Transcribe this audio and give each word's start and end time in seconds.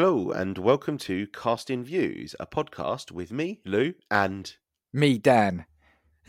Hello, 0.00 0.30
and 0.30 0.56
welcome 0.58 0.96
to 0.98 1.26
Casting 1.26 1.82
Views, 1.82 2.36
a 2.38 2.46
podcast 2.46 3.10
with 3.10 3.32
me, 3.32 3.58
Lou, 3.64 3.94
and 4.08 4.54
Me, 4.92 5.18
Dan. 5.18 5.66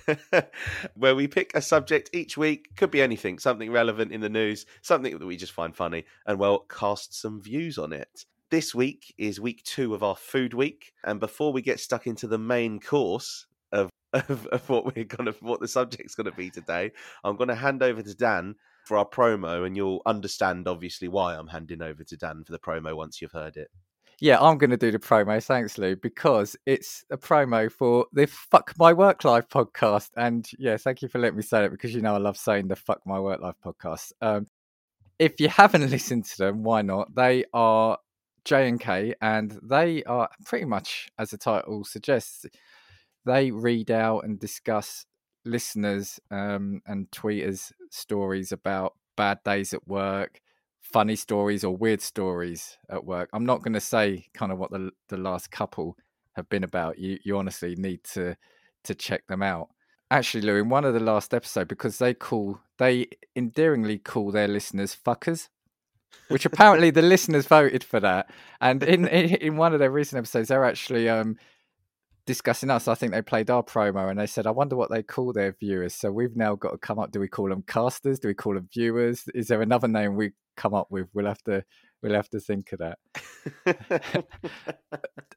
where 0.96 1.14
we 1.14 1.28
pick 1.28 1.52
a 1.54 1.62
subject 1.62 2.10
each 2.12 2.36
week. 2.36 2.70
Could 2.76 2.90
be 2.90 3.04
anything, 3.04 3.38
something 3.38 3.72
relevant 3.72 4.12
in 4.12 4.22
the 4.22 4.28
news, 4.28 4.66
something 4.82 5.16
that 5.16 5.24
we 5.24 5.38
just 5.38 5.52
find 5.52 5.76
funny, 5.76 6.06
and 6.26 6.40
well, 6.40 6.66
cast 6.68 7.14
some 7.14 7.40
views 7.40 7.78
on 7.78 7.94
it. 7.94 8.26
This 8.50 8.74
week 8.74 9.14
is 9.20 9.40
week 9.40 9.62
two 9.66 9.94
of 9.94 10.02
our 10.02 10.16
food 10.16 10.56
week, 10.56 10.92
and 11.04 11.20
before 11.20 11.54
we 11.54 11.62
get 11.62 11.80
stuck 11.80 12.08
into 12.08 12.26
the 12.26 12.40
main 12.40 12.80
course 12.80 13.46
of 13.72 13.92
of, 14.14 14.48
of 14.48 14.68
what 14.68 14.96
we're 14.96 15.06
gonna 15.06 15.36
what 15.42 15.60
the 15.60 15.68
subject's 15.68 16.16
gonna 16.16 16.32
be 16.32 16.50
today, 16.50 16.92
I'm 17.24 17.36
gonna 17.36 17.54
hand 17.54 17.84
over 17.84 18.02
to 18.02 18.16
Dan 18.16 18.56
for 18.90 18.98
our 18.98 19.08
promo, 19.08 19.68
and 19.68 19.78
you'll 19.78 20.02
understand 20.08 20.68
obviously 20.68 21.08
why 21.08 21.36
I'm 21.36 21.46
handing 21.46 21.84
over 21.84 22.04
to 22.04 22.18
Dan 22.18 22.44
for 22.44 22.52
the 22.52 22.58
promo 22.58 22.96
once 22.96 23.22
you've 23.22 23.32
heard 23.32 23.56
it. 23.56 23.70
Yeah, 24.20 24.40
I'm 24.42 24.58
going 24.58 24.72
to 24.72 24.78
do 24.78 24.90
the 24.90 24.98
promo. 24.98 25.42
Thanks, 25.42 25.78
Lou, 25.78 25.96
because 25.96 26.56
it's 26.66 27.06
a 27.12 27.18
promo 27.18 27.72
for 27.72 28.08
the 28.14 28.26
Fuck 28.26 28.74
My 28.80 28.92
Work 28.92 29.24
Life 29.24 29.48
podcast. 29.48 30.10
And 30.18 30.50
yeah, 30.58 30.76
thank 30.78 31.04
you 31.04 31.08
for 31.08 31.20
letting 31.20 31.38
me 31.38 31.44
say 31.44 31.66
it 31.66 31.72
because 31.72 31.94
you 31.94 32.02
know 32.02 32.16
I 32.16 32.18
love 32.18 32.36
saying 32.36 32.68
the 32.68 32.76
Fuck 32.76 33.02
My 33.06 33.20
Work 33.20 33.42
Life 33.42 33.58
podcast. 33.64 34.12
Um, 34.22 34.48
if 35.20 35.40
you 35.40 35.50
haven't 35.50 35.88
listened 35.92 36.26
to 36.26 36.38
them, 36.38 36.64
why 36.64 36.82
not? 36.82 37.14
They 37.14 37.46
are 37.54 38.00
J 38.44 38.70
and 38.70 38.80
K, 38.80 39.14
and 39.22 39.56
they 39.62 40.04
are 40.06 40.30
pretty 40.46 40.66
much, 40.66 41.10
as 41.20 41.30
the 41.30 41.38
title 41.38 41.84
suggests, 41.84 42.48
they 43.24 43.52
read 43.52 43.92
out 43.92 44.22
and 44.22 44.40
discuss 44.40 45.06
listeners 45.46 46.20
um, 46.32 46.82
and 46.86 47.10
tweeters 47.12 47.72
stories 47.92 48.52
about 48.52 48.94
bad 49.16 49.40
days 49.44 49.74
at 49.74 49.88
work, 49.88 50.40
funny 50.82 51.16
stories 51.16 51.64
or 51.64 51.76
weird 51.76 52.02
stories 52.02 52.78
at 52.90 53.04
work. 53.04 53.30
I'm 53.34 53.46
not 53.46 53.62
going 53.62 53.74
to 53.74 53.82
say 53.82 54.28
kind 54.34 54.52
of 54.52 54.58
what 54.58 54.72
the 54.72 54.92
the 55.10 55.18
last 55.18 55.52
couple 55.52 55.98
have 56.34 56.50
been 56.50 56.64
about. 56.64 56.98
You 56.98 57.20
you 57.24 57.38
honestly 57.38 57.76
need 57.76 58.04
to 58.16 58.36
to 58.84 58.96
check 58.96 59.28
them 59.28 59.44
out. 59.44 59.70
Actually, 60.12 60.42
Lou, 60.42 60.56
in 60.56 60.70
one 60.70 60.86
of 60.86 60.94
the 60.94 61.00
last 61.00 61.34
episode, 61.34 61.68
because 61.68 62.00
they 62.00 62.14
call 62.14 62.60
they 62.78 63.08
endearingly 63.36 64.00
call 64.00 64.32
their 64.32 64.48
listeners 64.48 64.96
fuckers, 64.96 65.50
which 66.30 66.46
apparently 66.46 66.90
the 66.90 67.02
listeners 67.14 67.46
voted 67.46 67.84
for 67.84 68.00
that. 68.00 68.30
And 68.62 68.82
in, 68.84 69.08
in 69.08 69.36
in 69.36 69.58
one 69.58 69.74
of 69.74 69.80
their 69.80 69.92
recent 69.92 70.18
episodes, 70.18 70.48
they're 70.48 70.66
actually 70.66 71.10
um 71.10 71.38
discussing 72.30 72.70
us. 72.70 72.88
I 72.88 72.94
think 72.94 73.12
they 73.12 73.24
played 73.24 73.50
our 73.50 73.64
promo 73.64 74.08
and 74.08 74.20
they 74.20 74.28
said, 74.28 74.46
I 74.46 74.52
wonder 74.52 74.76
what 74.76 74.92
they 74.92 75.02
call 75.02 75.34
their 75.34 75.56
viewers. 75.60 75.96
So 75.96 76.12
we've 76.12 76.36
now 76.36 76.54
got 76.54 76.74
to 76.74 76.78
come 76.78 77.00
up. 77.00 77.12
Do 77.12 77.20
we 77.20 77.28
call 77.28 77.50
them 77.50 77.64
casters? 77.66 78.20
Do 78.20 78.28
we 78.28 78.36
call 78.36 78.54
them 78.54 78.70
viewers? 78.72 79.24
Is 79.34 79.48
there 79.48 79.64
another 79.64 79.88
name 79.88 80.16
we 80.16 80.34
come 80.56 80.76
up 80.76 80.92
with? 80.92 81.08
We'll 81.12 81.26
have 81.26 81.42
to 81.46 81.64
we'll 82.04 82.14
have 82.14 82.30
to 82.30 82.40
think 82.40 82.72
of 82.72 82.82
that. 82.86 83.00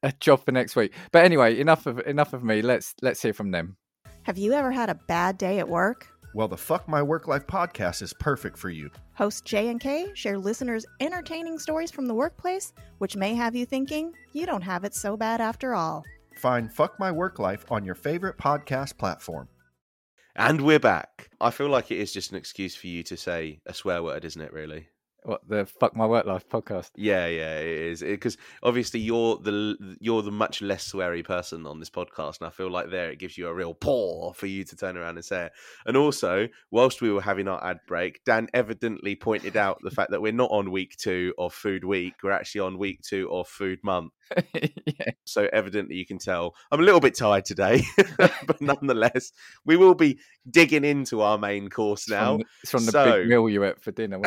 a 0.03 0.13
job 0.20 0.45
for 0.45 0.53
next 0.53 0.77
week. 0.77 0.93
But 1.13 1.25
anyway, 1.25 1.59
enough 1.59 1.87
of 1.87 1.98
enough 2.01 2.35
of 2.35 2.45
me. 2.45 2.61
Let's 2.61 2.95
let's 3.01 3.23
hear 3.23 3.33
from 3.33 3.53
them. 3.53 3.79
Have 4.25 4.37
you 4.37 4.53
ever 4.53 4.70
had 4.70 4.91
a 4.91 4.95
bad 4.95 5.39
day 5.39 5.61
at 5.61 5.69
work? 5.70 6.09
Well, 6.35 6.48
the 6.48 6.59
Fuck 6.59 6.89
My 6.89 7.03
Work 7.03 7.27
Life 7.27 7.47
podcast 7.47 8.03
is 8.03 8.13
perfect 8.13 8.59
for 8.59 8.69
you. 8.69 8.91
Host 9.15 9.47
J 9.47 9.69
and 9.69 9.81
K 9.81 10.11
share 10.13 10.37
listeners' 10.37 10.85
entertaining 11.01 11.59
stories 11.59 11.91
from 11.91 12.05
the 12.05 12.15
workplace, 12.15 12.75
which 12.98 13.17
may 13.17 13.35
have 13.35 13.57
you 13.57 13.65
thinking 13.65 14.13
you 14.35 14.45
don't 14.45 14.61
have 14.61 14.85
it 14.85 14.95
so 14.95 15.17
bad 15.17 15.41
after 15.41 15.75
all. 15.75 16.05
Find 16.43 16.73
Fuck 16.73 16.98
My 16.98 17.12
Work 17.12 17.39
Life 17.39 17.65
on 17.71 17.85
your 17.85 17.95
favorite 17.95 18.37
podcast 18.37 18.98
platform. 18.98 19.47
And 20.35 20.62
we're 20.62 20.81
back. 20.81 21.31
I 21.41 21.51
feel 21.51 21.69
like 21.69 21.93
it 21.93 21.98
is 21.98 22.12
just 22.12 22.33
an 22.33 22.37
excuse 22.37 22.75
for 22.75 22.89
you 22.89 23.05
to 23.05 23.17
say 23.17 23.61
a 23.65 23.73
swear 23.73 24.03
word, 24.03 24.25
isn't 24.25 24.43
it? 24.43 24.53
Really? 24.53 24.89
What 25.24 25.48
the 25.48 25.66
fuck 25.66 25.94
my 25.94 26.05
work 26.06 26.27
life 26.27 26.48
podcast? 26.48 26.90
Yeah, 26.96 27.27
yeah, 27.27 27.58
it 27.58 27.66
is. 27.66 28.00
Because 28.00 28.36
obviously 28.62 28.98
you're 28.98 29.36
the 29.36 29.96
you're 30.00 30.22
the 30.22 30.33
much 30.33 30.60
less 30.60 30.90
sweary 30.90 31.24
person 31.24 31.64
on 31.64 31.78
this 31.78 31.90
podcast, 31.90 32.40
and 32.40 32.48
I 32.48 32.50
feel 32.50 32.70
like 32.70 32.90
there 32.90 33.10
it 33.10 33.20
gives 33.20 33.38
you 33.38 33.46
a 33.46 33.55
real 33.55 33.72
paw 33.72 34.33
for 34.33 34.46
you 34.46 34.64
to 34.64 34.77
turn 34.77 34.96
around 34.96 35.16
and 35.16 35.24
say 35.24 35.46
it. 35.46 35.52
And 35.86 35.96
also, 35.96 36.48
whilst 36.72 37.00
we 37.00 37.12
were 37.12 37.22
having 37.22 37.46
our 37.46 37.64
ad 37.64 37.80
break, 37.86 38.24
Dan 38.24 38.48
evidently 38.52 39.14
pointed 39.14 39.56
out 39.56 39.78
the 39.83 39.92
fact 39.92 40.10
that 40.10 40.20
we're 40.22 40.33
not 40.33 40.50
on 40.50 40.72
week 40.72 40.96
two 40.96 41.34
of 41.39 41.54
Food 41.54 41.84
Week. 41.84 42.14
We're 42.24 42.33
actually 42.33 42.62
on 42.62 42.77
week 42.78 43.00
two 43.02 43.30
of 43.30 43.46
Food 43.46 43.78
Month. 43.84 44.12
yeah. 44.54 45.10
So 45.24 45.48
evidently 45.52 45.94
you 45.96 46.06
can 46.06 46.18
tell 46.18 46.54
I'm 46.72 46.80
a 46.80 46.84
little 46.84 47.00
bit 47.00 47.14
tired 47.16 47.44
today, 47.44 47.84
but 48.18 48.56
nonetheless, 48.60 49.30
we 49.64 49.77
will 49.77 49.94
be 49.94 50.18
digging 50.50 50.84
into 50.84 51.20
our 51.20 51.39
main 51.39 51.68
course 51.68 52.08
now. 52.08 52.39
From, 52.39 52.46
it's 52.62 52.70
from 52.72 52.86
the 52.86 52.92
So- 52.92 53.04
big 53.20 53.28
meal 53.28 53.48
you 53.48 53.62
ate 53.62 53.80
for 53.80 53.92
dinner. 53.92 54.20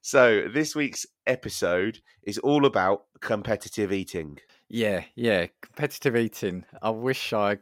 So 0.00 0.48
this 0.52 0.74
week's 0.74 1.06
episode 1.26 2.00
is 2.22 2.38
all 2.38 2.66
about 2.66 3.04
competitive 3.20 3.92
eating. 3.92 4.38
yeah, 4.68 5.04
yeah. 5.14 5.46
Competitive 5.60 6.16
eating. 6.16 6.64
I 6.80 6.90
wish 6.90 7.32
I 7.32 7.58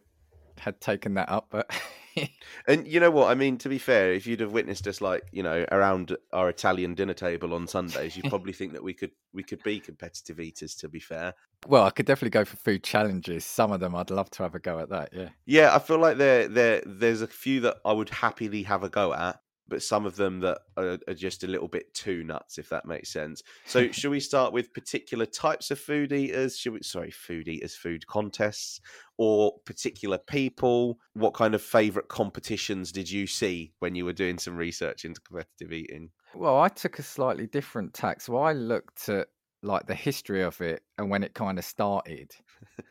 had 0.58 0.80
taken 0.80 1.14
that 1.14 1.30
up, 1.30 1.46
but 1.50 1.70
And 2.66 2.86
you 2.86 3.00
know 3.00 3.10
what? 3.10 3.30
I 3.30 3.34
mean, 3.34 3.56
to 3.58 3.68
be 3.68 3.78
fair, 3.78 4.12
if 4.12 4.26
you'd 4.26 4.40
have 4.40 4.52
witnessed 4.52 4.86
us 4.86 5.00
like, 5.00 5.22
you 5.32 5.42
know, 5.42 5.64
around 5.70 6.16
our 6.32 6.48
Italian 6.48 6.94
dinner 6.94 7.14
table 7.14 7.54
on 7.54 7.66
Sundays, 7.66 8.16
you'd 8.16 8.24
probably 8.28 8.52
think 8.52 8.72
that 8.72 8.82
we 8.82 8.92
could 8.92 9.12
we 9.32 9.42
could 9.42 9.62
be 9.62 9.80
competitive 9.80 10.40
eaters, 10.40 10.74
to 10.76 10.88
be 10.88 11.00
fair. 11.00 11.34
well, 11.66 11.84
I 11.84 11.90
could 11.90 12.06
definitely 12.06 12.30
go 12.30 12.44
for 12.44 12.56
food 12.56 12.82
challenges. 12.82 13.44
Some 13.44 13.72
of 13.72 13.80
them 13.80 13.94
I'd 13.94 14.10
love 14.10 14.30
to 14.30 14.42
have 14.42 14.54
a 14.54 14.58
go 14.58 14.78
at 14.78 14.90
that. 14.90 15.10
Yeah. 15.12 15.28
Yeah, 15.46 15.74
I 15.74 15.78
feel 15.78 15.98
like 15.98 16.18
there 16.18 16.48
there 16.48 16.82
there's 16.84 17.22
a 17.22 17.26
few 17.26 17.60
that 17.60 17.78
I 17.84 17.92
would 17.92 18.10
happily 18.10 18.64
have 18.64 18.82
a 18.82 18.88
go 18.88 19.12
at, 19.14 19.40
but 19.70 19.82
some 19.82 20.04
of 20.04 20.16
them 20.16 20.40
that 20.40 20.58
are, 20.76 20.98
are 21.08 21.14
just 21.14 21.44
a 21.44 21.46
little 21.46 21.68
bit 21.68 21.94
too 21.94 22.22
nuts, 22.24 22.58
if 22.58 22.68
that 22.68 22.84
makes 22.84 23.10
sense. 23.10 23.42
So, 23.64 23.90
should 23.92 24.10
we 24.10 24.20
start 24.20 24.52
with 24.52 24.74
particular 24.74 25.24
types 25.24 25.70
of 25.70 25.78
food 25.78 26.12
eaters? 26.12 26.58
Should 26.58 26.74
we, 26.74 26.82
sorry, 26.82 27.10
food 27.10 27.48
eaters, 27.48 27.74
food 27.74 28.06
contests, 28.06 28.80
or 29.16 29.58
particular 29.64 30.18
people? 30.18 30.98
What 31.14 31.34
kind 31.34 31.54
of 31.54 31.62
favorite 31.62 32.08
competitions 32.08 32.92
did 32.92 33.10
you 33.10 33.26
see 33.26 33.72
when 33.78 33.94
you 33.94 34.04
were 34.04 34.12
doing 34.12 34.38
some 34.38 34.56
research 34.56 35.04
into 35.04 35.20
competitive 35.20 35.72
eating? 35.72 36.10
Well, 36.34 36.60
I 36.60 36.68
took 36.68 36.98
a 36.98 37.02
slightly 37.02 37.46
different 37.46 37.94
tack. 37.94 38.20
So 38.20 38.36
I 38.36 38.52
looked 38.52 39.08
at 39.08 39.28
like 39.62 39.86
the 39.86 39.94
history 39.94 40.42
of 40.42 40.60
it 40.60 40.82
and 40.98 41.10
when 41.10 41.22
it 41.22 41.34
kind 41.34 41.58
of 41.58 41.64
started. 41.64 42.32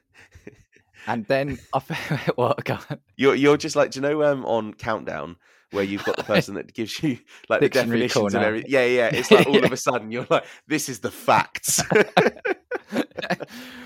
And 1.08 1.26
then 1.26 1.60
I 1.74 1.82
go. 2.64 2.78
You're 3.16 3.36
you're 3.36 3.58
just 3.58 3.76
like, 3.76 3.92
do 3.92 3.98
you 3.98 4.02
know, 4.02 4.24
um, 4.24 4.46
on 4.46 4.74
Countdown. 4.74 5.38
Where 5.72 5.84
you've 5.84 6.04
got 6.04 6.18
the 6.18 6.24
person 6.36 6.56
that 6.56 6.74
gives 6.74 7.02
you 7.04 7.20
like 7.48 7.62
the 7.62 7.70
definitions 7.70 8.34
and 8.34 8.44
everything. 8.44 8.72
Yeah, 8.72 8.86
yeah. 8.86 9.10
It's 9.14 9.32
like 9.32 9.48
all 9.48 9.64
of 9.64 9.72
a 9.72 9.78
sudden 9.78 10.12
you're 10.12 10.28
like, 10.30 10.46
this 10.68 10.90
is 10.90 11.00
the 11.00 11.12
facts. 11.12 11.82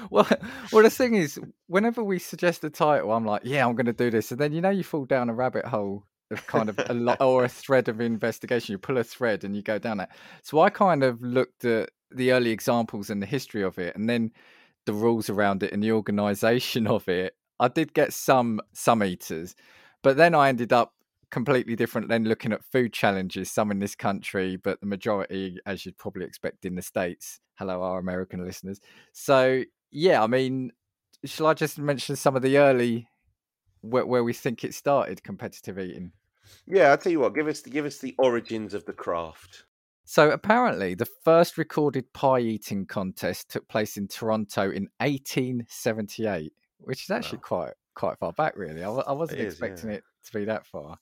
well, 0.10 0.28
well, 0.72 0.84
the 0.84 0.90
thing 0.90 1.16
is, 1.16 1.40
whenever 1.68 2.04
we 2.04 2.20
suggest 2.20 2.64
a 2.64 2.70
title, 2.70 3.12
I'm 3.12 3.26
like, 3.26 3.42
yeah, 3.44 3.66
I'm 3.66 3.76
going 3.76 3.88
to 3.88 3.94
do 3.94 4.10
this, 4.10 4.32
and 4.32 4.40
then 4.40 4.54
you 4.54 4.62
know 4.62 4.70
you 4.70 4.84
fall 4.84 5.06
down 5.06 5.30
a 5.30 5.34
rabbit 5.34 5.66
hole 5.66 6.06
of 6.32 6.46
kind 6.48 6.70
of 6.70 6.80
a 6.90 6.94
lot 6.94 7.22
or 7.22 7.44
a 7.44 7.50
thread 7.50 7.90
of 7.90 8.02
investigation. 8.02 8.74
You 8.74 8.78
pull 8.78 8.98
a 8.98 9.04
thread 9.04 9.44
and 9.44 9.56
you 9.56 9.62
go 9.62 9.78
down 9.78 10.00
it. 10.00 10.10
So 10.42 10.62
I 10.62 10.70
kind 10.70 11.04
of 11.04 11.22
looked 11.22 11.66
at 11.66 11.90
the 12.12 12.32
early 12.32 12.52
examples 12.52 13.10
and 13.10 13.22
the 13.22 13.28
history 13.28 13.64
of 13.64 13.78
it, 13.78 13.96
and 13.96 14.10
then 14.10 14.32
the 14.86 14.94
rules 14.94 15.30
around 15.30 15.64
it 15.64 15.72
and 15.72 15.84
the 15.84 15.92
organisation 15.92 16.88
of 16.88 17.08
it. 17.08 17.36
I 17.60 17.68
did 17.68 17.94
get 17.94 18.14
some 18.14 18.62
some 18.74 19.04
eaters, 19.04 19.56
but 20.02 20.18
then 20.18 20.36
I 20.36 20.50
ended 20.50 20.74
up 20.74 20.94
completely 21.34 21.76
different 21.76 22.10
than 22.10 22.26
looking 22.26 22.54
at 22.54 22.64
food 22.64 22.94
challenges 22.94 23.50
some 23.50 23.72
in 23.72 23.80
this 23.80 23.96
country 23.96 24.56
but 24.56 24.80
the 24.82 24.86
majority 24.86 25.58
as 25.66 25.84
you'd 25.84 25.98
probably 25.98 26.24
expect 26.24 26.64
in 26.64 26.76
the 26.76 26.82
states 26.82 27.40
hello 27.56 27.82
our 27.82 27.98
american 27.98 28.46
listeners 28.46 28.80
so 29.14 29.64
yeah 29.90 30.22
i 30.22 30.28
mean 30.28 30.72
shall 31.26 31.48
i 31.48 31.54
just 31.56 31.80
mention 31.80 32.16
some 32.16 32.36
of 32.36 32.44
the 32.44 32.60
early 32.60 33.08
where, 33.82 34.06
where 34.06 34.24
we 34.24 34.32
think 34.32 34.64
it 34.64 34.76
started 34.76 35.24
competitive 35.24 35.80
eating 35.80 36.12
yeah, 36.68 36.90
I'll 36.92 36.98
tell 36.98 37.12
you 37.12 37.22
what. 37.22 37.34
Give 37.34 37.48
us 37.48 37.62
the, 37.62 37.70
give 37.70 37.86
us 37.86 38.00
the 38.00 38.14
origins 38.20 38.74
of 38.74 38.84
the 38.86 38.92
craft. 38.92 39.64
so 40.04 40.30
apparently 40.30 40.94
the 40.94 41.08
first 41.24 41.58
recorded 41.58 42.12
pie 42.14 42.40
eating 42.40 42.86
contest 42.86 43.50
took 43.50 43.68
place 43.70 43.96
in 43.96 44.08
toronto 44.08 44.64
in 44.64 44.90
1878 45.00 46.52
which 46.80 47.04
is 47.04 47.10
actually 47.10 47.38
quite 47.40 47.72
quite 47.96 48.18
far 48.20 48.34
back 48.34 48.58
really 48.58 48.84
i, 48.84 48.90
I 48.90 49.14
wasn't 49.14 49.40
It 49.40 49.48
is, 49.48 49.54
expecting 49.54 49.90
yeah. 49.90 49.96
it 49.96 50.04
to 50.26 50.38
be 50.38 50.46
that 50.46 50.66
far 50.68 50.98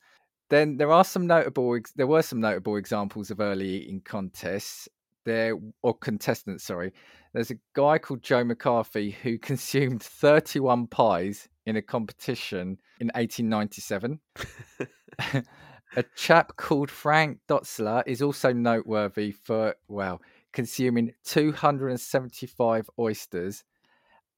then 0.52 0.76
there 0.76 0.92
are 0.92 1.06
some 1.06 1.26
notable 1.26 1.80
there 1.96 2.06
were 2.06 2.22
some 2.22 2.42
notable 2.42 2.76
examples 2.76 3.32
of 3.32 3.40
early 3.40 3.68
eating 3.68 4.02
contests. 4.02 4.88
There 5.24 5.58
or 5.82 5.98
contestants 5.98 6.66
sorry. 6.66 6.94
There's 7.34 7.52
a 7.52 7.60
guy 7.74 7.98
called 7.98 8.22
joe 8.22 8.44
mccarthy 8.44 9.12
who 9.12 9.38
consumed 9.52 10.04
31 10.04 10.88
pies 10.88 11.48
in 11.66 11.78
a 11.78 11.82
competition 11.82 12.80
in 13.00 13.08
1897 13.14 14.20
a 15.96 16.04
chap 16.16 16.56
called 16.58 16.90
frank 16.90 17.38
dotzler 17.48 18.04
is 18.08 18.22
also 18.22 18.52
noteworthy 18.52 19.32
for 19.32 19.76
well 19.88 20.22
consuming 20.52 21.14
275 21.24 22.90
oysters 23.00 23.64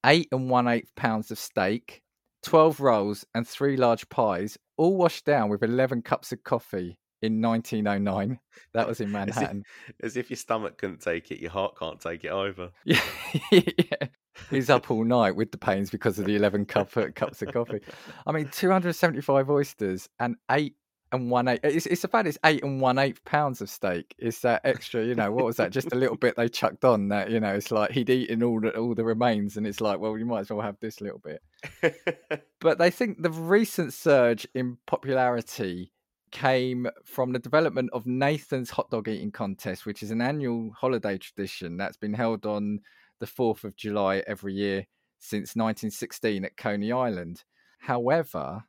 eight 0.04 0.28
and 0.32 0.50
one 0.50 0.68
eighth 0.68 0.94
pounds 0.94 1.30
of 1.30 1.38
steak 1.38 2.02
12 2.42 2.80
rolls 2.80 3.24
and 3.34 3.48
three 3.48 3.76
large 3.76 4.08
pies 4.10 4.58
all 4.76 4.96
washed 4.96 5.24
down 5.24 5.48
with 5.48 5.62
11 5.62 6.02
cups 6.02 6.32
of 6.32 6.42
coffee 6.44 6.98
in 7.22 7.40
1909. 7.40 8.38
That 8.72 8.86
was 8.86 9.00
in 9.00 9.06
As 9.14 9.28
if, 9.28 9.36
Manhattan. 9.36 9.64
as 10.02 10.16
if 10.16 10.30
your 10.30 10.36
stomach 10.36 10.78
couldn't 10.78 11.00
take 11.00 11.30
it, 11.30 11.40
your 11.40 11.50
heart 11.50 11.78
can't 11.78 12.00
take 12.00 12.24
it 12.24 12.32
either. 12.32 12.70
Yeah, 12.84 13.00
yeah. 13.50 14.08
He's 14.50 14.68
up 14.68 14.90
all 14.90 15.04
night 15.04 15.36
with 15.36 15.52
the 15.52 15.58
pains 15.58 15.90
because 15.90 16.18
of 16.18 16.26
the 16.26 16.36
11 16.36 16.66
cup, 16.66 16.96
uh, 16.96 17.06
cups 17.14 17.40
of 17.42 17.52
coffee. 17.52 17.80
I 18.26 18.32
mean, 18.32 18.48
275 18.52 19.48
oysters 19.48 20.08
and 20.18 20.36
eight 20.50 20.74
and 21.14 21.30
one 21.30 21.48
eighth. 21.48 21.60
It's, 21.64 21.86
it's 21.86 22.04
about 22.04 22.26
it's 22.26 22.38
eight 22.44 22.62
and 22.62 22.80
one 22.80 22.98
eighth 22.98 23.24
pounds 23.24 23.60
of 23.60 23.70
steak. 23.70 24.14
It's 24.18 24.40
that 24.40 24.60
extra, 24.64 25.04
you 25.04 25.14
know, 25.14 25.32
what 25.32 25.46
was 25.46 25.56
that? 25.56 25.70
Just 25.70 25.92
a 25.92 25.96
little 25.96 26.16
bit 26.16 26.36
they 26.36 26.48
chucked 26.48 26.84
on 26.84 27.08
that, 27.08 27.30
you 27.30 27.40
know, 27.40 27.54
it's 27.54 27.70
like 27.70 27.92
he'd 27.92 28.10
eaten 28.10 28.42
all 28.42 28.60
the, 28.60 28.76
all 28.76 28.94
the 28.94 29.04
remains 29.04 29.56
and 29.56 29.66
it's 29.66 29.80
like, 29.80 29.98
well, 29.98 30.18
you 30.18 30.26
might 30.26 30.40
as 30.40 30.50
well 30.50 30.60
have 30.60 30.78
this 30.80 31.00
little 31.00 31.20
bit. 31.20 31.42
But 32.64 32.78
they 32.78 32.90
think 32.90 33.20
the 33.20 33.30
recent 33.30 33.92
surge 33.92 34.46
in 34.54 34.78
popularity 34.86 35.92
came 36.30 36.86
from 37.04 37.32
the 37.32 37.38
development 37.38 37.90
of 37.92 38.06
Nathan's 38.06 38.70
hot 38.70 38.90
dog 38.90 39.06
eating 39.06 39.30
contest, 39.30 39.84
which 39.84 40.02
is 40.02 40.10
an 40.10 40.22
annual 40.22 40.72
holiday 40.72 41.18
tradition 41.18 41.76
that's 41.76 41.98
been 41.98 42.14
held 42.14 42.46
on 42.46 42.80
the 43.20 43.26
4th 43.26 43.64
of 43.64 43.76
July 43.76 44.22
every 44.26 44.54
year 44.54 44.86
since 45.18 45.54
1916 45.54 46.46
at 46.46 46.56
Coney 46.56 46.90
Island. 46.90 47.44
However, 47.80 48.64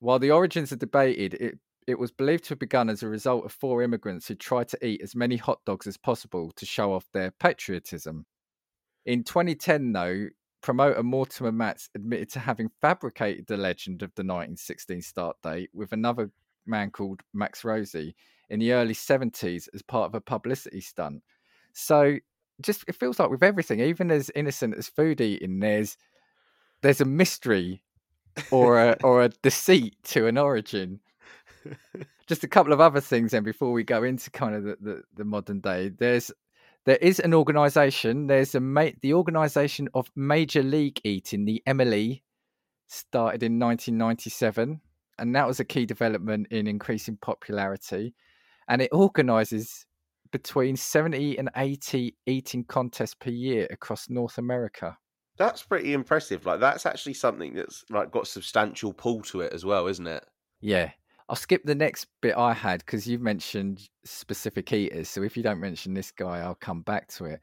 while 0.00 0.18
the 0.18 0.32
origins 0.32 0.72
are 0.72 0.76
debated, 0.76 1.34
it, 1.34 1.58
it 1.86 1.98
was 1.98 2.10
believed 2.10 2.44
to 2.44 2.50
have 2.50 2.58
begun 2.58 2.88
as 2.88 3.02
a 3.02 3.08
result 3.08 3.44
of 3.44 3.52
four 3.52 3.82
immigrants 3.82 4.26
who 4.26 4.34
tried 4.34 4.68
to 4.68 4.86
eat 4.86 5.00
as 5.02 5.14
many 5.14 5.36
hot 5.36 5.60
dogs 5.64 5.86
as 5.86 5.96
possible 5.96 6.52
to 6.56 6.66
show 6.66 6.92
off 6.92 7.06
their 7.12 7.30
patriotism. 7.30 8.26
In 9.04 9.22
2010, 9.22 9.92
though, 9.92 10.26
promoter 10.62 11.02
Mortimer 11.02 11.52
Matz 11.52 11.88
admitted 11.94 12.28
to 12.30 12.40
having 12.40 12.70
fabricated 12.80 13.46
the 13.46 13.56
legend 13.56 14.02
of 14.02 14.10
the 14.16 14.22
1916 14.22 15.02
start 15.02 15.36
date 15.42 15.70
with 15.72 15.92
another 15.92 16.30
man 16.66 16.90
called 16.90 17.22
Max 17.32 17.62
Rosey 17.62 18.14
in 18.50 18.58
the 18.58 18.72
early 18.72 18.94
70s 18.94 19.68
as 19.74 19.82
part 19.82 20.06
of 20.06 20.14
a 20.14 20.20
publicity 20.20 20.80
stunt. 20.80 21.22
So 21.72 22.18
just 22.60 22.84
it 22.88 22.96
feels 22.96 23.18
like 23.18 23.30
with 23.30 23.42
everything, 23.42 23.80
even 23.80 24.10
as 24.10 24.30
innocent 24.34 24.74
as 24.76 24.88
food 24.88 25.20
eating, 25.20 25.60
there's 25.60 25.96
there's 26.82 27.00
a 27.00 27.04
mystery 27.04 27.82
or 28.50 28.80
a 28.80 28.96
or 29.02 29.22
a 29.22 29.28
deceit 29.42 29.96
to 30.04 30.26
an 30.26 30.38
origin. 30.38 31.00
Just 32.26 32.44
a 32.44 32.48
couple 32.48 32.72
of 32.72 32.80
other 32.80 33.00
things 33.00 33.32
then 33.32 33.44
before 33.44 33.72
we 33.72 33.84
go 33.84 34.02
into 34.02 34.30
kind 34.30 34.54
of 34.54 34.64
the, 34.64 34.76
the, 34.80 35.02
the 35.16 35.24
modern 35.24 35.60
day. 35.60 35.88
There's 35.88 36.32
there 36.84 36.96
is 36.96 37.18
an 37.20 37.34
organization. 37.34 38.26
There's 38.26 38.54
a 38.54 38.60
ma- 38.60 38.90
the 39.02 39.14
organization 39.14 39.88
of 39.94 40.10
Major 40.14 40.62
League 40.62 41.00
Eating, 41.04 41.44
the 41.44 41.62
MLE, 41.66 42.22
started 42.86 43.42
in 43.42 43.58
1997, 43.58 44.80
and 45.18 45.36
that 45.36 45.46
was 45.46 45.60
a 45.60 45.64
key 45.64 45.86
development 45.86 46.46
in 46.50 46.66
increasing 46.66 47.18
popularity. 47.20 48.14
And 48.68 48.82
it 48.82 48.90
organizes 48.92 49.86
between 50.30 50.76
70 50.76 51.38
and 51.38 51.50
80 51.56 52.16
eating 52.26 52.64
contests 52.64 53.14
per 53.14 53.30
year 53.30 53.66
across 53.70 54.08
North 54.08 54.38
America. 54.38 54.96
That's 55.38 55.62
pretty 55.62 55.92
impressive. 55.92 56.46
Like 56.46 56.60
that's 56.60 56.86
actually 56.86 57.14
something 57.14 57.54
that's 57.54 57.84
like 57.90 58.10
got 58.10 58.26
substantial 58.26 58.92
pull 58.92 59.22
to 59.22 59.42
it 59.42 59.52
as 59.52 59.64
well, 59.64 59.86
isn't 59.86 60.06
it? 60.06 60.24
Yeah. 60.60 60.90
I'll 61.28 61.36
skip 61.36 61.64
the 61.64 61.74
next 61.74 62.06
bit 62.22 62.36
I 62.36 62.52
had 62.52 62.80
because 62.80 63.06
you've 63.06 63.20
mentioned 63.20 63.88
specific 64.04 64.72
eaters. 64.72 65.08
So 65.08 65.22
if 65.22 65.36
you 65.36 65.42
don't 65.42 65.60
mention 65.60 65.92
this 65.92 66.12
guy, 66.12 66.38
I'll 66.38 66.54
come 66.54 66.82
back 66.82 67.08
to 67.14 67.24
it. 67.24 67.40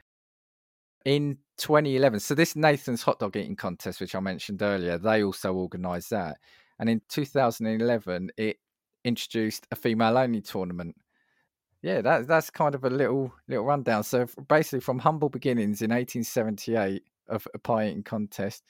In 1.05 1.37
2011, 1.57 2.21
so 2.21 2.33
this 2.33 2.55
Nathan's 2.55 3.03
hot 3.03 3.19
dog 3.19 3.35
eating 3.35 3.57
contest, 3.57 3.99
which 3.99 4.15
I 4.15 4.21
mentioned 4.21 4.61
earlier, 4.61 4.97
they 4.97 5.21
also 5.21 5.53
organised 5.53 6.11
that. 6.11 6.37
And 6.79 6.89
in 6.89 7.01
2011, 7.09 8.31
it 8.37 8.57
introduced 9.03 9.67
a 9.71 9.75
female 9.75 10.17
only 10.17 10.39
tournament. 10.39 10.95
Yeah, 11.81 12.01
that, 12.01 12.27
that's 12.27 12.49
kind 12.49 12.75
of 12.75 12.85
a 12.85 12.89
little 12.89 13.33
little 13.49 13.65
rundown. 13.65 14.03
So 14.03 14.27
basically, 14.47 14.79
from 14.79 14.99
humble 14.99 15.27
beginnings 15.27 15.81
in 15.81 15.89
1878 15.89 17.03
of 17.27 17.45
a 17.53 17.59
pie 17.59 17.87
eating 17.87 18.03
contest 18.03 18.63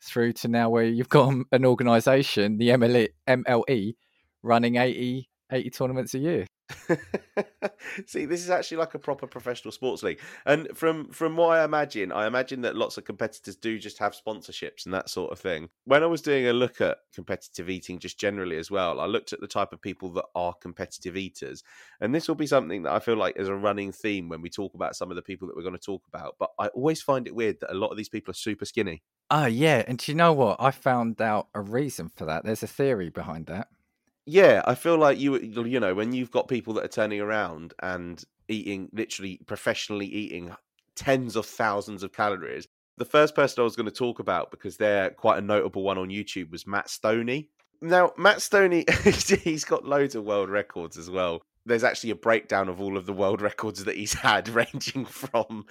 through 0.00 0.32
to 0.32 0.48
now 0.48 0.70
where 0.70 0.84
you've 0.84 1.08
got 1.08 1.34
an 1.50 1.64
organisation, 1.64 2.58
the 2.58 2.68
MLE, 2.68 3.08
MLE, 3.26 3.94
running 4.42 4.76
80, 4.76 5.28
80 5.50 5.70
tournaments 5.70 6.14
a 6.14 6.18
year. 6.18 6.46
See, 8.06 8.26
this 8.26 8.42
is 8.42 8.50
actually 8.50 8.78
like 8.78 8.94
a 8.94 8.98
proper 8.98 9.26
professional 9.26 9.72
sports 9.72 10.02
league. 10.02 10.20
And 10.46 10.68
from 10.76 11.10
from 11.10 11.36
what 11.36 11.58
I 11.58 11.64
imagine, 11.64 12.12
I 12.12 12.26
imagine 12.26 12.62
that 12.62 12.76
lots 12.76 12.98
of 12.98 13.04
competitors 13.04 13.56
do 13.56 13.78
just 13.78 13.98
have 13.98 14.14
sponsorships 14.14 14.84
and 14.84 14.94
that 14.94 15.08
sort 15.08 15.32
of 15.32 15.38
thing. 15.38 15.68
When 15.84 16.02
I 16.02 16.06
was 16.06 16.22
doing 16.22 16.46
a 16.46 16.52
look 16.52 16.80
at 16.80 16.98
competitive 17.14 17.68
eating 17.68 17.98
just 17.98 18.18
generally 18.18 18.56
as 18.56 18.70
well, 18.70 19.00
I 19.00 19.06
looked 19.06 19.32
at 19.32 19.40
the 19.40 19.46
type 19.46 19.72
of 19.72 19.80
people 19.80 20.12
that 20.12 20.26
are 20.34 20.54
competitive 20.60 21.16
eaters. 21.16 21.62
And 22.00 22.14
this 22.14 22.28
will 22.28 22.34
be 22.34 22.46
something 22.46 22.82
that 22.84 22.92
I 22.92 23.00
feel 23.00 23.16
like 23.16 23.36
is 23.36 23.48
a 23.48 23.54
running 23.54 23.92
theme 23.92 24.28
when 24.28 24.42
we 24.42 24.50
talk 24.50 24.74
about 24.74 24.96
some 24.96 25.10
of 25.10 25.16
the 25.16 25.22
people 25.22 25.48
that 25.48 25.56
we're 25.56 25.62
going 25.62 25.74
to 25.74 25.78
talk 25.78 26.02
about. 26.08 26.36
But 26.38 26.50
I 26.58 26.68
always 26.68 27.02
find 27.02 27.26
it 27.26 27.34
weird 27.34 27.60
that 27.60 27.72
a 27.72 27.78
lot 27.78 27.90
of 27.90 27.96
these 27.96 28.08
people 28.08 28.32
are 28.32 28.34
super 28.34 28.64
skinny. 28.64 29.02
Oh, 29.30 29.46
yeah. 29.46 29.84
And 29.86 29.98
do 29.98 30.10
you 30.10 30.16
know 30.16 30.32
what? 30.32 30.56
I 30.60 30.72
found 30.72 31.20
out 31.20 31.48
a 31.54 31.60
reason 31.60 32.08
for 32.08 32.24
that. 32.24 32.44
There's 32.44 32.62
a 32.62 32.68
theory 32.68 33.10
behind 33.10 33.46
that. 33.46 33.68
Yeah, 34.32 34.62
I 34.64 34.76
feel 34.76 34.96
like 34.96 35.18
you 35.18 35.40
you 35.40 35.80
know 35.80 35.92
when 35.92 36.12
you've 36.12 36.30
got 36.30 36.46
people 36.46 36.72
that 36.74 36.84
are 36.84 36.88
turning 36.88 37.20
around 37.20 37.74
and 37.82 38.22
eating 38.46 38.88
literally 38.92 39.40
professionally 39.44 40.06
eating 40.06 40.54
tens 40.94 41.34
of 41.34 41.46
thousands 41.46 42.04
of 42.04 42.12
calories. 42.12 42.68
The 42.96 43.04
first 43.04 43.34
person 43.34 43.60
I 43.60 43.64
was 43.64 43.74
going 43.74 43.86
to 43.86 43.92
talk 43.92 44.20
about 44.20 44.52
because 44.52 44.76
they're 44.76 45.10
quite 45.10 45.38
a 45.38 45.44
notable 45.44 45.82
one 45.82 45.98
on 45.98 46.10
YouTube 46.10 46.52
was 46.52 46.64
Matt 46.64 46.86
Stonie. 46.86 47.48
Now, 47.82 48.12
Matt 48.16 48.38
Stonie, 48.38 48.88
he's 49.42 49.64
got 49.64 49.84
loads 49.84 50.14
of 50.14 50.22
world 50.22 50.48
records 50.48 50.96
as 50.96 51.10
well. 51.10 51.42
There's 51.66 51.84
actually 51.84 52.10
a 52.10 52.16
breakdown 52.16 52.68
of 52.68 52.80
all 52.80 52.96
of 52.96 53.06
the 53.06 53.12
world 53.12 53.40
records 53.50 53.82
that 53.82 53.96
he's 53.96 54.14
had, 54.14 54.48
ranging 54.60 55.06
from 55.06 55.64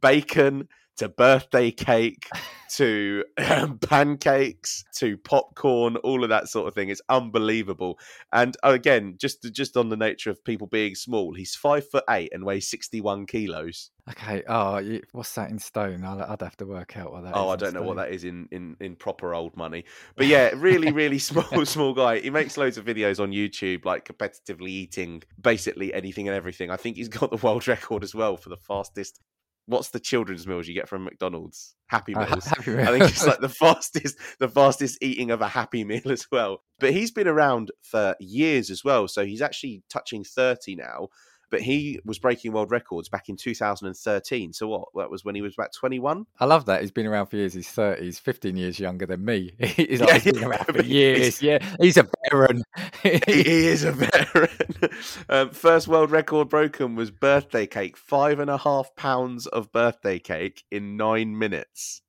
bacon 0.00 0.68
to 0.96 1.08
birthday 1.08 1.70
cake 1.70 2.28
to 2.76 3.24
um, 3.38 3.78
pancakes 3.78 4.84
to 4.96 5.16
popcorn, 5.18 5.96
all 5.96 6.22
of 6.24 6.30
that 6.30 6.48
sort 6.48 6.66
of 6.66 6.74
thing. 6.74 6.88
It's 6.88 7.02
unbelievable. 7.08 7.98
And 8.32 8.56
uh, 8.64 8.70
again, 8.70 9.16
just 9.18 9.42
just 9.52 9.76
on 9.76 9.88
the 9.88 9.96
nature 9.96 10.30
of 10.30 10.42
people 10.44 10.66
being 10.66 10.94
small, 10.94 11.34
he's 11.34 11.54
five 11.54 11.88
foot 11.88 12.04
eight 12.10 12.30
and 12.32 12.44
weighs 12.44 12.68
sixty 12.68 13.00
one 13.00 13.26
kilos. 13.26 13.90
Okay. 14.08 14.42
Oh, 14.48 14.78
you- 14.78 15.02
what's 15.12 15.34
that 15.34 15.50
in 15.50 15.58
stone? 15.58 16.04
I'll, 16.04 16.22
I'd 16.22 16.40
have 16.40 16.56
to 16.58 16.66
work 16.66 16.96
out 16.96 17.10
what 17.12 17.24
that 17.24 17.30
is. 17.30 17.34
Oh, 17.36 17.48
I 17.48 17.56
don't 17.56 17.74
know 17.74 17.82
what 17.82 17.96
that 17.96 18.12
is 18.12 18.22
in, 18.22 18.48
in, 18.52 18.76
in 18.78 18.94
proper 18.94 19.34
old 19.34 19.56
money. 19.56 19.84
But 20.14 20.26
yeah, 20.26 20.50
really, 20.54 20.92
really 20.92 21.18
small, 21.18 21.42
small 21.66 21.92
guy. 21.92 22.20
He 22.20 22.30
makes 22.30 22.56
loads 22.56 22.78
of 22.78 22.84
videos 22.84 23.18
on 23.18 23.32
YouTube, 23.32 23.84
like 23.84 24.06
competitively 24.06 24.68
eating 24.68 25.24
basically 25.40 25.92
anything 25.92 26.28
and 26.28 26.36
everything. 26.36 26.70
I 26.70 26.76
think 26.76 26.96
he's 26.96 27.08
got 27.08 27.30
the 27.30 27.36
world 27.44 27.66
record 27.68 28.04
as 28.04 28.14
well 28.14 28.36
for 28.36 28.48
the 28.48 28.56
fastest. 28.56 29.20
What's 29.66 29.90
the 29.90 30.00
children's 30.00 30.46
meals 30.46 30.68
you 30.68 30.74
get 30.74 30.88
from 30.88 31.04
McDonald's? 31.04 31.74
Happy 31.88 32.14
Uh, 32.14 32.24
ha- 32.24 32.30
Meals. 32.34 32.46
I 32.88 32.98
think 32.98 33.04
it's 33.10 33.26
like 33.26 33.40
the 33.40 33.48
fastest, 33.48 34.16
the 34.38 34.48
fastest 34.48 34.98
eating 35.00 35.30
of 35.30 35.40
a 35.40 35.48
Happy 35.48 35.84
Meal 35.84 36.10
as 36.10 36.26
well. 36.30 36.62
But 36.78 36.92
he's 36.92 37.10
been 37.10 37.28
around 37.28 37.70
for 37.82 38.14
years 38.20 38.70
as 38.70 38.84
well, 38.84 39.08
so 39.08 39.24
he's 39.24 39.42
actually 39.42 39.82
touching 39.90 40.24
thirty 40.24 40.76
now. 40.76 41.08
But 41.50 41.60
he 41.60 42.00
was 42.04 42.18
breaking 42.18 42.52
world 42.52 42.70
records 42.72 43.08
back 43.08 43.28
in 43.28 43.36
2013. 43.36 44.52
So 44.52 44.66
what? 44.68 44.88
That 44.96 45.10
was 45.10 45.24
when 45.24 45.34
he 45.36 45.42
was 45.42 45.54
about 45.54 45.72
21. 45.72 46.26
I 46.40 46.44
love 46.44 46.66
that. 46.66 46.80
He's 46.80 46.90
been 46.90 47.06
around 47.06 47.26
for 47.26 47.36
years. 47.36 47.54
He's 47.54 47.68
30. 47.70 48.04
He's 48.04 48.18
15 48.18 48.56
years 48.56 48.80
younger 48.80 49.06
than 49.06 49.24
me. 49.24 49.52
He's, 49.60 50.00
Yeah, 50.00 50.14
he's 50.18 50.24
been 50.24 50.42
yeah, 50.42 50.46
around 50.48 50.64
for 50.64 50.82
years. 50.82 51.38
he's- 51.38 51.42
Yeah, 51.42 51.76
he's 51.80 51.96
a 51.96 52.08
veteran. 52.24 52.62
he, 53.02 53.20
he 53.26 53.66
is 53.68 53.84
a 53.84 53.92
veteran. 53.92 54.90
um, 55.28 55.50
first 55.50 55.86
world 55.88 56.10
record 56.10 56.48
broken 56.48 56.96
was 56.96 57.10
birthday 57.10 57.66
cake. 57.66 57.96
Five 57.96 58.40
and 58.40 58.50
a 58.50 58.58
half 58.58 58.94
pounds 58.96 59.46
of 59.46 59.70
birthday 59.72 60.18
cake 60.18 60.64
in 60.70 60.96
nine 60.96 61.38
minutes. 61.38 62.02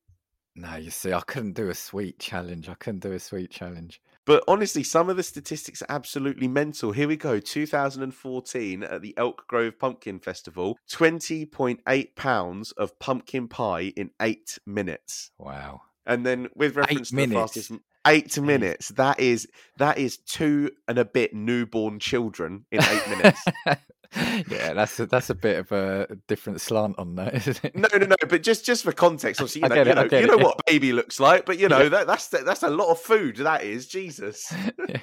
no, 0.56 0.76
you 0.78 0.90
see, 0.90 1.14
I 1.14 1.22
couldn't 1.22 1.54
do 1.54 1.70
a 1.70 1.76
sweet 1.76 2.18
challenge. 2.20 2.68
I 2.70 2.74
couldn't 2.74 3.02
do 3.02 3.12
a 3.12 3.20
sweet 3.20 3.52
challenge. 3.52 4.02
But 4.28 4.44
honestly, 4.46 4.84
some 4.84 5.10
of 5.10 5.16
the 5.16 5.24
statistics 5.24 5.82
are 5.82 5.86
absolutely 5.88 6.50
mental. 6.50 6.92
Here 6.92 7.08
we 7.08 7.16
go 7.16 7.40
2014 7.40 8.84
at 8.84 9.02
the 9.02 9.18
Elk 9.18 9.48
Grove 9.48 9.80
Pumpkin 9.80 10.20
Festival 10.20 10.78
20.8 10.92 12.16
pounds 12.16 12.74
of 12.74 13.00
pumpkin 13.00 13.48
pie 13.48 13.94
in 13.96 14.12
eight 14.22 14.60
minutes. 14.66 15.32
Wow. 15.38 15.82
And 16.06 16.26
then 16.26 16.50
with 16.56 16.76
reference 16.76 17.10
to 17.10 17.16
the 17.16 17.28
minutes. 17.28 17.54
fastest. 17.54 17.72
Eight 18.06 18.38
minutes. 18.40 18.90
That 18.90 19.22
is 19.22 19.48
that 19.78 19.98
is 19.98 20.18
two 20.18 20.72
and 20.90 20.98
a 20.98 21.06
bit 21.06 21.34
newborn 21.34 22.00
children 22.00 22.66
in 22.70 22.82
eight 22.84 23.10
minutes. 23.10 23.44
yeah, 24.16 24.74
that's 24.74 25.00
a, 25.00 25.06
that's 25.06 25.30
a 25.30 25.36
bit 25.36 25.60
of 25.60 25.72
a 25.72 26.18
different 26.28 26.62
slant 26.62 26.98
on 26.98 27.16
that, 27.16 27.34
isn't 27.48 27.64
it? 27.64 27.76
No, 27.76 27.88
no, 27.94 28.06
no. 28.06 28.16
But 28.28 28.44
just 28.44 28.66
just 28.66 28.84
for 28.84 28.92
context, 28.92 29.42
obviously, 29.42 29.62
you 29.62 29.70
know, 29.70 29.76
get 29.76 29.88
you 29.88 29.94
know, 29.94 30.02
you 30.02 30.18
it, 30.18 30.28
know 30.28 30.38
yeah. 30.38 30.44
what 30.44 30.66
baby 30.66 30.94
looks 30.94 31.20
like. 31.20 31.46
But 31.46 31.60
you 31.60 31.70
know 31.70 31.84
Yeah. 31.84 31.90
that 31.90 32.08
that's 32.08 32.28
that's 32.28 32.64
a 32.64 32.70
lot 32.70 32.90
of 32.90 33.00
food. 33.00 33.38
That 33.38 33.64
is 33.64 33.88
Jesus. 33.88 34.54
yeah. 34.90 34.98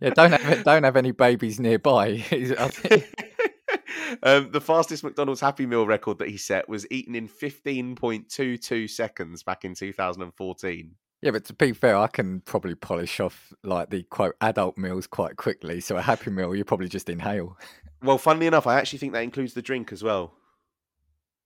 yeah, 0.00 0.10
don't 0.10 0.32
have 0.32 0.64
don't 0.64 0.84
have 0.84 0.96
any 0.96 1.12
babies 1.12 1.60
nearby. 1.60 2.24
Um, 4.22 4.50
the 4.52 4.60
fastest 4.60 5.04
McDonald's 5.04 5.40
Happy 5.40 5.66
Meal 5.66 5.86
record 5.86 6.18
that 6.18 6.28
he 6.28 6.38
set 6.38 6.66
was 6.68 6.86
eaten 6.90 7.14
in 7.14 7.28
15.22 7.28 8.88
seconds 8.88 9.42
back 9.42 9.64
in 9.64 9.74
2014. 9.74 10.94
Yeah, 11.20 11.32
but 11.32 11.44
to 11.46 11.52
be 11.52 11.72
fair, 11.72 11.96
I 11.96 12.06
can 12.06 12.40
probably 12.40 12.74
polish 12.74 13.20
off 13.20 13.52
like 13.64 13.90
the 13.90 14.04
quote 14.04 14.36
adult 14.40 14.78
meals 14.78 15.06
quite 15.06 15.36
quickly. 15.36 15.80
So 15.80 15.96
a 15.96 16.02
happy 16.02 16.30
meal, 16.30 16.54
you 16.54 16.64
probably 16.64 16.88
just 16.88 17.10
inhale. 17.10 17.58
Well, 18.02 18.18
funnily 18.18 18.46
enough, 18.46 18.66
I 18.66 18.78
actually 18.78 19.00
think 19.00 19.12
that 19.12 19.22
includes 19.22 19.54
the 19.54 19.62
drink 19.62 19.92
as 19.92 20.02
well. 20.02 20.34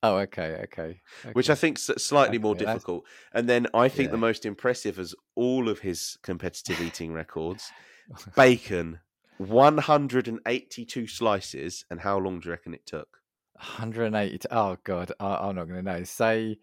Oh, 0.05 0.17
okay, 0.19 0.61
okay. 0.65 1.01
which. 1.33 1.49
I 1.49 1.55
think 1.55 1.79
is 1.79 1.91
slightly 2.05 2.39
more 2.39 2.53
Okay, 2.53 2.65
that's- 2.65 2.77
difficult. 2.79 3.05
And 3.33 3.49
then 3.49 3.69
I 3.73 3.89
think 3.89 4.11
the 4.11 4.17
most 4.17 4.45
impressive 4.45 4.99
is 4.99 5.15
all 5.37 5.69
of 5.69 5.79
his 5.81 6.19
competitive 6.23 6.81
eating 6.87 7.13
records. 7.13 7.71
Bacon, 8.37 8.99
182 9.39 11.07
slices, 11.07 11.85
and 11.91 12.01
how 12.01 12.19
long 12.19 12.41
do 12.41 12.47
you 12.47 12.51
reckon 12.51 12.75
it 12.75 12.85
took? 12.85 13.19
180. 13.55 14.49
Oh 14.51 14.77
god, 14.83 15.13
I, 15.21 15.37
I'm 15.37 15.55
not 15.55 15.69
going 15.69 15.85
to 15.85 15.93
know. 15.99 16.03
Say, 16.05 16.59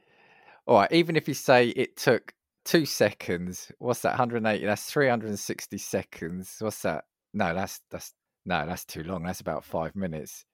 all 0.67 0.77
right. 0.79 0.91
Even 0.91 1.15
if 1.15 1.27
you 1.29 1.33
say 1.33 1.69
it 1.69 1.95
took 1.95 2.33
two 2.65 2.85
seconds, 2.85 3.71
what's 3.79 4.01
that? 4.01 4.09
180. 4.11 4.65
That's 4.65 4.83
360 4.83 5.77
seconds. 5.77 6.57
What's 6.59 6.81
that? 6.81 7.05
No, 7.33 7.53
that's 7.53 7.79
that's 7.89 8.13
no, 8.45 8.65
that's 8.65 8.85
too 8.85 9.03
long. 9.03 9.23
That's 9.23 9.41
about 9.41 9.63
five 9.63 9.95
minutes. 9.95 10.45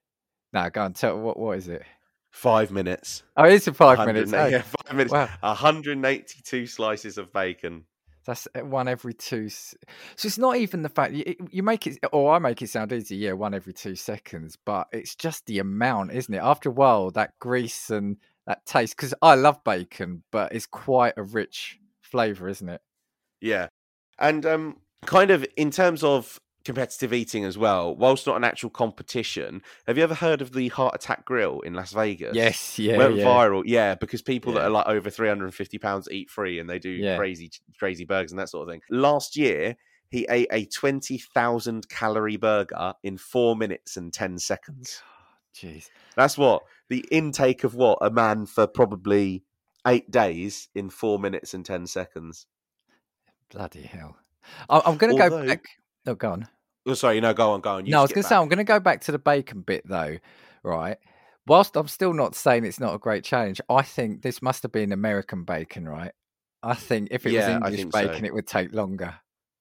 Now 0.54 0.70
go 0.70 0.86
and 0.86 0.96
tell. 0.96 1.20
What 1.20 1.38
what 1.38 1.58
is 1.58 1.68
it? 1.68 1.84
Five 2.32 2.70
minutes. 2.70 3.24
Oh, 3.38 3.46
it's 3.46 3.68
a 3.68 3.74
five 3.74 3.98
100 3.98 4.14
minutes. 4.14 4.32
Yeah, 4.52 4.62
Oh, 4.66 4.82
five 4.86 4.98
minutes. 4.98 5.14
wow. 5.14 5.30
182 5.40 6.68
slices 6.68 7.18
of 7.18 7.32
bacon. 7.32 7.86
That's 8.26 8.48
uh, 8.56 8.66
one 8.66 8.88
every 8.88 9.14
two. 9.14 9.48
So 9.50 9.78
it's 10.22 10.38
not 10.38 10.58
even 10.58 10.82
the 10.82 10.90
fact 10.90 11.14
you, 11.14 11.36
you 11.50 11.64
make 11.64 11.88
it, 11.88 12.00
or 12.12 12.34
I 12.34 12.40
make 12.40 12.62
it 12.62 12.70
sound 12.70 12.92
easy. 12.92 13.16
Yeah, 13.16 13.34
one 13.34 13.54
every 13.54 13.74
two 13.74 13.96
seconds, 13.96 14.58
but 14.66 14.88
it's 14.92 15.16
just 15.16 15.46
the 15.46 15.60
amount, 15.60 16.12
isn't 16.12 16.34
it? 16.34 16.42
After 16.44 16.70
a 16.70 16.74
while, 16.74 17.12
that 17.12 17.40
grease 17.40 17.90
and 17.90 18.18
that 18.48 18.66
taste. 18.66 18.98
Because 18.98 19.14
I 19.22 19.36
love 19.36 19.64
bacon, 19.64 20.24
but 20.32 20.54
it's 20.54 20.66
quite 20.66 21.14
a 21.18 21.24
rich 21.24 21.80
flavor, 22.02 22.50
isn't 22.50 22.68
it? 22.68 22.82
Yeah. 23.42 23.68
And 24.20 24.46
um, 24.46 24.78
kind 25.06 25.30
of 25.32 25.46
in 25.56 25.72
terms 25.72 26.04
of 26.04 26.40
competitive 26.66 27.14
eating 27.14 27.46
as 27.46 27.58
well, 27.58 27.96
whilst 27.96 28.26
not 28.26 28.36
an 28.36 28.44
actual 28.44 28.72
competition, 28.72 29.62
have 29.88 29.98
you 29.98 30.04
ever 30.04 30.16
heard 30.16 30.42
of 30.42 30.52
the 30.52 30.68
Heart 30.70 30.96
Attack 30.96 31.24
Grill 31.24 31.62
in 31.62 31.74
Las 31.74 31.94
Vegas? 31.94 32.36
Yes, 32.36 32.80
yeah, 32.80 32.98
went 32.98 33.16
yeah. 33.16 33.26
viral. 33.26 33.62
Yeah, 33.66 33.96
because 33.96 34.22
people 34.24 34.54
that 34.54 34.64
are 34.64 34.70
like 34.70 34.88
over 34.88 35.10
350 35.10 35.78
pounds 35.78 36.10
eat 36.12 36.30
free 36.30 36.60
and 36.60 36.70
they 36.70 36.80
do 36.80 36.90
Yeah. 36.90 37.18
crazy, 37.18 37.52
crazy 37.78 38.04
burgers 38.04 38.32
and 38.32 38.40
that 38.40 38.50
sort 38.50 38.68
of 38.68 38.74
thing. 38.74 38.82
Last 38.90 39.38
year, 39.38 39.78
he 40.10 40.26
ate 40.30 40.48
a 40.52 40.66
20,000 40.66 41.88
calorie 41.88 42.38
burger 42.38 42.94
in 43.04 43.18
four 43.18 43.56
minutes 43.56 43.96
and 43.96 44.12
10 44.12 44.40
seconds. 44.40 45.02
Jeez, 45.56 45.90
That's 46.18 46.38
what 46.38 46.64
the 46.90 47.06
intake 47.12 47.64
of 47.64 47.76
what 47.76 48.00
a 48.02 48.10
man 48.10 48.46
for 48.46 48.68
probably 48.68 49.44
eight 49.88 50.10
days 50.12 50.68
in 50.76 50.90
four 50.90 51.20
minutes 51.20 51.54
and 51.54 51.64
10 51.64 51.88
seconds. 51.88 52.48
bloody 53.52 53.84
hell! 53.84 54.18
I, 54.70 54.82
I'm 54.86 54.98
going 54.98 55.16
to 55.16 55.30
go 55.30 55.46
back. 55.46 55.64
Oh, 56.08 56.16
go 56.16 56.32
on. 56.32 56.48
Oh, 56.88 56.94
sorry, 56.94 57.20
no, 57.20 57.34
go 57.34 57.52
on, 57.52 57.62
go 57.62 57.72
on. 57.72 57.86
You 57.86 57.92
no, 57.92 58.00
I 58.00 58.02
was 58.04 58.12
going 58.12 58.22
to 58.24 58.28
say. 58.30 58.36
I'm 58.36 58.48
going 58.48 58.58
to 58.58 58.64
go 58.64 58.80
back 58.80 59.02
to 59.02 59.12
the 59.12 59.20
bacon 59.20 59.62
bit 59.62 59.84
though, 59.88 60.18
right? 60.64 60.98
Whilst 61.48 61.76
I'm 61.76 61.88
still 61.88 62.14
not 62.14 62.36
saying 62.36 62.66
it's 62.66 62.80
not 62.80 62.94
a 62.96 62.98
great 63.00 63.24
challenge, 63.24 63.62
I 63.70 63.82
think 63.84 64.22
this 64.22 64.42
must 64.42 64.64
have 64.64 64.72
been 64.72 64.92
American 64.92 65.44
bacon, 65.44 65.88
right? 65.88 66.12
I 66.64 66.74
think 66.74 67.10
if 67.12 67.26
it 67.26 67.32
Yeah, 67.34 67.60
was 67.60 67.74
English 67.74 67.76
think 67.82 67.94
so. 67.94 68.08
bacon, 68.08 68.26
it 68.26 68.34
would 68.34 68.48
take 68.48 68.74
longer. 68.74 69.16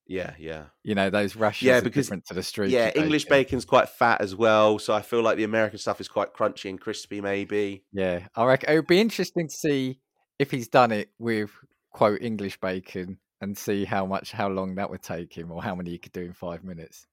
Yeah, 0.06 0.34
yeah. 0.38 0.64
You 0.82 0.94
know, 0.94 1.08
those 1.10 1.34
rashes 1.36 1.66
Yeah, 1.66 1.78
are 1.78 1.82
because- 1.82 2.06
different 2.06 2.26
to 2.26 2.34
the 2.34 2.42
street. 2.42 2.70
Yeah, 2.70 2.90
English 2.94 3.24
bacon's 3.26 3.64
quite 3.64 3.88
fat 3.88 4.20
as 4.20 4.34
well, 4.36 4.78
so 4.78 4.92
I 4.94 5.00
feel 5.02 5.22
like 5.22 5.36
the 5.38 5.44
American 5.44 5.78
stuff 5.78 6.00
is 6.00 6.08
quite 6.08 6.34
crunchy 6.34 6.68
and 6.68 6.78
crispy, 6.80 7.20
maybe. 7.22 7.84
Yeah, 7.92 8.26
I 8.36 8.44
reckon 8.44 8.70
it 8.70 8.76
would 8.76 8.86
be 8.86 9.00
interesting 9.00 9.48
to 9.48 9.54
see 9.54 10.00
if 10.38 10.50
he's 10.50 10.68
done 10.68 10.92
it 10.92 11.10
with 11.18 11.50
quote 11.90 12.20
English 12.22 12.58
bacon 12.60 13.18
and 13.40 13.56
see 13.56 13.84
how 13.84 14.04
much, 14.06 14.32
how 14.32 14.48
long 14.48 14.74
that 14.76 14.90
would 14.90 15.02
take 15.02 15.32
him, 15.36 15.50
or 15.52 15.62
how 15.62 15.74
many 15.74 15.90
he 15.90 15.98
could 15.98 16.12
do 16.12 16.22
in 16.22 16.32
five 16.32 16.64
minutes. 16.64 17.06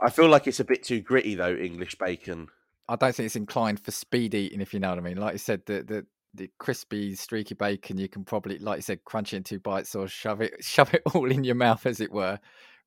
I 0.00 0.10
feel 0.10 0.28
like 0.28 0.46
it's 0.46 0.60
a 0.60 0.64
bit 0.64 0.82
too 0.82 1.00
gritty 1.00 1.34
though, 1.34 1.54
English 1.54 1.96
bacon. 1.96 2.48
I 2.88 2.96
don't 2.96 3.14
think 3.14 3.26
it's 3.26 3.36
inclined 3.36 3.80
for 3.80 3.90
speed 3.90 4.34
eating, 4.34 4.60
if 4.60 4.72
you 4.72 4.80
know 4.80 4.90
what 4.90 4.98
I 4.98 5.02
mean. 5.02 5.16
Like 5.16 5.34
you 5.34 5.38
said, 5.38 5.62
the 5.66 5.82
the 5.82 6.06
the 6.34 6.50
crispy, 6.58 7.14
streaky 7.14 7.54
bacon, 7.54 7.96
you 7.96 8.08
can 8.08 8.24
probably, 8.24 8.58
like 8.58 8.78
you 8.78 8.82
said, 8.82 9.04
crunch 9.04 9.32
it 9.32 9.38
in 9.38 9.42
two 9.42 9.58
bites 9.58 9.94
or 9.94 10.06
shove 10.06 10.40
it, 10.40 10.52
shove 10.60 10.92
it 10.94 11.02
all 11.14 11.30
in 11.30 11.44
your 11.44 11.54
mouth, 11.54 11.86
as 11.86 12.00
it 12.00 12.12
were. 12.12 12.38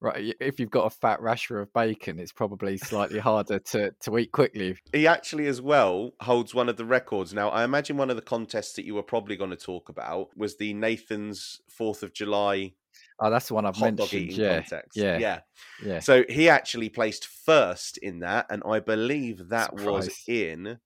Right, 0.01 0.33
if 0.39 0.61
you've 0.61 0.69
got 0.69 0.85
a 0.85 0.89
fat 0.89 1.21
rasher 1.21 1.59
of 1.59 1.73
bacon, 1.73 2.19
it's 2.19 2.31
probably 2.31 2.77
slightly 2.77 3.19
harder 3.19 3.59
to 3.59 3.91
to 3.99 4.17
eat 4.17 4.31
quickly. 4.31 4.77
He 4.93 5.05
actually, 5.05 5.47
as 5.47 5.61
well, 5.61 6.11
holds 6.21 6.55
one 6.55 6.69
of 6.69 6.77
the 6.77 6.85
records. 6.85 7.33
Now, 7.33 7.49
I 7.49 7.65
imagine 7.65 7.97
one 7.97 8.09
of 8.09 8.15
the 8.15 8.21
contests 8.21 8.73
that 8.73 8.85
you 8.85 8.95
were 8.95 9.03
probably 9.03 9.35
going 9.35 9.49
to 9.49 9.57
talk 9.57 9.89
about 9.89 10.29
was 10.37 10.55
the 10.55 10.73
Nathan's 10.73 11.59
Fourth 11.67 12.01
of 12.01 12.13
July 12.13 12.75
Oh, 13.21 13.29
that's 13.29 13.47
the 13.49 13.53
one 13.53 13.65
I've 13.65 13.75
hot 13.75 13.95
mentioned. 13.95 14.31
Yeah, 14.31 14.61
contest. 14.61 14.87
yeah, 14.95 15.17
yeah. 15.17 15.39
yeah. 15.83 15.99
So 15.99 16.23
he 16.29 16.47
actually 16.49 16.89
placed 16.89 17.27
first 17.27 17.97
in 17.97 18.19
that, 18.19 18.45
and 18.49 18.63
I 18.65 18.79
believe 18.79 19.49
that 19.49 19.73
was 19.75 20.09
in 20.27 20.79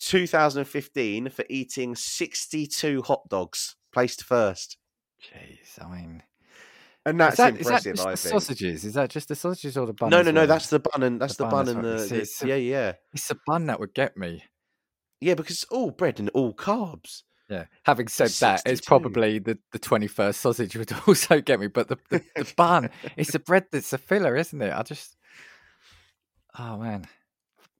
2015 0.00 1.28
for 1.30 1.44
eating 1.48 1.94
62 1.94 3.02
hot 3.02 3.28
dogs. 3.28 3.76
Placed 3.92 4.22
first, 4.22 4.76
Jeez, 5.20 5.84
I 5.84 5.90
mean, 5.96 6.22
and 7.04 7.18
that's 7.18 7.38
that, 7.38 7.56
impressive. 7.56 7.96
that 7.96 8.06
I 8.06 8.10
the 8.12 8.16
think. 8.16 8.30
sausages? 8.34 8.84
Is 8.84 8.94
that 8.94 9.10
just 9.10 9.26
the 9.26 9.34
sausages 9.34 9.76
or 9.76 9.84
the 9.86 9.92
bun? 9.92 10.10
No, 10.10 10.22
no, 10.22 10.30
no. 10.30 10.46
That's 10.46 10.68
the 10.70 10.78
bun 10.78 11.02
and 11.02 11.20
that's 11.20 11.34
The 11.36 11.44
the, 11.44 11.50
bun 11.50 11.66
bun 11.66 11.74
and 11.76 11.82
well. 11.84 11.98
the, 12.08 12.24
See, 12.24 12.44
the- 12.46 12.48
yeah, 12.50 12.54
yeah, 12.54 12.92
it's 13.12 13.26
the 13.26 13.36
bun 13.48 13.66
that 13.66 13.80
would 13.80 13.92
get 13.94 14.16
me. 14.16 14.44
yeah. 15.20 15.34
Because 15.34 15.56
it's 15.62 15.72
all 15.72 15.90
bread 15.90 16.20
and 16.20 16.28
all 16.34 16.54
carbs. 16.54 17.22
Yeah. 17.50 17.64
Having 17.84 18.08
said 18.08 18.28
that, 18.28 18.62
it's 18.64 18.80
probably 18.80 19.40
the, 19.40 19.58
the 19.72 19.80
21st 19.80 20.36
sausage 20.36 20.76
would 20.76 20.92
also 21.08 21.40
get 21.40 21.58
me, 21.58 21.66
but 21.66 21.88
the, 21.88 21.98
the, 22.08 22.22
the 22.36 22.52
bun, 22.56 22.90
it's 23.16 23.32
the 23.32 23.38
bread 23.46 23.66
that's 23.72 23.92
a 23.92 23.98
filler, 23.98 24.36
isn't 24.36 24.62
it? 24.62 24.72
I 24.72 24.82
just, 24.82 25.16
oh 26.56 26.78
man. 26.78 27.06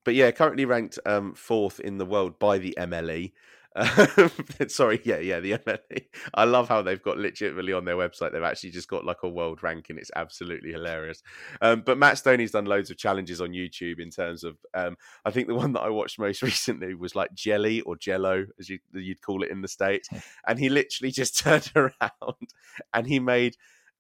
but 0.05 0.15
yeah, 0.15 0.33
currently 0.33 0.65
ranked 0.65 0.99
um, 1.07 1.35
fourth 1.35 1.79
in 1.79 1.99
the 1.99 2.05
world 2.05 2.41
by 2.41 2.59
the 2.59 2.75
MLE. 2.79 3.33
Um, 3.77 4.31
sorry, 4.69 5.01
yeah, 5.05 5.19
yeah, 5.19 5.41
the 5.41 5.53
MLE. 5.53 6.07
I 6.35 6.45
love 6.45 6.69
how 6.69 6.83
they've 6.83 7.03
got 7.03 7.19
legitimately 7.19 7.73
on 7.73 7.85
their 7.85 7.97
website. 7.97 8.33
They've 8.33 8.43
actually 8.43 8.71
just 8.71 8.89
got 8.89 9.05
like 9.05 9.23
a 9.23 9.29
world 9.29 9.63
ranking. 9.63 9.97
It's 9.99 10.11
absolutely 10.17 10.73
hilarious. 10.73 11.23
Um, 11.61 11.83
but 11.85 11.99
Matt 11.99 12.17
Stonie's 12.17 12.51
done 12.51 12.65
loads 12.65 12.91
of 12.91 12.97
challenges 12.97 13.41
on 13.41 13.51
YouTube 13.51 14.01
in 14.01 14.11
terms 14.11 14.45
of. 14.45 14.57
Um, 14.75 14.97
I 15.25 15.31
think 15.31 15.47
the 15.49 15.55
one 15.63 15.73
that 15.75 15.81
I 15.83 15.91
watched 15.91 16.19
most 16.19 16.43
recently 16.43 16.95
was 16.95 17.15
like 17.15 17.33
jelly 17.35 17.81
or 17.83 17.97
Jello, 17.97 18.47
as 18.59 18.69
you, 18.69 18.79
you'd 18.93 19.23
call 19.23 19.43
it 19.43 19.51
in 19.51 19.63
the 19.63 19.69
states, 19.69 20.09
and 20.47 20.59
he 20.59 20.69
literally 20.69 21.13
just 21.13 21.39
turned 21.39 21.71
around 21.77 22.55
and 22.95 23.07
he 23.07 23.21
made 23.21 23.57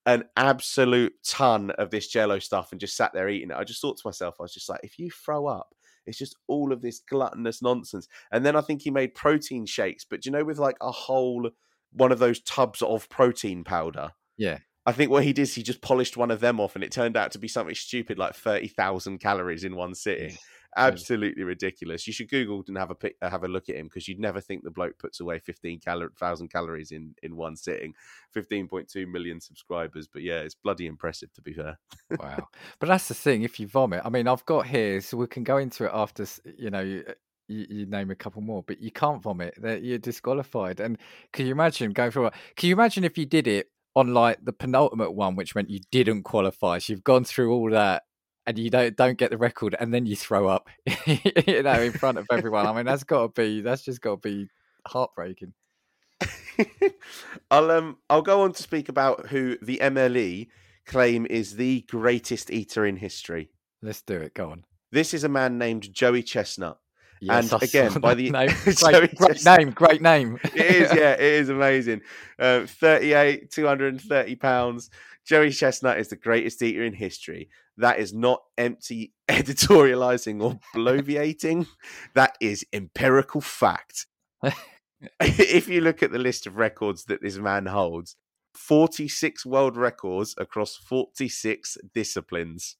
an 0.06 0.24
absolute 0.36 1.12
ton 1.24 1.70
of 1.72 1.90
this 1.90 2.08
jello 2.08 2.38
stuff 2.38 2.72
and 2.72 2.80
just 2.80 2.96
sat 2.96 3.12
there 3.12 3.28
eating 3.28 3.50
it. 3.50 3.56
I 3.56 3.64
just 3.64 3.80
thought 3.80 3.98
to 3.98 4.06
myself, 4.06 4.36
I 4.40 4.44
was 4.44 4.54
just 4.54 4.68
like, 4.68 4.80
if 4.82 4.98
you 4.98 5.10
throw 5.10 5.46
up, 5.46 5.74
it's 6.06 6.18
just 6.18 6.36
all 6.46 6.72
of 6.72 6.82
this 6.82 7.00
gluttonous 7.00 7.62
nonsense. 7.62 8.08
And 8.32 8.44
then 8.44 8.56
I 8.56 8.60
think 8.60 8.82
he 8.82 8.90
made 8.90 9.14
protein 9.14 9.66
shakes, 9.66 10.04
but 10.08 10.26
you 10.26 10.32
know, 10.32 10.44
with 10.44 10.58
like 10.58 10.76
a 10.80 10.90
whole 10.90 11.50
one 11.92 12.12
of 12.12 12.18
those 12.18 12.40
tubs 12.40 12.82
of 12.82 13.08
protein 13.08 13.64
powder. 13.64 14.12
Yeah. 14.36 14.58
I 14.86 14.92
think 14.92 15.10
what 15.10 15.24
he 15.24 15.32
did 15.32 15.42
is 15.42 15.54
he 15.54 15.62
just 15.62 15.82
polished 15.82 16.16
one 16.16 16.30
of 16.30 16.40
them 16.40 16.58
off, 16.58 16.74
and 16.74 16.82
it 16.82 16.90
turned 16.90 17.16
out 17.16 17.32
to 17.32 17.38
be 17.38 17.48
something 17.48 17.74
stupid 17.74 18.18
like 18.18 18.34
thirty 18.34 18.68
thousand 18.68 19.18
calories 19.18 19.64
in 19.64 19.76
one 19.76 19.94
sitting. 19.94 20.36
Absolutely 20.76 21.42
ridiculous. 21.42 22.06
You 22.06 22.12
should 22.12 22.30
Google 22.30 22.62
and 22.68 22.78
have 22.78 22.90
a 22.90 22.94
pic, 22.94 23.16
uh, 23.20 23.28
have 23.28 23.42
a 23.42 23.48
look 23.48 23.68
at 23.68 23.74
him 23.74 23.86
because 23.86 24.06
you'd 24.06 24.20
never 24.20 24.40
think 24.40 24.62
the 24.62 24.70
bloke 24.70 24.98
puts 24.98 25.18
away 25.18 25.40
fifteen 25.40 25.80
thousand 25.80 26.48
calories 26.48 26.92
in 26.92 27.14
in 27.22 27.36
one 27.36 27.56
sitting. 27.56 27.94
Fifteen 28.30 28.68
point 28.68 28.88
two 28.88 29.06
million 29.06 29.40
subscribers, 29.40 30.06
but 30.06 30.22
yeah, 30.22 30.38
it's 30.40 30.54
bloody 30.54 30.86
impressive 30.86 31.32
to 31.34 31.42
be 31.42 31.52
fair. 31.52 31.78
Wow. 32.18 32.48
But 32.78 32.88
that's 32.88 33.08
the 33.08 33.14
thing. 33.14 33.42
If 33.42 33.58
you 33.58 33.66
vomit, 33.66 34.02
I 34.04 34.10
mean, 34.10 34.28
I've 34.28 34.46
got 34.46 34.66
here, 34.66 35.00
so 35.00 35.16
we 35.16 35.26
can 35.26 35.42
go 35.42 35.56
into 35.56 35.86
it 35.86 35.90
after, 35.92 36.24
you 36.56 36.70
know, 36.70 36.80
you, 36.80 37.04
you, 37.48 37.66
you 37.68 37.86
name 37.86 38.10
a 38.10 38.14
couple 38.14 38.40
more, 38.42 38.62
but 38.62 38.80
you 38.80 38.92
can't 38.92 39.22
vomit. 39.22 39.54
You're 39.82 39.98
disqualified. 39.98 40.78
And 40.78 40.98
can 41.32 41.46
you 41.46 41.52
imagine 41.52 41.92
going 41.92 42.12
through? 42.12 42.26
a- 42.26 42.32
Can 42.54 42.68
you 42.68 42.74
imagine 42.74 43.02
if 43.02 43.18
you 43.18 43.26
did 43.26 43.48
it 43.48 43.66
on 43.96 44.14
like 44.14 44.44
the 44.44 44.52
penultimate 44.52 45.14
one, 45.14 45.34
which 45.34 45.56
meant 45.56 45.68
you 45.68 45.80
didn't 45.90 46.22
qualify? 46.22 46.78
So 46.78 46.92
you've 46.92 47.04
gone 47.04 47.24
through 47.24 47.52
all 47.52 47.70
that. 47.70 48.04
And 48.46 48.58
you 48.58 48.70
don't 48.70 48.96
don't 48.96 49.18
get 49.18 49.30
the 49.30 49.36
record, 49.38 49.76
and 49.78 49.92
then 49.94 50.06
you 50.06 50.16
throw 50.16 50.48
up, 50.48 50.68
you 51.06 51.62
know, 51.62 51.80
in 51.82 51.92
front 51.92 52.18
of 52.18 52.26
everyone. 52.32 52.66
I 52.66 52.72
mean, 52.72 52.86
that's 52.86 53.04
got 53.04 53.34
to 53.34 53.40
be 53.42 53.60
that's 53.60 53.82
just 53.82 54.00
got 54.00 54.22
to 54.22 54.28
be 54.28 54.48
heartbreaking. 54.86 55.52
I'll 57.50 57.70
um 57.70 57.96
I'll 58.08 58.22
go 58.22 58.42
on 58.42 58.52
to 58.52 58.62
speak 58.62 58.88
about 58.88 59.28
who 59.28 59.56
the 59.62 59.78
MLE 59.82 60.48
claim 60.86 61.26
is 61.28 61.56
the 61.56 61.82
greatest 61.88 62.50
eater 62.50 62.84
in 62.86 62.96
history. 62.96 63.50
Let's 63.82 64.02
do 64.02 64.14
it. 64.16 64.34
Go 64.34 64.50
on. 64.50 64.64
This 64.92 65.14
is 65.14 65.24
a 65.24 65.28
man 65.28 65.56
named 65.58 65.92
Joey 65.92 66.22
Chestnut. 66.22 66.78
Yes, 67.20 67.52
And 67.52 67.62
I 67.62 67.64
again, 67.64 67.92
by 68.00 68.14
the- 68.14 68.30
name. 68.30 68.48
Great, 68.64 69.14
great 69.14 69.44
name, 69.44 69.70
great 69.72 70.00
name. 70.02 70.38
It 70.54 70.56
is, 70.56 70.92
yeah, 70.94 71.12
it 71.12 71.20
is 71.20 71.50
amazing. 71.50 72.00
Um, 72.38 72.66
38, 72.66 73.50
230 73.50 74.36
pounds. 74.36 74.88
Joey 75.26 75.50
Chestnut 75.50 75.98
is 75.98 76.08
the 76.08 76.16
greatest 76.16 76.62
eater 76.62 76.82
in 76.82 76.94
history. 76.94 77.50
That 77.80 77.98
is 77.98 78.12
not 78.12 78.42
empty 78.58 79.12
editorializing 79.28 80.42
or 80.42 80.58
bloviating. 80.74 81.66
That 82.14 82.36
is 82.40 82.64
empirical 82.72 83.40
fact. 83.40 84.06
if 85.20 85.68
you 85.68 85.80
look 85.80 86.02
at 86.02 86.12
the 86.12 86.18
list 86.18 86.46
of 86.46 86.56
records 86.56 87.04
that 87.04 87.22
this 87.22 87.36
man 87.36 87.66
holds, 87.66 88.16
46 88.54 89.46
world 89.46 89.76
records 89.76 90.34
across 90.38 90.76
46 90.76 91.78
disciplines. 91.94 92.76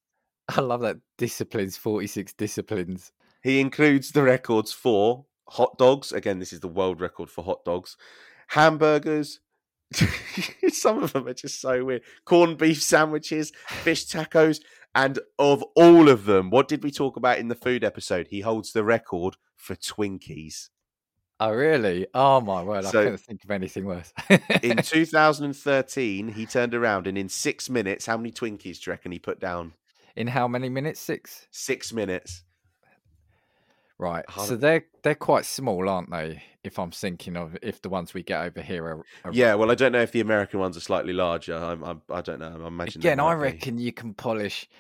I 0.49 0.61
love 0.61 0.81
that 0.81 0.99
disciplines, 1.17 1.77
46 1.77 2.33
disciplines. 2.35 3.13
He 3.43 3.61
includes 3.61 4.13
the 4.13 4.23
records 4.23 4.73
for 4.73 5.27
hot 5.49 5.79
dogs. 5.79 6.13
Again, 6.13 6.39
this 6.41 6.53
is 6.53 6.61
the 6.61 6.69
world 6.69 7.01
record 7.01 7.31
for 7.31 7.45
hot 7.45 7.65
dogs, 7.65 7.97
hamburgers. 8.49 9.41
Some 10.69 11.03
of 11.03 11.13
them 11.13 11.27
are 11.27 11.35
just 11.35 11.61
so 11.61 11.85
weird. 11.85 12.03
Corned 12.25 12.59
beef 12.59 12.83
sandwiches, 12.83 13.53
fish 13.67 14.07
tacos, 14.07 14.61
and 14.95 15.19
of 15.39 15.63
all 15.77 16.09
of 16.09 16.25
them, 16.25 16.51
what 16.51 16.69
did 16.69 16.83
we 16.83 16.91
talk 16.91 17.17
about 17.17 17.39
in 17.39 17.49
the 17.49 17.55
food 17.55 17.85
episode? 17.85 18.29
He 18.29 18.41
holds 18.41 18.73
the 18.73 18.85
record 18.85 19.37
for 19.57 19.75
Twinkies. 19.77 20.69
Oh, 21.39 21.53
really? 21.53 22.07
Oh, 22.13 22.41
my 22.43 22.63
word. 22.63 22.85
So- 22.85 23.01
I 23.01 23.05
couldn't 23.05 23.19
think 23.21 23.45
of 23.45 23.51
anything 23.51 23.85
worse. 23.87 24.13
In 24.63 24.77
2013, 24.83 26.29
he 26.33 26.45
turned 26.47 26.75
around 26.75 27.07
and 27.07 27.17
in 27.17 27.29
six 27.29 27.71
minutes, 27.71 28.07
how 28.07 28.17
many 28.17 28.31
Twinkies 28.31 28.79
do 28.83 28.91
you 28.91 28.93
reckon 28.93 29.13
he 29.13 29.19
put 29.19 29.41
down? 29.41 29.73
in 30.17 30.27
how 30.27 30.49
many 30.49 30.69
minutes? 30.69 31.01
Six? 31.01 31.47
Six 31.53 31.93
minutes. 31.93 32.43
Right. 34.01 34.25
So 34.47 34.57
they're 34.57 34.87
they're 35.03 35.15
quite 35.15 35.45
small, 35.45 35.87
aren't 35.87 36.11
they? 36.11 36.43
If 36.65 36.79
I'm 36.79 36.91
thinking 36.91 37.37
of 37.37 37.59
if 37.61 37.83
the 37.83 37.91
ones 37.91 38.15
we 38.15 38.23
get 38.23 38.41
over 38.41 38.63
here 38.63 38.83
are, 38.87 39.05
are 39.25 39.33
Yeah, 39.33 39.55
well, 39.57 39.71
I 39.71 39.75
don't 39.75 39.93
know 39.93 40.01
if 40.01 40.11
the 40.11 40.21
American 40.21 40.59
ones 40.59 40.75
are 40.79 40.81
slightly 40.81 41.13
larger. 41.13 41.55
I'm, 41.55 41.85
I'm, 41.85 42.03
I 42.11 42.23
don't 42.23 42.39
know. 42.39 42.61
I 42.65 42.67
imagine. 42.67 43.03
Again, 43.03 43.21
I 43.21 43.25
might 43.25 43.35
be. 43.35 43.43
reckon 43.43 43.79
you 43.79 43.93
can 43.93 44.15
polish. 44.15 44.71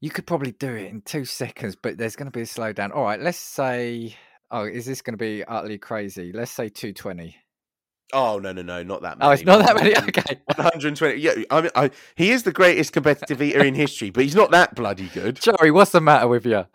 You 0.00 0.08
could 0.08 0.26
probably 0.26 0.52
do 0.52 0.74
it 0.74 0.86
in 0.86 1.02
two 1.02 1.26
seconds, 1.26 1.76
but 1.76 1.98
there's 1.98 2.16
going 2.16 2.30
to 2.30 2.36
be 2.36 2.42
a 2.42 2.46
slowdown. 2.46 2.94
All 2.96 3.04
right, 3.04 3.20
let's 3.20 3.38
say. 3.38 4.16
Oh, 4.50 4.64
is 4.64 4.86
this 4.86 5.02
going 5.02 5.12
to 5.12 5.22
be 5.22 5.44
utterly 5.44 5.76
crazy? 5.76 6.32
Let's 6.32 6.50
say 6.50 6.70
220. 6.70 7.36
Oh 8.14 8.38
no, 8.38 8.52
no, 8.52 8.62
no, 8.62 8.82
not 8.82 9.02
that 9.02 9.18
many. 9.18 9.28
Oh, 9.28 9.32
it's 9.32 9.44
not 9.44 9.66
that 9.66 9.76
many. 9.76 9.94
Okay. 10.08 10.40
120. 10.56 11.20
Yeah, 11.20 11.34
I 11.50 11.60
mean, 11.60 11.70
I, 11.74 11.90
he 12.14 12.30
is 12.30 12.44
the 12.44 12.52
greatest 12.52 12.94
competitive 12.94 13.42
eater 13.42 13.62
in 13.62 13.74
history, 13.74 14.08
but 14.08 14.24
he's 14.24 14.34
not 14.34 14.50
that 14.52 14.74
bloody 14.74 15.08
good. 15.08 15.36
Joey, 15.42 15.70
what's 15.70 15.90
the 15.90 16.00
matter 16.00 16.26
with 16.26 16.46
you? 16.46 16.64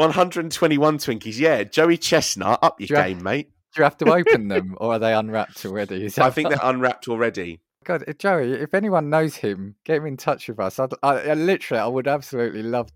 121 0.00 0.98
Twinkies. 0.98 1.38
Yeah, 1.38 1.62
Joey 1.64 1.96
Chestnut, 1.98 2.58
up 2.62 2.80
your 2.80 2.88
Do 2.88 2.94
game, 2.94 3.22
mate. 3.22 3.50
Do 3.74 3.80
you 3.80 3.84
have 3.84 3.96
to 3.98 4.12
open 4.12 4.48
them, 4.48 4.76
or 4.80 4.94
are 4.94 4.98
they 4.98 5.14
unwrapped 5.14 5.64
already? 5.64 6.06
I 6.06 6.08
that- 6.08 6.34
think 6.34 6.48
they're 6.48 6.58
unwrapped 6.62 7.06
already. 7.08 7.60
God, 7.84 8.04
uh, 8.06 8.12
Joey, 8.12 8.52
if 8.52 8.74
anyone 8.74 9.08
knows 9.08 9.36
him, 9.36 9.76
get 9.84 9.96
him 9.98 10.06
in 10.06 10.16
touch 10.16 10.48
with 10.48 10.58
us. 10.60 10.78
I'd, 10.78 10.92
I, 11.02 11.18
I 11.30 11.34
literally, 11.34 11.80
I 11.80 11.86
would 11.86 12.08
absolutely 12.08 12.62
love 12.62 12.90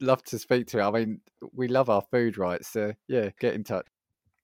love 0.00 0.22
to 0.24 0.38
speak 0.38 0.66
to 0.68 0.78
him. 0.78 0.86
I 0.94 0.98
mean, 1.00 1.20
we 1.52 1.68
love 1.68 1.90
our 1.90 2.00
food, 2.10 2.38
right? 2.38 2.64
So 2.64 2.92
yeah, 3.08 3.30
get 3.38 3.54
in 3.54 3.64
touch. 3.64 3.86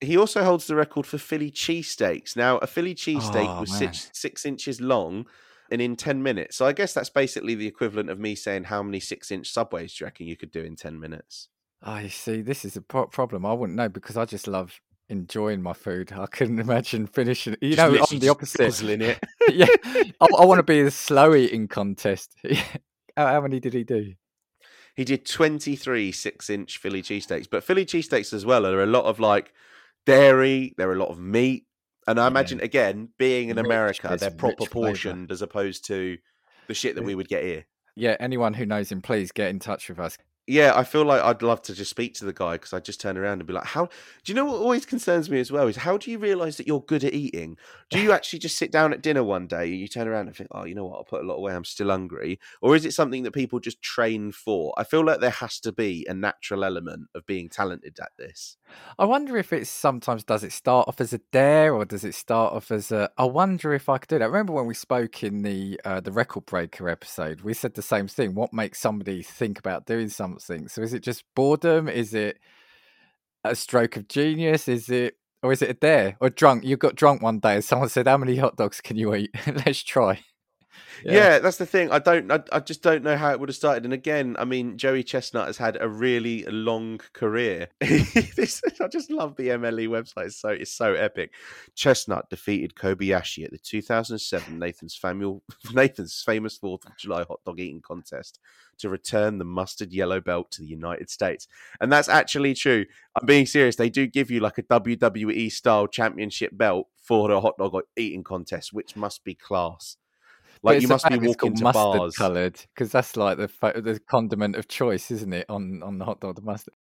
He 0.02 0.16
also 0.18 0.44
holds 0.44 0.66
the 0.66 0.74
record 0.76 1.06
for 1.06 1.16
Philly 1.16 1.50
cheesesteaks. 1.50 2.36
Now, 2.36 2.58
a 2.58 2.66
Philly 2.66 2.94
cheesesteak 2.94 3.48
Oh, 3.56 3.60
was 3.60 3.72
six, 3.74 4.10
six 4.12 4.44
inches 4.44 4.78
long 4.82 5.24
and 5.70 5.80
in 5.80 5.96
10 5.96 6.22
minutes. 6.22 6.56
So 6.56 6.66
I 6.66 6.72
guess 6.74 6.92
that's 6.92 7.08
basically 7.08 7.54
the 7.54 7.66
equivalent 7.66 8.10
of 8.10 8.18
me 8.18 8.34
saying 8.34 8.64
how 8.64 8.82
many 8.82 9.00
six 9.00 9.30
inch 9.30 9.50
subways 9.50 9.94
do 9.94 10.02
you 10.02 10.06
reckon 10.06 10.26
you 10.26 10.36
could 10.36 10.50
do 10.52 10.60
in 10.62 10.76
10 10.76 11.00
minutes? 11.00 11.48
I 11.82 12.08
see. 12.08 12.42
This 12.42 12.64
is 12.64 12.76
a 12.76 12.80
pro- 12.82 13.06
problem. 13.06 13.44
I 13.46 13.52
wouldn't 13.52 13.76
know 13.76 13.88
because 13.88 14.16
I 14.16 14.24
just 14.24 14.46
love 14.46 14.80
enjoying 15.08 15.62
my 15.62 15.72
food. 15.72 16.12
I 16.12 16.26
couldn't 16.26 16.58
imagine 16.68 17.06
finishing. 17.06 17.56
You 17.60 17.76
Just 17.76 17.78
know, 17.78 18.04
I'm 18.10 18.18
the 18.18 18.28
opposite. 18.28 18.82
it. 19.02 19.18
yeah, 19.52 19.66
I, 20.20 20.26
I 20.38 20.44
want 20.44 20.58
to 20.58 20.62
be 20.62 20.82
the 20.82 20.90
slow 20.90 21.34
eating 21.34 21.68
contest. 21.68 22.34
how, 23.16 23.26
how 23.26 23.40
many 23.40 23.60
did 23.60 23.74
he 23.74 23.84
do? 23.84 24.14
He 24.96 25.04
did 25.04 25.26
23 25.26 26.10
six 26.12 26.48
inch 26.48 26.78
Philly 26.78 27.02
cheesesteaks, 27.02 27.48
but 27.50 27.62
Philly 27.62 27.84
cheesesteaks 27.84 28.32
as 28.32 28.46
well 28.46 28.66
are 28.66 28.82
a 28.82 28.86
lot 28.86 29.04
of 29.04 29.20
like 29.20 29.52
dairy, 30.06 30.74
they're 30.78 30.92
a 30.92 30.96
lot 30.98 31.10
of 31.10 31.18
meat. 31.18 31.66
And 32.08 32.18
I 32.18 32.24
Yeah. 32.24 32.28
imagine, 32.28 32.60
again, 32.60 33.08
being 33.18 33.48
in 33.50 33.56
Rich, 33.56 33.66
America, 33.66 34.16
they're 34.18 34.30
proper 34.30 34.64
portioned 34.66 35.30
as 35.32 35.42
opposed 35.42 35.84
to 35.88 36.16
the 36.68 36.74
shit 36.74 36.94
that 36.94 37.02
we 37.02 37.14
would 37.14 37.28
get 37.28 37.42
here. 37.44 37.66
Yeah, 37.96 38.16
anyone 38.20 38.54
who 38.54 38.64
knows 38.64 38.90
him, 38.92 39.02
please 39.02 39.32
get 39.32 39.48
in 39.50 39.58
touch 39.58 39.88
with 39.88 39.98
us. 39.98 40.16
Yeah, 40.48 40.74
I 40.76 40.84
feel 40.84 41.04
like 41.04 41.20
I'd 41.22 41.42
love 41.42 41.60
to 41.62 41.74
just 41.74 41.90
speak 41.90 42.14
to 42.14 42.24
the 42.24 42.32
guy 42.32 42.52
because 42.52 42.72
I 42.72 42.78
just 42.78 43.00
turn 43.00 43.16
around 43.18 43.40
and 43.40 43.46
be 43.48 43.52
like, 43.52 43.64
"How?" 43.64 43.86
Do 43.86 44.30
you 44.32 44.34
know 44.34 44.44
what 44.44 44.54
always 44.60 44.86
concerns 44.86 45.28
me 45.28 45.40
as 45.40 45.50
well 45.50 45.66
is 45.66 45.74
how 45.78 45.96
do 45.96 46.08
you 46.08 46.18
realize 46.18 46.56
that 46.56 46.68
you're 46.68 46.82
good 46.82 47.02
at 47.02 47.14
eating? 47.14 47.56
Do 47.90 47.98
you 47.98 48.12
actually 48.12 48.38
just 48.38 48.56
sit 48.56 48.70
down 48.70 48.92
at 48.92 49.02
dinner 49.02 49.24
one 49.24 49.48
day 49.48 49.64
and 49.64 49.80
you 49.80 49.88
turn 49.88 50.06
around 50.06 50.28
and 50.28 50.36
think, 50.36 50.48
"Oh, 50.52 50.64
you 50.64 50.76
know 50.76 50.86
what? 50.86 50.98
I'll 50.98 51.04
put 51.04 51.24
a 51.24 51.26
lot 51.26 51.34
away. 51.34 51.52
I'm 51.52 51.64
still 51.64 51.88
hungry," 51.90 52.38
or 52.62 52.76
is 52.76 52.84
it 52.84 52.92
something 52.94 53.24
that 53.24 53.32
people 53.32 53.58
just 53.58 53.82
train 53.82 54.30
for? 54.30 54.72
I 54.78 54.84
feel 54.84 55.04
like 55.04 55.18
there 55.20 55.30
has 55.30 55.58
to 55.60 55.72
be 55.72 56.06
a 56.08 56.14
natural 56.14 56.62
element 56.64 57.08
of 57.16 57.26
being 57.26 57.48
talented 57.48 57.98
at 58.00 58.12
this. 58.16 58.56
I 59.00 59.04
wonder 59.04 59.36
if 59.36 59.52
it's 59.52 59.68
sometimes 59.70 60.22
does 60.22 60.44
it 60.44 60.52
start 60.52 60.86
off 60.86 61.00
as 61.00 61.12
a 61.12 61.18
dare 61.32 61.74
or 61.74 61.84
does 61.84 62.04
it 62.04 62.14
start 62.14 62.52
off 62.52 62.70
as 62.70 62.92
a? 62.92 63.10
I 63.18 63.24
wonder 63.24 63.72
if 63.74 63.88
I 63.88 63.98
could 63.98 64.08
do 64.10 64.18
that. 64.20 64.26
Remember 64.30 64.52
when 64.52 64.66
we 64.66 64.74
spoke 64.74 65.24
in 65.24 65.42
the 65.42 65.80
uh, 65.84 65.98
the 66.00 66.12
record 66.12 66.46
breaker 66.46 66.88
episode? 66.88 67.40
We 67.40 67.52
said 67.52 67.74
the 67.74 67.82
same 67.82 68.06
thing. 68.06 68.34
What 68.34 68.52
makes 68.52 68.78
somebody 68.78 69.22
think 69.24 69.58
about 69.58 69.86
doing 69.86 70.08
something? 70.08 70.35
So 70.68 70.82
is 70.82 70.94
it 70.94 71.02
just 71.02 71.24
boredom? 71.34 71.88
Is 71.88 72.14
it 72.14 72.38
a 73.44 73.54
stroke 73.54 73.96
of 73.96 74.08
genius? 74.08 74.68
Is 74.68 74.88
it 74.90 75.16
or 75.42 75.52
is 75.52 75.62
it 75.62 75.70
a 75.70 75.74
dare 75.74 76.16
or 76.20 76.30
drunk? 76.30 76.64
You 76.64 76.76
got 76.76 76.96
drunk 76.96 77.22
one 77.22 77.38
day 77.40 77.54
and 77.56 77.64
someone 77.64 77.88
said, 77.88 78.06
"How 78.06 78.16
many 78.18 78.36
hot 78.36 78.56
dogs 78.56 78.80
can 78.80 78.96
you 78.96 79.14
eat? 79.14 79.30
Let's 79.46 79.82
try." 79.82 80.20
Yeah. 81.04 81.38
that's 81.38 81.56
the 81.56 81.66
thing. 81.66 81.90
I 81.90 81.98
don't. 81.98 82.30
I, 82.30 82.42
I 82.52 82.60
just 82.60 82.82
don't 82.82 83.02
know 83.02 83.16
how 83.16 83.30
it 83.30 83.40
would 83.40 83.48
have 83.48 83.56
started. 83.56 83.84
And 83.84 83.92
again, 83.92 84.36
I 84.38 84.44
mean, 84.44 84.78
Joey 84.78 85.02
Chestnut 85.02 85.46
has 85.46 85.56
had 85.56 85.76
a 85.80 85.88
really 85.88 86.44
long 86.44 87.00
career. 87.12 87.68
this, 87.80 88.62
I 88.80 88.88
just 88.88 89.10
love 89.10 89.36
the 89.36 89.48
MLE 89.48 89.88
website. 89.88 90.26
It's 90.26 90.36
so 90.36 90.48
it's 90.48 90.72
so 90.72 90.94
epic. 90.94 91.32
Chestnut 91.74 92.30
defeated 92.30 92.74
Kobayashi 92.74 93.44
at 93.44 93.50
the 93.50 93.58
2007 93.58 94.58
Nathan's 94.58 94.96
famous 94.96 95.40
Nathan's 95.72 96.22
famous 96.24 96.56
Fourth 96.56 96.86
of 96.86 96.96
July 96.96 97.24
hot 97.28 97.40
dog 97.44 97.60
eating 97.60 97.82
contest 97.82 98.40
to 98.78 98.88
return 98.88 99.38
the 99.38 99.44
mustard 99.44 99.92
yellow 99.92 100.20
belt 100.20 100.50
to 100.52 100.60
the 100.60 100.66
United 100.66 101.10
States. 101.10 101.48
And 101.80 101.90
that's 101.92 102.08
actually 102.08 102.54
true. 102.54 102.84
I'm 103.18 103.26
being 103.26 103.46
serious. 103.46 103.76
They 103.76 103.90
do 103.90 104.06
give 104.06 104.30
you 104.30 104.40
like 104.40 104.58
a 104.58 104.62
WWE 104.62 105.50
style 105.50 105.86
championship 105.86 106.56
belt 106.56 106.88
for 106.96 107.28
the 107.28 107.40
hot 107.40 107.56
dog 107.58 107.80
eating 107.96 108.24
contest, 108.24 108.72
which 108.72 108.96
must 108.96 109.24
be 109.24 109.34
class. 109.34 109.96
Like 110.62 110.82
you 110.82 110.88
must 110.88 111.08
be 111.08 111.18
walking 111.18 111.54
to 111.56 111.64
mustard 111.64 111.98
bars. 111.98 112.16
coloured 112.16 112.60
because 112.74 112.90
that's 112.92 113.16
like 113.16 113.38
the 113.38 113.48
the 113.80 114.00
condiment 114.08 114.56
of 114.56 114.68
choice, 114.68 115.10
isn't 115.10 115.32
it? 115.32 115.46
On 115.48 115.82
on 115.82 115.98
the 115.98 116.04
hot 116.04 116.20
dog, 116.20 116.36
the 116.36 116.42
mustard. 116.42 116.74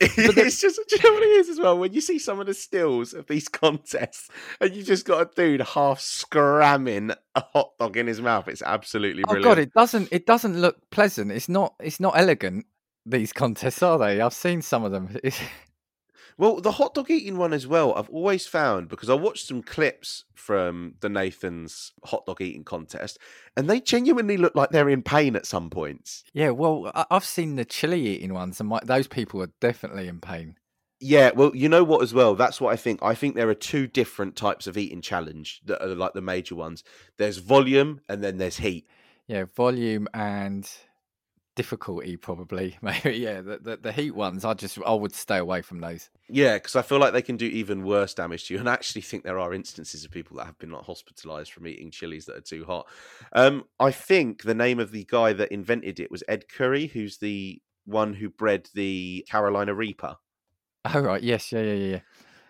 it's 0.02 0.62
just 0.62 0.80
do 0.88 0.96
you 0.96 1.02
know 1.02 1.12
what 1.12 1.22
it 1.22 1.26
is 1.26 1.50
as 1.50 1.60
well 1.60 1.78
when 1.78 1.92
you 1.92 2.00
see 2.00 2.18
some 2.18 2.40
of 2.40 2.46
the 2.46 2.54
stills 2.54 3.12
of 3.12 3.26
these 3.26 3.48
contests 3.50 4.30
and 4.58 4.74
you 4.74 4.82
just 4.82 5.04
got 5.04 5.20
a 5.20 5.30
dude 5.36 5.60
half 5.60 6.00
scramming 6.00 7.10
a 7.34 7.44
hot 7.52 7.72
dog 7.78 7.98
in 7.98 8.06
his 8.06 8.18
mouth 8.18 8.48
it's 8.48 8.62
absolutely 8.62 9.22
Oh 9.28 9.42
god, 9.42 9.58
it 9.58 9.74
doesn't 9.74 10.08
it 10.10 10.24
doesn't 10.24 10.58
look 10.58 10.78
pleasant. 10.90 11.30
It's 11.30 11.50
not 11.50 11.74
it's 11.80 12.00
not 12.00 12.14
elegant. 12.16 12.64
These 13.04 13.34
contests 13.34 13.82
are 13.82 13.98
they? 13.98 14.20
I've 14.20 14.32
seen 14.32 14.62
some 14.62 14.84
of 14.84 14.92
them. 14.92 15.18
It's, 15.22 15.38
well 16.40 16.60
the 16.60 16.72
hot 16.72 16.94
dog 16.94 17.10
eating 17.10 17.36
one 17.36 17.52
as 17.52 17.66
well 17.66 17.94
i've 17.94 18.10
always 18.10 18.46
found 18.46 18.88
because 18.88 19.08
i 19.08 19.14
watched 19.14 19.46
some 19.46 19.62
clips 19.62 20.24
from 20.34 20.94
the 21.00 21.08
nathan's 21.08 21.92
hot 22.04 22.26
dog 22.26 22.40
eating 22.40 22.64
contest 22.64 23.18
and 23.56 23.70
they 23.70 23.80
genuinely 23.80 24.36
look 24.36 24.54
like 24.56 24.70
they're 24.70 24.88
in 24.88 25.02
pain 25.02 25.36
at 25.36 25.46
some 25.46 25.70
points 25.70 26.24
yeah, 26.40 26.50
well, 26.50 26.90
I've 27.10 27.24
seen 27.24 27.56
the 27.56 27.64
chili 27.64 28.06
eating 28.06 28.32
ones, 28.32 28.60
and 28.60 28.68
my, 28.68 28.80
those 28.84 29.06
people 29.06 29.42
are 29.42 29.50
definitely 29.60 30.08
in 30.08 30.20
pain. 30.20 30.56
Yeah, 31.00 31.32
well, 31.34 31.54
you 31.54 31.68
know 31.68 31.84
what 31.84 32.02
as 32.02 32.14
well? 32.14 32.34
That's 32.34 32.60
what 32.60 32.72
I 32.72 32.76
think. 32.76 33.02
I 33.02 33.14
think 33.14 33.34
there 33.34 33.48
are 33.48 33.54
two 33.54 33.86
different 33.86 34.36
types 34.36 34.66
of 34.66 34.76
eating 34.76 35.00
challenge 35.00 35.60
that 35.66 35.82
are 35.82 35.94
like 35.94 36.12
the 36.12 36.20
major 36.20 36.54
ones. 36.54 36.84
There's 37.16 37.38
volume 37.38 38.00
and 38.08 38.22
then 38.22 38.38
there's 38.38 38.58
heat. 38.58 38.86
Yeah, 39.26 39.44
volume 39.54 40.08
and 40.12 40.70
difficulty 41.56 42.16
probably. 42.16 42.76
Maybe 42.82 43.16
yeah. 43.16 43.40
The, 43.40 43.58
the 43.58 43.76
the 43.76 43.92
heat 43.92 44.14
ones, 44.14 44.44
I 44.44 44.54
just 44.54 44.78
I 44.84 44.94
would 44.94 45.14
stay 45.14 45.38
away 45.38 45.62
from 45.62 45.80
those. 45.80 46.10
Yeah, 46.28 46.54
because 46.54 46.76
I 46.76 46.82
feel 46.82 46.98
like 46.98 47.12
they 47.12 47.22
can 47.22 47.36
do 47.36 47.46
even 47.46 47.84
worse 47.84 48.14
damage 48.14 48.46
to 48.46 48.54
you. 48.54 48.60
And 48.60 48.68
I 48.68 48.72
actually 48.72 49.02
think 49.02 49.24
there 49.24 49.38
are 49.38 49.52
instances 49.52 50.04
of 50.04 50.10
people 50.10 50.36
that 50.36 50.46
have 50.46 50.58
been 50.58 50.70
like 50.70 50.84
hospitalized 50.84 51.52
from 51.52 51.66
eating 51.66 51.90
chilies 51.90 52.26
that 52.26 52.36
are 52.36 52.42
too 52.42 52.64
hot. 52.64 52.86
Um, 53.32 53.64
I 53.78 53.90
think 53.90 54.42
the 54.42 54.54
name 54.54 54.78
of 54.78 54.92
the 54.92 55.04
guy 55.04 55.32
that 55.32 55.52
invented 55.52 56.00
it 56.00 56.10
was 56.10 56.24
Ed 56.28 56.48
Currie, 56.48 56.86
who's 56.86 57.18
the 57.18 57.60
one 57.84 58.14
who 58.14 58.30
bred 58.30 58.68
the 58.74 59.26
Carolina 59.28 59.74
Reaper. 59.74 60.16
Oh 60.84 61.00
right, 61.00 61.22
yes, 61.22 61.52
yeah, 61.52 61.62
yeah, 61.62 61.74
yeah. 61.74 61.90
yeah. 61.90 62.00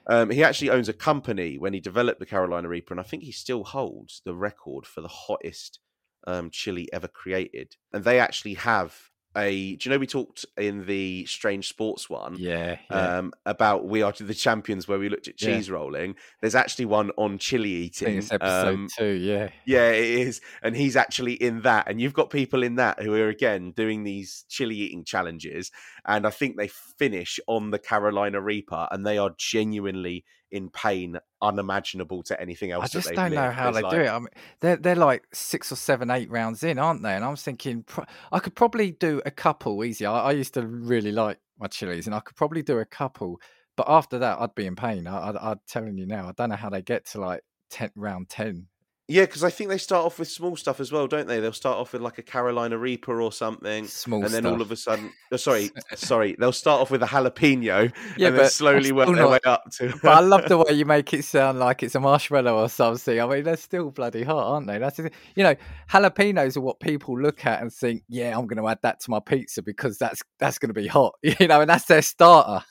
Um, 0.07 0.31
he 0.31 0.43
actually 0.43 0.71
owns 0.71 0.89
a 0.89 0.93
company 0.93 1.59
when 1.59 1.73
he 1.73 1.81
developed 1.81 2.21
the 2.21 2.27
Carolina 2.27 2.69
Reaper, 2.69 2.95
and 2.95 3.01
I 3.01 3.05
think 3.05 3.23
he 3.23 3.33
still 3.33 3.65
holds 3.65 4.23
the 4.25 4.35
record 4.35 4.87
for 4.87 5.01
the 5.03 5.09
hottest 5.09 5.79
um, 6.27 6.51
chili 6.51 6.89
ever 6.93 7.09
created. 7.09 7.77
And 7.93 8.05
they 8.05 8.19
actually 8.21 8.55
have 8.55 8.97
a. 9.37 9.77
Do 9.77 9.89
you 9.89 9.95
know 9.95 9.99
we 10.01 10.09
talked 10.09 10.45
in 10.59 10.87
the 10.87 11.25
Strange 11.27 11.69
Sports 11.69 12.11
one? 12.11 12.35
Yeah, 12.37 12.79
yeah. 12.91 13.19
um, 13.19 13.33
about 13.47 13.87
we 13.87 14.03
are 14.03 14.11
the 14.13 14.35
champions 14.35 14.89
where 14.89 14.99
we 14.99 15.09
looked 15.09 15.29
at 15.29 15.41
Yeah. 15.41 15.55
cheese 15.55 15.71
rolling. 15.71 16.17
There's 16.41 16.57
actually 16.57 16.87
one 16.87 17.11
on 17.17 17.39
chili 17.39 17.71
eating. 17.71 18.19
it's 18.19 18.33
episode 18.33 18.75
Um, 18.75 18.89
two. 18.99 19.05
Yeah, 19.13 19.51
yeah, 19.65 19.91
it 19.91 20.05
is, 20.05 20.41
and 20.65 20.77
he's 20.77 20.97
actually 20.97 21.35
in 21.35 21.63
that. 21.63 21.89
And 21.89 22.01
you've 22.01 22.13
got 22.13 22.31
people 22.31 22.65
in 22.65 22.75
that 22.77 23.01
who 23.01 23.15
are 23.15 23.29
again 23.29 23.71
doing 23.71 24.03
these 24.03 24.45
chili 24.49 24.75
eating 24.75 25.05
challenges, 25.05 25.71
and 26.07 26.27
I 26.27 26.31
think 26.31 26.57
they 26.57 26.69
finish 26.69 27.39
on 27.47 27.71
the 27.71 27.79
Carolina 27.79 28.41
Reaper, 28.41 28.89
and 28.91 29.07
they 29.07 29.19
are 29.19 29.35
genuinely 29.39 30.25
in 30.51 30.69
pain 30.69 31.17
unimaginable 31.41 32.23
to 32.25 32.41
anything 32.41 32.71
else. 32.73 32.85
I 32.85 32.89
just 32.89 33.13
don't 33.15 33.33
know 33.33 33.51
how 33.51 33.69
It's 33.69 33.77
they 33.79 33.83
like- 33.83 33.93
do 33.93 34.01
it. 34.01 34.09
I 34.09 34.19
mean, 34.19 34.29
they're 34.61 34.77
they're 34.77 34.97
like 34.97 35.25
six 35.33 35.71
or 35.71 35.77
seven, 35.77 36.11
eight 36.11 36.31
rounds 36.31 36.63
in, 36.63 36.79
aren't 36.79 37.03
they? 37.03 37.15
And 37.15 37.25
I'm 37.25 37.37
thinking 37.37 37.85
I 38.33 38.39
could 38.41 38.55
probably 38.55 38.91
do 38.93 39.23
a 39.25 39.31
couple 39.31 39.85
easy. 39.85 40.07
I, 40.07 40.21
I 40.29 40.33
used 40.33 40.55
to 40.55 40.67
really 40.67 41.13
like 41.13 41.39
my 41.59 41.67
chilies, 41.69 42.07
and 42.07 42.15
I 42.15 42.21
could 42.21 42.37
probably 42.37 42.63
do 42.63 42.79
a 42.79 42.85
couple. 42.85 43.41
But 43.77 43.87
after 43.89 44.19
that, 44.19 44.41
I'd 44.41 44.55
be 44.55 44.67
in 44.67 44.77
pain. 44.77 45.07
I, 45.07 45.31
I, 45.31 45.51
I'm 45.53 45.61
telling 45.69 45.97
you 45.97 46.07
now, 46.07 46.29
I 46.29 46.33
don't 46.33 46.51
know 46.51 46.57
how 46.57 46.69
they 46.71 46.83
get 46.83 47.07
to 47.11 47.21
like 47.21 47.43
ten 47.71 47.91
round 47.95 48.29
ten. 48.29 48.67
Yeah, 49.11 49.23
because 49.23 49.43
I 49.43 49.51
think 49.51 49.71
they 49.71 49.79
start 49.79 50.07
off 50.07 50.21
with 50.21 50.29
small 50.29 50.55
stuff 50.55 50.79
as 50.79 50.93
well, 50.93 51.09
don't 51.09 51.27
they? 51.27 51.41
They'll 51.41 51.53
start 51.53 51.79
off 51.79 51.93
with 51.93 52.01
like 52.01 52.19
a 52.19 52.23
Carolina 52.23 52.79
Reaper 52.79 53.21
or 53.21 53.33
something. 53.33 53.89
Small 53.89 54.25
and 54.25 54.33
then 54.33 54.43
stuff. 54.43 54.53
all 54.53 54.63
of 54.63 54.71
a 54.71 54.77
sudden, 54.77 55.13
oh, 55.33 55.37
sorry, 55.37 55.73
sorry, 55.97 56.37
they'll 56.39 56.53
start 56.53 56.81
off 56.81 56.93
with 56.93 57.03
a 57.03 57.07
jalapeno 57.07 57.93
Yeah, 58.17 58.29
and 58.29 58.39
then 58.39 58.49
slowly 58.49 58.93
work 58.93 59.09
still 59.09 59.17
their 59.17 59.29
way 59.29 59.41
up 59.45 59.65
to. 59.79 59.93
but 60.03 60.13
I 60.13 60.21
love 60.21 60.49
the 60.49 60.59
way 60.65 60.75
you 60.75 60.85
make 60.85 61.13
it 61.13 61.25
sound 61.25 61.59
like 61.59 61.83
it's 61.83 61.97
a 61.97 62.01
marshmallow 62.01 62.57
or 62.57 62.69
something. 62.69 63.21
I 63.21 63.27
mean, 63.27 63.43
they're 63.43 63.57
still 63.57 63.91
bloody 63.91 64.23
hot, 64.23 64.47
aren't 64.47 64.69
they? 64.69 64.79
That's 64.79 65.01
you 65.01 65.43
know, 65.43 65.57
jalapenos 65.91 66.57
are 66.57 66.61
what 66.61 66.79
people 66.79 67.21
look 67.21 67.45
at 67.45 67.61
and 67.61 67.73
think, 67.73 68.05
yeah, 68.09 68.39
I'm 68.39 68.47
going 68.47 68.63
to 68.63 68.69
add 68.69 68.79
that 68.83 69.01
to 69.01 69.11
my 69.11 69.19
pizza 69.19 69.61
because 69.61 69.99
that's 69.99 70.23
that's 70.39 70.61
going 70.61 70.73
to 70.73 70.81
be 70.81 70.87
hot, 70.87 71.15
you 71.23 71.49
know, 71.49 71.61
and 71.61 71.69
that's 71.69 71.87
their 71.87 72.03
starter. 72.03 72.65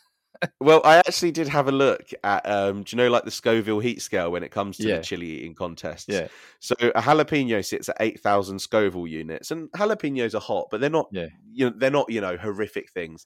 Well, 0.62 0.82
I 0.86 0.98
actually 0.98 1.32
did 1.32 1.50
have 1.50 1.68
a 1.68 1.72
look 1.72 2.12
at, 2.24 2.50
um, 2.50 2.84
do 2.84 2.96
you 2.96 2.98
know, 3.04 3.10
like 3.10 3.26
the 3.26 3.32
Scoville 3.32 3.80
heat 3.80 4.02
scale 4.02 4.32
when 4.32 4.44
it 4.44 4.52
comes 4.52 4.78
to 4.78 4.88
Yeah. 4.88 4.98
the 4.98 5.04
chili 5.04 5.28
eating 5.28 5.54
contests? 5.54 6.06
Yeah. 6.08 6.30
So 6.60 6.76
a 6.80 7.02
jalapeno 7.02 7.64
sits 7.66 7.90
at 7.90 7.98
eight 8.00 8.22
thousand 8.22 8.60
Scoville 8.60 9.08
units, 9.08 9.52
and 9.52 9.70
jalapenos 9.72 10.34
are 10.36 10.40
hot, 10.40 10.68
but 10.72 10.80
they're 10.80 10.90
not. 10.90 11.10
Yeah. 11.12 11.28
You 11.52 11.70
know, 11.70 11.76
they're 11.78 11.92
not. 11.92 12.10
You 12.10 12.22
know, 12.22 12.38
horrific 12.38 12.90
things. 12.92 13.26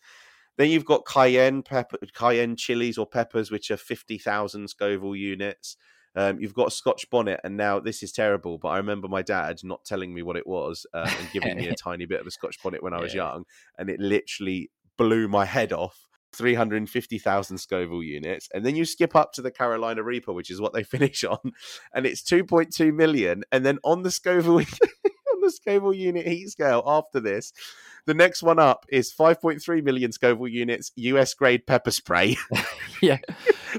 Then 0.58 0.70
you've 0.72 0.86
got 0.86 1.06
cayenne 1.06 1.62
pepper, 1.64 1.98
cayenne 2.14 2.56
chilies 2.56 2.98
or 2.98 3.06
peppers, 3.06 3.52
which 3.52 3.70
are 3.70 3.78
fifty 3.78 4.18
thousand 4.18 4.70
Scoville 4.70 5.16
units. 5.16 5.78
Um, 6.16 6.40
you've 6.40 6.54
got 6.54 6.68
a 6.68 6.72
Scotch 6.72 7.10
bonnet, 7.10 7.40
and 7.44 7.58
now 7.58 7.80
this 7.80 8.02
is 8.04 8.12
terrible. 8.12 8.58
But 8.60 8.70
I 8.70 8.78
remember 8.78 9.08
my 9.08 9.22
dad 9.24 9.60
not 9.64 9.84
telling 9.84 10.14
me 10.14 10.22
what 10.24 10.36
it 10.38 10.46
was 10.48 10.86
uh, 10.94 11.12
and 11.20 11.32
giving 11.32 11.56
me 11.58 11.68
a 11.68 11.76
tiny 11.84 12.06
bit 12.06 12.22
of 12.22 12.28
a 12.28 12.32
Scotch 12.32 12.62
bonnet 12.64 12.82
when 12.84 12.94
I 12.94 13.02
was 13.02 13.14
Yeah. 13.14 13.24
young, 13.32 13.46
and 13.78 13.90
it 13.90 14.00
literally 14.00 14.70
blew 14.98 15.28
my 15.28 15.46
head 15.46 15.74
off. 15.74 16.08
350,000 16.34 17.58
Scoville 17.58 18.04
units. 18.04 18.50
And 18.54 18.66
then 18.66 18.76
you 18.76 18.86
skip 18.86 19.16
up 19.16 19.34
to 19.34 19.42
the 19.42 19.52
Carolina 19.52 20.04
Reaper, 20.04 20.34
which 20.34 20.52
is 20.52 20.60
what 20.62 20.74
they 20.74 20.84
finish 20.84 21.24
on, 21.24 21.54
and 21.94 22.06
it's 22.06 22.22
2.2 22.22 22.94
million. 22.94 23.44
And 23.52 23.66
then 23.66 23.80
on 23.84 24.04
the 24.04 24.12
Scoville 24.12 24.58
on 25.34 25.42
the 25.42 25.52
Scoville 25.52 25.94
unit 25.94 26.28
heat 26.28 26.50
scale 26.50 26.84
after 26.86 27.20
this, 27.20 27.54
the 28.06 28.14
next 28.14 28.44
one 28.44 28.60
up 28.60 28.86
is 28.90 29.14
5.3 29.14 29.84
million 29.84 30.12
Scoville 30.12 30.48
units, 30.48 30.92
US 30.96 31.34
grade 31.34 31.66
pepper 31.66 31.92
spray. 31.92 32.38
yeah. 33.02 33.18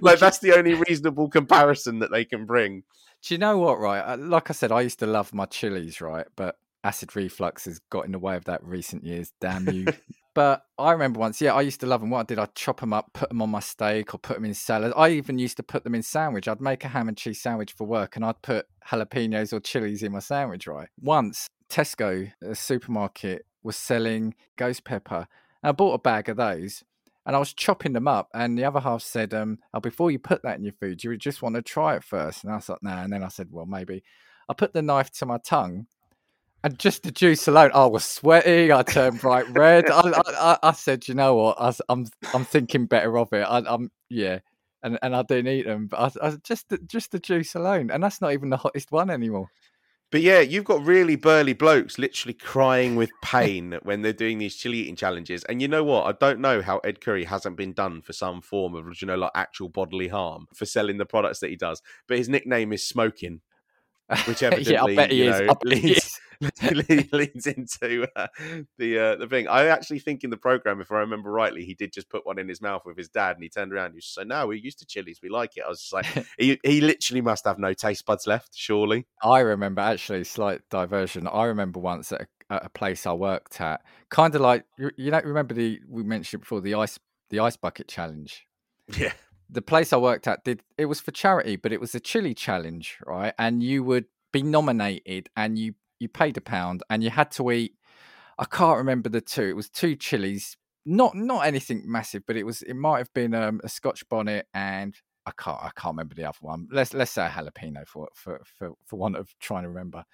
like 0.01 0.19
that's 0.19 0.39
the 0.39 0.57
only 0.57 0.75
reasonable 0.75 1.29
comparison 1.29 1.99
that 1.99 2.11
they 2.11 2.25
can 2.25 2.47
bring. 2.47 2.85
Do 3.23 3.35
you 3.35 3.39
know 3.39 3.59
what, 3.59 3.79
right? 3.79 4.01
Uh, 4.01 4.17
Like 4.19 4.51
I 4.51 4.53
said, 4.53 4.73
I 4.73 4.83
used 4.83 4.99
to 4.99 5.07
love 5.07 5.33
my 5.33 5.47
chilies, 5.47 6.01
right? 6.01 6.27
But 6.37 6.57
acid 6.83 7.17
reflux 7.17 7.65
has 7.65 7.81
got 7.91 8.05
in 8.05 8.13
the 8.13 8.19
way 8.19 8.37
of 8.37 8.45
that 8.45 8.63
recent 8.63 9.05
years. 9.05 9.33
Damn 9.41 9.69
you. 9.69 9.87
But 10.35 10.65
I 10.79 10.93
remember 10.93 11.21
once, 11.21 11.41
yeah, 11.41 11.55
I 11.55 11.63
used 11.63 11.81
to 11.81 11.87
love 11.87 12.01
them. 12.01 12.11
What 12.11 12.21
I 12.21 12.25
did, 12.25 12.39
I'd 12.39 12.55
chop 12.55 12.81
them 12.81 12.93
up, 12.93 13.13
put 13.13 13.29
them 13.29 13.41
on 13.41 13.51
my 13.51 13.61
steak, 13.61 14.15
or 14.15 14.19
put 14.19 14.35
them 14.35 14.45
in 14.45 14.55
salad. 14.55 14.93
I 14.97 15.11
even 15.11 15.39
used 15.39 15.57
to 15.59 15.63
put 15.63 15.85
them 15.85 15.95
in 15.95 16.03
sandwich. 16.03 16.49
I'd 16.49 16.61
make 16.61 16.85
a 16.85 16.89
ham 16.89 17.09
and 17.09 17.17
cheese 17.17 17.41
sandwich 17.41 17.73
for 17.73 17.87
work, 17.87 18.17
and 18.17 18.25
I'd 18.25 18.43
put 18.43 18.67
jalapenos 18.89 19.53
or 19.53 19.61
chilies 19.61 20.03
in 20.03 20.13
my 20.13 20.19
sandwich, 20.19 20.67
right? 20.67 20.89
Once, 21.01 21.49
Tesco, 21.71 22.31
a 22.43 22.55
supermarket, 22.55 23.47
was 23.63 23.77
selling 23.77 24.35
ghost 24.57 24.85
pepper. 24.85 25.27
And 25.63 25.71
I 25.71 25.73
bought 25.73 25.95
a 25.95 25.99
bag 25.99 26.29
of 26.29 26.37
those. 26.37 26.83
And 27.27 27.35
I 27.35 27.39
was 27.39 27.55
chopping 27.55 27.95
them 27.95 28.07
up, 28.07 28.29
and 28.35 28.59
the 28.59 28.65
other 28.65 28.81
half 28.81 29.01
said, 29.01 29.33
um, 29.33 29.59
oh, 29.73 29.81
before 29.81 30.11
you 30.11 30.19
put 30.19 30.43
that 30.43 30.59
in 30.59 30.65
your 30.65 30.75
food, 30.75 31.03
you 31.03 31.17
just 31.17 31.41
want 31.41 31.55
to 31.55 31.63
try 31.63 31.97
it 31.97 32.05
first. 32.05 32.45
And 32.45 32.53
I 32.53 32.57
was 32.57 32.69
like, 32.69 32.83
nah. 32.83 33.03
And 33.03 33.11
then 33.11 33.23
I 33.23 33.29
said, 33.29 33.49
well, 33.51 33.65
maybe. 33.65 34.03
I 34.47 34.53
put 34.53 34.75
the 34.75 34.83
knife 34.83 35.11
to 35.13 35.25
my 35.25 35.39
tongue, 35.39 35.87
and 36.65 36.79
just 36.79 37.03
the 37.03 37.13
juice 37.13 37.47
alone, 37.47 37.71
I 37.75 37.85
was 37.85 38.07
sweating. 38.07 38.73
I 38.73 38.83
turned 38.83 39.21
bright 39.21 39.47
red. 39.51 39.85
I, 39.91 40.01
I, 40.17 40.59
I, 40.63 40.73
said, 40.73 41.07
you 41.07 41.15
know 41.15 41.35
what? 41.35 41.61
I, 41.61 41.69
am 41.69 41.75
I'm, 41.91 42.07
I'm 42.33 42.45
thinking 42.47 42.87
better 42.87 43.19
of 43.19 43.31
it. 43.35 43.43
I, 43.43 43.59
I'm, 43.67 43.91
yeah. 44.09 44.39
And 44.83 44.99
and 45.03 45.15
I 45.15 45.23
didn't 45.23 45.49
eat 45.49 45.67
them, 45.67 45.87
but 45.87 46.17
I, 46.21 46.29
I 46.29 46.37
just 46.43 46.69
the- 46.71 46.79
just 46.79 47.13
the 47.13 47.19
juice 47.19 47.55
alone, 47.55 47.91
and 47.91 48.03
that's 48.03 48.21
not 48.21 48.33
even 48.35 48.51
the 48.51 48.59
hottest 48.59 48.93
one 48.93 49.09
anymore. 49.09 49.49
But 50.11 50.21
yeah, 50.21 50.41
you've 50.41 50.65
got 50.65 50.85
really 50.85 51.17
burly 51.17 51.55
blokes 51.55 51.99
literally 51.99 52.35
crying 52.35 52.95
with 52.95 53.11
pain 53.23 53.79
when 53.83 54.03
they're 54.03 54.13
doing 54.13 54.39
these 54.39 54.57
chili 54.57 54.79
eating 54.79 54.97
challenges. 54.97 55.43
And 55.45 55.61
you 55.61 55.69
know 55.69 55.85
what? 55.85 56.07
I 56.07 56.13
don't 56.13 56.39
know 56.39 56.63
how 56.63 56.79
Ed 56.79 57.01
Currie 57.01 57.25
hasn't 57.25 57.57
been 57.57 57.73
done 57.73 58.01
for 58.01 58.13
some 58.13 58.41
form 58.41 58.75
of, 58.75 59.01
you 59.01 59.07
know, 59.07 59.17
like 59.17 59.33
actual 59.35 59.71
bodily 59.71 60.09
harm 60.09 60.47
for 60.55 60.67
selling 60.67 60.99
the 60.99 61.07
products 61.07 61.41
that 61.41 61.51
he 61.51 61.57
does. 61.57 61.83
But 62.07 62.19
his 62.19 62.29
nickname 62.29 62.73
is 62.73 62.87
Smoking, 62.87 63.41
which 64.27 64.43
yeah, 64.43 64.49
I 64.49 64.53
evidently, 64.53 64.97
bet 64.97 65.11
he 65.11 65.25
you 65.25 65.31
is. 65.31 65.41
know, 65.41 65.47
I 65.49 65.55
bet 65.65 65.79
he 65.79 65.93
is. 65.93 66.14
leads 67.13 67.47
into 67.47 68.09
uh, 68.17 68.27
the 68.79 68.99
uh, 68.99 69.17
the 69.17 69.27
thing. 69.29 69.49
I 69.49 69.67
actually 69.67 69.99
think 70.01 70.25
in 70.25 70.31
the 70.31 70.37
program, 70.37 70.81
if 70.81 70.91
I 70.91 70.97
remember 70.97 71.31
rightly, 71.31 71.65
he 71.65 71.75
did 71.75 71.93
just 71.93 72.09
put 72.09 72.27
one 72.27 72.39
in 72.39 72.49
his 72.49 72.61
mouth 72.61 72.83
with 72.85 72.97
his 72.97 73.09
dad, 73.09 73.37
and 73.37 73.43
he 73.43 73.49
turned 73.49 73.73
around 73.73 73.87
and 73.87 73.95
he 73.95 73.99
was 73.99 74.15
like, 74.17 74.27
"No, 74.27 74.47
we're 74.47 74.55
used 74.55 74.79
to 74.81 74.87
chilies. 74.87 75.21
We 75.23 75.29
like 75.29 75.57
it." 75.57 75.65
I 75.67 75.69
was 75.69 75.81
just 75.81 75.93
like, 75.93 76.07
he, 76.39 76.59
he 76.63 76.81
literally 76.81 77.21
must 77.21 77.45
have 77.45 77.59
no 77.59 77.73
taste 77.73 78.07
buds 78.07 78.27
left, 78.27 78.51
surely. 78.55 79.07
I 79.23 79.41
remember 79.41 79.81
actually 79.81 80.25
slight 80.25 80.63
diversion. 80.71 81.27
I 81.27 81.45
remember 81.45 81.81
once 81.81 82.13
at 82.13 82.23
a, 82.23 82.27
at 82.53 82.67
a 82.67 82.69
place 82.69 83.07
I 83.07 83.13
worked 83.13 83.61
at, 83.61 83.83
kind 84.11 84.35
of 84.35 84.41
like 84.41 84.65
you, 84.79 84.91
you 84.97 85.11
know, 85.11 85.21
remember 85.25 85.55
the 85.55 85.81
we 85.89 86.03
mentioned 86.03 86.43
before 86.43 86.61
the 86.61 86.75
ice 86.75 86.99
the 87.31 87.41
ice 87.41 87.57
bucket 87.57 87.89
challenge. 87.89 88.47
Yeah. 88.97 89.13
The 89.51 89.63
place 89.63 89.93
I 89.93 89.99
worked 89.99 90.27
at 90.27 90.45
did 90.45 90.63
it 90.79 90.87
was 90.87 91.01
for 91.01 91.11
charity, 91.11 91.57
but 91.57 91.73
it 91.73 91.81
was 91.81 91.95
a 91.95 92.01
chili 92.01 92.35
challenge, 92.35 92.99
right? 93.07 93.35
And 93.39 93.63
you 93.63 93.85
would 93.85 94.07
be 94.33 94.43
nominated, 94.43 95.29
and 95.37 95.59
you 95.59 95.75
you 95.99 96.09
paid 96.09 96.37
a 96.37 96.41
pound, 96.41 96.83
and 96.91 97.03
you 97.03 97.11
had 97.11 97.31
to 97.33 97.51
eat. 97.51 97.75
I 98.39 98.45
can't 98.45 98.79
remember 98.79 99.09
the 99.09 99.21
two. 99.21 99.45
It 99.45 99.57
was 99.57 99.71
two 99.71 99.97
chilies, 99.97 100.57
not 100.85 101.15
not 101.15 101.47
anything 101.47 101.83
massive, 101.87 102.25
but 102.27 102.37
it 102.37 102.45
was 102.45 102.63
it 102.63 102.75
might 102.75 102.99
have 102.99 103.13
been 103.15 103.35
um, 103.35 103.61
a 103.63 103.69
Scotch 103.69 104.09
bonnet 104.09 104.47
and 104.53 104.95
I 105.27 105.33
can't 105.39 105.59
I 105.63 105.71
can't 105.77 105.93
remember 105.95 106.15
the 106.15 106.25
other 106.25 106.39
one. 106.41 106.69
Let's 106.71 106.95
let's 106.95 107.13
say 107.13 107.27
a 107.27 107.31
jalapeno 107.31 107.87
for 107.87 108.09
for 108.15 108.43
for 108.45 108.73
for 108.85 108.97
want 108.97 109.17
of 109.17 109.35
trying 109.39 109.63
to 109.63 109.69
remember. 109.69 110.05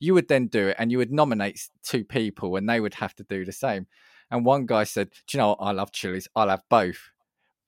You 0.00 0.14
would 0.14 0.28
then 0.28 0.46
do 0.46 0.68
it, 0.68 0.76
and 0.78 0.92
you 0.92 0.98
would 0.98 1.10
nominate 1.10 1.68
two 1.82 2.04
people, 2.04 2.54
and 2.56 2.68
they 2.68 2.80
would 2.80 2.94
have 2.94 3.14
to 3.16 3.24
do 3.24 3.44
the 3.44 3.52
same. 3.52 3.88
And 4.30 4.44
one 4.44 4.66
guy 4.66 4.84
said, 4.84 5.10
"Do 5.26 5.36
you 5.36 5.38
know 5.38 5.48
what? 5.48 5.58
I 5.60 5.72
love 5.72 5.90
chilies. 5.90 6.28
I'll 6.36 6.50
have 6.50 6.62
both." 6.70 7.10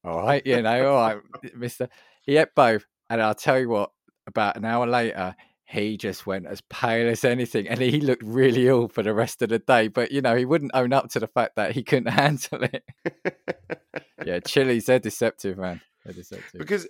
All 0.05 0.19
right, 0.19 0.47
you 0.47 0.63
know, 0.63 0.95
all 0.95 1.01
right, 1.01 1.19
Mister. 1.57 1.89
He 2.23 2.37
ate 2.37 2.55
both, 2.55 2.87
and 3.09 3.21
I'll 3.21 3.35
tell 3.35 3.59
you 3.59 3.69
what. 3.69 3.91
About 4.27 4.57
an 4.57 4.65
hour 4.65 4.87
later, 4.87 5.35
he 5.71 5.97
just 5.97 6.27
went 6.27 6.47
as 6.47 6.61
pale 6.63 7.09
as 7.09 7.25
anything, 7.25 7.69
and 7.69 7.81
he 7.81 8.01
looked 8.01 8.25
really 8.25 8.67
ill 8.67 8.89
for 8.89 9.03
the 9.03 9.15
rest 9.15 9.41
of 9.43 9.51
the 9.51 9.59
day. 9.61 9.89
But 9.89 10.11
you 10.11 10.21
know, 10.21 10.35
he 10.37 10.45
wouldn't 10.45 10.73
own 10.75 10.93
up 10.93 11.11
to 11.11 11.21
the 11.21 11.29
fact 11.29 11.57
that 11.57 11.73
he 11.73 11.83
couldn't 11.85 12.13
handle 12.13 12.65
it. 12.65 12.85
yeah, 14.27 14.41
chilies, 14.41 14.87
they're 14.87 14.99
deceptive, 14.99 15.59
man. 15.59 15.81
They're 16.05 16.15
deceptive. 16.15 16.59
because 16.59 16.89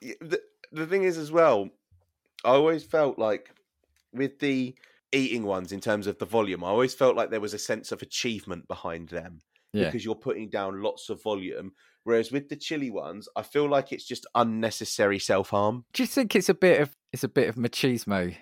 the 0.00 0.40
the 0.72 0.86
thing 0.86 1.02
is 1.04 1.18
as 1.18 1.30
well, 1.30 1.68
I 2.44 2.50
always 2.50 2.84
felt 2.84 3.18
like 3.18 3.50
with 4.12 4.38
the 4.38 4.74
eating 5.12 5.42
ones 5.44 5.72
in 5.72 5.80
terms 5.80 6.06
of 6.06 6.18
the 6.18 6.24
volume, 6.26 6.64
I 6.64 6.68
always 6.68 6.94
felt 6.94 7.16
like 7.16 7.30
there 7.30 7.40
was 7.40 7.54
a 7.54 7.58
sense 7.58 7.92
of 7.92 8.00
achievement 8.00 8.66
behind 8.66 9.10
them 9.10 9.42
Yeah. 9.74 9.84
because 9.84 10.04
you're 10.06 10.14
putting 10.14 10.48
down 10.48 10.82
lots 10.82 11.10
of 11.10 11.22
volume. 11.22 11.72
Whereas 12.04 12.32
with 12.32 12.48
the 12.48 12.56
chili 12.56 12.90
ones, 12.90 13.28
I 13.36 13.42
feel 13.42 13.68
like 13.68 13.92
it's 13.92 14.04
just 14.04 14.26
unnecessary 14.34 15.18
self 15.18 15.50
harm. 15.50 15.84
Do 15.92 16.02
you 16.02 16.06
think 16.06 16.34
it's 16.34 16.48
a 16.48 16.54
bit 16.54 16.80
of 16.80 16.96
it's 17.12 17.24
a 17.24 17.28
bit 17.28 17.48
of 17.48 17.56
machismo? 17.56 18.34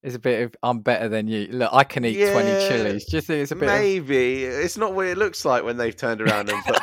It's 0.00 0.14
a 0.14 0.20
bit 0.20 0.44
of 0.44 0.54
I'm 0.62 0.78
better 0.78 1.08
than 1.08 1.26
you. 1.26 1.48
Look, 1.50 1.70
I 1.72 1.82
can 1.82 2.04
eat 2.04 2.30
twenty 2.30 2.52
Yeah, 2.52 2.68
chilies. 2.68 3.04
Do 3.06 3.16
you 3.16 3.20
think 3.20 3.42
it's 3.42 3.50
a 3.50 3.56
bit? 3.56 3.68
Of, 3.68 3.74
Maybe 3.74 4.44
it's 4.44 4.76
not 4.76 4.94
what 4.94 5.06
it 5.06 5.18
looks 5.18 5.44
like 5.44 5.64
when 5.64 5.76
they've 5.76 5.96
turned 5.96 6.20
around 6.20 6.48
and 6.50 6.62
put 6.64 6.78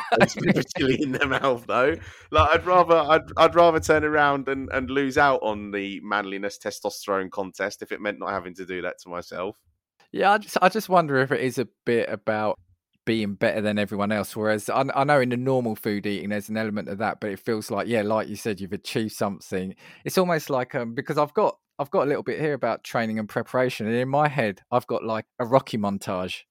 chili 0.76 1.02
in 1.02 1.12
their 1.12 1.26
mouth, 1.26 1.64
though. 1.66 1.96
Like 2.30 2.50
I'd 2.50 2.66
rather, 2.66 2.96
I'd, 2.96 3.22
I'd 3.38 3.54
rather 3.54 3.80
turn 3.80 4.04
around 4.04 4.48
and, 4.48 4.68
and 4.70 4.90
lose 4.90 5.16
out 5.16 5.40
on 5.42 5.70
the 5.70 5.98
manliness 6.04 6.58
testosterone 6.62 7.30
contest 7.30 7.80
if 7.80 7.90
it 7.90 8.02
meant 8.02 8.18
not 8.18 8.28
having 8.30 8.54
to 8.56 8.66
do 8.66 8.82
that 8.82 8.96
to 9.04 9.08
myself. 9.08 9.56
yeah, 10.12 10.32
I 10.32 10.38
just 10.38 10.58
I 10.60 10.68
just 10.68 10.90
wonder 10.90 11.16
if 11.16 11.32
it 11.32 11.40
is 11.40 11.56
a 11.56 11.68
bit 11.86 12.10
about 12.10 12.58
being 13.06 13.34
better 13.34 13.62
than 13.62 13.78
everyone 13.78 14.12
else. 14.12 14.36
Whereas 14.36 14.68
I, 14.68 14.84
I 14.94 15.04
know 15.04 15.20
in 15.20 15.30
the 15.30 15.38
normal 15.38 15.76
food 15.76 16.04
eating, 16.04 16.28
there's 16.28 16.50
an 16.50 16.58
element 16.58 16.90
of 16.90 16.98
that, 16.98 17.20
but 17.20 17.30
it 17.30 17.40
feels 17.40 17.70
like 17.70 17.88
yeah, 17.88 18.02
like 18.02 18.28
you 18.28 18.36
said, 18.36 18.60
you've 18.60 18.74
achieved 18.74 19.14
something. 19.14 19.74
It's 20.04 20.18
almost 20.18 20.50
like 20.50 20.74
um 20.74 20.94
because 20.94 21.16
I've 21.16 21.32
got 21.32 21.56
I've 21.78 21.90
got 21.90 22.02
a 22.02 22.06
little 22.08 22.22
bit 22.22 22.40
here 22.40 22.52
about 22.52 22.84
training 22.84 23.18
and 23.18 23.28
preparation, 23.28 23.86
and 23.86 23.96
in 23.96 24.08
my 24.08 24.28
head, 24.28 24.60
I've 24.70 24.86
got 24.86 25.04
like 25.04 25.24
a 25.38 25.46
Rocky 25.46 25.78
montage 25.78 26.42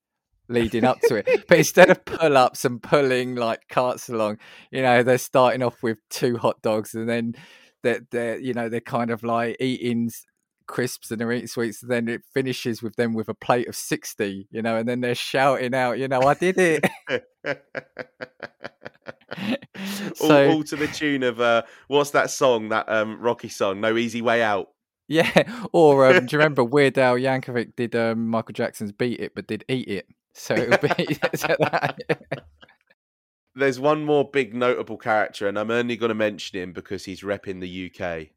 leading 0.48 0.84
up 0.84 1.00
to 1.02 1.16
it. 1.16 1.46
But 1.48 1.60
instead 1.60 1.90
of 1.90 2.06
pull 2.06 2.38
ups 2.38 2.66
and 2.66 2.82
pulling 2.82 3.36
like 3.36 3.68
carts 3.70 4.10
along, 4.10 4.40
you 4.72 4.82
know, 4.82 5.04
they're 5.04 5.18
starting 5.18 5.64
off 5.64 5.84
with 5.84 5.98
two 6.10 6.38
hot 6.38 6.62
dogs 6.62 6.94
and 6.94 7.10
then 7.10 7.36
they're, 7.84 8.02
they're 8.12 8.40
you 8.40 8.54
know, 8.54 8.70
they're 8.70 8.82
kind 8.82 9.12
of 9.12 9.24
like 9.24 9.58
eating 9.60 10.10
crisps 10.68 11.12
and 11.12 11.20
they're 11.20 11.32
eating 11.32 11.48
sweets. 11.48 11.82
And 11.82 11.92
then 11.92 12.08
it 12.08 12.24
finishes 12.34 12.82
with 12.82 12.96
them 12.96 13.14
with 13.14 13.30
a 13.30 13.34
plate 13.34 13.68
of 13.68 13.76
sixty, 13.76 14.48
you 14.52 14.62
know, 14.62 14.78
and 14.78 14.88
then 14.88 15.02
they're 15.02 15.16
shouting 15.16 15.74
out, 15.74 16.00
you 16.00 16.08
know, 16.08 16.22
I 16.22 16.34
did 16.34 16.58
it. 16.58 16.86
all, 20.22 20.28
so 20.28 20.50
all 20.50 20.64
to 20.64 20.76
the 20.76 20.88
tune 20.88 21.24
of 21.24 21.40
uh, 21.40 21.64
what's 21.88 22.12
that 22.12 22.30
song? 22.30 22.70
That 22.70 22.88
um, 22.90 23.20
Rocky 23.20 23.50
song, 23.50 23.82
"No 23.82 23.98
Easy 23.98 24.22
Way 24.22 24.42
Out." 24.42 24.70
yeah, 25.08 25.66
or 25.72 26.06
um, 26.08 26.26
do 26.26 26.36
you 26.36 26.40
remember 26.40 26.64
Weird 26.64 26.98
Al 26.98 27.16
Yankovic 27.16 27.76
did 27.76 27.96
um, 27.96 28.28
Michael 28.28 28.54
Jackson's 28.54 28.92
"Beat 28.92 29.20
It" 29.20 29.34
but 29.36 29.48
did 29.48 29.66
"Eat 29.68 29.88
It"? 29.88 30.08
So 30.34 30.54
it 30.54 30.70
would 30.70 30.82
be 30.98 31.18
There's 33.56 33.80
one 33.80 34.04
more 34.04 34.30
big 34.30 34.54
notable 34.54 34.98
character, 34.98 35.48
and 35.48 35.58
I'm 35.58 35.72
only 35.72 35.96
going 35.96 36.10
to 36.10 36.16
mention 36.16 36.60
him 36.60 36.74
because 36.74 37.06
he's 37.06 37.22
repping 37.22 37.62
the 37.62 37.90
UK. 37.90 38.28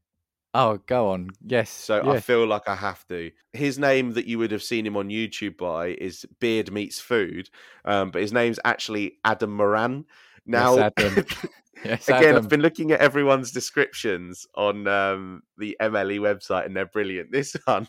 Oh, 0.60 0.80
go 0.86 1.10
on. 1.10 1.30
Yes. 1.46 1.70
So 1.70 2.10
I 2.10 2.18
feel 2.18 2.44
like 2.44 2.68
I 2.68 2.74
have 2.74 3.06
to. 3.06 3.30
His 3.52 3.78
name 3.78 4.14
that 4.14 4.26
you 4.26 4.38
would 4.38 4.50
have 4.50 4.62
seen 4.62 4.84
him 4.84 4.96
on 4.96 5.08
YouTube 5.08 5.56
by 5.56 5.90
is 5.90 6.26
Beard 6.40 6.72
Meats 6.72 6.98
Food, 6.98 7.48
um, 7.84 8.10
but 8.10 8.22
his 8.22 8.32
name's 8.32 8.58
actually 8.64 9.18
Adam 9.24 9.52
Moran. 9.52 10.04
Now, 10.46 10.74
Yes, 10.74 10.92
Adam. 10.96 11.26
Yes, 11.84 12.08
again, 12.08 12.24
Adam. 12.24 12.36
I've 12.38 12.48
been 12.48 12.60
looking 12.60 12.90
at 12.90 12.98
everyone's 12.98 13.52
descriptions 13.52 14.48
on 14.56 14.88
um, 14.88 15.42
the 15.58 15.76
MLE 15.80 16.18
website, 16.18 16.66
and 16.66 16.76
they're 16.76 16.86
brilliant. 16.86 17.30
This 17.38 17.54
one, 17.66 17.86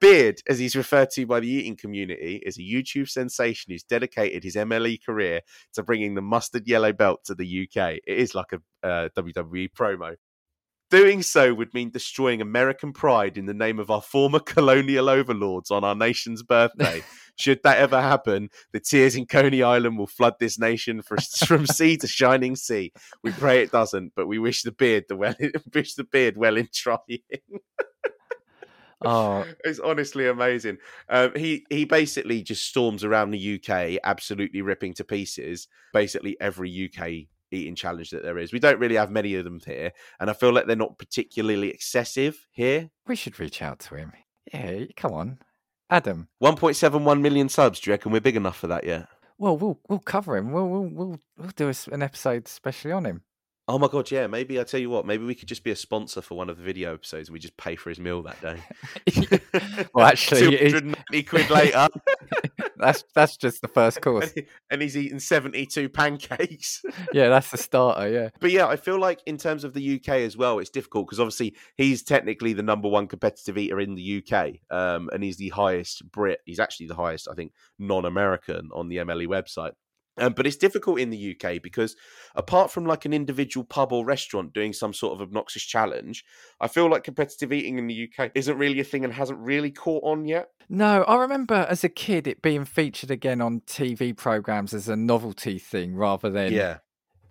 Beard, 0.00 0.40
as 0.48 0.60
he's 0.60 0.76
referred 0.76 1.10
to 1.14 1.26
by 1.26 1.40
the 1.40 1.48
eating 1.48 1.74
community, 1.74 2.40
is 2.46 2.56
a 2.56 2.60
YouTube 2.60 3.08
sensation 3.08 3.72
who's 3.72 3.82
dedicated 3.82 4.44
his 4.44 4.54
MLE 4.54 5.04
career 5.04 5.40
to 5.72 5.82
bringing 5.82 6.14
the 6.14 6.22
mustard 6.22 6.68
yellow 6.68 6.92
belt 6.92 7.24
to 7.24 7.34
the 7.34 7.64
UK. 7.64 7.94
It 8.06 8.18
is 8.18 8.32
like 8.36 8.52
a 8.52 8.86
uh, 8.86 9.08
WWE 9.16 9.70
promo. 9.72 10.14
Doing 10.92 11.22
so 11.22 11.54
would 11.54 11.72
mean 11.72 11.88
destroying 11.88 12.42
American 12.42 12.92
pride 12.92 13.38
in 13.38 13.46
the 13.46 13.54
name 13.54 13.78
of 13.78 13.90
our 13.90 14.02
former 14.02 14.38
colonial 14.54 15.08
overlords 15.08 15.70
on 15.70 15.84
our 15.84 15.94
nation's 15.94 16.42
birthday. 16.42 17.02
Should 17.36 17.62
that 17.62 17.78
ever 17.78 17.98
happen, 17.98 18.50
the 18.74 18.80
tears 18.80 19.16
in 19.16 19.24
Coney 19.24 19.62
Island 19.62 19.96
will 19.96 20.06
flood 20.06 20.34
this 20.38 20.58
nation 20.58 21.00
for, 21.00 21.16
from 21.46 21.66
sea 21.66 21.96
to 21.96 22.06
shining 22.06 22.56
sea. 22.56 22.92
We 23.22 23.32
pray 23.32 23.62
it 23.62 23.72
doesn't, 23.72 24.12
but 24.14 24.26
we 24.26 24.38
wish 24.38 24.64
the 24.64 24.70
beard 24.70 25.04
the 25.08 25.16
well 25.16 25.34
wish 25.72 25.94
the 25.94 26.04
beard 26.04 26.36
well 26.36 26.58
in 26.58 26.68
trying. 26.70 26.98
Oh, 29.02 29.46
It's 29.64 29.80
honestly 29.80 30.28
amazing. 30.28 30.76
Um, 31.08 31.32
he 31.34 31.64
he 31.70 31.86
basically 31.86 32.42
just 32.42 32.68
storms 32.68 33.02
around 33.02 33.30
the 33.30 33.54
UK, 33.58 33.98
absolutely 34.04 34.60
ripping 34.60 34.92
to 34.94 35.04
pieces 35.04 35.68
basically 35.94 36.36
every 36.38 36.92
UK 36.92 37.32
eating 37.54 37.74
challenge 37.76 38.10
that 38.10 38.22
there 38.22 38.38
is. 38.38 38.52
We 38.52 38.58
don't 38.58 38.78
really 38.78 38.96
have 38.96 39.10
many 39.10 39.34
of 39.34 39.44
them 39.44 39.60
here, 39.64 39.92
and 40.20 40.28
I 40.30 40.32
feel 40.32 40.52
like 40.52 40.66
they're 40.66 40.76
not 40.76 40.98
particularly 40.98 41.68
excessive 41.70 42.46
here. 42.50 42.90
we 43.06 43.16
should 43.16 43.38
reach 43.40 43.62
out 43.62 43.78
to 43.80 43.94
him. 43.96 44.12
Yeah, 44.52 44.84
come 44.96 45.12
on, 45.12 45.38
Adam. 45.90 46.28
1.71 46.42 47.20
million 47.20 47.48
subs. 47.48 47.80
Do 47.80 47.90
you 47.90 47.94
reckon 47.94 48.12
we're 48.12 48.20
big 48.20 48.36
enough 48.36 48.58
for 48.58 48.66
that 48.68 48.84
yet? 48.84 49.08
Well, 49.38 49.56
we'll 49.56 49.80
we'll 49.88 49.98
cover 49.98 50.36
him. 50.36 50.52
We'll 50.52 50.68
we'll 50.68 50.88
we'll, 50.88 51.20
we'll 51.38 51.50
do 51.56 51.66
a 51.66 51.70
s 51.70 51.88
an 51.88 52.02
episode 52.02 52.46
especially 52.46 52.92
on 52.92 53.04
him. 53.06 53.22
Oh 53.68 53.78
my 53.78 53.86
god, 53.88 54.10
yeah. 54.10 54.26
Maybe 54.26 54.58
I 54.60 54.64
tell 54.64 54.80
you 54.80 54.90
what. 54.90 55.06
Maybe 55.06 55.24
we 55.24 55.36
could 55.36 55.46
just 55.48 55.62
be 55.62 55.70
a 55.70 55.76
sponsor 55.76 56.20
for 56.20 56.36
one 56.36 56.50
of 56.50 56.56
the 56.58 56.64
video 56.64 56.94
episodes. 56.94 57.28
And 57.28 57.32
We 57.32 57.38
just 57.38 57.56
pay 57.56 57.76
for 57.76 57.90
his 57.90 58.00
meal 58.00 58.22
that 58.22 58.40
day. 58.40 58.58
Well, 59.94 60.06
actually, 60.06 60.54
it 60.54 60.60
is- 60.60 60.72
290 60.72 61.22
quid 61.24 61.50
later, 61.50 61.86
that's 62.82 63.04
that's 63.14 63.36
just 63.36 63.62
the 63.62 63.68
first 63.68 64.00
course. 64.02 64.32
and, 64.70 64.82
he's 64.82 64.96
eating 64.96 65.18
72 65.18 65.88
pancakes. 65.88 66.82
Yeah, 67.12 67.28
that's 67.28 67.50
the 67.50 67.58
starter. 67.58 68.08
Yeah. 68.08 68.28
But 68.40 68.52
yeah, 68.52 68.66
I 68.66 68.76
feel 68.76 68.98
like 68.98 69.20
in 69.26 69.36
terms 69.36 69.64
of 69.64 69.74
the 69.74 69.96
UK 69.96 70.08
as 70.08 70.36
well, 70.36 70.58
it's 70.58 70.70
difficult 70.70 71.06
because 71.06 71.20
obviously 71.20 71.56
he's 71.76 72.02
technically 72.02 72.52
the 72.52 72.62
number 72.62 72.88
one 72.88 73.06
competitive 73.06 73.58
eater 73.58 73.80
in 73.80 73.94
the 73.94 74.22
UK, 74.22 74.54
um, 74.70 75.10
and 75.12 75.22
he's 75.22 75.36
the 75.36 75.50
highest 75.50 76.10
Brit. 76.10 76.40
He's 76.46 76.60
actually 76.60 76.86
the 76.86 76.94
highest, 76.94 77.28
I 77.30 77.34
think, 77.34 77.52
non-American 77.78 78.70
on 78.72 78.88
the 78.88 78.98
MLE 78.98 79.26
website. 79.26 79.72
Um, 80.18 80.34
but 80.34 80.46
it's 80.46 80.56
difficult 80.56 81.00
in 81.00 81.08
the 81.08 81.36
UK 81.36 81.62
because 81.62 81.96
apart 82.34 82.70
from 82.70 82.84
like 82.84 83.06
an 83.06 83.14
individual 83.14 83.64
pub 83.64 83.92
or 83.92 84.04
restaurant 84.04 84.52
doing 84.52 84.74
some 84.74 84.92
sort 84.92 85.14
of 85.14 85.22
obnoxious 85.22 85.62
challenge, 85.62 86.22
I 86.60 86.68
feel 86.68 86.90
like 86.90 87.02
competitive 87.02 87.50
eating 87.50 87.78
in 87.78 87.86
the 87.86 88.08
UK 88.08 88.30
isn't 88.34 88.58
really 88.58 88.80
a 88.80 88.84
thing 88.84 89.04
and 89.04 89.14
hasn't 89.14 89.38
really 89.38 89.70
caught 89.70 90.04
on 90.04 90.26
yet. 90.26 90.48
No, 90.68 91.02
I 91.04 91.16
remember 91.16 91.66
as 91.68 91.82
a 91.82 91.88
kid 91.88 92.26
it 92.26 92.42
being 92.42 92.66
featured 92.66 93.10
again 93.10 93.40
on 93.40 93.60
TV 93.60 94.14
programs 94.14 94.74
as 94.74 94.88
a 94.88 94.96
novelty 94.96 95.58
thing 95.58 95.94
rather 95.94 96.28
than 96.28 96.52
yeah, 96.52 96.78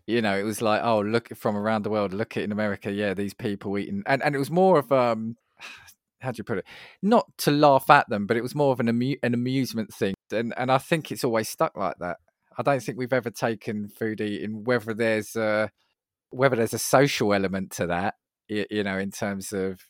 you 0.07 0.21
know, 0.21 0.37
it 0.37 0.43
was 0.43 0.61
like, 0.61 0.81
oh, 0.83 1.01
look 1.01 1.35
from 1.35 1.55
around 1.55 1.83
the 1.83 1.89
world, 1.89 2.13
look 2.13 2.35
at 2.35 2.43
in 2.43 2.51
America, 2.51 2.91
yeah, 2.91 3.13
these 3.13 3.33
people 3.33 3.77
eating, 3.77 4.03
and 4.05 4.21
and 4.23 4.35
it 4.35 4.39
was 4.39 4.51
more 4.51 4.79
of 4.79 4.91
um, 4.91 5.37
how 6.19 6.31
do 6.31 6.37
you 6.37 6.43
put 6.43 6.59
it? 6.59 6.65
Not 7.01 7.25
to 7.39 7.51
laugh 7.51 7.89
at 7.89 8.09
them, 8.09 8.27
but 8.27 8.37
it 8.37 8.43
was 8.43 8.55
more 8.55 8.71
of 8.71 8.79
an 8.79 8.89
amu- 8.89 9.17
an 9.23 9.33
amusement 9.33 9.93
thing, 9.93 10.13
and 10.31 10.53
and 10.57 10.71
I 10.71 10.77
think 10.77 11.11
it's 11.11 11.23
always 11.23 11.49
stuck 11.49 11.77
like 11.77 11.95
that. 11.99 12.17
I 12.57 12.63
don't 12.63 12.81
think 12.81 12.97
we've 12.97 13.13
ever 13.13 13.31
taken 13.31 13.87
food 13.87 14.21
eating, 14.21 14.63
whether 14.63 14.93
there's 14.93 15.35
a 15.35 15.71
whether 16.29 16.55
there's 16.55 16.73
a 16.73 16.79
social 16.79 17.33
element 17.33 17.71
to 17.71 17.87
that, 17.87 18.15
you, 18.47 18.65
you 18.69 18.83
know, 18.83 18.97
in 18.97 19.11
terms 19.11 19.51
of 19.53 19.81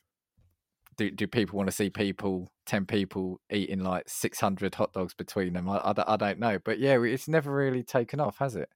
do 0.97 1.09
do 1.11 1.27
people 1.27 1.57
want 1.57 1.69
to 1.69 1.75
see 1.75 1.89
people 1.89 2.51
ten 2.65 2.85
people 2.85 3.39
eating 3.51 3.79
like 3.79 4.03
six 4.07 4.39
hundred 4.39 4.75
hot 4.75 4.93
dogs 4.93 5.13
between 5.13 5.53
them? 5.53 5.69
I, 5.69 5.81
I, 5.83 5.93
don't- 5.93 6.09
I 6.09 6.17
don't 6.17 6.39
know, 6.39 6.59
but 6.63 6.79
yeah, 6.79 7.01
it's 7.01 7.27
never 7.27 7.53
really 7.53 7.83
taken 7.83 8.19
off, 8.19 8.37
has 8.39 8.55
it? 8.55 8.69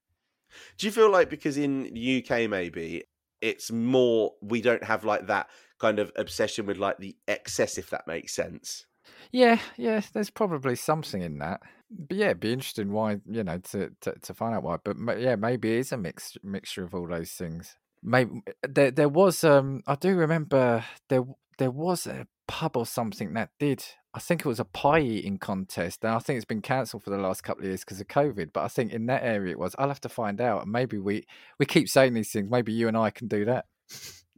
Do 0.78 0.86
you 0.86 0.92
feel 0.92 1.10
like 1.10 1.28
because 1.28 1.56
in 1.56 1.92
the 1.92 2.24
UK 2.24 2.48
maybe 2.48 3.04
it's 3.40 3.70
more 3.70 4.32
we 4.40 4.60
don't 4.62 4.84
have 4.84 5.04
like 5.04 5.26
that 5.26 5.48
kind 5.78 5.98
of 5.98 6.10
obsession 6.16 6.66
with 6.66 6.78
like 6.78 6.98
the 6.98 7.16
excess, 7.28 7.78
if 7.78 7.90
that 7.90 8.06
makes 8.06 8.34
sense? 8.34 8.86
Yeah, 9.30 9.60
yeah, 9.76 10.00
there's 10.12 10.30
probably 10.30 10.74
something 10.76 11.22
in 11.22 11.38
that. 11.38 11.60
But 11.90 12.16
yeah, 12.16 12.26
it'd 12.26 12.40
be 12.40 12.52
interesting 12.52 12.92
why, 12.92 13.20
you 13.30 13.44
know, 13.44 13.58
to, 13.58 13.90
to, 14.00 14.12
to 14.22 14.34
find 14.34 14.54
out 14.54 14.62
why. 14.62 14.76
But 14.82 15.20
yeah, 15.20 15.36
maybe 15.36 15.74
it 15.74 15.80
is 15.80 15.92
a 15.92 15.96
mix 15.96 16.36
mixture 16.42 16.84
of 16.84 16.94
all 16.94 17.06
those 17.06 17.30
things. 17.30 17.76
Maybe 18.02 18.42
there 18.62 18.90
there 18.90 19.08
was 19.08 19.44
um 19.44 19.82
I 19.86 19.94
do 19.94 20.14
remember 20.16 20.84
there 21.08 21.24
there 21.58 21.70
was 21.70 22.06
a 22.06 22.26
pub 22.48 22.76
or 22.76 22.86
something 22.86 23.34
that 23.34 23.50
did 23.58 23.84
I 24.14 24.18
think 24.18 24.40
it 24.40 24.48
was 24.48 24.60
a 24.60 24.64
pie 24.64 25.00
eating 25.00 25.38
contest 25.38 26.04
and 26.04 26.14
I 26.14 26.18
think 26.18 26.36
it's 26.36 26.44
been 26.44 26.62
cancelled 26.62 27.04
for 27.04 27.10
the 27.10 27.18
last 27.18 27.42
couple 27.42 27.62
of 27.62 27.68
years 27.68 27.80
because 27.80 28.00
of 28.00 28.08
COVID. 28.08 28.52
But 28.52 28.64
I 28.64 28.68
think 28.68 28.92
in 28.92 29.06
that 29.06 29.22
area 29.22 29.52
it 29.52 29.58
was. 29.58 29.74
I'll 29.78 29.88
have 29.88 30.00
to 30.02 30.08
find 30.08 30.40
out. 30.40 30.66
Maybe 30.66 30.98
we 30.98 31.26
we 31.58 31.66
keep 31.66 31.88
saying 31.88 32.14
these 32.14 32.32
things. 32.32 32.50
Maybe 32.50 32.72
you 32.72 32.88
and 32.88 32.96
I 32.96 33.10
can 33.10 33.28
do 33.28 33.44
that. 33.44 33.66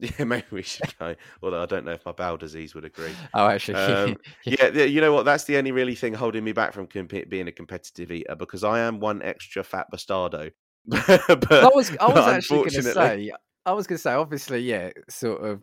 Yeah, 0.18 0.24
maybe 0.24 0.46
we 0.50 0.62
should 0.62 0.96
go. 0.98 1.14
Although 1.42 1.62
I 1.62 1.66
don't 1.66 1.84
know 1.84 1.92
if 1.92 2.04
my 2.06 2.12
bowel 2.12 2.36
disease 2.36 2.74
would 2.74 2.84
agree. 2.84 3.12
Oh, 3.34 3.48
actually, 3.48 3.74
Um, 3.82 4.16
yeah, 4.44 4.68
you 4.68 5.00
know 5.00 5.12
what? 5.12 5.24
That's 5.24 5.44
the 5.44 5.56
only 5.56 5.72
really 5.72 5.94
thing 5.94 6.14
holding 6.14 6.44
me 6.44 6.52
back 6.52 6.72
from 6.72 6.86
comp- 6.86 7.28
being 7.28 7.48
a 7.48 7.52
competitive 7.52 8.12
eater 8.12 8.36
because 8.36 8.62
I 8.62 8.80
am 8.80 9.00
one 9.00 9.22
extra 9.22 9.64
fat 9.64 9.88
bastardo. 9.92 10.52
but, 10.86 11.52
I 11.52 11.70
was 11.74 11.96
I 12.00 12.06
was 12.08 12.28
actually 12.28 12.58
going 12.58 12.70
to 12.70 12.82
say 12.82 13.32
I 13.66 13.72
was 13.72 13.86
going 13.86 13.96
to 13.96 14.02
say 14.02 14.12
obviously 14.12 14.60
yeah 14.60 14.90
sort 15.08 15.44
of 15.44 15.62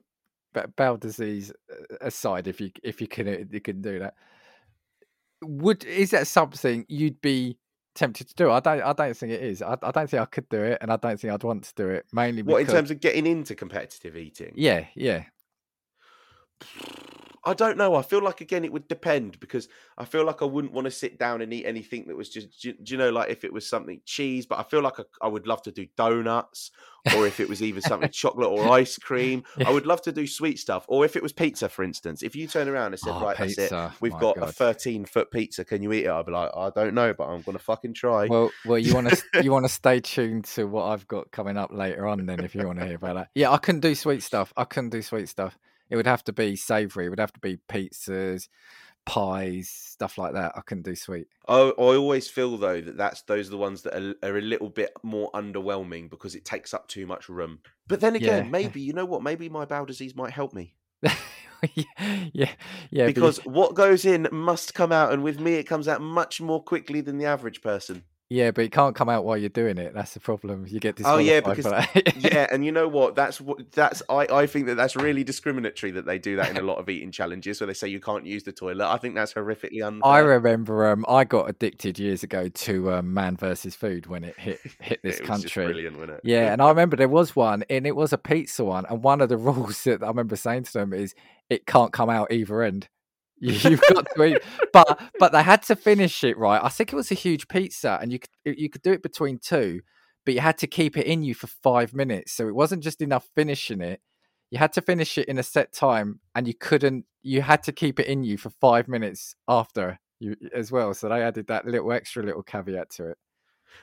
bowel 0.75 0.97
disease 0.97 1.51
uh, 1.71 1.95
aside 2.01 2.47
if 2.47 2.61
you 2.61 2.71
if 2.83 3.01
you 3.01 3.07
can 3.07 3.27
uh, 3.27 3.37
you 3.49 3.59
can 3.59 3.81
do 3.81 3.99
that 3.99 4.13
would 5.41 5.83
is 5.83 6.11
that 6.11 6.27
something 6.27 6.85
you'd 6.87 7.19
be 7.21 7.57
tempted 7.95 8.27
to 8.27 8.35
do 8.35 8.51
I 8.51 8.59
don't 8.59 8.81
I 8.81 8.93
don't 8.93 9.15
think 9.15 9.31
it 9.31 9.41
is. 9.41 9.61
I, 9.61 9.77
I 9.81 9.91
don't 9.91 10.09
think 10.09 10.21
I 10.21 10.25
could 10.25 10.47
do 10.49 10.61
it 10.61 10.77
and 10.81 10.91
I 10.91 10.97
don't 10.97 11.19
think 11.19 11.33
I'd 11.33 11.43
want 11.43 11.63
to 11.63 11.73
do 11.75 11.87
it 11.89 12.05
mainly 12.13 12.41
because 12.43 12.53
What 12.53 12.61
in 12.61 12.67
terms 12.67 12.91
of 12.91 12.99
getting 12.99 13.25
into 13.25 13.55
competitive 13.55 14.15
eating? 14.17 14.51
yeah 14.55 14.85
yeah 14.95 15.23
I 17.45 17.53
don't 17.53 17.77
know. 17.77 17.95
I 17.95 18.01
feel 18.01 18.23
like 18.23 18.41
again 18.41 18.65
it 18.65 18.71
would 18.71 18.87
depend 18.87 19.39
because 19.39 19.67
I 19.97 20.05
feel 20.05 20.25
like 20.25 20.41
I 20.41 20.45
wouldn't 20.45 20.73
want 20.73 20.85
to 20.85 20.91
sit 20.91 21.19
down 21.19 21.41
and 21.41 21.53
eat 21.53 21.65
anything 21.65 22.05
that 22.07 22.17
was 22.17 22.29
just 22.29 22.61
do, 22.61 22.73
you 22.85 22.97
know 22.97 23.11
like 23.11 23.29
if 23.29 23.43
it 23.43 23.53
was 23.53 23.67
something 23.67 24.01
cheese, 24.05 24.45
but 24.45 24.59
I 24.59 24.63
feel 24.63 24.81
like 24.81 24.99
I, 24.99 25.03
I 25.21 25.27
would 25.27 25.47
love 25.47 25.61
to 25.63 25.71
do 25.71 25.87
donuts 25.95 26.71
or 27.15 27.27
if 27.27 27.39
it 27.39 27.47
was 27.47 27.61
even 27.61 27.81
something 27.81 28.09
chocolate 28.11 28.49
or 28.49 28.67
ice 28.69 28.97
cream. 28.97 29.43
I 29.63 29.71
would 29.71 29.85
love 29.85 30.01
to 30.03 30.11
do 30.11 30.25
sweet 30.25 30.57
stuff 30.57 30.85
or 30.87 31.05
if 31.05 31.15
it 31.15 31.21
was 31.21 31.33
pizza 31.33 31.69
for 31.69 31.83
instance. 31.83 32.23
If 32.23 32.35
you 32.35 32.47
turn 32.47 32.67
around 32.67 32.93
and 32.93 32.99
said 32.99 33.13
Oh, 33.13 33.21
right 33.21 33.37
that's 33.37 33.53
it, 33.53 33.57
pizza, 33.61 33.93
we've 34.01 34.13
my 34.13 34.19
got 34.19 34.37
a 34.37 34.47
13 34.47 35.05
foot 35.05 35.29
pizza, 35.31 35.63
can 35.63 35.83
you 35.83 35.93
eat 35.93 36.05
it? 36.05 36.09
I'd 36.09 36.25
be 36.25 36.31
like 36.31 36.49
I 36.55 36.71
don't 36.71 36.93
know, 36.95 37.13
but 37.13 37.25
I'm 37.25 37.41
going 37.41 37.57
to 37.57 37.63
fucking 37.63 37.93
try. 37.93 38.25
Well, 38.25 38.51
well, 38.65 38.79
you 38.79 38.93
want 38.93 39.09
to 39.09 39.23
you 39.43 39.51
want 39.51 39.65
to 39.65 39.71
stay 39.71 39.99
tuned 39.99 40.45
to 40.45 40.65
what 40.65 40.85
I've 40.85 41.07
got 41.07 41.31
coming 41.31 41.57
up 41.57 41.71
later 41.71 42.07
on. 42.07 42.25
Then, 42.25 42.43
if 42.43 42.55
you 42.55 42.65
want 42.65 42.79
to 42.79 42.85
hear 42.85 42.95
about 42.95 43.15
that, 43.15 43.29
yeah, 43.35 43.51
I 43.51 43.57
couldn't 43.57 43.81
do 43.81 43.93
sweet 43.93 44.23
stuff. 44.23 44.53
I 44.57 44.63
couldn't 44.63 44.89
do 44.89 45.01
sweet 45.01 45.29
stuff. 45.29 45.57
It 45.89 45.95
would 45.95 46.07
have 46.07 46.23
to 46.25 46.33
be 46.33 46.55
savoury. 46.55 47.05
It 47.05 47.09
would 47.09 47.19
have 47.19 47.33
to 47.33 47.39
be 47.39 47.57
pizzas, 47.69 48.47
pies, 49.05 49.69
stuff 49.69 50.17
like 50.17 50.33
that. 50.33 50.53
I 50.55 50.61
couldn't 50.61 50.83
do 50.85 50.95
sweet. 50.95 51.27
I, 51.47 51.59
I 51.59 51.71
always 51.77 52.27
feel 52.27 52.57
though 52.57 52.81
that 52.81 52.97
that's 52.97 53.21
those 53.23 53.47
are 53.47 53.51
the 53.51 53.57
ones 53.57 53.83
that 53.83 53.93
are, 53.95 54.15
are 54.27 54.37
a 54.37 54.41
little 54.41 54.69
bit 54.69 54.91
more 55.03 55.31
underwhelming 55.33 56.09
because 56.09 56.35
it 56.35 56.43
takes 56.45 56.73
up 56.73 56.87
too 56.87 57.05
much 57.05 57.29
room. 57.29 57.59
But 57.87 57.99
then 58.01 58.15
again, 58.15 58.45
Yeah. 58.45 58.49
maybe 58.49 58.81
you 58.87 58.93
know 58.93 59.05
what? 59.05 59.21
Maybe 59.23 59.47
my 59.49 59.65
bowel 59.65 59.85
disease 59.85 60.15
might 60.15 60.31
help 60.31 60.53
me 60.53 60.75
yeah, 61.75 61.85
yeah. 62.33 63.05
but 63.05 63.05
because 63.05 63.37
what 63.45 63.75
goes 63.75 64.05
in 64.05 64.27
must 64.31 64.73
come 64.73 64.91
out, 64.91 65.13
and 65.13 65.23
with 65.23 65.39
me, 65.39 65.53
it 65.55 65.63
comes 65.65 65.87
out 65.87 66.01
much 66.01 66.41
more 66.41 66.61
quickly 66.63 67.01
than 67.01 67.17
the 67.17 67.25
average 67.25 67.61
person. 67.61 68.03
Yeah, 68.27 68.49
but 68.49 68.63
it 68.63 68.71
can't 68.71 68.95
come 68.95 69.07
out 69.07 69.23
while 69.23 69.37
you're 69.37 69.49
doing 69.49 69.77
it. 69.77 69.93
That's 69.93 70.15
the 70.15 70.19
problem. 70.19 70.65
You 70.67 70.79
get 70.79 70.99
Oh, 71.05 71.17
yeah, 71.17 71.41
because 71.41 71.65
yeah, 72.15 72.47
and 72.51 72.65
you 72.65 72.71
know 72.71 72.87
what? 72.87 73.13
That's 73.13 73.39
what 73.39 73.71
that's 73.71 74.01
I, 74.09 74.25
I 74.31 74.47
think 74.47 74.65
that 74.65 74.75
that's 74.75 74.95
really 74.95 75.23
discriminatory 75.23 75.91
that 75.91 76.07
they 76.07 76.17
do 76.17 76.35
that 76.37 76.49
in 76.49 76.57
a 76.57 76.63
lot 76.63 76.79
of 76.79 76.89
eating 76.89 77.11
challenges 77.11 77.61
where 77.61 77.67
they 77.67 77.75
say 77.75 77.87
you 77.87 77.99
can't 77.99 78.25
use 78.25 78.43
the 78.43 78.51
toilet. 78.51 78.87
I 78.87 78.97
think 78.97 79.13
that's 79.13 79.33
horrifically 79.33 79.85
unfair. 79.85 80.11
I 80.11 80.19
remember 80.19 80.87
um, 80.87 81.05
I 81.07 81.23
got 81.23 81.49
addicted 81.49 81.99
years 81.99 82.23
ago 82.23 82.49
to 82.49 82.93
um, 82.93 83.13
Man 83.13 83.37
versus 83.37 83.75
Food 83.75 84.07
when 84.07 84.23
it 84.23 84.39
hit 84.39 84.59
hit 84.79 85.01
this 85.03 85.17
it 85.19 85.29
was 85.29 85.41
just 85.41 85.53
country. 85.53 85.65
brilliant, 85.65 85.97
wasn't 85.97 86.17
it? 86.17 86.21
Yeah, 86.23 86.51
and 86.51 86.63
I 86.63 86.69
remember 86.69 86.95
there 86.95 87.07
was 87.07 87.35
one, 87.35 87.63
and 87.69 87.85
it 87.85 87.95
was 87.95 88.11
a 88.11 88.17
pizza 88.17 88.63
one. 88.63 88.87
And 88.89 89.03
one 89.03 89.21
of 89.21 89.29
the 89.29 89.37
rules 89.37 89.83
that 89.83 90.01
I 90.01 90.07
remember 90.07 90.35
saying 90.35 90.63
to 90.63 90.73
them 90.73 90.93
is 90.93 91.13
it 91.51 91.67
can't 91.67 91.93
come 91.93 92.09
out 92.09 92.31
either 92.31 92.63
end. 92.63 92.89
You- 93.53 93.59
You've 93.71 93.81
got 93.93 94.05
to 94.15 94.23
eat, 94.23 94.41
but 94.73 95.01
but 95.19 95.31
they 95.31 95.43
had 95.43 95.61
to 95.63 95.75
finish 95.75 96.23
it 96.23 96.37
right. 96.37 96.61
I 96.63 96.69
think 96.69 96.91
it 96.91 96.95
was 96.95 97.11
a 97.11 97.15
huge 97.15 97.47
pizza, 97.47 97.97
and 98.01 98.11
you 98.11 98.19
could 98.19 98.29
you 98.59 98.69
could 98.69 98.81
do 98.81 98.91
it 98.91 99.03
between 99.03 99.39
two, 99.39 99.81
but 100.25 100.33
you 100.33 100.39
had 100.41 100.57
to 100.59 100.67
keep 100.67 100.97
it 100.97 101.05
in 101.05 101.23
you 101.23 101.33
for 101.33 101.47
five 101.47 101.93
minutes. 101.93 102.33
So 102.33 102.47
it 102.47 102.55
wasn't 102.55 102.83
just 102.83 103.01
enough 103.01 103.27
finishing 103.35 103.81
it. 103.81 104.01
You 104.51 104.57
had 104.59 104.73
to 104.73 104.81
finish 104.81 105.17
it 105.17 105.27
in 105.27 105.37
a 105.37 105.43
set 105.43 105.73
time, 105.73 106.19
and 106.35 106.47
you 106.47 106.53
couldn't. 106.53 107.05
You 107.23 107.41
had 107.41 107.63
to 107.63 107.71
keep 107.71 107.99
it 107.99 108.07
in 108.07 108.23
you 108.23 108.37
for 108.37 108.49
five 108.61 108.87
minutes 108.87 109.35
after 109.47 109.99
you 110.19 110.35
as 110.53 110.71
well. 110.71 110.93
So 110.93 111.09
they 111.09 111.21
added 111.21 111.47
that 111.47 111.65
little 111.65 111.91
extra 111.91 112.23
little 112.23 112.43
caveat 112.43 112.89
to 112.91 113.09
it. 113.11 113.17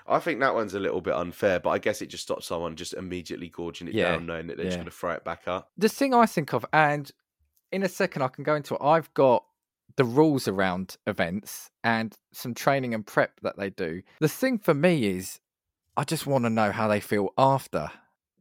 I 0.06 0.20
think 0.20 0.40
that 0.40 0.54
one's 0.54 0.72
a 0.74 0.80
little 0.80 1.00
bit 1.02 1.12
unfair, 1.14 1.60
but 1.60 1.70
I 1.70 1.78
guess 1.78 2.00
it 2.00 2.06
just 2.06 2.22
stops 2.22 2.46
someone 2.46 2.76
just 2.76 2.94
immediately 2.94 3.48
gorging 3.50 3.88
it 3.88 3.94
Yeah, 3.94 4.12
down, 4.12 4.26
knowing 4.26 4.46
that 4.46 4.56
they're 4.56 4.64
just 4.66 4.78
going 4.78 4.86
to 4.86 4.90
throw 4.90 5.10
it 5.12 5.24
back 5.24 5.46
up. 5.46 5.70
the 5.76 5.88
thing 5.88 6.14
I 6.14 6.24
think 6.26 6.54
of, 6.54 6.64
and 6.72 7.10
in 7.72 7.82
a 7.82 7.88
second 7.88 8.22
I 8.22 8.28
can 8.28 8.42
go 8.44 8.54
into 8.54 8.74
it. 8.74 8.80
I've 8.82 9.12
got 9.12 9.44
the 9.96 10.04
rules 10.04 10.48
around 10.48 10.96
events 11.06 11.70
and 11.84 12.14
some 12.32 12.54
training 12.54 12.94
and 12.94 13.06
prep 13.06 13.40
that 13.42 13.56
they 13.56 13.70
do. 13.70 14.02
The 14.20 14.28
thing 14.28 14.58
for 14.58 14.74
me 14.74 15.06
is, 15.06 15.40
I 15.96 16.04
just 16.04 16.26
want 16.26 16.44
to 16.44 16.50
know 16.50 16.72
how 16.72 16.88
they 16.88 17.00
feel 17.00 17.30
after. 17.36 17.90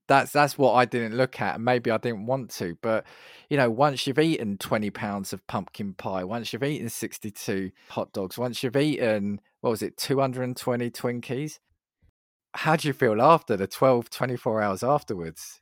That's 0.08 0.32
that's 0.32 0.58
what 0.58 0.74
I 0.74 0.86
didn't 0.86 1.16
look 1.16 1.40
at, 1.40 1.56
and 1.56 1.66
maybe 1.66 1.90
I 1.90 1.98
didn't 1.98 2.26
want 2.26 2.50
to. 2.52 2.78
But 2.82 3.06
you 3.50 3.58
know, 3.58 3.70
once 3.70 4.06
you've 4.06 4.20
eaten 4.20 4.58
twenty 4.58 4.90
pounds 4.90 5.32
of 5.32 5.46
pumpkin 5.48 5.94
pie, 5.94 6.24
once 6.24 6.52
you've 6.52 6.64
eaten 6.64 6.90
sixty-two 6.90 7.72
hot 7.90 8.12
dogs, 8.12 8.38
once 8.38 8.62
you've 8.62 8.76
eaten 8.76 9.40
what 9.62 9.70
was 9.70 9.82
it, 9.82 9.98
two 9.98 10.20
hundred 10.20 10.44
and 10.44 10.58
twenty 10.58 10.90
Twinkies, 10.90 11.60
how 12.54 12.76
do 12.76 12.88
you 12.88 12.94
feel 12.94 13.22
after 13.22 13.56
the 13.56 13.68
12, 13.68 14.10
24 14.10 14.62
hours 14.62 14.84
afterwards? 14.84 15.61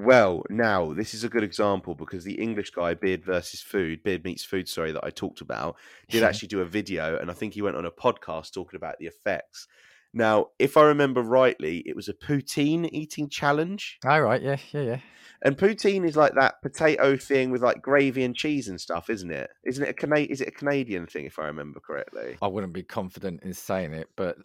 Well, 0.00 0.44
now 0.48 0.94
this 0.94 1.12
is 1.12 1.24
a 1.24 1.28
good 1.28 1.44
example 1.44 1.94
because 1.94 2.24
the 2.24 2.40
English 2.40 2.70
guy, 2.70 2.94
Beard 2.94 3.22
versus 3.22 3.60
Food, 3.60 4.02
Beard 4.02 4.24
Meats 4.24 4.44
Food, 4.44 4.66
sorry, 4.66 4.92
that 4.92 5.04
I 5.04 5.10
talked 5.10 5.42
about, 5.42 5.76
did 6.08 6.18
mm-hmm. 6.18 6.28
actually 6.28 6.48
do 6.48 6.62
a 6.62 6.64
video, 6.64 7.18
and 7.18 7.30
I 7.30 7.34
think 7.34 7.52
he 7.52 7.60
went 7.60 7.76
on 7.76 7.84
a 7.84 7.90
podcast 7.90 8.54
talking 8.54 8.78
about 8.78 8.98
the 8.98 9.06
effects. 9.06 9.68
Now, 10.14 10.48
if 10.58 10.78
I 10.78 10.84
remember 10.84 11.20
rightly, 11.20 11.82
it 11.86 11.94
was 11.94 12.08
a 12.08 12.14
poutine 12.14 12.88
eating 12.90 13.28
challenge, 13.28 13.98
All 14.04 14.22
right, 14.22 14.40
yeah, 14.40 14.56
yeah, 14.72 14.80
yeah. 14.80 15.00
and 15.42 15.58
poutine 15.58 16.06
is 16.06 16.16
like 16.16 16.32
that 16.34 16.62
potato 16.62 17.18
thing 17.18 17.50
with 17.50 17.62
like 17.62 17.82
gravy 17.82 18.24
and 18.24 18.34
cheese 18.34 18.68
and 18.68 18.80
stuff, 18.80 19.10
isn't 19.10 19.30
it? 19.30 19.50
Isn't 19.64 19.84
it 19.84 19.90
a 19.90 19.94
Cana- 19.94 20.20
Is 20.20 20.40
it 20.40 20.48
a 20.48 20.52
Canadian 20.52 21.06
thing, 21.06 21.26
if 21.26 21.38
I 21.38 21.44
remember 21.44 21.78
correctly? 21.78 22.38
I 22.40 22.46
wouldn't 22.48 22.72
be 22.72 22.82
confident 22.82 23.42
in 23.42 23.52
saying 23.52 23.92
it, 23.92 24.08
but 24.16 24.38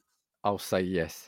I'll 0.46 0.60
say 0.60 0.82
yes. 0.82 1.28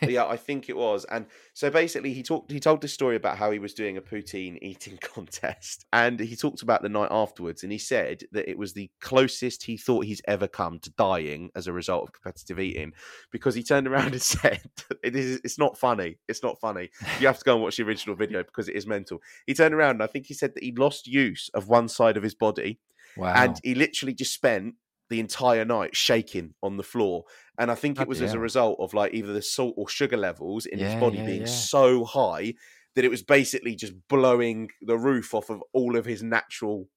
yeah, 0.00 0.24
I 0.28 0.38
think 0.38 0.70
it 0.70 0.76
was. 0.76 1.04
And 1.04 1.26
so 1.52 1.70
basically, 1.70 2.14
he 2.14 2.22
talked. 2.22 2.50
He 2.50 2.58
told 2.58 2.80
this 2.80 2.94
story 2.94 3.14
about 3.14 3.36
how 3.36 3.50
he 3.50 3.58
was 3.58 3.74
doing 3.74 3.98
a 3.98 4.00
poutine 4.00 4.58
eating 4.62 4.96
contest, 5.02 5.84
and 5.92 6.18
he 6.18 6.34
talked 6.34 6.62
about 6.62 6.80
the 6.80 6.88
night 6.88 7.10
afterwards. 7.10 7.62
And 7.62 7.70
he 7.70 7.76
said 7.78 8.22
that 8.32 8.48
it 8.48 8.56
was 8.56 8.72
the 8.72 8.90
closest 9.02 9.64
he 9.64 9.76
thought 9.76 10.06
he's 10.06 10.22
ever 10.26 10.48
come 10.48 10.78
to 10.78 10.90
dying 10.92 11.50
as 11.54 11.66
a 11.66 11.74
result 11.74 12.04
of 12.04 12.14
competitive 12.14 12.58
eating, 12.58 12.94
because 13.30 13.54
he 13.54 13.62
turned 13.62 13.86
around 13.86 14.12
and 14.12 14.22
said, 14.22 14.62
"It 15.02 15.14
is. 15.14 15.42
It's 15.44 15.58
not 15.58 15.76
funny. 15.76 16.16
It's 16.26 16.42
not 16.42 16.58
funny. 16.58 16.88
You 17.20 17.26
have 17.26 17.38
to 17.38 17.44
go 17.44 17.52
and 17.52 17.62
watch 17.62 17.76
the 17.76 17.82
original 17.82 18.16
video 18.16 18.42
because 18.42 18.70
it 18.70 18.76
is 18.76 18.86
mental." 18.86 19.20
He 19.46 19.52
turned 19.52 19.74
around 19.74 19.96
and 19.96 20.02
I 20.02 20.06
think 20.06 20.24
he 20.24 20.34
said 20.34 20.54
that 20.54 20.64
he 20.64 20.72
lost 20.72 21.06
use 21.06 21.50
of 21.52 21.68
one 21.68 21.88
side 21.88 22.16
of 22.16 22.22
his 22.22 22.34
body, 22.34 22.80
wow. 23.18 23.34
and 23.36 23.60
he 23.62 23.74
literally 23.74 24.14
just 24.14 24.32
spent 24.32 24.76
the 25.10 25.20
entire 25.20 25.64
night 25.64 25.94
shaking 25.94 26.54
on 26.62 26.76
the 26.76 26.82
floor. 26.82 27.24
And 27.58 27.70
I 27.70 27.74
think 27.74 28.00
it 28.00 28.08
was 28.08 28.22
as 28.22 28.34
a 28.34 28.38
result 28.38 28.78
of 28.80 28.94
like 28.94 29.14
either 29.14 29.32
the 29.32 29.42
salt 29.42 29.74
or 29.76 29.88
sugar 29.88 30.16
levels 30.16 30.66
in 30.66 30.78
his 30.78 30.94
body 30.96 31.18
yeah, 31.18 31.26
being 31.26 31.40
yeah. 31.42 31.46
so 31.46 32.04
high 32.04 32.54
that 32.94 33.04
it 33.04 33.10
was 33.10 33.22
basically 33.22 33.74
just 33.74 33.92
blowing 34.08 34.70
the 34.82 34.96
roof 34.96 35.34
off 35.34 35.50
of 35.50 35.62
all 35.72 35.96
of 35.96 36.04
his 36.04 36.22
natural 36.22 36.88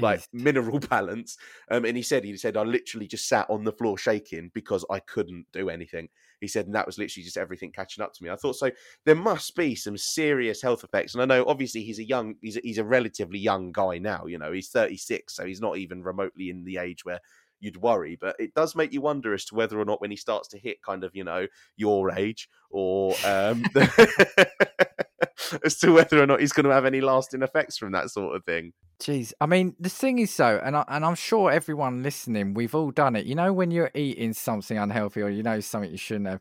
like 0.00 0.22
mineral 0.32 0.78
balance. 0.90 1.36
Um, 1.70 1.84
and 1.84 1.96
he 1.96 2.02
said 2.02 2.24
he 2.24 2.36
said 2.36 2.56
I 2.56 2.62
literally 2.62 3.06
just 3.06 3.28
sat 3.28 3.48
on 3.48 3.64
the 3.64 3.72
floor 3.72 3.96
shaking 3.96 4.50
because 4.54 4.84
I 4.90 5.00
couldn't 5.00 5.46
do 5.52 5.70
anything. 5.70 6.08
He 6.40 6.48
said, 6.48 6.66
and 6.66 6.74
that 6.74 6.86
was 6.86 6.98
literally 6.98 7.22
just 7.22 7.36
everything 7.36 7.70
catching 7.70 8.02
up 8.02 8.12
to 8.14 8.24
me. 8.24 8.28
I 8.28 8.34
thought 8.34 8.56
so. 8.56 8.70
There 9.04 9.14
must 9.14 9.54
be 9.54 9.76
some 9.76 9.96
serious 9.96 10.60
health 10.60 10.82
effects, 10.82 11.14
and 11.14 11.22
I 11.22 11.24
know 11.24 11.44
obviously 11.46 11.84
he's 11.84 12.00
a 12.00 12.04
young, 12.04 12.34
he's 12.40 12.56
a, 12.56 12.60
he's 12.64 12.78
a 12.78 12.84
relatively 12.84 13.38
young 13.38 13.70
guy 13.70 13.98
now. 13.98 14.26
You 14.26 14.38
know, 14.38 14.50
he's 14.50 14.68
thirty 14.68 14.96
six, 14.96 15.36
so 15.36 15.46
he's 15.46 15.60
not 15.60 15.78
even 15.78 16.02
remotely 16.02 16.50
in 16.50 16.64
the 16.64 16.78
age 16.78 17.04
where 17.04 17.20
you'd 17.62 17.78
worry. 17.78 18.16
But 18.20 18.36
it 18.38 18.54
does 18.54 18.74
make 18.76 18.92
you 18.92 19.00
wonder 19.00 19.32
as 19.32 19.44
to 19.46 19.54
whether 19.54 19.80
or 19.80 19.84
not 19.84 20.00
when 20.00 20.10
he 20.10 20.16
starts 20.16 20.48
to 20.48 20.58
hit 20.58 20.82
kind 20.82 21.04
of 21.04 21.14
you 21.14 21.24
know 21.24 21.46
your 21.76 22.12
age 22.12 22.48
or 22.70 23.14
um, 23.24 23.64
as 25.64 25.78
to 25.78 25.92
whether 25.92 26.22
or 26.22 26.26
not 26.26 26.40
he's 26.40 26.52
going 26.52 26.66
to 26.66 26.72
have 26.72 26.84
any 26.84 27.00
lasting 27.00 27.42
effects 27.42 27.78
from 27.78 27.92
that 27.92 28.10
sort 28.10 28.36
of 28.36 28.44
thing. 28.44 28.72
Jeez. 29.00 29.32
I 29.40 29.46
mean, 29.46 29.74
the 29.80 29.88
thing 29.88 30.18
is 30.18 30.32
so, 30.32 30.60
and 30.62 30.76
I, 30.76 30.84
and 30.88 31.04
I'm 31.04 31.14
sure 31.14 31.50
everyone 31.50 32.02
listening, 32.02 32.54
we've 32.54 32.74
all 32.74 32.90
done 32.90 33.16
it. 33.16 33.26
You 33.26 33.34
know, 33.34 33.52
when 33.52 33.70
you're 33.70 33.90
eating 33.94 34.32
something 34.32 34.78
unhealthy 34.78 35.22
or 35.22 35.28
you 35.28 35.42
know 35.42 35.60
something 35.60 35.90
you 35.90 35.96
shouldn't 35.96 36.28
have, 36.28 36.40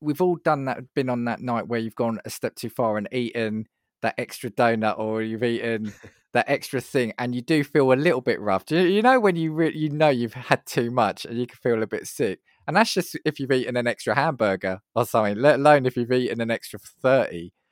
we've 0.00 0.20
all 0.20 0.36
done 0.36 0.66
that. 0.66 0.94
Been 0.94 1.08
on 1.08 1.24
that 1.24 1.40
night 1.40 1.68
where 1.68 1.80
you've 1.80 1.94
gone 1.94 2.20
a 2.24 2.30
step 2.30 2.54
too 2.56 2.70
far 2.70 2.98
and 2.98 3.08
eaten 3.12 3.66
that 4.04 4.14
extra 4.18 4.50
donut, 4.50 4.98
or 4.98 5.22
you've 5.22 5.42
eaten 5.42 5.92
that 6.34 6.48
extra 6.48 6.80
thing, 6.80 7.12
and 7.18 7.34
you 7.34 7.40
do 7.40 7.64
feel 7.64 7.92
a 7.92 7.94
little 7.94 8.20
bit 8.20 8.40
rough. 8.40 8.64
You, 8.70 8.80
you 8.80 9.02
know 9.02 9.18
when 9.18 9.34
you 9.34 9.52
re- 9.52 9.74
you 9.74 9.88
know 9.90 10.10
you've 10.10 10.34
had 10.34 10.64
too 10.66 10.90
much 10.90 11.24
and 11.24 11.38
you 11.38 11.46
can 11.46 11.56
feel 11.56 11.82
a 11.82 11.86
bit 11.86 12.06
sick, 12.06 12.40
and 12.66 12.76
that's 12.76 12.92
just 12.92 13.18
if 13.24 13.40
you've 13.40 13.52
eaten 13.52 13.76
an 13.76 13.86
extra 13.86 14.14
hamburger 14.14 14.80
or 14.94 15.06
something. 15.06 15.36
Let 15.36 15.58
alone 15.58 15.86
if 15.86 15.96
you've 15.96 16.12
eaten 16.12 16.40
an 16.40 16.50
extra 16.50 16.78
thirty. 16.78 17.52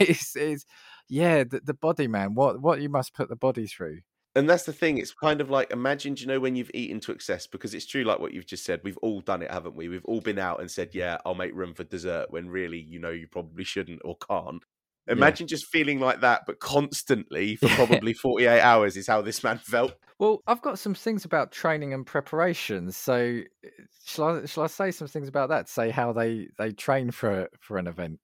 It's, 0.00 0.34
it's 0.34 0.64
yeah, 1.08 1.44
the, 1.44 1.60
the 1.64 1.74
body, 1.74 2.08
man. 2.08 2.34
What 2.34 2.60
what 2.60 2.80
you 2.80 2.88
must 2.88 3.14
put 3.14 3.28
the 3.28 3.36
body 3.36 3.66
through. 3.66 4.00
And 4.34 4.48
that's 4.48 4.64
the 4.64 4.72
thing. 4.72 4.98
It's 4.98 5.14
kind 5.14 5.40
of 5.40 5.50
like 5.50 5.70
imagine, 5.70 6.16
you 6.16 6.26
know, 6.26 6.38
when 6.38 6.54
you've 6.54 6.70
eaten 6.74 7.00
to 7.00 7.12
excess, 7.12 7.46
because 7.46 7.74
it's 7.74 7.86
true, 7.86 8.04
like 8.04 8.18
what 8.20 8.32
you've 8.32 8.46
just 8.46 8.64
said. 8.64 8.80
We've 8.84 8.98
all 8.98 9.20
done 9.20 9.42
it, 9.42 9.50
haven't 9.50 9.74
we? 9.74 9.88
We've 9.88 10.04
all 10.04 10.20
been 10.20 10.38
out 10.38 10.60
and 10.60 10.70
said, 10.70 10.90
"Yeah, 10.94 11.18
I'll 11.24 11.34
make 11.34 11.54
room 11.54 11.74
for 11.74 11.84
dessert," 11.84 12.30
when 12.30 12.48
really, 12.48 12.78
you 12.78 12.98
know, 12.98 13.10
you 13.10 13.26
probably 13.26 13.64
shouldn't 13.64 14.02
or 14.04 14.16
can't. 14.16 14.62
Imagine 15.08 15.46
just 15.46 15.66
feeling 15.66 16.00
like 16.00 16.20
that, 16.20 16.42
but 16.46 16.60
constantly 16.60 17.56
for 17.56 17.68
probably 17.76 18.12
forty-eight 18.12 18.60
hours 18.60 18.96
is 18.96 19.06
how 19.06 19.22
this 19.22 19.42
man 19.42 19.58
felt. 19.58 19.94
Well, 20.18 20.42
I've 20.46 20.62
got 20.62 20.78
some 20.78 20.94
things 20.94 21.24
about 21.24 21.52
training 21.52 21.94
and 21.94 22.04
preparation. 22.04 22.90
So, 22.90 23.40
uh, 23.64 23.68
shall 24.04 24.24
I 24.24 24.46
shall 24.46 24.64
I 24.64 24.66
say 24.66 24.90
some 24.90 25.08
things 25.08 25.28
about 25.28 25.48
that? 25.50 25.68
Say 25.68 25.90
how 25.90 26.12
they 26.12 26.48
they 26.58 26.72
train 26.72 27.10
for 27.10 27.48
for 27.60 27.78
an 27.78 27.86
event. 27.86 28.18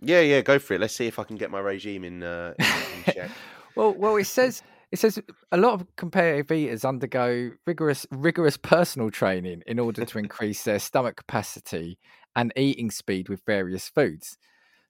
Yeah, 0.00 0.20
yeah, 0.20 0.40
go 0.40 0.58
for 0.58 0.74
it. 0.74 0.80
Let's 0.80 0.96
see 0.96 1.06
if 1.06 1.18
I 1.18 1.24
can 1.24 1.36
get 1.36 1.50
my 1.50 1.60
regime 1.60 2.04
in, 2.04 2.22
uh, 2.22 2.54
in 2.58 2.64
check. 3.14 3.30
Well, 3.76 3.92
well, 3.92 4.16
it 4.16 4.24
says 4.24 4.62
it 4.92 4.98
says 4.98 5.20
a 5.52 5.56
lot 5.56 5.74
of 5.74 5.86
competitive 5.96 6.50
eaters 6.50 6.84
undergo 6.84 7.52
rigorous 7.66 8.06
rigorous 8.10 8.56
personal 8.56 9.10
training 9.10 9.62
in 9.66 9.78
order 9.78 10.04
to 10.04 10.18
increase 10.18 10.64
their 10.64 10.78
stomach 10.78 11.16
capacity 11.16 11.98
and 12.34 12.52
eating 12.56 12.90
speed 12.90 13.28
with 13.28 13.42
various 13.46 13.88
foods. 13.88 14.38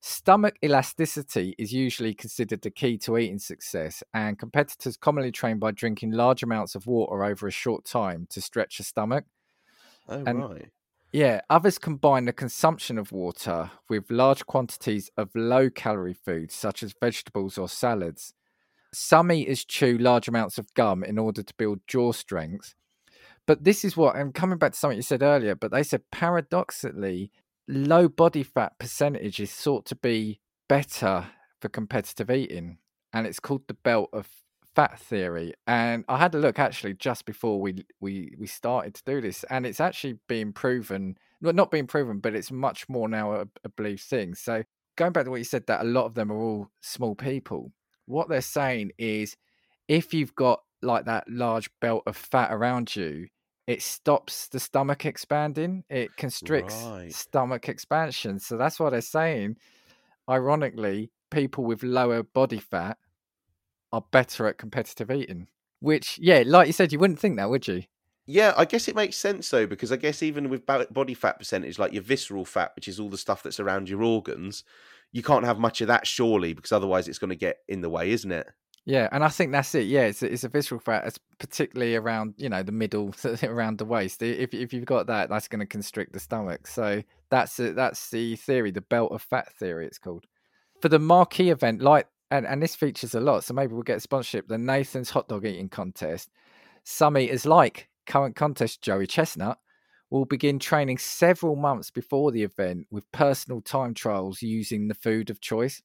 Stomach 0.03 0.57
elasticity 0.65 1.55
is 1.59 1.73
usually 1.73 2.15
considered 2.15 2.63
the 2.63 2.71
key 2.71 2.97
to 2.99 3.19
eating 3.19 3.39
success, 3.39 4.03
and 4.15 4.39
competitors 4.39 4.97
commonly 4.97 5.31
train 5.31 5.59
by 5.59 5.71
drinking 5.71 6.13
large 6.13 6.43
amounts 6.43 6.75
of 6.75 6.87
water 6.87 7.23
over 7.23 7.47
a 7.47 7.51
short 7.51 7.85
time 7.85 8.27
to 8.31 8.41
stretch 8.41 8.79
the 8.79 8.85
stomach. 8.85 9.25
Oh 10.09 10.25
And- 10.27 10.39
right. 10.41 10.71
Yeah, 11.13 11.41
others 11.51 11.77
combine 11.77 12.27
the 12.27 12.33
consumption 12.33 12.97
of 12.97 13.11
water 13.11 13.73
with 13.89 14.13
large 14.13 14.47
quantities 14.47 15.11
of 15.17 15.29
low 15.35 15.69
calorie 15.69 16.15
foods 16.15 16.55
such 16.55 16.85
as 16.85 16.95
vegetables 17.01 17.59
or 17.59 17.69
salads. 17.69 18.33
Some 18.93 19.33
eaters 19.33 19.65
chew 19.65 19.99
large 19.99 20.29
amounts 20.29 20.57
of 20.57 20.73
gum 20.75 21.03
in 21.03 21.19
order 21.19 21.43
to 21.43 21.55
build 21.55 21.81
jaw 21.89 22.13
strength. 22.13 22.77
But 23.45 23.65
this 23.65 23.85
is 23.85 23.97
what, 23.97 24.15
and 24.15 24.33
coming 24.33 24.59
back 24.59 24.73
to 24.73 24.79
something 24.79 24.99
you 24.99 25.03
said 25.03 25.23
earlier, 25.23 25.57
but 25.57 25.73
they 25.73 25.83
said 25.83 26.03
paradoxically, 26.13 27.33
low 27.71 28.09
body 28.09 28.43
fat 28.43 28.79
percentage 28.79 29.41
is 29.41 29.53
thought 29.53 29.87
to 29.87 29.97
be 29.97 30.41
better 30.69 31.27
for 31.61 31.69
competitive 31.69 32.31
eating. 32.31 32.79
And 33.13 33.27
it's 33.27 33.41
called 33.41 33.63
the 33.67 33.75
belt 33.75 34.11
of 34.13 34.29
fat 34.75 34.99
theory. 34.99 35.55
And 35.67 36.05
I 36.09 36.19
had 36.19 36.35
a 36.35 36.39
look 36.39 36.59
actually 36.59 36.95
just 36.95 37.25
before 37.25 37.61
we 37.61 37.85
we 38.01 38.35
we 38.39 38.47
started 38.47 38.95
to 38.95 39.03
do 39.05 39.21
this, 39.21 39.45
and 39.45 39.67
it's 39.67 39.81
actually 39.81 40.19
being 40.29 40.53
proven. 40.53 41.17
Well, 41.43 41.53
not 41.53 41.71
being 41.71 41.87
proven, 41.87 42.19
but 42.19 42.35
it's 42.35 42.53
much 42.53 42.89
more 42.89 43.09
now 43.09 43.33
a, 43.33 43.47
a 43.65 43.69
believed 43.69 44.03
thing. 44.03 44.35
So 44.35 44.63
going 44.97 45.13
back 45.13 45.25
to 45.25 45.31
what 45.31 45.39
you 45.39 45.45
said, 45.45 45.67
that 45.67 45.81
a 45.81 45.85
lot 45.85 46.05
of 46.05 46.15
them 46.15 46.31
are 46.31 46.41
all 46.41 46.71
small 46.83 47.15
people. 47.15 47.73
What 48.07 48.29
they're 48.29 48.43
saying 48.43 48.93
is, 48.99 49.37
if 49.89 50.13
you've 50.13 50.35
got 50.35 50.61
like 50.83 51.07
that 51.07 51.25
large 51.29 51.71
belt 51.81 52.03
of 52.07 52.17
fat 52.17 52.53
around 52.53 52.95
you, 52.95 53.29
it 53.71 53.83
stops 53.83 54.49
the 54.49 54.59
stomach 54.59 55.07
expanding. 55.07 55.85
It 55.89 56.17
constricts 56.17 56.75
Right. 56.85 57.13
stomach 57.13 57.69
expansion. 57.69 58.41
So 58.41 58.57
that's 58.57 58.81
why 58.81 58.91
they're 58.91 59.01
saying, 59.01 59.59
ironically, 60.29 61.13
people 61.31 61.65
with 61.65 61.85
lower 61.85 62.25
body 62.25 62.59
fat 62.59 62.99
are 63.93 64.05
better 64.11 64.49
at 64.49 64.59
competitive 64.59 65.11
eating. 65.11 65.47
Which, 65.79 66.19
yeah, 66.19 66.43
like 66.45 66.67
you 66.67 66.73
said, 66.73 66.93
you 66.93 66.99
wouldn't 66.99 67.21
think 67.21 67.37
that, 67.37 67.49
would 67.49 67.69
you? 67.69 67.85
Yeah, 68.27 68.55
I 68.57 68.65
guess 68.65 68.89
it 68.89 68.97
makes 68.97 69.17
sense 69.17 69.49
though, 69.49 69.67
because 69.67 69.93
I 69.93 69.97
guess 69.97 70.23
even 70.23 70.49
with 70.49 70.67
body 70.67 71.15
fat 71.15 71.39
percentage, 71.39 71.79
like 71.79 71.93
your 71.93 72.03
visceral 72.03 72.45
fat, 72.45 72.73
which 72.77 72.89
is 72.89 73.01
all 73.01 73.09
the 73.09 73.19
stuff 73.19 73.43
that's 73.43 73.61
around 73.61 73.89
your 73.89 74.03
organs, 74.03 74.65
you 75.13 75.23
can't 75.23 75.45
have 75.45 75.59
much 75.59 75.81
of 75.81 75.89
that 75.89 76.07
surely, 76.07 76.53
because 76.55 76.73
otherwise 76.73 77.09
it's 77.09 77.19
going 77.19 77.31
to 77.31 77.37
get 77.37 77.59
in 77.69 77.81
the 77.81 77.89
way, 77.89 78.11
isn't 78.11 78.33
it? 78.33 78.49
Yeah, 78.87 79.09
and 79.13 79.23
I 79.23 79.29
think 79.29 79.53
that's 79.53 79.75
it. 79.75 79.87
Yeah, 79.87 80.03
it's 80.07 80.23
a, 80.23 80.33
it's 80.33 80.45
a 80.45 80.49
visceral 80.49 80.81
fat, 80.81 81.07
it's 81.07 81.19
particularly 81.39 81.97
around 81.97 82.35
you 82.39 82.49
know 82.49 82.63
the 82.63 82.73
middle, 82.73 83.15
around 83.43 83.79
the 83.79 83.85
waist. 83.85 84.23
If 84.23 84.55
if 84.55 84.73
you've 84.73 84.87
got 84.87 85.07
that, 85.09 85.29
that's 85.29 85.49
going 85.49 85.61
to 85.61 85.67
constrict 85.67 86.13
the 86.13 86.21
stomach. 86.21 86.67
So 86.67 87.03
that's 87.31 87.59
it. 87.61 87.77
That's 87.77 88.11
the 88.11 88.37
theory, 88.37 88.71
the 88.71 88.81
belt 88.81 89.13
of 89.13 89.23
fat 89.23 89.53
theory. 89.55 89.87
It's 89.87 89.99
called 89.99 90.27
for 90.81 90.89
the 90.89 90.99
marquee 90.99 91.51
event. 91.51 91.83
Like, 91.83 92.09
and 92.31 92.47
and 92.47 92.63
this 92.63 92.75
features 92.75 93.15
a 93.15 93.21
lot. 93.21 93.45
So 93.45 93.55
maybe 93.55 93.75
we'll 93.75 93.83
get 93.83 93.99
a 93.99 94.01
sponsorship. 94.01 94.49
The 94.49 94.59
Nathan's 94.59 95.11
hot 95.11 95.29
dog 95.29 95.45
eating 95.45 95.69
contest. 95.69 96.31
Some 96.83 97.19
eaters 97.19 97.45
like 97.45 97.89
current 98.07 98.35
contest 98.35 98.83
Joey 98.83 99.07
Chestnut 99.07 99.59
will 100.11 100.25
begin 100.25 100.59
training 100.59 100.99
several 100.99 101.55
months 101.55 101.91
before 101.91 102.33
the 102.33 102.43
event 102.43 102.87
with 102.91 103.11
personal 103.13 103.61
time 103.61 103.95
trials 103.95 104.43
using 104.43 104.89
the 104.89 104.95
food 104.95 105.31
of 105.31 105.41
choice 105.41 105.83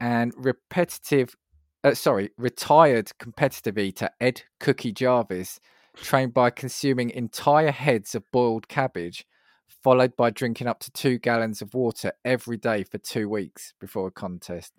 and 0.00 0.32
repetitive 0.36 1.36
uh, 1.84 1.94
sorry, 1.94 2.30
retired 2.38 3.16
competitive 3.18 3.78
eater 3.78 4.08
Ed 4.20 4.42
Cookie 4.58 4.92
Jarvis, 4.92 5.60
trained 5.96 6.34
by 6.34 6.50
consuming 6.50 7.10
entire 7.10 7.70
heads 7.70 8.14
of 8.14 8.24
boiled 8.32 8.66
cabbage, 8.68 9.26
followed 9.68 10.16
by 10.16 10.30
drinking 10.30 10.66
up 10.66 10.80
to 10.80 10.90
two 10.90 11.18
gallons 11.18 11.60
of 11.60 11.74
water 11.74 12.12
every 12.24 12.56
day 12.56 12.82
for 12.82 12.98
two 12.98 13.28
weeks 13.28 13.74
before 13.78 14.08
a 14.08 14.10
contest. 14.10 14.72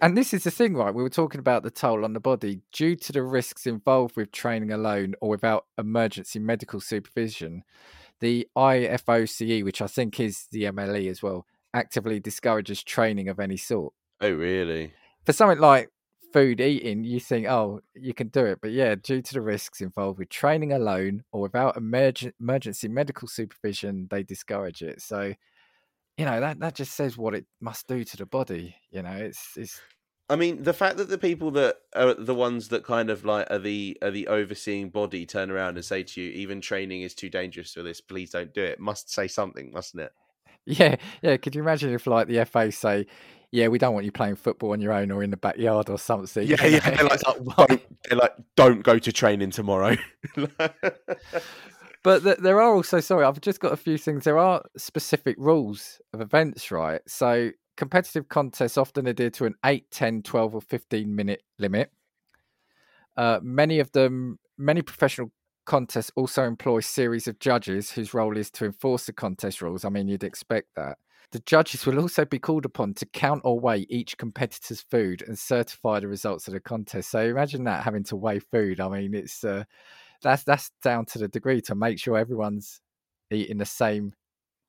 And 0.00 0.16
this 0.16 0.32
is 0.32 0.44
the 0.44 0.50
thing, 0.50 0.74
right? 0.74 0.94
We 0.94 1.02
were 1.02 1.10
talking 1.10 1.38
about 1.38 1.62
the 1.62 1.70
toll 1.70 2.04
on 2.04 2.12
the 2.12 2.20
body. 2.20 2.60
Due 2.72 2.96
to 2.96 3.12
the 3.12 3.22
risks 3.22 3.66
involved 3.66 4.16
with 4.16 4.32
training 4.32 4.70
alone 4.70 5.14
or 5.20 5.30
without 5.30 5.66
emergency 5.78 6.38
medical 6.38 6.80
supervision, 6.80 7.64
the 8.20 8.48
IFOCE, 8.56 9.64
which 9.64 9.80
I 9.82 9.86
think 9.86 10.20
is 10.20 10.46
the 10.50 10.64
MLE 10.64 11.08
as 11.10 11.22
well, 11.22 11.46
actively 11.72 12.20
discourages 12.20 12.82
training 12.82 13.28
of 13.28 13.40
any 13.40 13.56
sort. 13.56 13.92
Oh, 14.20 14.30
really? 14.30 14.92
For 15.24 15.32
something 15.32 15.58
like 15.58 15.90
food 16.34 16.60
eating, 16.60 17.04
you 17.04 17.20
think, 17.20 17.46
oh, 17.46 17.80
you 17.94 18.12
can 18.12 18.26
do 18.26 18.44
it. 18.44 18.58
But 18.60 18.72
yeah, 18.72 18.96
due 18.96 19.22
to 19.22 19.34
the 19.34 19.40
risks 19.40 19.80
involved 19.80 20.18
with 20.18 20.30
training 20.30 20.72
alone 20.72 21.22
or 21.30 21.42
without 21.42 21.76
emerg- 21.76 22.32
emergency 22.40 22.88
medical 22.88 23.28
supervision, 23.28 24.08
they 24.10 24.24
discourage 24.24 24.82
it. 24.82 25.00
So, 25.00 25.32
you 26.18 26.24
know, 26.24 26.40
that, 26.40 26.58
that 26.58 26.74
just 26.74 26.96
says 26.96 27.16
what 27.16 27.36
it 27.36 27.46
must 27.60 27.86
do 27.86 28.02
to 28.02 28.16
the 28.16 28.26
body. 28.26 28.74
You 28.90 29.02
know, 29.02 29.12
it's 29.12 29.52
it's 29.56 29.80
I 30.28 30.34
mean, 30.34 30.64
the 30.64 30.72
fact 30.72 30.96
that 30.96 31.08
the 31.08 31.18
people 31.18 31.52
that 31.52 31.76
are 31.94 32.14
the 32.14 32.34
ones 32.34 32.68
that 32.68 32.82
kind 32.82 33.10
of 33.10 33.24
like 33.24 33.46
are 33.48 33.60
the 33.60 33.96
are 34.02 34.10
the 34.10 34.26
overseeing 34.26 34.90
body 34.90 35.26
turn 35.26 35.52
around 35.52 35.76
and 35.76 35.84
say 35.84 36.02
to 36.02 36.20
you, 36.20 36.32
even 36.32 36.60
training 36.60 37.02
is 37.02 37.14
too 37.14 37.30
dangerous 37.30 37.74
for 37.74 37.84
this. 37.84 38.00
Please 38.00 38.30
don't 38.30 38.52
do 38.52 38.62
it. 38.62 38.80
Must 38.80 39.08
say 39.08 39.28
something, 39.28 39.70
mustn't 39.72 40.02
it? 40.02 40.12
yeah, 40.66 40.96
yeah. 41.22 41.36
Could 41.36 41.54
you 41.54 41.62
imagine 41.62 41.94
if 41.94 42.08
like 42.08 42.26
the 42.26 42.44
FA 42.44 42.72
say, 42.72 43.06
yeah, 43.54 43.68
we 43.68 43.78
don't 43.78 43.94
want 43.94 44.04
you 44.04 44.10
playing 44.10 44.34
football 44.34 44.72
on 44.72 44.80
your 44.80 44.92
own 44.92 45.12
or 45.12 45.22
in 45.22 45.30
the 45.30 45.36
backyard 45.36 45.88
or 45.88 45.96
something. 45.96 46.44
Yeah, 46.44 46.66
you 46.66 46.74
yeah. 46.74 46.90
They're 46.90 47.04
like, 47.04 47.22
like, 47.24 47.56
don't, 47.68 47.82
they're 48.08 48.18
like, 48.18 48.34
don't 48.56 48.82
go 48.82 48.98
to 48.98 49.12
training 49.12 49.50
tomorrow. 49.50 49.96
But 52.02 52.22
th- 52.22 52.36
there 52.36 52.60
are 52.60 52.74
also, 52.74 53.00
sorry, 53.00 53.24
I've 53.24 53.40
just 53.40 53.60
got 53.60 53.72
a 53.72 53.78
few 53.78 53.96
things. 53.96 54.24
There 54.24 54.38
are 54.38 54.62
specific 54.76 55.36
rules 55.38 56.02
of 56.12 56.20
events, 56.20 56.70
right? 56.70 57.00
So 57.08 57.50
competitive 57.78 58.28
contests 58.28 58.76
often 58.76 59.06
adhere 59.06 59.30
to 59.30 59.46
an 59.46 59.54
8, 59.64 59.90
10, 59.90 60.20
12, 60.20 60.54
or 60.54 60.60
15 60.60 61.16
minute 61.16 61.42
limit. 61.58 61.90
Uh, 63.16 63.40
many 63.42 63.78
of 63.78 63.90
them, 63.92 64.38
many 64.58 64.82
professional 64.82 65.32
contests 65.64 66.10
also 66.14 66.42
employ 66.42 66.80
series 66.80 67.26
of 67.26 67.38
judges 67.38 67.92
whose 67.92 68.12
role 68.12 68.36
is 68.36 68.50
to 68.50 68.66
enforce 68.66 69.06
the 69.06 69.14
contest 69.14 69.62
rules. 69.62 69.86
I 69.86 69.88
mean, 69.88 70.06
you'd 70.06 70.24
expect 70.24 70.68
that. 70.76 70.98
The 71.34 71.40
judges 71.40 71.84
will 71.84 71.98
also 71.98 72.24
be 72.24 72.38
called 72.38 72.64
upon 72.64 72.94
to 72.94 73.06
count 73.06 73.40
or 73.42 73.58
weigh 73.58 73.86
each 73.88 74.16
competitor's 74.16 74.80
food 74.80 75.20
and 75.26 75.36
certify 75.36 75.98
the 75.98 76.06
results 76.06 76.46
of 76.46 76.54
the 76.54 76.60
contest. 76.60 77.10
So 77.10 77.18
imagine 77.18 77.64
that 77.64 77.82
having 77.82 78.04
to 78.04 78.14
weigh 78.14 78.38
food. 78.38 78.78
I 78.78 78.88
mean, 78.88 79.14
it's 79.14 79.42
uh, 79.42 79.64
that's 80.22 80.44
that's 80.44 80.70
down 80.80 81.06
to 81.06 81.18
the 81.18 81.26
degree 81.26 81.60
to 81.62 81.74
make 81.74 81.98
sure 81.98 82.16
everyone's 82.16 82.80
eating 83.32 83.58
the 83.58 83.64
same. 83.64 84.12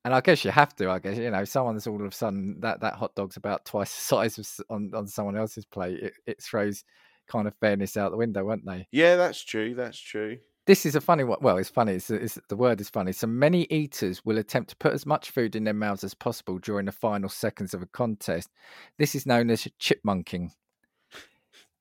And 0.04 0.12
I 0.12 0.20
guess 0.20 0.44
you 0.44 0.50
have 0.50 0.74
to. 0.74 0.90
I 0.90 0.98
guess 0.98 1.16
you 1.16 1.30
know, 1.30 1.44
someone's 1.44 1.86
all 1.86 2.00
of 2.00 2.08
a 2.08 2.10
sudden 2.10 2.58
that 2.62 2.80
that 2.80 2.94
hot 2.94 3.14
dog's 3.14 3.36
about 3.36 3.64
twice 3.64 3.94
the 3.94 4.02
size 4.02 4.36
of, 4.36 4.66
on 4.68 4.90
on 4.92 5.06
someone 5.06 5.36
else's 5.36 5.66
plate. 5.66 6.00
It, 6.00 6.14
it 6.26 6.42
throws 6.42 6.82
kind 7.28 7.46
of 7.46 7.54
fairness 7.60 7.96
out 7.96 8.10
the 8.10 8.16
window, 8.16 8.44
won't 8.44 8.66
they? 8.66 8.88
yeah, 8.90 9.14
that's 9.14 9.44
true. 9.44 9.76
That's 9.76 10.00
true. 10.00 10.38
This 10.66 10.84
is 10.84 10.96
a 10.96 11.00
funny 11.00 11.22
one. 11.22 11.38
Well, 11.40 11.58
it's 11.58 11.68
funny. 11.68 11.92
It's, 11.92 12.10
it's 12.10 12.40
the 12.48 12.56
word 12.56 12.80
is 12.80 12.88
funny. 12.88 13.12
So 13.12 13.28
many 13.28 13.66
eaters 13.70 14.24
will 14.24 14.38
attempt 14.38 14.70
to 14.70 14.76
put 14.76 14.92
as 14.92 15.06
much 15.06 15.30
food 15.30 15.54
in 15.54 15.62
their 15.62 15.74
mouths 15.74 16.02
as 16.02 16.14
possible 16.14 16.58
during 16.58 16.86
the 16.86 16.92
final 16.92 17.28
seconds 17.28 17.72
of 17.72 17.82
a 17.82 17.86
contest. 17.86 18.50
This 18.98 19.14
is 19.14 19.26
known 19.26 19.50
as 19.50 19.68
chipmunking. 19.80 20.50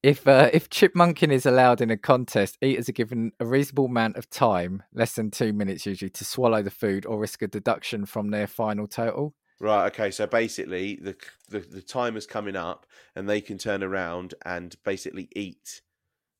If 0.04 0.28
uh, 0.28 0.52
if 0.54 0.70
chipmunking 0.70 1.32
is 1.32 1.48
allowed 1.48 1.82
in 1.82 1.90
a 1.90 1.98
contest, 1.98 2.60
eaters 2.62 2.88
are 2.88 2.92
given 2.92 3.32
a 3.40 3.46
reasonable 3.48 3.86
amount 3.86 4.18
of 4.18 4.30
time, 4.30 4.84
less 4.94 5.14
than 5.14 5.32
two 5.32 5.52
minutes 5.52 5.88
usually, 5.88 6.12
to 6.12 6.24
swallow 6.24 6.62
the 6.62 6.70
food 6.70 7.08
or 7.08 7.18
risk 7.18 7.42
a 7.42 7.48
deduction 7.48 8.06
from 8.06 8.30
their 8.30 8.46
final 8.46 8.86
total. 8.86 9.34
Right. 9.60 9.88
Okay. 9.88 10.12
So 10.12 10.28
basically, 10.28 11.00
the 11.02 11.16
the 11.50 11.62
the 11.62 11.82
time 11.82 12.18
is 12.18 12.28
coming 12.28 12.56
up, 12.56 12.86
and 13.16 13.28
they 13.28 13.42
can 13.42 13.58
turn 13.58 13.82
around 13.82 14.36
and 14.46 14.76
basically 14.84 15.28
eat 15.36 15.82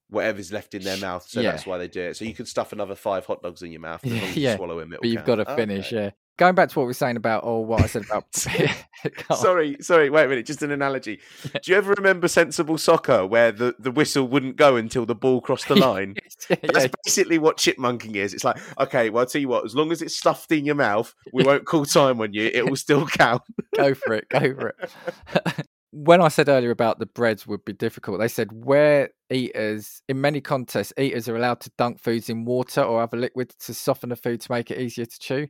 whatever's 0.10 0.52
left 0.52 0.74
in 0.74 0.84
their 0.84 0.98
mouth. 0.98 1.28
So 1.28 1.42
Yeah. 1.42 1.52
that's 1.52 1.66
why 1.66 1.78
they 1.78 1.88
do 1.88 2.02
it. 2.02 2.18
So 2.18 2.26
you 2.26 2.34
can 2.34 2.46
stuff 2.46 2.74
another 2.74 2.96
five 2.96 3.26
hot 3.26 3.42
dogs 3.42 3.62
in 3.64 3.72
your 3.72 3.82
mouth. 3.82 4.02
You 4.06 4.22
Yeah, 4.36 4.56
swallow 4.56 4.80
them, 4.80 4.90
But 4.92 5.04
you've 5.06 5.18
count. 5.18 5.28
got 5.28 5.36
to 5.36 5.52
oh, 5.52 5.56
finish, 5.56 5.88
Okay. 5.92 6.04
yeah. 6.06 6.10
Going 6.38 6.54
back 6.54 6.68
to 6.68 6.78
what 6.80 6.84
we 6.84 6.88
were 6.88 6.94
saying 6.94 7.16
about, 7.16 7.46
or 7.46 7.66
what 7.66 7.82
I 7.82 7.86
said 7.88 8.04
about. 8.04 8.26
Sorry, 9.36 9.78
sorry. 9.80 10.10
Wait 10.10 10.26
a 10.26 10.28
minute. 10.28 10.46
Just 10.46 10.62
an 10.64 10.72
analogy. 10.72 11.22
Do 11.44 11.72
you 11.72 11.78
ever 11.78 11.94
remember 11.94 12.28
Sensible 12.28 12.78
Soccer, 12.78 13.26
where 13.26 13.52
the, 13.54 13.74
the 13.80 13.90
whistle 13.92 14.28
wouldn't 14.28 14.58
go 14.58 14.76
until 14.76 15.06
the 15.06 15.16
ball 15.16 15.40
crossed 15.40 15.68
the 15.70 15.76
line? 15.76 16.16
yeah, 16.50 16.58
That's 16.74 16.94
basically 17.06 17.38
what 17.38 17.56
chipmunking 17.58 18.16
is. 18.16 18.34
It's 18.34 18.44
like, 18.44 18.58
okay, 18.80 19.10
well, 19.10 19.22
I'll 19.22 19.28
tell 19.28 19.40
you 19.42 19.48
what. 19.48 19.64
As 19.64 19.76
long 19.76 19.92
as 19.94 20.02
it's 20.02 20.16
stuffed 20.18 20.52
in 20.52 20.66
your 20.66 20.76
mouth, 20.76 21.14
we 21.32 21.44
won't 21.46 21.66
call 21.66 21.86
time 21.86 22.20
on 22.20 22.34
you. 22.34 22.50
It 22.54 22.68
will 22.68 22.76
still 22.76 23.06
count. 23.08 23.42
go 23.76 23.94
for 23.94 24.14
it 24.14 24.28
go 24.30 24.40
for 24.40 24.70
it 24.78 25.66
when 25.96 26.22
i 26.22 26.28
said 26.28 26.50
earlier 26.50 26.72
about 26.72 27.00
the 27.00 27.06
breads 27.06 27.48
would 27.48 27.64
be 27.64 27.72
difficult 27.72 28.20
they 28.20 28.28
said 28.28 28.52
where 28.52 29.10
eaters 29.32 30.02
in 30.10 30.20
many 30.20 30.42
contests 30.42 30.92
eaters 31.00 31.30
are 31.30 31.38
allowed 31.38 31.62
to 31.62 31.72
dunk 31.78 32.00
foods 32.00 32.30
in 32.30 32.44
water 32.44 32.82
or 32.82 33.02
other 33.02 33.16
liquid 33.16 33.50
to 33.58 33.74
soften 33.74 34.10
the 34.10 34.16
food 34.16 34.42
to 34.42 34.52
make 34.52 34.70
it 34.70 34.80
easier 34.80 35.06
to 35.06 35.20
chew. 35.20 35.48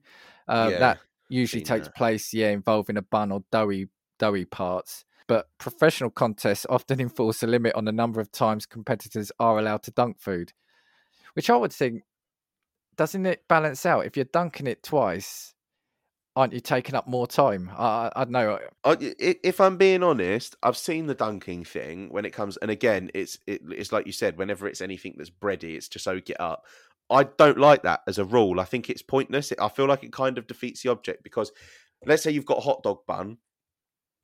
Uh, 0.48 0.70
Yeah, 0.72 0.80
that 0.80 1.00
usually 1.30 1.64
takes 1.64 1.88
that. 1.88 1.96
place 1.96 2.32
yeah 2.32 2.50
involving 2.50 2.96
a 2.96 3.02
bun 3.02 3.32
or 3.32 3.44
doughy 3.52 3.88
doughy 4.20 4.46
parts. 4.46 5.04
But 5.28 5.48
professional 5.58 6.12
contests 6.12 6.68
often 6.70 7.00
enforce 7.02 7.42
a 7.42 7.48
limit 7.48 7.74
on 7.74 7.86
the 7.86 7.92
number 7.92 8.22
of 8.22 8.32
times 8.32 8.68
competitors 8.68 9.32
are 9.40 9.58
allowed 9.58 9.82
to 9.84 9.92
dunk 9.92 10.20
food 10.20 10.54
which 11.34 11.50
i 11.50 11.56
would 11.58 11.74
think 11.74 12.04
doesn't 12.96 13.26
it 13.26 13.44
balance 13.48 13.86
out? 13.86 14.06
If 14.06 14.16
you're 14.16 14.26
dunking 14.26 14.68
it 14.68 14.84
twice 14.84 15.55
aren't 16.36 16.54
you 16.54 16.60
taking 16.60 16.96
up 16.96 17.08
more 17.08 17.26
time 17.28 17.72
i, 17.78 18.12
I, 18.16 18.26
know 18.26 18.60
uh, 18.84 18.96
i- 19.02 19.16
if 19.44 19.60
I'm 19.62 19.78
being 19.78 20.04
honest, 20.04 20.56
I've 20.62 20.78
seen 20.78 21.08
the 21.08 21.16
dunking 21.16 21.64
thing 21.64 22.10
when 22.10 22.26
it 22.26 22.32
comes, 22.34 22.58
and 22.58 22.70
again, 22.70 23.10
it's 23.14 23.40
it, 23.48 23.62
it's 23.70 23.92
like 23.92 24.06
you 24.06 24.12
said. 24.12 24.38
Whenever 24.38 24.68
it's 24.68 24.82
anything 24.82 25.16
that's 25.18 25.30
bready, 25.30 25.76
it's 25.76 25.88
to 25.90 26.00
soak 26.00 26.30
it 26.30 26.40
up. 26.40 26.66
I 27.10 27.24
don't 27.24 27.58
like 27.58 27.84
that 27.84 28.02
as 28.08 28.18
a 28.18 28.26
rule. 28.26 28.60
I 28.60 28.66
think 28.66 28.90
it's 28.90 29.02
pointless. 29.02 29.54
I 29.60 29.70
feel 29.70 29.86
like 29.88 30.04
it 30.04 30.12
kind 30.14 30.38
of 30.38 30.48
defeats 30.48 30.84
the 30.84 30.90
object 30.92 31.24
because, 31.24 31.52
let's 32.06 32.24
say 32.24 32.32
you've 32.32 32.46
got 32.46 32.58
a 32.58 32.62
hot 32.62 32.84
dog 32.84 33.00
bun, 33.08 33.38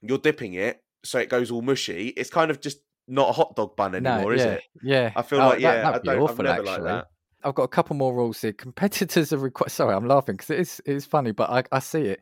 you're 0.01 0.18
dipping 0.18 0.53
it 0.55 0.84
so 1.03 1.20
it 1.20 1.30
goes 1.30 1.51
all 1.51 1.62
mushy. 1.62 2.09
It's 2.09 2.30
kind 2.30 2.51
of 2.51 2.62
just 2.62 2.80
not 3.07 3.30
a 3.30 3.34
hot 3.34 3.55
dog 3.55 3.76
bun 3.76 3.95
anymore, 3.95 4.32
no, 4.32 4.32
is 4.32 4.45
it? 4.45 4.64
Yeah, 4.84 5.12
I 5.16 5.22
feel 5.24 5.39
Oh, 5.41 5.49
like 5.49 5.59
yeah, 5.62 5.89
I 5.95 5.99
be 5.99 6.07
don't. 6.09 6.22
awful, 6.22 6.47
I've 6.47 6.55
never 6.57 6.70
actually. 6.70 6.84
liked 6.84 6.84
that. 6.86 7.07
I've 7.44 7.56
got 7.56 7.64
a 7.64 7.68
couple 7.68 7.96
more 7.96 8.14
rules 8.14 8.42
here. 8.42 8.54
Competitors 8.54 9.34
are 9.34 9.38
required. 9.38 9.72
Sorry, 9.72 9.96
I'm 9.96 10.08
laughing 10.08 10.36
because 10.36 10.50
it 10.50 10.60
is 10.60 10.82
it 10.86 10.96
is 10.96 11.06
funny, 11.06 11.32
but 11.32 11.50
I, 11.50 11.64
I 11.72 11.80
see 11.80 12.02
it. 12.02 12.22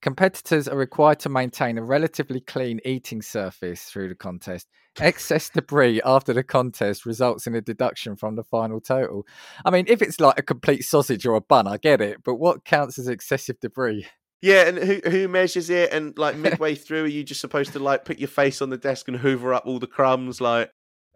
Competitors 0.00 0.68
are 0.68 0.76
required 0.76 1.18
to 1.20 1.28
maintain 1.28 1.76
a 1.76 1.82
relatively 1.82 2.40
clean 2.40 2.78
eating 2.84 3.20
surface 3.20 3.82
through 3.84 4.08
the 4.08 4.14
contest. 4.14 4.68
Excess 5.00 5.50
debris 5.50 6.00
after 6.04 6.32
the 6.32 6.44
contest 6.44 7.04
results 7.04 7.46
in 7.46 7.54
a 7.54 7.60
deduction 7.60 8.14
from 8.14 8.36
the 8.36 8.44
final 8.44 8.80
total. 8.80 9.26
I 9.64 9.70
mean, 9.70 9.86
if 9.88 10.00
it's 10.00 10.20
like 10.20 10.38
a 10.38 10.42
complete 10.42 10.84
sausage 10.84 11.26
or 11.26 11.34
a 11.34 11.40
bun, 11.40 11.66
I 11.66 11.78
get 11.78 12.00
it, 12.00 12.22
but 12.24 12.36
what 12.36 12.64
counts 12.64 12.98
as 12.98 13.08
excessive 13.08 13.58
debris? 13.60 14.06
Yeah, 14.40 14.68
and 14.68 14.78
who 14.78 15.00
who 15.04 15.26
measures 15.26 15.68
it? 15.68 15.92
And 15.92 16.16
like 16.16 16.36
midway 16.36 16.74
through, 16.74 17.04
are 17.04 17.08
you 17.08 17.24
just 17.24 17.40
supposed 17.40 17.72
to 17.72 17.80
like 17.80 18.04
put 18.04 18.18
your 18.18 18.28
face 18.28 18.62
on 18.62 18.70
the 18.70 18.76
desk 18.76 19.08
and 19.08 19.16
hoover 19.16 19.52
up 19.52 19.66
all 19.66 19.78
the 19.78 19.86
crumbs? 19.86 20.40
Like, 20.40 20.70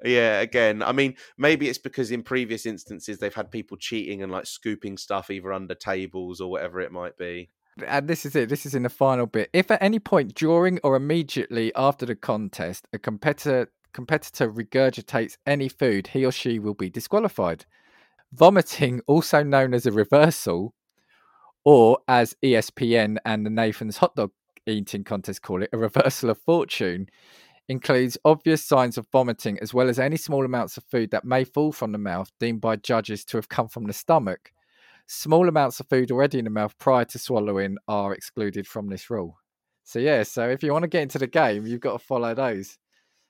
Yeah, 0.05 0.41
again, 0.41 0.83
I 0.83 0.93
mean, 0.93 1.15
maybe 1.39 1.69
it's 1.69 1.79
because 1.79 2.11
in 2.11 2.23
previous 2.23 2.67
instances 2.67 3.19
they've 3.19 3.35
had 3.35 3.51
people 3.51 3.77
cheating 3.77 4.23
and 4.23 4.33
like 4.33 4.47
scooping 4.47 4.99
stuff 4.99 5.31
either 5.31 5.53
under 5.53 5.75
tables 5.75 6.41
or 6.41 6.51
whatever 6.51 6.81
it 6.81 6.93
might 6.93 7.17
be. 7.17 7.51
And 7.87 8.09
this 8.09 8.27
is 8.27 8.37
it. 8.37 8.49
This 8.49 8.67
is 8.67 8.75
in 8.75 8.83
the 8.83 8.89
final 8.89 9.27
bit. 9.27 9.49
If 9.53 9.71
at 9.71 9.83
any 9.83 9.99
point 9.99 10.35
during 10.35 10.79
or 10.83 10.97
immediately 10.97 11.73
after 11.75 12.05
the 12.05 12.17
contest 12.17 12.87
a 12.93 12.99
competitor 12.99 13.71
competitor 13.93 14.51
regurgitates 14.51 15.37
any 15.47 15.69
food, 15.69 16.09
he 16.09 16.25
or 16.25 16.33
she 16.33 16.59
will 16.59 16.75
be 16.75 16.91
disqualified. 16.91 17.65
Vomiting, 18.33 19.03
also 19.07 19.43
known 19.43 19.75
as 19.75 19.85
a 19.85 19.93
reversal, 19.93 20.75
or 21.65 21.99
as 22.09 22.35
ESPN 22.43 23.19
and 23.25 23.45
the 23.45 23.51
Nathan's 23.51 23.99
hot 23.99 24.17
dog 24.17 24.31
eating 24.67 25.05
contest 25.05 25.43
call 25.43 25.63
it, 25.63 25.71
a 25.73 25.79
reversal 25.79 26.31
of 26.31 26.39
fortune, 26.39 27.09
includes 27.69 28.19
obvious 28.25 28.65
signs 28.65 28.99
of 28.99 29.07
vomiting 29.13 29.59
as 29.61 29.73
well 29.73 29.89
as 29.89 29.99
any 29.99 30.17
small 30.17 30.45
amounts 30.45 30.77
of 30.77 30.85
food 30.85 31.11
that 31.11 31.25
may 31.25 31.45
fall 31.45 31.73
from 31.73 31.93
the 31.93 31.99
mouth 31.99 32.31
deemed 32.41 32.61
by 32.61 32.77
judges 32.77 33.25
to 33.25 33.37
have 33.37 33.49
come 33.49 33.69
from 33.69 33.85
the 33.87 33.93
stomach. 33.93 34.53
Small 35.07 35.49
amounts 35.49 35.81
of 35.81 35.89
food 35.89 36.11
already 36.11 36.39
in 36.39 36.45
the 36.45 36.51
mouth 36.51 36.77
prior 36.79 37.05
to 37.05 37.19
swallowing 37.19 37.77
are 37.89 38.15
excluded 38.15 38.67
from 38.67 38.89
this 38.89 39.11
rule. 39.11 39.39
So 39.85 39.99
yeah, 39.99 40.23
so 40.23 40.49
if 40.49 40.63
you 40.63 40.73
want 40.73 40.85
to 40.85 40.89
get 40.89 41.03
into 41.03 41.19
the 41.19 41.27
game, 41.27 41.67
you've 41.67 41.81
got 41.81 41.93
to 41.93 42.05
follow 42.05 42.35
those. 42.35 42.79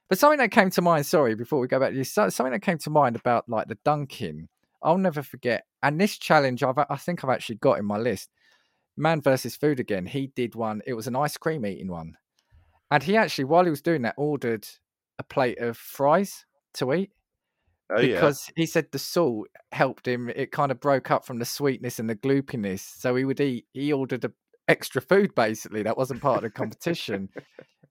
But 0.08 0.18
something 0.18 0.38
that 0.38 0.50
came 0.50 0.70
to 0.70 0.82
mind, 0.82 1.06
sorry, 1.06 1.34
before 1.34 1.58
we 1.58 1.68
go 1.68 1.80
back 1.80 1.92
to 1.92 2.04
so- 2.04 2.28
something 2.28 2.52
that 2.52 2.60
came 2.60 2.78
to 2.78 2.90
mind 2.90 3.16
about 3.16 3.48
like 3.48 3.68
the 3.68 3.78
dunking, 3.84 4.48
I'll 4.82 4.98
never 4.98 5.22
forget. 5.22 5.64
And 5.82 6.00
this 6.00 6.18
challenge, 6.18 6.62
I've 6.62 6.78
I 6.78 6.96
think 6.96 7.24
I've 7.24 7.30
actually 7.30 7.56
got 7.56 7.78
in 7.78 7.86
my 7.86 7.98
list. 7.98 8.28
Man 8.96 9.22
versus 9.22 9.56
food 9.56 9.80
again. 9.80 10.04
He 10.04 10.26
did 10.26 10.54
one. 10.54 10.82
It 10.86 10.92
was 10.92 11.06
an 11.06 11.16
ice 11.16 11.38
cream 11.38 11.64
eating 11.64 11.88
one, 11.88 12.16
and 12.92 13.02
he 13.02 13.16
actually, 13.16 13.44
while 13.44 13.64
he 13.64 13.70
was 13.70 13.82
doing 13.82 14.02
that, 14.02 14.14
ordered 14.16 14.66
a 15.18 15.22
plate 15.22 15.58
of 15.58 15.76
fries 15.76 16.44
to 16.74 16.92
eat 16.92 17.10
Oh 17.90 18.00
yeah. 18.00 18.14
because 18.14 18.50
he 18.56 18.64
said 18.64 18.86
the 18.90 18.98
salt 18.98 19.48
helped 19.72 20.06
him. 20.06 20.30
It 20.30 20.50
kind 20.50 20.72
of 20.72 20.80
broke 20.80 21.10
up 21.10 21.26
from 21.26 21.38
the 21.38 21.44
sweetness 21.44 21.98
and 21.98 22.08
the 22.08 22.16
gloopiness. 22.16 22.80
So 22.80 23.14
he 23.16 23.24
would 23.24 23.40
eat. 23.40 23.66
He 23.72 23.92
ordered 23.92 24.24
a 24.24 24.32
extra 24.68 25.02
food 25.02 25.34
basically 25.34 25.82
that 25.82 25.98
wasn't 25.98 26.22
part 26.22 26.38
of 26.38 26.42
the 26.44 26.50
competition, 26.50 27.28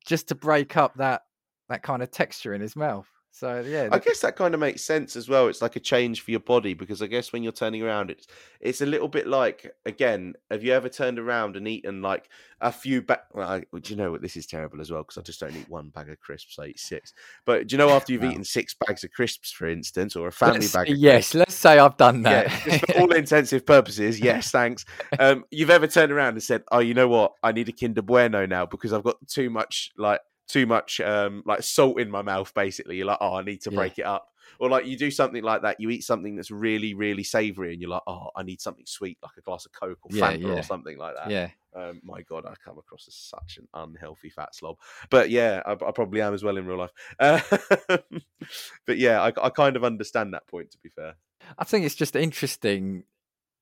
just 0.05 0.27
to 0.29 0.35
break 0.35 0.77
up 0.77 0.95
that 0.95 1.23
that 1.69 1.83
kind 1.83 2.01
of 2.01 2.09
texture 2.11 2.53
in 2.53 2.61
his 2.61 2.75
mouth. 2.75 3.07
So 3.33 3.61
yeah, 3.65 3.87
I 3.91 3.99
guess 3.99 4.19
that 4.21 4.35
kind 4.35 4.53
of 4.53 4.59
makes 4.59 4.81
sense 4.83 5.15
as 5.15 5.29
well. 5.29 5.47
It's 5.47 5.61
like 5.61 5.77
a 5.77 5.79
change 5.79 6.21
for 6.21 6.31
your 6.31 6.41
body 6.41 6.73
because 6.73 7.01
I 7.01 7.07
guess 7.07 7.31
when 7.31 7.43
you're 7.43 7.53
turning 7.53 7.81
around, 7.81 8.11
it's 8.11 8.27
it's 8.59 8.81
a 8.81 8.85
little 8.85 9.07
bit 9.07 9.25
like 9.25 9.73
again. 9.85 10.33
Have 10.51 10.63
you 10.65 10.73
ever 10.73 10.89
turned 10.89 11.17
around 11.17 11.55
and 11.55 11.65
eaten 11.67 12.01
like 12.01 12.29
a 12.59 12.73
few? 12.73 13.01
Ba- 13.01 13.21
well, 13.33 13.49
I, 13.49 13.59
do 13.79 13.89
you 13.93 13.95
know 13.95 14.11
what? 14.11 14.21
This 14.21 14.35
is 14.35 14.45
terrible 14.45 14.81
as 14.81 14.91
well 14.91 15.01
because 15.03 15.17
I 15.17 15.21
just 15.21 15.39
don't 15.39 15.55
eat 15.55 15.69
one 15.69 15.89
bag 15.89 16.09
of 16.09 16.19
crisps. 16.19 16.59
I 16.59 16.65
eat 16.67 16.79
six. 16.79 17.13
But 17.45 17.67
do 17.67 17.73
you 17.73 17.77
know 17.77 17.89
after 17.91 18.11
you've 18.11 18.21
Wow. 18.23 18.31
eaten 18.31 18.43
six 18.43 18.75
bags 18.85 19.05
of 19.05 19.11
crisps, 19.11 19.49
for 19.51 19.67
instance, 19.67 20.17
or 20.17 20.27
a 20.27 20.31
family 20.31 20.59
let's- 20.59 20.73
bag? 20.73 20.89
Of 20.89 20.97
yes, 20.97 21.33
let's 21.33 21.55
say 21.55 21.79
I've 21.79 21.97
done 21.97 22.23
that. 22.23 22.47
Yeah, 22.67 22.77
for 22.79 22.99
all 22.99 23.11
intensive 23.15 23.65
purposes, 23.65 24.19
yes, 24.19 24.51
thanks. 24.51 24.83
Um, 25.17 25.45
you've 25.51 25.69
ever 25.69 25.87
turned 25.87 26.11
around 26.11 26.33
and 26.33 26.43
said, 26.43 26.63
"Oh, 26.69 26.79
you 26.79 26.93
know 26.93 27.07
what? 27.07 27.31
I 27.41 27.53
need 27.53 27.69
a 27.69 27.71
Kinder 27.71 28.01
Bueno 28.01 28.45
now 28.45 28.65
because 28.65 28.91
I've 28.91 29.03
got 29.03 29.25
too 29.27 29.49
much 29.49 29.91
like 29.97 30.19
too 30.51 30.65
much 30.65 30.99
um 31.01 31.43
like 31.45 31.63
salt 31.63 31.99
in 31.99 32.09
my 32.11 32.21
mouth." 32.21 32.53
Basically, 32.53 32.97
you're 32.97 33.05
like, 33.07 33.19
"Oh, 33.21 33.35
I 33.35 33.43
need 33.43 33.61
to 33.61 33.71
Yeah. 33.71 33.77
break 33.77 33.99
it 33.99 34.05
up." 34.05 34.27
Or 34.59 34.69
like 34.69 34.85
you 34.85 34.97
do 34.97 35.11
something 35.11 35.43
like 35.43 35.61
that, 35.63 35.79
you 35.79 35.89
eat 35.89 36.03
something 36.03 36.35
that's 36.35 36.51
really, 36.51 36.93
really 36.93 37.23
savoury, 37.23 37.73
and 37.73 37.81
you're 37.81 37.89
like, 37.91 38.03
"Oh, 38.07 38.29
I 38.35 38.43
need 38.43 38.61
something 38.61 38.85
sweet, 38.85 39.17
like 39.23 39.31
a 39.37 39.41
glass 39.41 39.65
of 39.65 39.71
Coke 39.71 39.99
or 40.03 40.09
Yeah, 40.11 40.29
Fanta 40.29 40.45
yeah. 40.47 40.53
or 40.57 40.63
something 40.63 40.97
like 40.97 41.15
that." 41.15 41.31
yeah, 41.31 41.49
Um, 41.73 42.01
my 42.03 42.21
God, 42.23 42.45
I 42.45 42.53
come 42.63 42.77
across 42.77 43.07
as 43.07 43.15
such 43.15 43.57
an 43.57 43.67
unhealthy 43.73 44.29
fat 44.29 44.53
slob. 44.53 44.77
But 45.09 45.29
yeah, 45.29 45.61
I, 45.65 45.71
I 45.71 45.91
probably 45.91 46.21
am 46.21 46.33
as 46.33 46.43
well 46.43 46.57
in 46.57 46.65
real 46.65 46.77
life. 46.79 46.91
Uh, 47.17 47.39
but 48.85 48.97
yeah, 48.97 49.21
I, 49.21 49.27
I 49.41 49.49
kind 49.49 49.75
of 49.75 49.83
understand 49.83 50.33
that 50.33 50.47
point. 50.47 50.71
To 50.71 50.77
be 50.79 50.89
fair. 50.89 51.15
I 51.57 51.63
think 51.63 51.85
it's 51.85 51.95
just 51.95 52.15
interesting. 52.15 53.05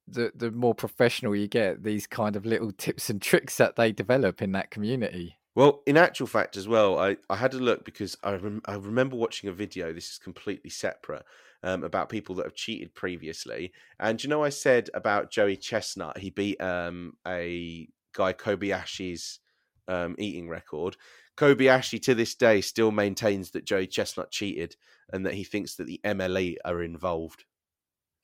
The 0.08 0.34
the 0.36 0.52
more 0.52 0.76
professional 0.76 1.36
you 1.36 1.48
get, 1.50 1.84
these 1.84 2.08
kind 2.08 2.36
of 2.38 2.46
little 2.46 2.74
tips 2.74 3.10
and 3.10 3.22
tricks 3.22 3.58
that 3.58 3.78
they 3.78 3.94
develop 3.94 4.42
in 4.42 4.54
that 4.54 4.72
community. 4.72 5.39
Well, 5.56 5.82
in 5.86 5.98
actual 5.98 6.28
fact, 6.28 6.58
as 6.58 6.68
well, 6.68 7.00
I, 7.00 7.18
I 7.30 7.36
had 7.36 7.54
a 7.54 7.60
look 7.60 7.84
because 7.84 8.16
I 8.24 8.36
rem- 8.36 8.62
I 8.66 8.76
remember 8.76 9.16
watching 9.16 9.50
a 9.50 9.54
video. 9.54 9.92
This 9.92 10.12
is 10.12 10.18
completely 10.18 10.70
separate 10.70 11.24
um, 11.64 11.84
about 11.84 12.10
people 12.10 12.36
that 12.36 12.46
have 12.46 12.56
cheated 12.56 12.94
previously. 12.94 13.74
And 14.00 14.24
you 14.24 14.30
know, 14.30 14.44
I 14.44 14.50
said 14.50 14.90
about 14.94 15.32
Joey 15.32 15.58
Chestnut, 15.58 16.18
he 16.18 16.30
beat 16.30 16.62
um, 16.62 17.14
a 17.28 17.88
guy 18.14 18.34
Kobayashi's 18.34 19.40
um, 19.88 20.16
eating 20.18 20.50
record. 20.50 20.96
Kobayashi 21.36 22.02
to 22.04 22.16
this 22.16 22.36
day 22.36 22.62
still 22.62 22.92
maintains 22.92 23.52
that 23.52 23.66
Joey 23.66 23.88
Chestnut 23.88 24.30
cheated 24.30 24.76
and 25.12 25.26
that 25.26 25.34
he 25.34 25.44
thinks 25.44 25.76
that 25.76 25.88
the 25.88 26.00
MLE 26.04 26.58
are 26.66 26.84
involved. 26.84 27.46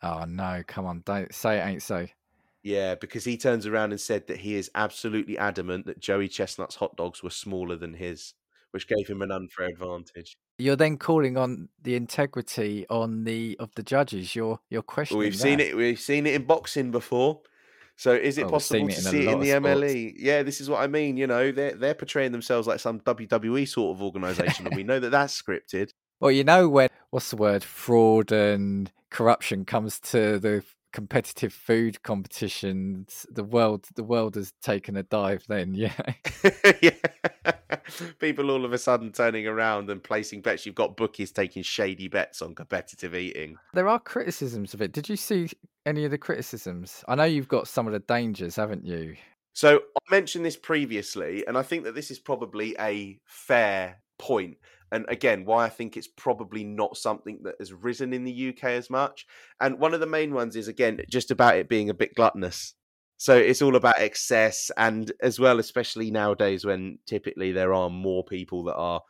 Oh 0.01 0.25
no, 0.27 0.63
come 0.67 0.85
on, 0.85 1.01
don't 1.05 1.33
say 1.33 1.57
it 1.57 1.65
ain't 1.65 1.83
so. 1.83 2.07
Yeah, 2.65 2.95
because 2.95 3.23
he 3.23 3.37
turns 3.37 3.67
around 3.67 3.91
and 3.91 4.01
said 4.01 4.25
that 4.25 4.37
he 4.37 4.55
is 4.55 4.71
absolutely 4.73 5.37
adamant 5.37 5.85
that 5.85 5.99
Joey 5.99 6.27
Chestnut's 6.27 6.75
hot 6.75 6.97
dogs 6.97 7.21
were 7.21 7.29
smaller 7.29 7.75
than 7.75 7.93
his, 7.93 8.33
which 8.71 8.87
gave 8.87 9.07
him 9.07 9.21
an 9.21 9.31
unfair 9.31 9.67
advantage. 9.67 10.35
You're 10.57 10.75
then 10.75 10.97
calling 10.97 11.37
on 11.37 11.69
the 11.79 11.95
integrity 11.95 12.87
on 12.89 13.23
the 13.23 13.55
of 13.59 13.69
the 13.75 13.83
judges. 13.83 14.35
You're 14.35 14.59
you're 14.71 14.81
questioning. 14.81 15.19
we've 15.19 15.35
seen 15.35 15.59
it. 15.59 15.77
We've 15.77 15.99
seen 15.99 16.25
it 16.25 16.33
in 16.33 16.45
boxing 16.45 16.89
before. 16.89 17.41
So 17.97 18.13
is 18.13 18.39
it 18.39 18.45
Oh, 18.45 18.49
possible 18.49 18.87
to 18.89 18.93
see 18.99 19.27
it 19.27 19.31
in 19.31 19.39
the. 19.41 19.49
MLE? 19.51 20.13
Yeah, 20.17 20.41
this 20.41 20.59
is 20.59 20.67
what 20.69 20.81
I 20.81 20.87
mean. 20.87 21.17
You 21.17 21.27
know, 21.27 21.51
they're 21.51 21.75
they're 21.75 21.93
portraying 21.93 22.31
themselves 22.31 22.67
like 22.67 22.79
some 22.79 22.99
WWE 23.01 23.67
sort 23.67 23.95
of 23.95 24.01
organization, 24.01 24.65
and 24.65 24.75
we 24.75 24.83
know 24.83 24.99
that 24.99 25.11
that's 25.11 25.39
scripted. 25.39 25.91
Well, 26.21 26.31
you 26.31 26.45
know 26.45 26.69
when 26.69 26.87
what's 27.09 27.29
the 27.29 27.35
word 27.35 27.61
fraud 27.61 28.31
and 28.31 28.89
corruption 29.09 29.65
comes 29.65 29.99
to 29.99 30.39
the 30.39 30.63
competitive 30.95 31.51
food 31.51 32.01
competitions, 32.03 33.25
the 33.29 33.43
world 33.43 33.85
the 33.95 34.03
world 34.03 34.35
has 34.35 34.53
taken 34.61 34.95
a 34.95 35.03
dive. 35.03 35.43
Then, 35.49 35.73
yeah, 35.75 35.91
yeah, 36.81 36.95
people 38.19 38.49
all 38.49 38.63
of 38.63 38.71
a 38.71 38.77
sudden 38.77 39.11
turning 39.11 39.45
around 39.45 39.89
and 39.89 40.01
placing 40.01 40.41
bets. 40.41 40.65
You've 40.65 40.73
got 40.73 40.95
bookies 40.95 41.33
taking 41.33 41.63
shady 41.63 42.07
bets 42.07 42.41
on 42.41 42.55
competitive 42.55 43.13
eating. 43.13 43.57
there 43.73 43.89
are 43.89 43.99
criticisms 43.99 44.73
of 44.73 44.81
it. 44.81 44.93
Did 44.93 45.09
you 45.09 45.17
see 45.17 45.49
any 45.85 46.05
of 46.05 46.11
the 46.11 46.17
criticisms? 46.17 47.03
I 47.09 47.15
know 47.15 47.25
you've 47.25 47.49
got 47.49 47.67
some 47.67 47.87
of 47.87 47.93
the 47.93 47.99
dangers, 47.99 48.55
haven't 48.55 48.85
you? 48.85 49.17
So 49.51 49.77
I 49.77 50.11
mentioned 50.11 50.45
this 50.45 50.57
previously, 50.57 51.45
and 51.45 51.57
I 51.57 51.61
think 51.63 51.83
that 51.83 51.93
this 51.93 52.09
is 52.09 52.19
probably 52.19 52.73
a 52.79 53.19
fair 53.25 53.97
point. 54.17 54.57
And 54.91 55.05
again, 55.09 55.45
why 55.45 55.65
I 55.65 55.69
think 55.69 55.97
it's 55.97 56.07
probably 56.07 56.63
not 56.63 56.97
something 56.97 57.39
that 57.43 57.55
has 57.59 57.73
risen 57.73 58.13
in 58.13 58.23
the 58.23 58.49
UK 58.49 58.65
as 58.65 58.89
much. 58.89 59.25
And 59.59 59.79
one 59.79 59.93
of 59.93 59.99
the 59.99 60.05
main 60.05 60.33
ones 60.33 60.55
is 60.55 60.67
again 60.67 60.99
just 61.09 61.31
about 61.31 61.57
it 61.57 61.69
being 61.69 61.89
a 61.89 61.93
bit 61.93 62.15
gluttonous. 62.15 62.73
So 63.17 63.35
it's 63.35 63.61
all 63.61 63.77
about 63.77 63.99
excess, 63.99 64.69
and 64.75 65.11
as 65.21 65.39
well, 65.39 65.59
especially 65.59 66.11
nowadays 66.11 66.65
when 66.65 66.99
typically 67.07 67.53
there 67.53 67.73
are 67.73 67.89
more 67.89 68.25
people 68.25 68.65
that 68.65 68.75
are 68.75 69.01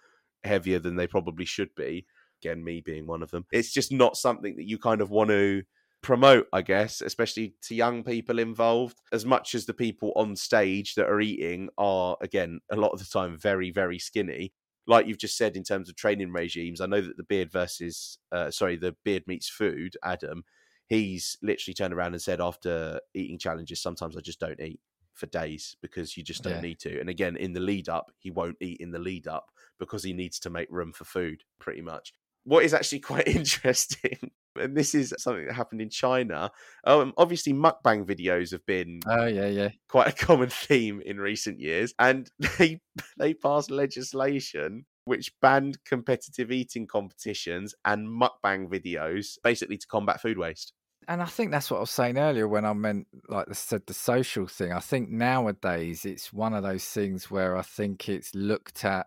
heavier 0.44 0.78
than 0.78 0.96
they 0.96 1.08
probably 1.08 1.46
should 1.46 1.74
be. 1.76 2.06
Again, 2.44 2.64
me 2.64 2.82
being 2.86 3.08
one 3.08 3.24
of 3.24 3.32
them. 3.32 3.46
It's 3.52 3.74
just 3.74 3.92
not 3.92 4.16
something 4.16 4.58
that 4.58 4.68
you 4.68 4.78
kind 4.78 5.02
of 5.02 5.10
want 5.10 5.32
to 5.32 5.64
promote, 6.04 6.46
I 6.54 6.62
guess, 6.62 7.02
especially 7.02 7.56
to 7.64 7.74
young 7.74 8.04
people 8.04 8.38
involved, 8.38 9.02
as 9.12 9.26
much 9.26 9.56
as 9.56 9.66
the 9.66 9.74
people 9.74 10.14
on 10.16 10.36
stage 10.36 10.94
that 10.96 11.08
are 11.08 11.20
eating 11.20 11.70
are, 11.80 12.16
again, 12.22 12.60
a 12.72 12.76
lot 12.76 12.92
of 12.92 13.00
the 13.00 13.06
time 13.06 13.40
very, 13.40 13.72
very 13.72 13.98
skinny. 13.98 14.54
Like 14.88 15.08
you've 15.08 15.18
just 15.18 15.38
said 15.38 15.56
in 15.58 15.64
terms 15.64 15.90
of 15.90 15.96
training 15.96 16.32
regimes, 16.32 16.82
I 16.82 16.86
know 16.86 17.02
that 17.02 17.18
the 17.18 17.24
beard 17.24 17.52
versus, 17.52 18.20
uh, 18.32 18.52
sorry, 18.52 18.76
the 18.78 18.96
Beard 19.04 19.24
Meats 19.28 19.50
Food, 19.50 19.98
Adam, 20.04 20.44
he's 20.88 21.38
literally 21.42 21.74
turned 21.74 21.94
around 21.94 22.14
and 22.14 22.22
said 22.22 22.40
after 22.42 23.00
eating 23.14 23.40
challenges, 23.40 23.82
sometimes 23.82 24.16
I 24.16 24.22
just 24.22 24.40
don't 24.40 24.60
eat 24.60 24.80
for 25.14 25.26
days 25.28 25.76
because 25.82 26.18
you 26.18 26.24
just 26.24 26.44
don't 26.44 26.60
Yeah. 26.60 26.62
need 26.62 26.80
to. 26.80 27.00
And 27.00 27.10
again, 27.10 27.36
in 27.38 27.54
the 27.54 27.60
lead 27.62 27.90
up, 27.90 28.12
he 28.20 28.30
won't 28.30 28.58
eat 28.60 28.80
in 28.80 28.92
the 28.92 29.00
lead 29.00 29.28
up 29.28 29.50
because 29.80 30.04
he 30.04 30.14
needs 30.14 30.40
to 30.42 30.50
make 30.50 30.68
room 30.70 30.92
for 30.94 31.06
food, 31.06 31.44
pretty 31.60 31.82
much. 31.82 32.14
What 32.46 32.64
is 32.64 32.74
actually 32.74 33.00
quite 33.12 33.28
interesting, 33.28 34.32
and 34.56 34.76
this 34.76 34.96
is 34.96 35.14
something 35.18 35.46
that 35.46 35.54
happened 35.54 35.82
in 35.82 35.90
China. 35.90 36.52
Um, 36.86 37.14
obviously, 37.18 37.54
mukbang 37.54 38.06
videos 38.06 38.52
have 38.52 38.66
been 38.66 39.02
Oh 39.06 39.26
yeah, 39.26 39.48
yeah. 39.48 39.70
quite 39.90 40.08
a 40.08 40.26
common 40.26 40.50
theme 40.50 41.02
in 41.06 41.20
recent 41.20 41.60
years, 41.60 41.94
and 42.00 42.30
they 42.60 42.80
they 43.18 43.34
passed 43.34 43.70
legislation 43.72 44.86
which 45.06 45.32
banned 45.40 45.78
competitive 45.86 46.52
eating 46.52 46.88
competitions 46.88 47.76
and 47.86 48.08
mukbang 48.08 48.68
videos, 48.68 49.38
basically 49.44 49.78
to 49.78 49.88
combat 49.88 50.20
food 50.20 50.38
waste. 50.38 50.74
And 51.08 51.22
I 51.22 51.26
think 51.26 51.52
that's 51.52 51.70
what 51.70 51.78
I 51.78 51.82
was 51.82 51.92
saying 51.92 52.18
earlier 52.18 52.48
when 52.48 52.66
I 52.66 52.74
meant, 52.74 53.08
like 53.30 53.46
I 53.48 53.54
said, 53.54 53.84
the 53.86 53.94
social 53.94 54.48
thing. 54.48 54.74
I 54.74 54.80
think 54.80 55.10
nowadays 55.10 56.04
it's 56.04 56.34
one 56.34 56.56
of 56.56 56.64
those 56.64 56.86
things 56.86 57.30
where 57.30 57.56
I 57.56 57.62
think 57.62 58.10
it's 58.10 58.34
looked 58.34 58.84
at 58.84 59.06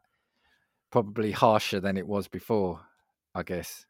probably 0.90 1.32
harsher 1.32 1.80
than 1.80 1.96
it 1.96 2.06
was 2.06 2.28
before. 2.28 2.82
I 3.34 3.42
guess. 3.42 3.84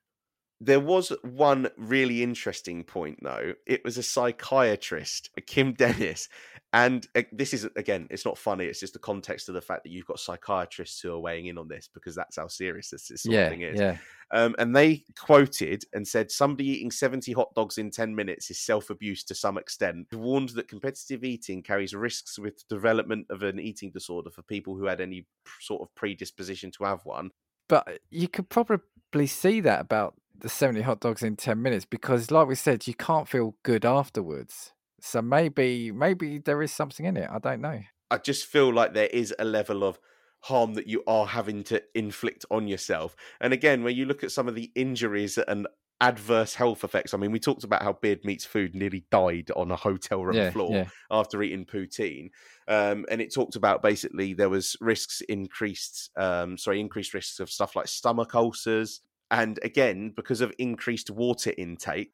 There 0.60 0.80
was 0.80 1.12
one 1.22 1.68
really 1.76 2.22
interesting 2.22 2.82
point, 2.82 3.20
though. 3.22 3.54
It 3.64 3.84
was 3.84 3.96
a 3.96 4.02
psychiatrist, 4.02 5.30
Kim 5.46 5.72
Dennis, 5.72 6.28
And 6.72 7.06
uh, 7.14 7.22
this 7.32 7.54
is 7.54 7.66
again, 7.76 8.08
it's 8.10 8.26
not 8.26 8.36
funny. 8.36 8.66
It's 8.66 8.80
just 8.80 8.92
the 8.92 8.98
context 8.98 9.48
of 9.48 9.54
the 9.54 9.62
fact 9.62 9.84
that 9.84 9.90
you've 9.90 10.06
got 10.06 10.20
psychiatrists 10.20 11.00
who 11.00 11.12
are 11.12 11.18
weighing 11.18 11.46
in 11.46 11.56
on 11.56 11.66
this 11.66 11.88
because 11.92 12.14
that's 12.14 12.36
how 12.36 12.46
serious 12.46 12.90
this, 12.90 13.08
this 13.08 13.22
sort 13.22 13.34
yeah, 13.34 13.44
of 13.44 13.50
thing 13.50 13.62
is. 13.62 13.80
yeah. 13.80 13.96
Um, 14.30 14.54
and 14.58 14.76
they 14.76 15.04
quoted 15.18 15.84
and 15.94 16.06
said 16.06 16.30
somebody 16.30 16.68
eating 16.68 16.90
70 16.90 17.32
hot 17.32 17.54
dogs 17.54 17.78
in 17.78 17.90
10 17.90 18.14
minutes 18.14 18.50
is 18.50 18.60
self 18.60 18.90
abuse 18.90 19.24
to 19.24 19.34
some 19.34 19.56
extent. 19.56 20.08
Warned 20.12 20.50
that 20.50 20.68
competitive 20.68 21.24
eating 21.24 21.62
carries 21.62 21.94
risks 21.94 22.38
with 22.38 22.68
development 22.68 23.28
of 23.30 23.42
an 23.42 23.58
eating 23.58 23.90
disorder 23.90 24.30
for 24.30 24.42
people 24.42 24.76
who 24.76 24.84
had 24.84 25.00
any 25.00 25.26
sort 25.60 25.80
of 25.80 25.94
predisposition 25.94 26.70
to 26.72 26.84
have 26.84 27.00
one. 27.04 27.30
But 27.70 28.00
you 28.10 28.28
could 28.28 28.50
probably 28.50 28.78
see 29.26 29.60
that 29.60 29.80
about 29.80 30.14
the 30.40 30.48
70 30.48 30.82
hot 30.82 31.00
dogs 31.00 31.22
in 31.22 31.36
10 31.36 31.60
minutes 31.60 31.84
because, 31.84 32.30
like 32.30 32.48
we 32.48 32.54
said, 32.54 32.86
you 32.86 32.94
can't 32.94 33.28
feel 33.28 33.54
good 33.62 33.84
afterwards. 33.84 34.72
So 35.00 35.22
maybe, 35.22 35.92
maybe 35.92 36.38
there 36.38 36.62
is 36.62 36.72
something 36.72 37.06
in 37.06 37.16
it. 37.16 37.28
I 37.30 37.38
don't 37.38 37.60
know. 37.60 37.80
I 38.10 38.18
just 38.18 38.46
feel 38.46 38.72
like 38.72 38.94
there 38.94 39.08
is 39.08 39.34
a 39.38 39.44
level 39.44 39.84
of 39.84 39.98
harm 40.40 40.74
that 40.74 40.86
you 40.86 41.02
are 41.06 41.26
having 41.26 41.64
to 41.64 41.82
inflict 41.94 42.44
on 42.50 42.68
yourself. 42.68 43.16
And 43.40 43.52
again, 43.52 43.82
when 43.82 43.96
you 43.96 44.06
look 44.06 44.22
at 44.22 44.32
some 44.32 44.48
of 44.48 44.54
the 44.54 44.70
injuries 44.74 45.38
and 45.38 45.66
adverse 46.00 46.54
health 46.54 46.84
effects, 46.84 47.12
I 47.12 47.16
mean, 47.16 47.32
we 47.32 47.40
talked 47.40 47.64
about 47.64 47.82
how 47.82 47.92
Beard 47.92 48.24
Meats 48.24 48.44
Food 48.44 48.74
nearly 48.74 49.04
died 49.10 49.50
on 49.56 49.70
a 49.70 49.76
hotel 49.76 50.24
room 50.24 50.36
Yeah, 50.36 50.50
floor 50.50 50.72
yeah. 50.72 50.88
after 51.10 51.42
eating 51.42 51.64
poutine. 51.64 52.30
Um, 52.68 53.04
and 53.10 53.20
it 53.20 53.34
talked 53.34 53.56
about 53.56 53.82
basically 53.82 54.34
there 54.34 54.48
was 54.48 54.76
risks 54.80 55.20
increased, 55.22 56.10
um, 56.16 56.56
sorry, 56.56 56.80
increased 56.80 57.14
risks 57.14 57.40
of 57.40 57.50
stuff 57.50 57.74
like 57.74 57.88
stomach 57.88 58.34
ulcers. 58.34 59.00
And 59.30 59.58
again, 59.62 60.12
because 60.14 60.40
of 60.40 60.52
increased 60.58 61.10
water 61.10 61.52
intake, 61.58 62.12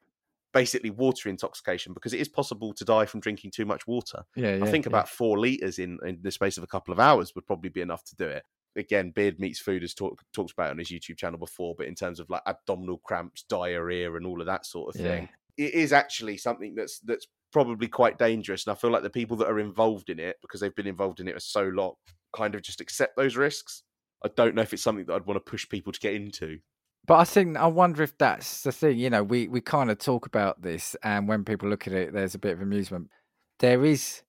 basically 0.53 0.91
water 0.91 1.29
intoxication, 1.29 1.93
because 1.93 2.15
it 2.15 2.21
is 2.21 2.29
possible 2.29 2.73
to 2.75 2.85
die 2.85 3.07
from 3.07 3.21
drinking 3.21 3.51
too 3.51 3.67
much 3.67 3.87
water. 3.87 4.23
Yeah, 4.35 4.57
yeah. 4.57 4.65
I 4.65 4.71
think 4.71 4.87
about 4.87 5.09
four 5.09 5.39
liters 5.39 5.79
in, 5.79 5.99
in 6.07 6.21
the 6.23 6.31
space 6.31 6.57
of 6.57 6.65
a 6.65 6.69
couple 6.69 6.93
of 6.93 7.01
hours 7.01 7.35
would 7.35 7.47
probably 7.47 7.71
be 7.71 7.81
enough 7.81 8.05
to 8.05 8.17
do 8.17 8.27
it. 8.27 8.45
Again, 8.77 9.11
Beard 9.11 9.39
Meats 9.39 9.61
Food 9.61 9.83
has 9.83 9.95
talk, 9.95 10.21
talked 10.33 10.53
about 10.53 10.71
on 10.71 10.79
his 10.79 10.91
YouTube 10.91 11.17
channel 11.17 11.39
before, 11.39 11.75
but 11.77 11.87
in 11.87 11.95
terms 11.95 12.21
of 12.21 12.29
like 12.31 12.43
abdominal 12.47 12.99
cramps, 12.99 13.45
diarrhea, 13.49 14.13
and 14.15 14.27
all 14.27 14.41
of 14.41 14.47
that 14.47 14.67
sort 14.67 14.95
of 14.95 15.01
thing, 15.01 15.29
it 15.57 15.75
is 15.75 15.93
actually 15.93 16.37
something 16.37 16.75
that's 16.75 16.99
that's 17.01 17.27
probably 17.53 17.87
quite 17.89 18.19
dangerous. 18.19 18.67
And 18.67 18.73
I 18.73 18.79
feel 18.79 18.91
like 18.91 19.03
the 19.03 19.11
people 19.11 19.37
that 19.39 19.49
are 19.49 19.61
involved 19.61 20.11
in 20.11 20.19
it, 20.19 20.37
because 20.43 20.61
they've 20.61 20.75
been 20.75 20.87
involved 20.87 21.21
in 21.21 21.29
it 21.29 21.35
for 21.35 21.41
so 21.41 21.63
long, 21.65 21.95
kind 22.35 22.55
of 22.55 22.63
just 22.63 22.81
accept 22.81 23.17
those 23.17 23.37
risks. 23.37 23.83
I 24.25 24.29
don't 24.35 24.55
know 24.55 24.63
if 24.63 24.73
it's 24.73 24.83
something 24.83 25.05
that 25.07 25.15
I'd 25.15 25.27
want 25.27 25.37
to 25.37 25.51
push 25.51 25.69
people 25.69 25.93
to 25.93 26.01
get 26.01 26.15
into. 26.15 26.59
But 27.07 27.19
I 27.19 27.25
think 27.25 27.57
I 27.57 27.67
wonder 27.67 28.03
if 28.03 28.17
that's 28.17 28.63
the 28.63 28.73
thing. 28.73 28.99
You 28.99 29.11
know, 29.11 29.23
we 29.23 29.47
we 29.49 29.61
kind 29.61 29.91
of 29.91 29.99
talk 29.99 30.27
about 30.27 30.63
this, 30.63 30.97
and 31.03 31.29
when 31.29 31.45
people 31.45 31.69
look 31.69 31.87
at 31.87 31.93
it, 31.93 32.13
there's 32.13 32.35
a 32.35 32.39
bit 32.39 32.55
of 32.55 32.63
amusement. 32.63 33.11
There 33.59 33.85
is 33.85 34.23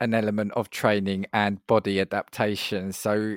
an 0.00 0.14
element 0.14 0.52
of 0.54 0.70
training 0.70 1.26
and 1.32 1.64
body 1.66 2.00
adaptation. 2.00 2.92
So, 2.92 3.36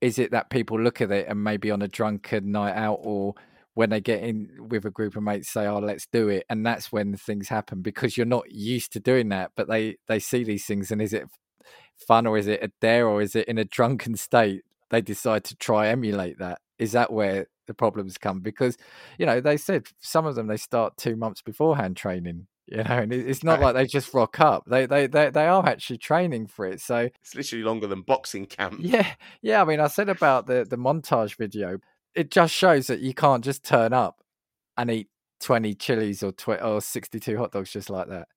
is 0.00 0.18
it 0.18 0.30
that 0.32 0.50
people 0.50 0.80
look 0.80 1.00
at 1.00 1.10
it 1.10 1.26
and 1.28 1.42
maybe 1.42 1.70
on 1.70 1.82
a 1.82 1.88
drunken 1.88 2.52
night 2.52 2.74
out, 2.74 2.98
or 3.02 3.34
when 3.74 3.90
they 3.90 4.00
get 4.00 4.22
in 4.22 4.50
with 4.58 4.84
a 4.84 4.90
group 4.90 5.16
of 5.16 5.22
mates, 5.22 5.50
say, 5.50 5.66
"Oh, 5.66 5.78
let's 5.78 6.06
do 6.06 6.28
it," 6.28 6.44
and 6.48 6.64
that's 6.66 6.92
when 6.92 7.16
things 7.16 7.48
happen 7.48 7.82
because 7.82 8.16
you're 8.16 8.26
not 8.26 8.50
used 8.50 8.92
to 8.94 9.00
doing 9.00 9.28
that. 9.30 9.52
But 9.56 9.68
they 9.68 9.96
they 10.08 10.18
see 10.18 10.44
these 10.44 10.66
things, 10.66 10.90
and 10.90 11.02
is 11.02 11.12
it 11.12 11.28
fun, 12.06 12.26
or 12.26 12.38
is 12.38 12.46
it 12.46 12.62
a 12.62 12.72
dare, 12.80 13.06
or 13.06 13.22
is 13.22 13.36
it 13.36 13.48
in 13.48 13.58
a 13.58 13.64
drunken 13.64 14.16
state? 14.16 14.62
They 14.90 15.00
decide 15.02 15.44
to 15.44 15.56
try 15.56 15.88
emulate 15.88 16.38
that. 16.38 16.60
Is 16.78 16.92
that 16.92 17.12
where 17.12 17.46
the 17.66 17.74
problems 17.74 18.18
come 18.18 18.40
because 18.40 18.76
you 19.16 19.24
know 19.24 19.40
they 19.40 19.56
said 19.56 19.86
some 20.00 20.26
of 20.26 20.34
them 20.34 20.48
they 20.48 20.56
start 20.56 20.96
two 20.96 21.14
months 21.14 21.40
beforehand 21.40 21.96
training 21.96 22.48
you 22.70 22.78
know 22.78 22.84
and 22.98 23.12
it's 23.12 23.42
not 23.42 23.60
like 23.60 23.74
they 23.74 23.86
just 23.86 24.14
rock 24.14 24.38
up 24.40 24.64
they 24.66 24.86
they 24.86 25.06
they, 25.06 25.28
they 25.30 25.46
are 25.46 25.66
actually 25.68 25.98
training 25.98 26.46
for 26.46 26.64
it 26.66 26.80
so 26.80 27.08
It's 27.20 27.34
literally 27.34 27.64
longer 27.64 27.86
than 27.86 28.02
boxing 28.02 28.46
camp. 28.46 28.76
yeah 28.80 29.12
yeah 29.42 29.60
i 29.60 29.64
mean 29.64 29.80
i 29.80 29.88
said 29.88 30.08
about 30.08 30.46
the 30.46 30.64
the 30.68 30.76
montage 30.76 31.36
video 31.36 31.78
it 32.14 32.30
just 32.30 32.54
shows 32.54 32.86
that 32.86 33.00
you 33.00 33.12
can't 33.14 33.44
just 33.44 33.64
turn 33.64 33.92
up 33.92 34.22
and 34.76 34.90
eat 34.90 35.08
20 35.40 35.74
chilies 35.74 36.22
or 36.22 36.32
tw- 36.32 36.62
or 36.62 36.80
62 36.80 37.36
hot 37.36 37.52
dogs 37.52 37.72
just 37.72 37.90
like 37.90 38.08
that 38.08 38.28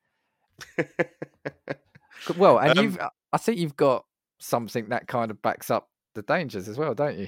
well 2.37 2.59
and 2.59 2.77
Um, 2.77 2.83
you've 2.85 2.99
i 3.33 3.37
think 3.37 3.57
you've 3.59 3.75
got 3.75 4.05
something 4.39 4.89
that 4.89 5.07
kind 5.07 5.31
of 5.31 5.41
backs 5.41 5.69
up 5.69 5.89
the 6.15 6.21
dangers 6.21 6.67
as 6.67 6.77
well 6.77 6.93
don't 6.93 7.17
you 7.17 7.27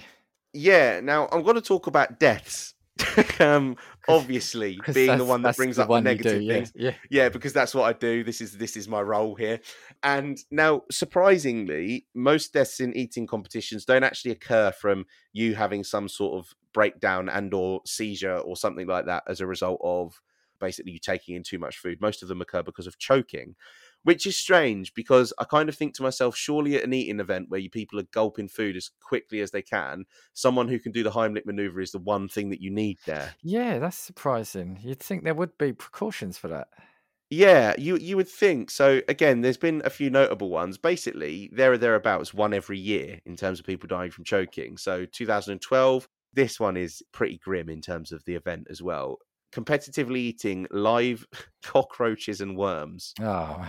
Yeah, 0.53 1.01
now 1.01 1.27
I'm 1.33 1.43
going 1.43 1.55
to 1.55 1.61
talk 1.61 1.87
about 1.87 2.17
deaths. 2.17 2.74
um, 3.39 3.75
obviously, 4.07 4.79
being 4.93 5.17
the 5.17 5.25
one 5.25 5.41
that 5.41 5.57
brings 5.57 5.75
the 5.75 5.83
up 5.83 5.89
the 5.89 5.95
you 5.95 6.01
do, 6.01 6.03
negative 6.03 6.41
yeah, 6.41 6.53
things. 6.53 6.71
yeah 6.75 6.93
Yeah, 7.09 7.29
because 7.29 7.53
that's 7.53 7.75
what 7.75 7.83
I 7.83 7.93
do. 7.93 8.23
This 8.23 8.41
is 8.41 8.57
this 8.57 8.77
is 8.77 8.87
my 8.87 9.01
role 9.01 9.35
here. 9.35 9.59
And 10.03 10.37
now, 10.51 10.83
surprisingly, 10.91 12.07
most 12.13 12.53
deaths 12.53 12.79
in 12.79 12.95
eating 12.95 13.27
competitions 13.27 13.85
don't 13.85 14.03
actually 14.03 14.31
occur 14.31 14.71
from 14.71 15.05
you 15.33 15.55
having 15.55 15.83
some 15.83 16.07
sort 16.07 16.37
of 16.39 16.53
breakdown 16.73 17.29
and 17.29 17.53
or 17.53 17.81
seizure 17.85 18.37
or 18.37 18.55
something 18.55 18.87
like 18.87 19.05
that 19.05 19.23
as 19.27 19.41
a 19.41 19.47
result 19.47 19.79
of 19.83 20.21
basically 20.59 20.93
you 20.93 20.99
taking 20.99 21.35
in 21.35 21.43
too 21.43 21.59
much 21.59 21.77
food. 21.77 21.99
Most 21.99 22.21
of 22.21 22.29
them 22.29 22.41
occur 22.41 22.63
because 22.63 22.87
of 22.87 22.97
choking. 22.97 23.55
Which 24.05 24.27
is 24.27 24.37
strange 24.37 24.93
because 24.93 25.33
I 25.39 25.45
kind 25.45 25.67
of 25.67 25.75
think 25.75 25.95
to 25.95 26.03
myself, 26.03 26.37
surely 26.37 26.75
at 26.75 26.83
an 26.83 26.93
eating 26.93 27.19
event 27.19 27.49
where 27.49 27.59
you 27.59 27.71
people 27.71 27.99
are 27.99 28.03
gulping 28.11 28.47
food 28.47 28.77
as 28.77 28.91
quickly 29.01 29.41
as 29.41 29.49
they 29.49 29.63
can, 29.63 30.05
someone 30.33 30.67
who 30.67 30.77
can 30.77 30.91
do 30.91 31.01
the 31.01 31.09
Heimlich 31.09 31.47
maneuver 31.47 31.81
is 31.81 31.91
the 31.91 31.97
one 31.97 32.27
thing 32.27 32.51
that 32.51 32.61
you 32.61 32.69
need 32.69 32.99
there. 33.07 33.33
Yeah, 33.41 33.79
that's 33.79 33.97
surprising. 33.97 34.77
You'd 34.83 34.99
think 34.99 35.23
there 35.23 35.33
would 35.33 35.57
be 35.57 35.73
precautions 35.73 36.37
for 36.37 36.49
that. 36.49 36.67
Yeah, 37.31 37.73
you 37.79 37.97
you 37.97 38.15
would 38.17 38.29
think. 38.29 38.69
So 38.69 39.01
again, 39.09 39.41
there's 39.41 39.57
been 39.57 39.81
a 39.83 39.89
few 39.89 40.11
notable 40.11 40.51
ones. 40.51 40.77
Basically, 40.77 41.49
there 41.51 41.73
or 41.73 41.77
thereabouts 41.79 42.31
one 42.31 42.53
every 42.53 42.77
year 42.77 43.19
in 43.25 43.35
terms 43.35 43.59
of 43.59 43.65
people 43.65 43.87
dying 43.87 44.11
from 44.11 44.23
choking. 44.23 44.77
So 44.77 45.05
2012, 45.05 46.07
this 46.33 46.59
one 46.59 46.77
is 46.77 47.01
pretty 47.11 47.39
grim 47.39 47.69
in 47.69 47.81
terms 47.81 48.11
of 48.11 48.23
the 48.25 48.35
event 48.35 48.67
as 48.69 48.83
well. 48.83 49.17
Competitively 49.55 50.17
eating 50.17 50.67
live 50.71 51.25
cockroaches 51.63 52.41
and 52.41 52.57
worms. 52.57 53.13
Oh, 53.21 53.65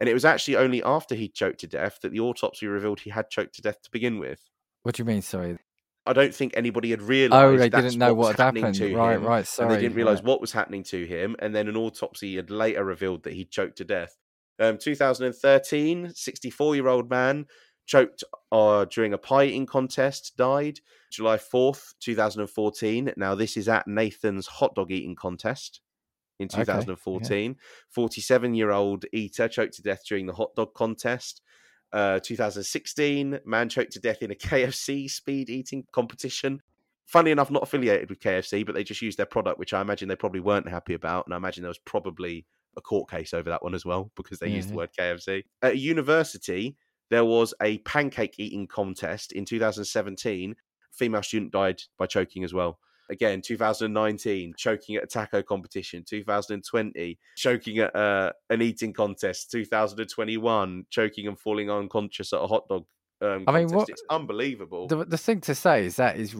And 0.00 0.08
it 0.08 0.14
was 0.14 0.24
actually 0.24 0.56
only 0.56 0.82
after 0.82 1.14
he 1.14 1.28
choked 1.28 1.60
to 1.60 1.66
death 1.66 1.98
that 2.02 2.12
the 2.12 2.20
autopsy 2.20 2.66
revealed 2.66 3.00
he 3.00 3.10
had 3.10 3.30
choked 3.30 3.54
to 3.56 3.62
death 3.62 3.80
to 3.82 3.90
begin 3.90 4.18
with. 4.18 4.40
what 4.82 4.94
do 4.94 5.00
you 5.02 5.04
mean? 5.06 5.22
Sorry. 5.22 5.58
I 6.06 6.12
don't 6.12 6.34
think 6.34 6.54
anybody 6.56 6.90
had 6.90 7.02
realised. 7.02 7.34
Oh, 7.44 7.56
they 7.58 7.68
didn't 7.68 7.98
know 7.98 8.14
was 8.14 8.28
what 8.28 8.36
had 8.38 8.44
happened. 8.56 8.74
to 8.76 8.96
Right, 8.96 9.16
him, 9.16 9.24
right. 9.24 9.38
and 9.38 9.46
Sorry. 9.46 9.74
they 9.74 9.80
didn't 9.82 9.96
realize 9.96 10.18
right. 10.18 10.24
what 10.24 10.40
was 10.40 10.52
happening 10.52 10.82
to 10.84 11.04
him. 11.04 11.36
And 11.38 11.54
then 11.54 11.68
an 11.68 11.76
autopsy 11.76 12.36
had 12.36 12.50
later 12.50 12.82
revealed 12.84 13.24
that 13.24 13.34
he 13.34 13.44
choked 13.44 13.76
to 13.78 13.84
death. 13.84 14.16
Um, 14.60 14.78
2013, 14.78 16.12
64 16.14 16.74
year 16.76 16.88
old 16.88 17.10
man 17.10 17.46
choked 17.88 18.22
uh, 18.52 18.84
during 18.84 19.14
a 19.14 19.18
pie 19.18 19.46
eating 19.46 19.66
contest, 19.66 20.36
died. 20.36 20.78
July 21.10 21.38
4th, 21.38 21.94
2014. 22.00 23.12
Now, 23.16 23.34
this 23.34 23.56
is 23.56 23.68
at 23.68 23.88
Nathan's 23.88 24.46
hot 24.46 24.74
dog 24.76 24.92
eating 24.92 25.16
contest 25.16 25.80
in 26.38 26.46
Okay, 26.46 26.58
yeah. 26.58 26.64
2014. 26.64 27.56
47 27.88 28.54
year 28.54 28.70
old 28.70 29.06
eater 29.12 29.48
choked 29.48 29.74
to 29.74 29.82
death 29.82 30.02
during 30.06 30.26
the 30.26 30.34
hot 30.34 30.54
dog 30.54 30.74
contest. 30.74 31.40
Uh, 31.90 32.20
2016, 32.22 33.40
man 33.46 33.68
choked 33.70 33.92
to 33.92 34.00
death 34.00 34.22
in 34.22 34.30
a 34.30 34.34
KFC 34.34 35.10
speed 35.10 35.48
eating 35.48 35.84
competition. 35.90 36.60
Funny 37.06 37.30
enough, 37.30 37.50
not 37.50 37.62
affiliated 37.62 38.10
with 38.10 38.20
KFC, 38.20 38.66
but 38.66 38.74
they 38.74 38.84
just 38.84 39.00
used 39.00 39.16
their 39.16 39.24
product, 39.24 39.58
which 39.58 39.72
I 39.72 39.80
imagine 39.80 40.08
they 40.08 40.14
probably 40.14 40.40
weren't 40.40 40.68
happy 40.68 40.92
about. 40.92 41.26
And 41.26 41.32
I 41.32 41.38
imagine 41.38 41.62
there 41.62 41.70
was 41.70 41.78
probably 41.78 42.44
a 42.76 42.82
court 42.82 43.10
case 43.10 43.32
over 43.32 43.48
that 43.48 43.62
one 43.62 43.74
as 43.74 43.86
well 43.86 44.10
because 44.14 44.38
they 44.38 44.48
used 44.48 44.68
the 44.68 44.74
word 44.74 44.90
KFC. 44.98 45.44
At 45.62 45.72
a 45.72 45.78
university, 45.78 46.76
there 47.10 47.24
was 47.24 47.54
a 47.62 47.78
pancake 47.78 48.34
eating 48.38 48.66
contest 48.66 49.32
in 49.32 49.44
2017. 49.44 50.54
Female 50.92 51.22
student 51.22 51.52
died 51.52 51.80
by 51.98 52.06
choking 52.06 52.44
as 52.44 52.52
well. 52.52 52.78
Again, 53.10 53.40
2019, 53.40 54.52
choking 54.58 54.96
at 54.96 55.04
a 55.04 55.06
taco 55.06 55.42
competition. 55.42 56.04
2020, 56.06 57.18
choking 57.36 57.78
at 57.78 57.94
uh, 57.96 58.32
an 58.50 58.60
eating 58.60 58.92
contest. 58.92 59.50
2021, 59.50 60.86
choking 60.90 61.26
and 61.26 61.38
falling 61.38 61.70
unconscious 61.70 62.32
at 62.32 62.40
a 62.40 62.46
hot 62.46 62.68
dog 62.68 62.84
um, 63.20 63.44
I 63.46 63.52
mean, 63.52 63.68
contest. 63.68 63.74
what- 63.74 63.88
It's 63.88 64.02
unbelievable. 64.10 64.86
The 64.88 65.04
the 65.04 65.18
thing 65.18 65.40
to 65.42 65.54
say 65.54 65.86
is 65.86 65.96
that 65.96 66.16
is 66.18 66.36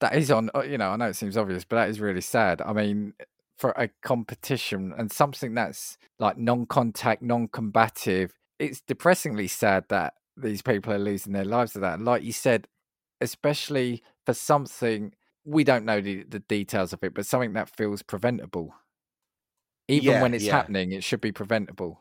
that 0.00 0.14
is 0.14 0.30
on. 0.30 0.50
uh, 0.54 0.62
You 0.62 0.78
know, 0.78 0.88
I 0.90 0.96
know 0.96 1.06
it 1.08 1.16
seems 1.16 1.36
obvious, 1.36 1.64
but 1.64 1.76
that 1.76 1.88
is 1.90 2.00
really 2.00 2.20
sad. 2.22 2.62
I 2.62 2.72
mean, 2.72 3.12
for 3.58 3.70
a 3.76 3.88
competition 4.02 4.92
and 4.96 5.12
something 5.12 5.54
that's 5.54 5.98
like 6.18 6.36
non-contact, 6.38 7.22
non-combative, 7.22 8.32
it's 8.58 8.80
depressingly 8.80 9.48
sad 9.48 9.86
that 9.88 10.14
these 10.36 10.62
people 10.62 10.92
are 10.92 10.98
losing 10.98 11.32
their 11.32 11.44
lives 11.44 11.72
to 11.72 11.78
that. 11.80 11.94
And 11.94 12.04
like 12.04 12.22
you 12.22 12.32
said, 12.32 12.68
especially 13.20 14.02
for 14.24 14.34
something 14.34 15.14
we 15.44 15.64
don't 15.64 15.84
know 15.84 16.00
the, 16.00 16.24
the 16.24 16.40
details 16.40 16.92
of 16.92 17.02
it, 17.04 17.14
but 17.14 17.26
something 17.26 17.52
that 17.54 17.70
feels 17.70 18.02
preventable. 18.02 18.74
Even 19.88 20.20
Yeah, 20.20 20.20
when 20.20 20.32
it's 20.32 20.46
yeah. 20.46 20.48
happening, 20.48 20.92
it 20.92 21.02
should 21.02 21.20
be 21.20 21.32
preventable. 21.32 22.00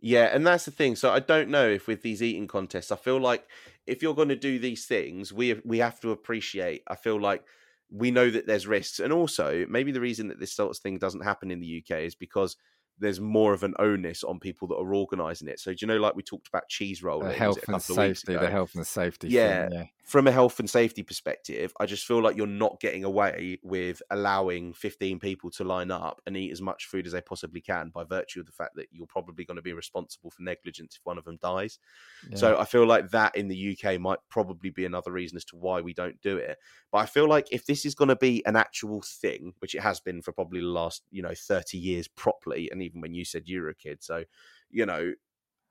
Yeah, 0.00 0.26
and 0.32 0.46
that's 0.46 0.64
the 0.64 0.70
thing. 0.70 0.94
So 0.96 1.10
I 1.10 1.18
don't 1.20 1.48
know 1.48 1.68
if 1.68 1.88
with 1.88 2.02
these 2.02 2.22
eating 2.22 2.46
contests, 2.46 2.92
I 2.92 2.96
feel 2.96 3.18
like 3.20 3.48
if 3.86 4.00
you're 4.02 4.14
going 4.14 4.28
to 4.28 4.36
do 4.36 4.58
these 4.58 4.86
things, 4.86 5.32
we 5.32 5.54
we 5.64 5.78
have 5.78 6.00
to 6.00 6.12
appreciate. 6.12 6.82
I 6.86 6.94
feel 6.94 7.20
like 7.20 7.44
we 7.90 8.10
know 8.12 8.30
that 8.30 8.46
there's 8.46 8.66
risks, 8.66 9.00
and 9.00 9.12
also 9.12 9.66
maybe 9.68 9.90
the 9.90 10.00
reason 10.00 10.28
that 10.28 10.38
this 10.38 10.52
sort 10.52 10.70
of 10.70 10.78
thing 10.80 10.98
doesn't 10.98 11.22
happen 11.22 11.50
in 11.50 11.60
the 11.60 11.66
UK 11.66 12.04
is 12.04 12.14
because 12.14 12.56
there's 13.00 13.20
more 13.20 13.52
of 13.52 13.62
an 13.62 13.74
onus 13.78 14.24
on 14.24 14.38
people 14.38 14.68
that 14.68 14.76
are 14.76 14.94
organising 14.94 15.48
it. 15.48 15.60
So 15.60 15.72
do 15.72 15.78
you 15.80 15.86
know, 15.86 15.98
like 15.98 16.14
we 16.14 16.22
talked 16.22 16.48
about 16.48 16.68
cheese 16.68 17.02
rolling, 17.02 17.28
The 17.28 17.34
health 17.34 17.56
and 17.56 17.66
couple 17.66 17.98
of 17.98 18.06
weeks 18.06 18.20
safety, 18.20 18.38
the 18.38 18.50
health 18.50 18.74
and 18.74 18.86
safety. 18.86 19.28
Yeah. 19.28 19.68
thing, 19.68 19.78
yeah. 19.78 19.84
from 20.02 20.26
a 20.26 20.32
health 20.32 20.58
and 20.58 20.68
safety 20.68 21.02
perspective, 21.02 21.72
I 21.78 21.86
just 21.86 22.06
feel 22.06 22.22
like 22.22 22.36
you're 22.36 22.46
not 22.46 22.80
getting 22.80 23.04
away 23.04 23.58
with 23.62 24.02
allowing 24.10 24.72
15 24.72 25.18
people 25.18 25.50
to 25.52 25.64
line 25.64 25.90
up 25.90 26.20
and 26.26 26.36
eat 26.36 26.50
as 26.50 26.60
much 26.60 26.86
food 26.86 27.06
as 27.06 27.12
they 27.12 27.20
possibly 27.20 27.60
can 27.60 27.90
by 27.90 28.04
virtue 28.04 28.40
of 28.40 28.46
the 28.46 28.52
fact 28.52 28.74
that 28.76 28.86
you're 28.90 29.06
probably 29.06 29.44
going 29.44 29.56
to 29.56 29.62
be 29.62 29.72
responsible 29.72 30.30
for 30.30 30.42
negligence 30.42 30.96
if 30.96 31.04
one 31.04 31.18
of 31.18 31.24
them 31.24 31.38
dies. 31.40 31.78
yeah. 32.28 32.36
So 32.36 32.58
I 32.58 32.64
feel 32.64 32.86
like 32.86 33.10
that 33.10 33.36
in 33.36 33.48
the 33.48 33.76
UK 33.76 34.00
might 34.00 34.18
probably 34.28 34.70
be 34.70 34.84
another 34.84 35.12
reason 35.12 35.36
as 35.36 35.44
to 35.46 35.56
why 35.56 35.80
we 35.80 35.94
don't 35.94 36.20
do 36.22 36.36
it. 36.36 36.58
But 36.90 36.98
I 36.98 37.06
feel 37.06 37.28
like 37.28 37.48
if 37.52 37.66
this 37.66 37.84
is 37.84 37.94
going 37.94 38.08
to 38.08 38.16
be 38.16 38.44
an 38.46 38.56
actual 38.56 39.02
thing, 39.02 39.52
which 39.58 39.74
it 39.74 39.82
has 39.82 40.00
been 40.00 40.22
for 40.22 40.32
probably 40.32 40.60
the 40.60 40.66
last, 40.66 41.02
you 41.10 41.22
know, 41.22 41.34
30 41.34 41.78
years 41.78 42.08
properly, 42.08 42.68
and 42.70 42.82
even 42.88 43.00
when 43.00 43.14
you 43.14 43.24
said 43.24 43.42
you 43.46 43.62
were 43.62 43.68
a 43.68 43.74
kid, 43.74 44.02
so, 44.02 44.24
you 44.70 44.86
know, 44.86 45.12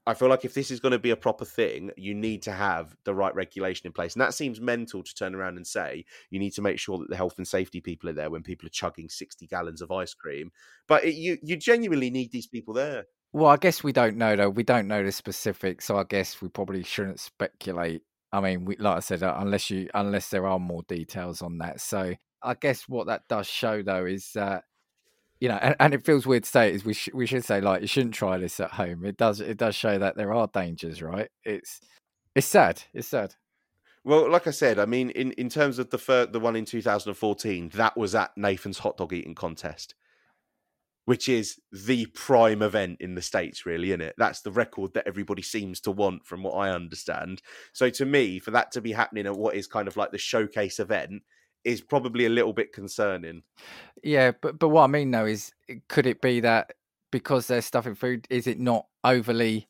I 0.08 0.14
feel 0.14 0.30
like 0.30 0.46
if 0.46 0.54
this 0.54 0.72
is 0.72 0.80
going 0.80 0.94
to 0.94 1.00
be 1.00 1.10
a 1.10 1.18
proper 1.18 1.44
thing, 1.44 1.92
you 1.98 2.16
need 2.16 2.44
to 2.44 2.54
have 2.54 2.96
the 3.04 3.14
right 3.14 3.36
regulation 3.36 3.88
in 3.88 3.92
place. 3.92 4.14
And 4.14 4.22
that 4.22 4.34
seems 4.34 4.62
mental 4.62 5.04
to 5.04 5.14
turn 5.14 5.36
around 5.36 5.58
and 5.58 5.68
say 5.68 6.06
you 6.30 6.40
need 6.40 6.54
to 6.54 6.62
make 6.62 6.80
sure 6.80 6.98
that 6.98 7.10
the 7.10 7.18
health 7.18 7.38
and 7.38 7.46
safety 7.46 7.82
people 7.82 8.10
are 8.10 8.14
there 8.14 8.30
when 8.30 8.42
people 8.42 8.68
are 8.68 8.72
chugging 8.72 9.10
60 9.10 9.46
gallons 9.48 9.82
of 9.82 9.92
ice 9.92 10.14
cream. 10.14 10.52
But 10.88 11.04
it, 11.04 11.16
you, 11.16 11.38
you 11.44 11.58
genuinely 11.58 12.10
need 12.10 12.32
these 12.32 12.48
people 12.48 12.74
there. 12.74 13.08
Well, 13.34 13.48
I 13.48 13.58
guess 13.58 13.84
we 13.84 13.92
don't 13.92 14.16
know 14.16 14.38
though. 14.38 14.50
We 14.50 14.64
don't 14.64 14.88
know 14.88 15.04
the 15.04 15.12
specifics, 15.12 15.84
so 15.86 15.98
I 15.98 16.06
guess 16.06 16.42
we 16.42 16.48
probably 16.48 16.84
shouldn't 16.84 17.20
speculate. 17.20 18.02
I 18.32 18.40
mean, 18.40 18.64
we, 18.64 18.78
like 18.78 18.98
I 18.98 19.00
said, 19.02 19.24
uh, 19.24 19.36
unless 19.38 19.70
you 19.70 19.90
unless 19.94 20.30
there 20.30 20.48
are 20.48 20.58
more 20.60 20.84
details 20.88 21.42
on 21.42 21.58
that. 21.58 21.82
So 21.82 22.14
I 22.42 22.54
guess 22.54 22.88
what 22.88 23.08
that 23.08 23.28
does 23.28 23.48
show 23.48 23.84
though 23.84 24.06
is 24.06 24.32
that 24.36 24.64
you 25.40 25.50
know, 25.50 25.60
and, 25.62 25.76
and 25.80 25.94
it 25.94 26.06
feels 26.06 26.26
weird 26.26 26.44
to 26.44 26.50
say 26.50 26.70
it, 26.70 26.76
is 26.76 26.86
we 26.86 26.94
sh- 26.94 27.10
we 27.14 27.26
should 27.26 27.46
say 27.46 27.62
like 27.62 27.82
you 27.82 27.88
shouldn't 27.88 28.16
try 28.16 28.38
this 28.38 28.60
at 28.60 28.72
home. 28.72 29.06
It 29.06 29.18
does 29.18 29.40
it 29.40 29.58
does 29.58 29.76
show 29.76 29.98
that 29.98 30.16
there 30.16 30.34
are 30.34 30.48
dangers, 30.48 31.02
right? 31.02 31.30
It's 31.44 31.82
it's 32.36 32.48
sad. 32.48 32.84
It's 32.94 33.08
sad. 33.08 33.36
Well, 34.04 34.32
like 34.32 34.48
I 34.48 34.52
said, 34.52 34.80
I 34.80 34.86
mean, 34.86 35.10
in, 35.10 35.34
in 35.34 35.50
terms 35.50 35.80
of 35.80 35.90
the 35.90 35.98
fir- 35.98 36.28
the 36.28 36.40
one 36.40 36.56
in 36.56 36.64
2014, 36.64 37.72
that 37.76 37.98
was 37.98 38.16
at 38.16 38.32
Nathan's 38.38 38.80
hot 38.80 38.96
dog 38.96 39.12
eating 39.12 39.36
contest, 39.36 39.96
which 41.04 41.28
is 41.28 41.60
the 41.74 42.06
prime 42.08 42.62
event 42.62 43.02
in 43.02 43.16
the 43.16 43.22
states, 43.22 43.66
really, 43.66 43.90
isn't 43.90 44.02
it? 44.02 44.16
That's 44.18 44.42
the 44.42 44.52
record 44.52 44.94
that 44.94 45.08
everybody 45.08 45.42
seems 45.42 45.82
to 45.82 45.92
want, 45.92 46.26
from 46.26 46.42
what 46.42 46.54
I 46.54 46.70
understand. 46.70 47.42
So, 47.74 47.90
to 47.90 48.06
me, 48.06 48.40
for 48.40 48.52
that 48.52 48.72
to 48.72 48.82
be 48.82 48.94
happening 48.94 49.26
at 49.26 49.38
what 49.38 49.56
is 49.56 49.68
kind 49.68 49.90
of 49.90 49.98
like 49.98 50.12
the 50.12 50.18
showcase 50.18 50.80
event 50.80 51.24
is 51.68 51.82
probably 51.82 52.26
a 52.26 52.30
little 52.30 52.54
bit 52.54 52.72
concerning. 52.72 53.44
Yeah, 54.04 54.32
but 54.42 54.58
but 54.58 54.70
what 54.70 54.84
I 54.84 54.88
mean 54.88 55.12
though 55.12 55.26
is, 55.26 55.52
eh, 55.70 55.76
could 55.90 56.08
it 56.08 56.22
be 56.22 56.40
that 56.40 56.74
because 57.12 57.48
they're 57.48 57.62
stuffing 57.62 57.96
food, 57.96 58.26
is 58.30 58.48
it 58.48 58.60
not 58.60 58.88
overly 59.04 59.68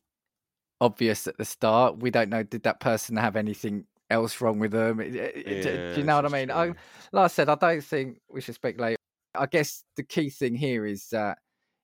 obvious 0.80 1.26
at 1.26 1.36
the 1.38 1.44
start? 1.44 1.98
We 1.98 2.10
don't 2.10 2.30
know. 2.30 2.42
Did 2.44 2.62
that 2.62 2.80
person 2.80 3.16
have 3.16 3.36
anything 3.36 3.84
else 4.10 4.40
wrong 4.40 4.58
with 4.58 4.70
them? 4.70 5.00
Yeah, 5.00 5.30
do 5.32 5.94
you 5.96 6.04
know 6.04 6.16
what 6.16 6.26
I 6.26 6.28
mean? 6.28 6.50
I, 6.50 6.68
like 7.12 7.24
I 7.24 7.26
said, 7.26 7.48
I 7.48 7.56
don't 7.56 7.82
think 7.82 8.20
we 8.30 8.40
should 8.40 8.54
speculate. 8.54 8.96
I 9.34 9.46
guess 9.46 9.84
the 9.96 10.02
key 10.02 10.30
thing 10.30 10.54
here 10.54 10.86
is 10.86 11.08
that 11.10 11.38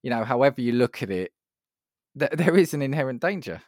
you 0.05 0.11
know, 0.11 0.23
however 0.23 0.61
you 0.61 0.73
look 0.73 1.03
at 1.03 1.11
it, 1.11 1.33
th- 2.19 2.31
there 2.35 2.57
is 2.57 2.75
an 2.75 2.83
inherent 2.83 3.21
danger. 3.21 3.63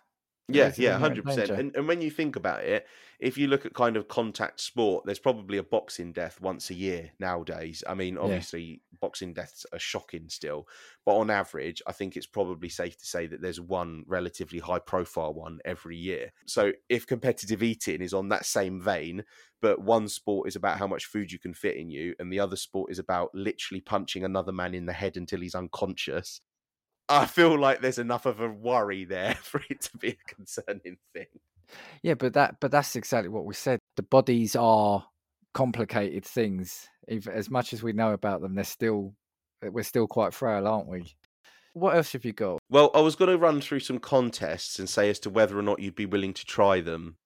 Yeah, 0.49 0.73
yeah, 0.77 0.97
hundred 0.99 1.25
percent. 1.25 1.55
And 1.57 1.75
and 1.75 1.89
when 1.89 2.01
you 2.01 2.09
think 2.09 2.37
about 2.37 2.63
it, 2.63 2.87
if 3.19 3.37
you 3.37 3.49
look 3.49 3.67
at 3.67 3.75
kind 3.75 3.97
of 3.97 4.07
contact 4.07 4.61
sport, 4.61 5.05
there's 5.05 5.19
probably 5.19 5.59
a 5.59 5.63
boxing 5.65 6.13
death 6.13 6.41
once 6.41 6.71
a 6.71 6.75
year 6.75 7.11
nowadays. 7.19 7.83
I 7.85 7.95
mean, 7.95 8.17
obviously, 8.17 8.81
boxing 9.01 9.35
deaths 9.35 9.67
are 9.73 9.81
shocking 9.81 10.29
still, 10.29 10.69
but 11.05 11.17
on 11.17 11.31
average, 11.31 11.83
I 11.89 11.91
think 11.91 12.17
it's 12.17 12.29
probably 12.29 12.69
safe 12.69 12.97
to 12.99 13.05
say 13.05 13.27
that 13.27 13.43
there's 13.43 13.61
one 13.61 14.05
relatively 14.07 14.61
high 14.61 14.79
profile 14.79 15.35
one 15.35 15.59
every 15.65 15.97
year. 15.97 16.33
So 16.47 16.73
if 16.89 17.09
competitive 17.09 17.61
eating 17.61 18.01
is 18.01 18.15
on 18.15 18.29
that 18.29 18.47
same 18.47 18.81
vein, 18.81 19.25
but 19.61 19.81
one 19.83 20.07
sport 20.09 20.47
is 20.47 20.55
about 20.55 20.79
how 20.79 20.87
much 20.87 21.07
food 21.07 21.33
you 21.33 21.41
can 21.41 21.55
fit 21.55 21.75
in 21.77 21.91
you, 21.91 22.15
and 22.21 22.33
the 22.33 22.39
other 22.39 22.57
sport 22.57 22.93
is 22.93 23.01
about 23.01 23.35
literally 23.35 23.81
punching 23.81 24.23
another 24.23 24.53
man 24.53 24.75
in 24.75 24.87
the 24.87 24.93
head 24.93 25.17
until 25.17 25.41
he's 25.41 25.57
unconscious. 25.57 26.41
I 27.09 27.27
feel 27.27 27.59
like 27.59 27.81
there's 27.81 27.99
enough 27.99 28.27
of 28.27 28.41
a 28.41 28.49
worry 28.49 29.05
there 29.05 29.35
for 29.43 29.61
it 29.71 29.81
to 29.83 29.97
be 29.99 30.09
a 30.09 30.35
concerning 30.35 30.97
thing. 31.13 31.27
Yeah, 32.03 32.15
but 32.15 32.35
that 32.35 32.61
but 32.61 32.71
that's 32.71 32.97
exactly 32.97 33.29
what 33.29 33.45
we 33.45 33.55
said. 33.55 33.81
The 33.97 34.03
bodies 34.03 34.55
are 34.55 35.05
complicated 35.55 36.25
things. 36.25 36.89
If, 37.09 37.27
as 37.27 37.51
much 37.51 37.73
as 37.73 37.83
we 37.83 37.93
know 37.93 38.13
about 38.13 38.41
them, 38.41 38.55
they're 38.55 38.65
still 38.65 39.15
we're 39.63 39.83
still 39.83 40.07
quite 40.07 40.35
frail, 40.35 40.67
aren't 40.67 40.89
we? 40.89 41.17
What 41.73 41.97
else 41.97 42.13
have 42.13 42.25
you 42.25 42.33
got? 42.33 42.59
Well, 42.71 42.91
I 42.95 43.01
was 43.01 43.17
going 43.17 43.31
to 43.31 43.37
run 43.37 43.61
through 43.61 43.81
some 43.81 43.99
contests 43.99 44.79
and 44.79 44.89
say 44.89 45.11
as 45.11 45.19
to 45.21 45.31
whether 45.31 45.59
or 45.59 45.63
not 45.63 45.81
you'd 45.81 45.95
be 45.95 46.07
willing 46.07 46.33
to 46.35 46.47
try 46.47 46.81
them. 46.81 47.17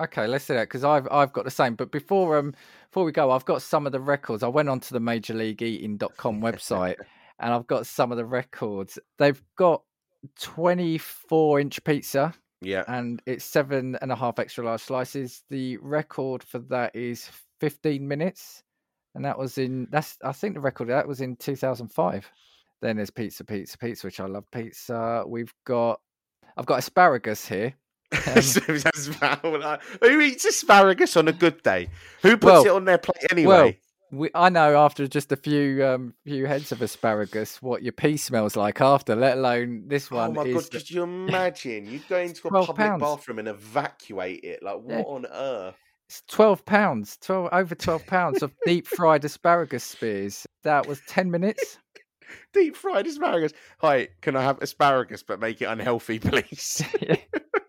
Okay, 0.00 0.28
let's 0.28 0.46
do 0.46 0.54
that 0.54 0.68
because 0.68 0.84
I've 0.84 1.08
I've 1.10 1.32
got 1.32 1.44
the 1.44 1.50
same. 1.50 1.74
But 1.74 1.90
before 1.90 2.38
um 2.38 2.54
before 2.90 3.04
we 3.04 3.12
go, 3.12 3.30
I've 3.30 3.44
got 3.44 3.62
some 3.62 3.86
of 3.86 3.92
the 3.92 4.00
records. 4.00 4.42
I 4.42 4.48
went 4.48 4.68
onto 4.68 4.92
the 4.92 5.00
Major 5.00 5.34
League 5.34 5.62
Eating.com 5.62 6.40
website 6.42 6.96
and 7.40 7.52
I've 7.52 7.66
got 7.66 7.86
some 7.86 8.10
of 8.12 8.18
the 8.18 8.26
records. 8.26 8.98
They've 9.18 9.42
got 9.56 9.82
24 10.40 11.60
inch 11.60 11.82
pizza 11.84 12.34
Yeah. 12.60 12.84
and 12.88 13.22
it's 13.26 13.44
seven 13.44 13.96
and 14.02 14.10
a 14.12 14.16
half 14.16 14.38
extra 14.38 14.64
large 14.64 14.80
slices. 14.82 15.42
The 15.48 15.76
record 15.78 16.42
for 16.42 16.58
that 16.70 16.94
is 16.94 17.30
15 17.60 18.06
minutes, 18.06 18.62
and 19.14 19.24
that 19.24 19.38
was 19.38 19.58
in 19.58 19.88
that's 19.90 20.16
I 20.24 20.32
think 20.32 20.54
the 20.54 20.60
record 20.60 20.88
that 20.88 21.06
was 21.08 21.20
in 21.20 21.36
2005. 21.36 22.30
Then 22.80 22.96
there's 22.96 23.10
pizza, 23.10 23.44
pizza, 23.44 23.76
pizza, 23.78 24.06
which 24.06 24.20
I 24.20 24.26
love 24.26 24.44
pizza. 24.52 25.24
We've 25.26 25.52
got 25.64 26.00
I've 26.56 26.66
got 26.66 26.78
asparagus 26.78 27.46
here. 27.46 27.74
Um, 28.26 28.42
Who 30.02 30.20
eats 30.20 30.44
asparagus 30.46 31.16
on 31.16 31.28
a 31.28 31.32
good 31.32 31.62
day? 31.62 31.88
Who 32.22 32.36
puts 32.38 32.44
Well- 32.44 32.64
it 32.66 32.70
on 32.70 32.84
their 32.86 32.98
plate 32.98 33.26
anyway? 33.30 33.78
We, 34.10 34.30
I 34.34 34.48
know 34.48 34.76
after 34.78 35.06
just 35.06 35.32
a 35.32 35.36
few 35.36 35.84
um 35.86 36.14
few 36.24 36.46
heads 36.46 36.72
of 36.72 36.82
asparagus 36.82 37.60
what 37.62 37.82
your 37.82 37.92
pee 37.92 38.16
smells 38.16 38.56
like 38.56 38.80
after, 38.80 39.14
let 39.14 39.38
alone 39.38 39.84
this 39.86 40.10
oh 40.10 40.16
one 40.16 40.34
my 40.34 40.42
is 40.42 40.54
god! 40.54 40.70
Could 40.70 40.90
you 40.90 41.02
imagine 41.02 41.86
you 41.86 42.00
go 42.08 42.18
into 42.18 42.48
a 42.48 42.50
public 42.50 42.76
pounds. 42.76 43.00
bathroom 43.02 43.38
and 43.38 43.48
evacuate 43.48 44.44
it? 44.44 44.62
Like 44.62 44.76
what 44.76 44.98
Yeah. 44.98 45.02
on 45.02 45.26
earth? 45.26 45.76
it's 46.08 46.22
12 46.28 46.64
pounds, 46.64 47.18
12 47.20 47.48
over 47.52 47.74
12 47.74 48.06
pounds 48.06 48.42
of 48.42 48.52
deep 48.64 48.86
fried 48.86 49.24
asparagus 49.24 49.84
spears. 49.84 50.46
That 50.62 50.86
was 50.86 51.00
10 51.06 51.30
minutes. 51.30 51.78
Deep 52.52 52.76
fried 52.76 53.06
asparagus. 53.06 53.54
Hi, 53.80 54.08
can 54.20 54.36
I 54.36 54.42
have 54.42 54.60
asparagus 54.60 55.22
but 55.22 55.40
make 55.40 55.62
it 55.62 55.64
unhealthy, 55.64 56.18
please? 56.18 56.82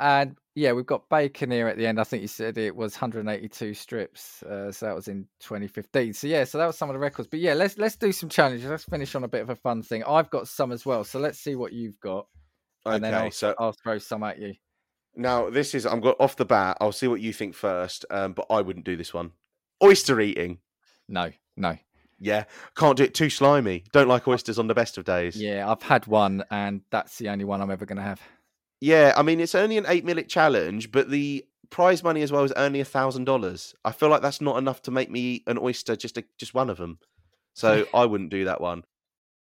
and 0.00 0.36
yeah, 0.54 0.72
we've 0.72 0.86
got 0.86 1.08
bacon 1.08 1.50
here 1.50 1.68
at 1.68 1.76
the 1.76 1.86
end. 1.86 2.00
I 2.00 2.04
think 2.04 2.22
you 2.22 2.28
said 2.28 2.58
it 2.58 2.74
was 2.74 2.94
182 2.94 3.74
strips. 3.74 4.42
Uh, 4.42 4.72
so 4.72 4.86
that 4.86 4.94
was 4.94 5.06
in 5.08 5.26
2015. 5.40 6.12
So 6.12 6.26
yeah, 6.26 6.44
so 6.44 6.58
that 6.58 6.66
was 6.66 6.76
some 6.76 6.90
of 6.90 6.94
the 6.94 7.00
records. 7.00 7.28
But 7.30 7.40
yeah, 7.40 7.54
let's 7.54 7.78
let's 7.78 7.96
do 7.96 8.10
some 8.12 8.28
challenges. 8.28 8.68
Let's 8.68 8.84
finish 8.84 9.14
on 9.14 9.24
a 9.24 9.28
bit 9.28 9.42
of 9.42 9.50
a 9.50 9.56
fun 9.56 9.82
thing. 9.82 10.02
I've 10.04 10.30
got 10.30 10.48
some 10.48 10.72
as 10.72 10.84
well. 10.84 11.04
So 11.04 11.18
let's 11.18 11.38
see 11.38 11.54
what 11.54 11.72
you've 11.72 11.98
got, 12.00 12.26
and 12.84 13.02
then 13.02 13.14
I'll, 13.14 13.30
so 13.30 13.54
I'll 13.58 13.72
throw 13.82 13.98
some 13.98 14.22
at 14.24 14.38
you. 14.38 14.54
Now, 15.16 15.50
this 15.50 15.74
is 15.74 15.86
I'm 15.86 16.00
got 16.00 16.16
off 16.20 16.36
the 16.36 16.44
bat. 16.44 16.76
I'll 16.80 16.92
see 16.92 17.08
what 17.08 17.20
you 17.20 17.32
think 17.32 17.54
first, 17.54 18.04
um, 18.10 18.32
but 18.32 18.46
I 18.50 18.60
wouldn't 18.60 18.84
do 18.84 18.96
this 18.96 19.12
one. 19.14 19.32
Oyster 19.82 20.20
eating, 20.20 20.58
No, 21.08 21.30
no. 21.56 21.76
yeah, 22.18 22.44
can't 22.76 22.96
do 22.96 23.04
it. 23.04 23.14
Too 23.14 23.30
slimy. 23.30 23.84
Don't 23.92 24.08
like 24.08 24.26
oysters 24.26 24.58
on 24.58 24.66
the 24.66 24.74
best 24.74 24.98
of 24.98 25.04
days. 25.04 25.36
Yeah, 25.36 25.70
I've 25.70 25.82
had 25.82 26.06
one, 26.08 26.44
and 26.50 26.82
that's 26.90 27.18
the 27.18 27.28
only 27.28 27.44
one 27.44 27.60
I'm 27.60 27.70
ever 27.70 27.86
going 27.86 27.96
to 27.98 28.02
have. 28.02 28.20
Yeah, 28.80 29.12
I 29.16 29.22
mean 29.22 29.40
it's 29.40 29.54
only 29.54 29.76
an 29.78 29.86
eight 29.88 30.04
minute 30.04 30.28
challenge, 30.28 30.92
but 30.92 31.10
the 31.10 31.44
prize 31.70 32.02
money 32.02 32.22
as 32.22 32.32
well 32.32 32.44
is 32.44 32.52
only 32.52 32.80
a 32.80 32.84
thousand 32.84 33.24
dollars. 33.24 33.74
I 33.84 33.92
feel 33.92 34.08
like 34.08 34.22
that's 34.22 34.40
not 34.40 34.56
enough 34.58 34.82
to 34.82 34.90
make 34.90 35.10
me 35.10 35.20
eat 35.20 35.42
an 35.46 35.58
oyster, 35.58 35.96
just 35.96 36.16
a, 36.18 36.24
just 36.38 36.54
one 36.54 36.70
of 36.70 36.76
them. 36.78 36.98
So 37.54 37.86
I 37.94 38.06
wouldn't 38.06 38.30
do 38.30 38.44
that 38.46 38.60
one. 38.60 38.84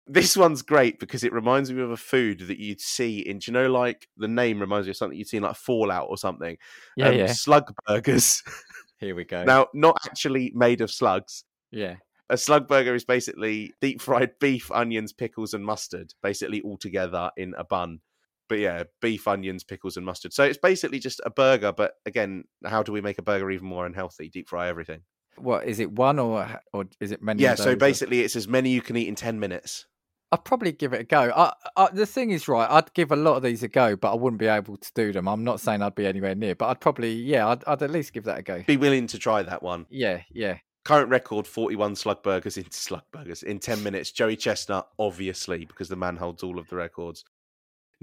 This 0.06 0.36
one's 0.36 0.60
great 0.60 1.00
because 1.00 1.24
it 1.24 1.32
reminds 1.32 1.72
me 1.72 1.80
of 1.80 1.90
a 1.90 1.96
food 1.96 2.40
that 2.40 2.58
you'd 2.58 2.80
see 2.82 3.20
in. 3.20 3.38
Do 3.38 3.50
you 3.50 3.54
know, 3.54 3.70
like 3.72 4.06
the 4.18 4.28
name 4.28 4.60
reminds 4.60 4.86
me 4.86 4.90
of 4.90 4.96
something 4.98 5.16
you'd 5.18 5.28
see 5.28 5.38
in 5.38 5.42
like 5.42 5.56
Fallout 5.56 6.08
or 6.10 6.18
something. 6.18 6.58
Yeah, 6.94 7.08
Um, 7.08 7.14
yeah. 7.16 7.26
Slug 7.32 7.72
burgers. 7.86 8.42
Here 8.98 9.14
we 9.14 9.24
go. 9.24 9.44
now, 9.44 9.68
not 9.72 9.96
actually 10.04 10.52
made 10.54 10.82
of 10.82 10.90
slugs. 10.90 11.44
yeah, 11.70 11.96
A 12.28 12.36
slug 12.36 12.68
burger 12.68 12.94
is 12.94 13.04
basically 13.04 13.72
deep 13.80 14.00
fried 14.02 14.38
beef, 14.38 14.70
onions, 14.70 15.12
pickles, 15.14 15.54
and 15.54 15.64
mustard, 15.64 16.12
basically 16.22 16.60
all 16.60 16.76
together 16.76 17.30
in 17.38 17.54
a 17.56 17.64
bun. 17.64 18.00
But 18.48 18.58
yeah, 18.58 18.84
beef, 19.00 19.26
onions, 19.26 19.64
pickles, 19.64 19.96
and 19.96 20.04
mustard. 20.04 20.32
So 20.32 20.44
it's 20.44 20.58
basically 20.58 20.98
just 20.98 21.20
a 21.24 21.30
burger. 21.30 21.72
But 21.72 21.94
again, 22.06 22.44
how 22.64 22.82
do 22.82 22.92
we 22.92 23.00
make 23.00 23.18
a 23.18 23.22
burger 23.22 23.50
even 23.50 23.66
more 23.66 23.86
unhealthy? 23.86 24.28
Deep 24.28 24.48
fry 24.48 24.68
everything. 24.68 25.00
what 25.36 25.66
is 25.66 25.80
it? 25.80 25.92
One 25.92 26.18
or 26.18 26.60
or 26.72 26.84
is 27.00 27.10
it 27.12 27.22
many? 27.22 27.42
Yeah. 27.42 27.54
So 27.54 27.76
basically, 27.76 28.20
it's 28.20 28.36
as 28.36 28.46
many 28.48 28.70
you 28.70 28.82
can 28.82 28.96
eat 28.96 29.08
in 29.08 29.14
ten 29.14 29.40
minutes. 29.40 29.86
I'd 30.32 30.44
probably 30.44 30.72
give 30.72 30.92
it 30.92 31.00
a 31.00 31.04
go. 31.04 31.30
I, 31.34 31.52
I, 31.76 31.90
the 31.92 32.06
thing 32.06 32.32
is, 32.32 32.48
right, 32.48 32.68
I'd 32.68 32.92
give 32.94 33.12
a 33.12 33.16
lot 33.16 33.36
of 33.36 33.44
these 33.44 33.62
a 33.62 33.68
go, 33.68 33.94
but 33.94 34.10
I 34.10 34.16
wouldn't 34.16 34.40
be 34.40 34.48
able 34.48 34.76
to 34.76 34.92
do 34.92 35.12
them. 35.12 35.28
I'm 35.28 35.44
not 35.44 35.60
saying 35.60 35.80
I'd 35.80 35.94
be 35.94 36.06
anywhere 36.06 36.34
near, 36.34 36.56
but 36.56 36.70
I'd 36.70 36.80
probably, 36.80 37.12
yeah, 37.12 37.46
I'd, 37.46 37.62
I'd 37.68 37.82
at 37.82 37.90
least 37.90 38.12
give 38.12 38.24
that 38.24 38.38
a 38.38 38.42
go. 38.42 38.64
Be 38.66 38.76
willing 38.76 39.06
to 39.08 39.18
try 39.18 39.44
that 39.44 39.62
one. 39.62 39.86
Yeah, 39.90 40.22
yeah. 40.32 40.58
Current 40.84 41.08
record 41.08 41.46
41 41.46 41.94
slug 41.94 42.24
burgers 42.24 42.56
in 42.56 42.68
slug 42.72 43.04
burgers 43.12 43.44
in 43.44 43.60
10 43.60 43.84
minutes. 43.84 44.10
Joey 44.10 44.34
Chestnut, 44.34 44.88
obviously, 44.98 45.66
because 45.66 45.88
the 45.88 45.94
man 45.94 46.16
holds 46.16 46.42
all 46.42 46.58
of 46.58 46.68
the 46.68 46.74
records. 46.74 47.24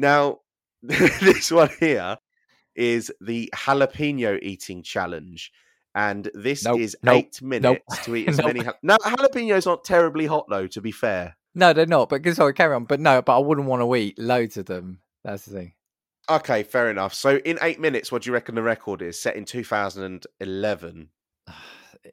Now, 0.01 0.39
this 0.83 1.51
one 1.51 1.69
here 1.79 2.17
is 2.75 3.11
the 3.21 3.51
jalapeno 3.55 4.39
eating 4.41 4.83
challenge. 4.83 5.51
And 5.93 6.31
this 6.33 6.63
Nope, 6.63 6.79
is 6.79 6.95
nope, 7.03 7.15
eight 7.17 7.41
minutes 7.41 8.05
to 8.05 8.15
eat 8.15 8.27
as 8.29 8.37
nope. 8.37 8.47
many. 8.47 8.63
Ja- 8.63 8.71
now, 8.81 8.97
jalapenos 8.97 9.67
aren't 9.67 9.83
terribly 9.83 10.25
hot, 10.25 10.45
though, 10.49 10.67
to 10.67 10.81
be 10.81 10.91
fair. 10.91 11.35
No, 11.53 11.73
they're 11.73 11.85
not. 11.85 12.07
But 12.07 12.25
sorry, 12.33 12.53
carry 12.53 12.73
on. 12.73 12.85
But 12.85 13.01
no, 13.01 13.21
but 13.21 13.35
I 13.35 13.39
wouldn't 13.39 13.67
want 13.67 13.81
to 13.81 13.95
eat 13.95 14.17
loads 14.17 14.55
of 14.55 14.67
them. 14.67 14.99
That's 15.25 15.45
the 15.45 15.53
thing. 15.53 15.73
Okay, 16.29 16.63
fair 16.63 16.89
enough. 16.89 17.13
So, 17.13 17.37
in 17.37 17.59
eight 17.61 17.79
minutes, 17.79 18.09
what 18.09 18.21
do 18.21 18.29
you 18.29 18.33
reckon 18.33 18.55
the 18.55 18.63
record 18.63 19.01
is? 19.01 19.21
Set 19.21 19.35
in 19.35 19.43
2011. 19.45 21.09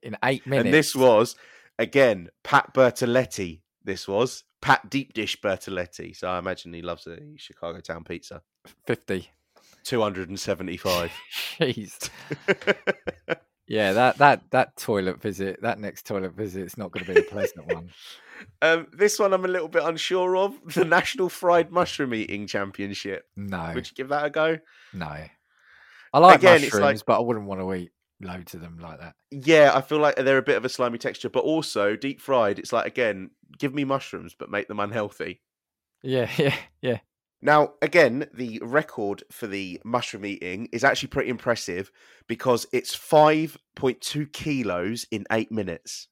In 0.03 0.17
eight 0.25 0.47
minutes. 0.47 0.67
And 0.67 0.75
this 0.75 0.95
was, 0.95 1.35
again, 1.79 2.29
Pat 2.45 2.75
Bertoletti. 2.75 3.61
This 3.85 4.07
was 4.07 4.45
Pat 4.61 4.89
Deep 4.91 5.13
Dish 5.15 5.41
Bertoletti. 5.41 6.17
So, 6.17 6.29
I 6.29 6.39
imagine 6.39 6.73
he 6.73 6.83
loves 6.83 7.07
a 7.07 7.19
Chicago 7.37 7.81
Town 7.81 8.05
pizza. 8.05 8.43
fifty. 8.87 9.31
275. 9.85 11.11
Jeez. 11.61 12.11
Yeah, 13.67 13.93
that 13.93 14.17
that 14.19 14.51
that 14.51 14.77
toilet 14.77 15.21
visit, 15.21 15.61
that 15.61 15.79
next 15.79 16.07
toilet 16.07 16.35
visit, 16.35 16.63
it's 16.63 16.79
not 16.79 16.91
going 16.91 17.05
to 17.05 17.13
be 17.15 17.21
a 17.21 17.23
pleasant 17.25 17.67
one. 17.73 17.91
um, 18.63 18.87
this 18.93 19.19
one 19.19 19.35
I'm 19.35 19.45
a 19.45 19.49
little 19.49 19.69
bit 19.69 19.83
unsure 19.85 20.37
of. 20.39 20.55
The 20.75 20.87
National 20.87 21.29
Fried 21.29 21.71
Mushroom 21.71 22.15
Eating 22.15 22.47
Championship. 22.47 23.25
No, 23.37 23.73
Would 23.75 23.89
you 23.91 23.95
give 23.95 24.09
that 24.09 24.25
a 24.25 24.31
go? 24.31 24.59
no. 24.95 25.17
I 26.15 26.19
like 26.21 26.39
Again, 26.39 26.63
mushrooms, 26.63 26.83
like- 26.83 27.05
but 27.07 27.19
I 27.19 27.21
wouldn't 27.21 27.45
want 27.47 27.61
to 27.61 27.75
eat 27.75 27.91
loads 28.21 28.55
of 28.55 28.61
them 28.61 28.79
like 28.79 29.01
that. 29.01 29.15
Yeah, 29.31 29.73
I 29.75 29.81
feel 29.81 29.99
like 29.99 30.17
they're 30.17 30.39
a 30.39 30.43
bit 30.43 30.57
of 30.57 30.65
a 30.65 30.69
slimy 30.69 30.99
texture, 30.99 31.29
but 31.29 31.45
also 31.45 31.97
deep 31.97 32.21
fried. 32.21 32.59
It's 32.59 32.73
like, 32.73 32.87
again, 32.87 33.31
give 33.59 33.75
me 33.75 33.85
mushrooms, 33.85 34.35
but 34.39 34.51
make 34.51 34.69
them 34.69 34.81
unhealthy. 34.81 35.41
Yeah, 36.03 36.31
yeah, 36.37 36.57
yeah. 36.83 36.99
Now, 37.41 37.75
again, 37.83 38.27
the 38.35 38.61
record 38.65 39.23
for 39.31 39.47
the 39.47 39.81
mushroom 39.85 40.27
eating 40.27 40.69
is 40.73 40.83
actually 40.83 41.09
pretty 41.09 41.31
impressive 41.31 41.93
because 42.27 42.67
it's 42.73 42.97
5.2 42.97 44.33
kilos 44.33 45.07
in 45.11 45.25
eight 45.31 45.53
minutes. 45.53 46.09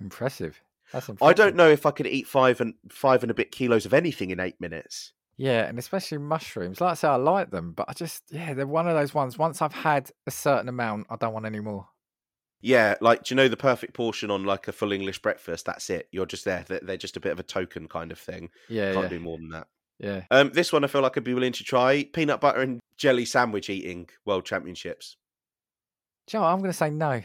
Impressive. 0.00 0.62
That's 0.92 1.08
impressive. 1.08 1.30
I 1.30 1.34
don't 1.34 1.56
know 1.56 1.68
if 1.68 1.84
I 1.84 1.90
could 1.90 2.06
eat 2.06 2.26
five 2.26 2.60
and 2.60 2.74
five 2.90 3.22
and 3.22 3.30
a 3.30 3.34
bit 3.34 3.50
kilos 3.50 3.84
of 3.84 3.92
anything 3.92 4.30
in 4.30 4.40
eight 4.40 4.58
minutes. 4.60 5.12
Yeah, 5.38 5.64
and 5.66 5.78
especially 5.78 6.18
mushrooms. 6.18 6.80
Like 6.80 6.92
I 6.92 6.94
say, 6.94 7.08
I 7.08 7.16
like 7.16 7.50
them, 7.50 7.72
but 7.72 7.86
I 7.88 7.92
just 7.92 8.24
yeah, 8.30 8.54
they're 8.54 8.66
one 8.66 8.88
of 8.88 8.94
those 8.94 9.12
ones. 9.12 9.36
Once 9.36 9.60
I've 9.60 9.74
had 9.74 10.10
a 10.26 10.30
certain 10.30 10.68
amount, 10.68 11.06
I 11.10 11.16
don't 11.16 11.34
want 11.34 11.44
any 11.46 11.60
more. 11.60 11.88
Yeah, 12.62 12.94
like 13.02 13.24
do 13.24 13.34
you 13.34 13.36
know 13.36 13.48
the 13.48 13.56
perfect 13.56 13.92
portion 13.92 14.30
on 14.30 14.44
like 14.44 14.66
a 14.66 14.72
full 14.72 14.92
English 14.92 15.20
breakfast? 15.20 15.66
That's 15.66 15.90
it. 15.90 16.08
You're 16.10 16.24
just 16.26 16.44
there. 16.46 16.64
They're, 16.66 16.80
they're 16.82 16.96
just 16.96 17.16
a 17.18 17.20
bit 17.20 17.32
of 17.32 17.38
a 17.38 17.42
token 17.44 17.86
kind 17.86 18.10
of 18.10 18.18
thing. 18.18 18.48
Yeah, 18.68 18.92
Can't 18.94 19.04
yeah, 19.04 19.08
do 19.10 19.20
more 19.20 19.36
than 19.36 19.50
that. 19.50 19.66
yeah. 19.98 20.22
Um, 20.30 20.50
this 20.54 20.72
one 20.72 20.82
I 20.84 20.86
feel 20.86 21.02
like 21.02 21.18
I'd 21.18 21.24
be 21.24 21.34
willing 21.34 21.52
to 21.52 21.64
try 21.64 22.04
peanut 22.12 22.40
butter 22.40 22.60
and 22.62 22.80
jelly 22.96 23.26
sandwich 23.26 23.68
eating 23.68 24.08
world 24.24 24.46
championships. 24.46 25.16
Do 26.28 26.38
you 26.38 26.40
know? 26.42 26.46
I'm 26.48 26.58
going 26.60 26.70
to 26.70 26.76
say 26.76 26.88
no. 26.90 27.22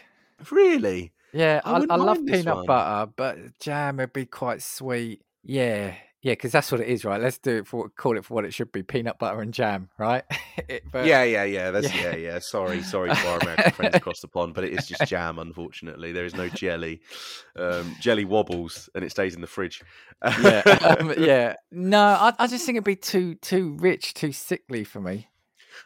Really? 0.52 1.14
Yeah, 1.34 1.62
I 1.64 1.78
I, 1.78 1.86
I 1.92 1.96
love 1.96 2.26
peanut 2.26 2.56
one. 2.58 2.66
butter, 2.66 3.12
but 3.16 3.38
jam 3.60 3.98
would 3.98 4.12
be 4.12 4.26
quite 4.26 4.62
sweet. 4.62 5.22
Yeah, 5.44 5.96
yeah, 6.22 6.34
because 6.34 6.52
that's 6.52 6.72
what 6.72 6.82
it 6.82 6.88
is, 6.88 7.04
right? 7.04 7.20
Let's 7.20 7.38
do 7.40 7.58
it 7.58 7.68
for 7.68 7.90
call 7.90 8.18
it 8.18 8.26
for 8.26 8.36
what 8.36 8.46
it 8.46 8.54
should 8.54 8.72
be: 8.72 8.84
peanut 8.84 9.18
butter 9.20 9.42
and 9.42 9.54
jam, 9.54 9.90
right? 9.98 10.24
It- 10.68 10.84
but- 10.92 11.06
yeah, 11.06 11.24
yeah, 11.24 11.44
yeah. 11.44 11.72
That's 11.76 11.94
yeah. 11.96 12.12
yeah, 12.12 12.16
yeah. 12.16 12.40
Sorry, 12.40 12.84
sorry 12.84 13.10
to 13.10 13.28
our 13.28 13.40
American 13.40 13.72
friends 13.72 13.96
across 14.02 14.20
the 14.20 14.28
pond, 14.28 14.54
but 14.54 14.64
it 14.64 14.74
is 14.74 14.86
just 14.88 15.06
jam. 15.08 15.40
Unfortunately, 15.40 16.12
there 16.12 16.26
is 16.26 16.36
no 16.36 16.50
jelly. 16.50 17.02
Um, 17.56 17.96
jelly 18.00 18.26
wobbles 18.26 18.90
and 18.94 19.04
it 19.04 19.10
stays 19.12 19.34
in 19.34 19.42
the 19.42 19.48
fridge. 19.48 19.82
yeah, 20.24 20.60
um, 21.00 21.14
yeah. 21.18 21.56
No, 21.72 22.00
I, 22.02 22.34
I 22.38 22.48
just 22.48 22.66
think 22.66 22.76
it'd 22.76 22.84
be 22.84 22.96
too 22.96 23.36
too 23.36 23.76
rich, 23.80 24.14
too 24.14 24.32
sickly 24.32 24.84
for 24.84 25.00
me. 25.02 25.28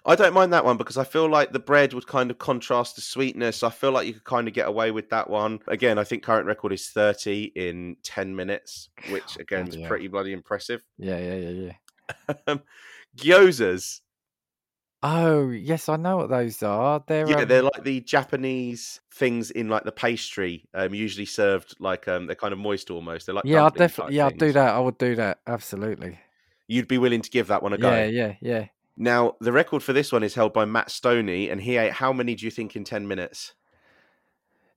I 0.05 0.15
don't 0.15 0.33
mind 0.33 0.53
that 0.53 0.65
one 0.65 0.77
because 0.77 0.97
I 0.97 1.03
feel 1.03 1.29
like 1.29 1.51
the 1.51 1.59
bread 1.59 1.93
would 1.93 2.07
kind 2.07 2.31
of 2.31 2.37
contrast 2.37 2.95
the 2.95 3.01
sweetness. 3.01 3.63
I 3.63 3.69
feel 3.69 3.91
like 3.91 4.07
you 4.07 4.13
could 4.13 4.23
kind 4.23 4.47
of 4.47 4.53
get 4.53 4.67
away 4.67 4.91
with 4.91 5.09
that 5.09 5.29
one. 5.29 5.59
Again, 5.67 5.97
I 5.97 6.03
think 6.03 6.23
current 6.23 6.47
record 6.47 6.73
is 6.73 6.89
30 6.89 7.51
in 7.55 7.97
10 8.03 8.35
minutes, 8.35 8.89
which 9.09 9.35
again 9.39 9.67
is 9.67 9.75
hell. 9.75 9.87
pretty 9.87 10.07
bloody 10.07 10.33
impressive. 10.33 10.83
Yeah, 10.97 11.17
yeah, 11.17 11.35
yeah, 11.35 11.49
yeah. 11.49 12.35
Um, 12.47 12.61
gyozas. 13.17 14.01
Oh, 15.03 15.51
yes, 15.51 15.87
I 15.87 15.97
know 15.97 16.17
what 16.17 16.29
those 16.29 16.63
are. 16.63 17.03
They're 17.05 17.29
Yeah, 17.29 17.41
um, 17.41 17.47
they're 17.47 17.61
like 17.61 17.83
the 17.83 18.01
Japanese 18.01 19.01
things 19.13 19.51
in 19.51 19.69
like 19.69 19.83
the 19.83 19.91
pastry, 19.91 20.67
um, 20.73 20.95
usually 20.95 21.25
served 21.25 21.75
like 21.79 22.07
um, 22.07 22.25
they're 22.25 22.35
kind 22.35 22.53
of 22.53 22.59
moist 22.59 22.89
almost. 22.89 23.25
They're 23.27 23.35
like 23.35 23.45
yeah, 23.45 23.63
I'll 23.63 23.69
definitely, 23.69 24.15
yeah, 24.15 24.27
I'd 24.27 24.37
do 24.37 24.51
that. 24.53 24.73
I 24.73 24.79
would 24.79 24.97
do 24.97 25.15
that 25.15 25.41
absolutely. 25.45 26.17
You'd 26.67 26.87
be 26.87 26.97
willing 26.97 27.21
to 27.21 27.29
give 27.29 27.47
that 27.47 27.61
one 27.61 27.73
a 27.73 27.77
go. 27.77 27.91
Yeah, 27.91 28.05
yeah, 28.05 28.33
yeah. 28.41 28.65
Now, 28.97 29.35
the 29.41 29.51
record 29.51 29.83
for 29.83 29.91
this 29.93 30.11
one 30.11 30.23
is 30.23 30.35
held 30.35 30.53
by 30.53 30.65
Matt 30.65 30.87
Stonie, 30.89 31.51
and 31.51 31.59
he 31.61 31.77
ate 31.77 31.91
how 31.93 32.13
many 32.13 32.33
do 32.35 32.45
you 32.45 32.51
think 32.51 32.75
in 32.75 32.83
10 32.85 33.07
minutes? 33.07 33.53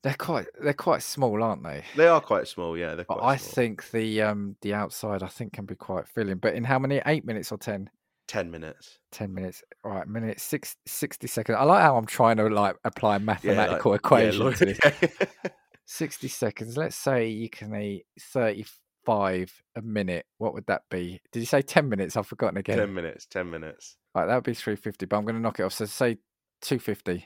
They're 0.03 0.15
quite, 0.19 0.47
they're 0.61 0.73
quite 0.75 1.03
small, 1.03 1.43
aren't 1.43 1.63
they? 1.65 1.85
They 1.97 2.07
are 2.07 2.21
quite 2.21 2.47
small, 2.49 2.77
yeah. 2.79 2.95
They're 2.95 3.05
But 3.05 3.23
I 3.23 3.37
small. 3.37 3.53
think 3.55 3.91
the 3.91 4.23
um 4.23 4.57
the 4.63 4.73
outside 4.75 5.23
I 5.25 5.27
think 5.29 5.53
can 5.53 5.67
be 5.67 5.75
quite 5.75 6.07
filling. 6.09 6.39
But 6.39 6.55
in 6.55 6.63
how 6.65 6.79
many? 6.79 7.01
Eight 7.05 7.25
minutes 7.25 7.51
or 7.53 7.59
ten? 7.59 7.91
10 8.29 8.51
minutes. 8.51 8.99
10 9.13 9.33
minutes. 9.35 9.63
All 9.85 9.91
right, 9.93 10.07
minute 10.07 10.39
six, 10.39 10.77
60 10.87 11.27
seconds. 11.27 11.57
I 11.59 11.65
like 11.65 11.83
how 11.83 11.97
I'm 11.97 12.05
trying 12.07 12.37
to 12.37 12.49
like 12.49 12.77
apply 12.85 13.17
a 13.17 13.19
Yeah, 13.19 13.25
mathematical 13.25 13.91
like- 13.93 14.01
equation 14.01 14.41
yeah, 14.43 14.93
look- 15.01 15.53
60 15.87 16.29
seconds. 16.29 16.77
Let's 16.77 16.95
say 16.97 17.29
you 17.29 17.49
can 17.49 17.75
eat 17.75 18.05
35 18.21 19.63
a 19.77 19.83
minute. 19.83 20.27
What 20.37 20.53
would 20.55 20.67
that 20.67 20.83
be? 20.91 21.21
Did 21.33 21.41
you 21.41 21.47
say 21.47 21.63
10 21.63 21.89
minutes? 21.89 22.17
I've 22.17 22.27
forgotten 22.27 22.59
again. 22.59 22.77
10 22.79 22.93
minutes, 22.95 23.27
10 23.27 23.51
minutes. 23.51 23.97
Right, 24.21 24.27
that 24.27 24.35
would 24.35 24.45
be 24.45 24.55
350, 24.55 25.07
but 25.07 25.17
I'm 25.17 25.25
going 25.25 25.37
to 25.37 25.41
knock 25.41 25.61
it 25.61 25.63
off. 25.65 25.73
So 25.73 25.85
say 25.87 26.15
250. 26.63 27.25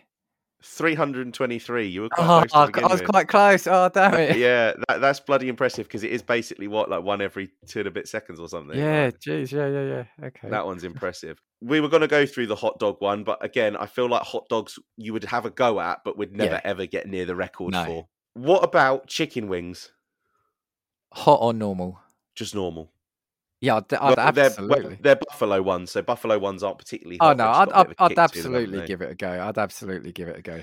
323. 0.65 1.89
You 1.89 2.03
were 2.03 2.09
quite 2.11 2.25
Oh, 2.55 2.67
close 2.69 2.85
I 2.85 2.87
was 2.87 3.01
with. 3.01 3.09
quite 3.09 3.29
close. 3.29 3.67
Oh, 3.67 3.91
damn 3.93 4.15
it. 4.15 4.37
yeah, 4.37 4.75
that, 4.89 5.01
that's 5.01 5.19
bloody 5.21 5.49
impressive 5.49 5.87
because 5.89 6.05
it 6.05 6.13
is 6.13 6.23
basically 6.23 6.69
what, 6.69 6.89
like 6.89 7.03
one 7.03 7.21
every 7.21 7.51
two 7.67 7.81
and 7.81 7.89
a 7.89 7.91
bit 7.91 8.07
seconds 8.07 8.39
or 8.39 8.49
something. 8.49 8.79
Yeah, 8.79 9.07
Like, 9.07 9.21
geez. 9.21 9.51
Yeah, 9.51 9.67
yeah, 9.69 9.83
yeah. 10.21 10.27
Okay. 10.27 10.49
that 10.51 10.65
one's 10.65 10.85
impressive. 10.85 11.41
We 11.61 11.81
were 11.81 11.89
going 11.89 12.03
to 12.03 12.09
go 12.09 12.27
through 12.27 12.47
the 12.47 12.55
hot 12.57 12.79
dog 12.79 12.97
one, 13.01 13.25
but 13.25 13.45
again, 13.45 13.77
I 13.77 13.87
feel 13.87 14.09
like 14.09 14.23
hot 14.23 14.49
dogs 14.49 14.79
you 14.97 15.13
would 15.13 15.25
have 15.25 15.47
a 15.47 15.51
go 15.51 15.81
at, 15.81 16.01
but 16.05 16.17
would 16.19 16.37
never 16.37 16.55
Yeah. 16.55 16.61
ever 16.65 16.87
get 16.87 17.09
near 17.09 17.25
the 17.25 17.35
record 17.37 17.73
No. 17.73 17.85
for. 17.85 18.09
What 18.35 18.63
about 18.65 19.07
chicken 19.09 19.49
wings? 19.49 19.91
Hot 21.13 21.39
or 21.43 21.53
normal? 21.53 21.99
Just 22.37 22.55
normal. 22.55 22.93
Yeah, 23.63 23.77
I'd, 23.77 23.95
I'd 23.95 24.35
they're, 24.35 24.47
absolutely. 24.47 24.99
they're 25.01 25.17
buffalo 25.17 25.63
ones, 25.63 25.93
so 25.93 26.03
buffalo 26.03 26.37
ones 26.37 26.65
aren't 26.65 26.79
particularly 26.79 27.19
Oh 27.21 27.33
no, 27.33 27.47
I'd, 27.47 27.67
just 27.67 27.71
got 27.71 27.77
a 27.77 27.79
I'd, 27.79 27.87
bit 27.87 27.97
of 27.97 28.01
a 28.01 28.03
I'd 28.03 28.09
to 28.09 28.15
them, 28.15 28.25
absolutely 28.25 28.87
give 28.87 29.03
it 29.03 29.11
a 29.13 29.15
go. 29.15 29.31
I'd 29.31 29.57
absolutely 29.57 30.13
give 30.13 30.29
it 30.29 30.37
a 30.37 30.43
go. 30.43 30.61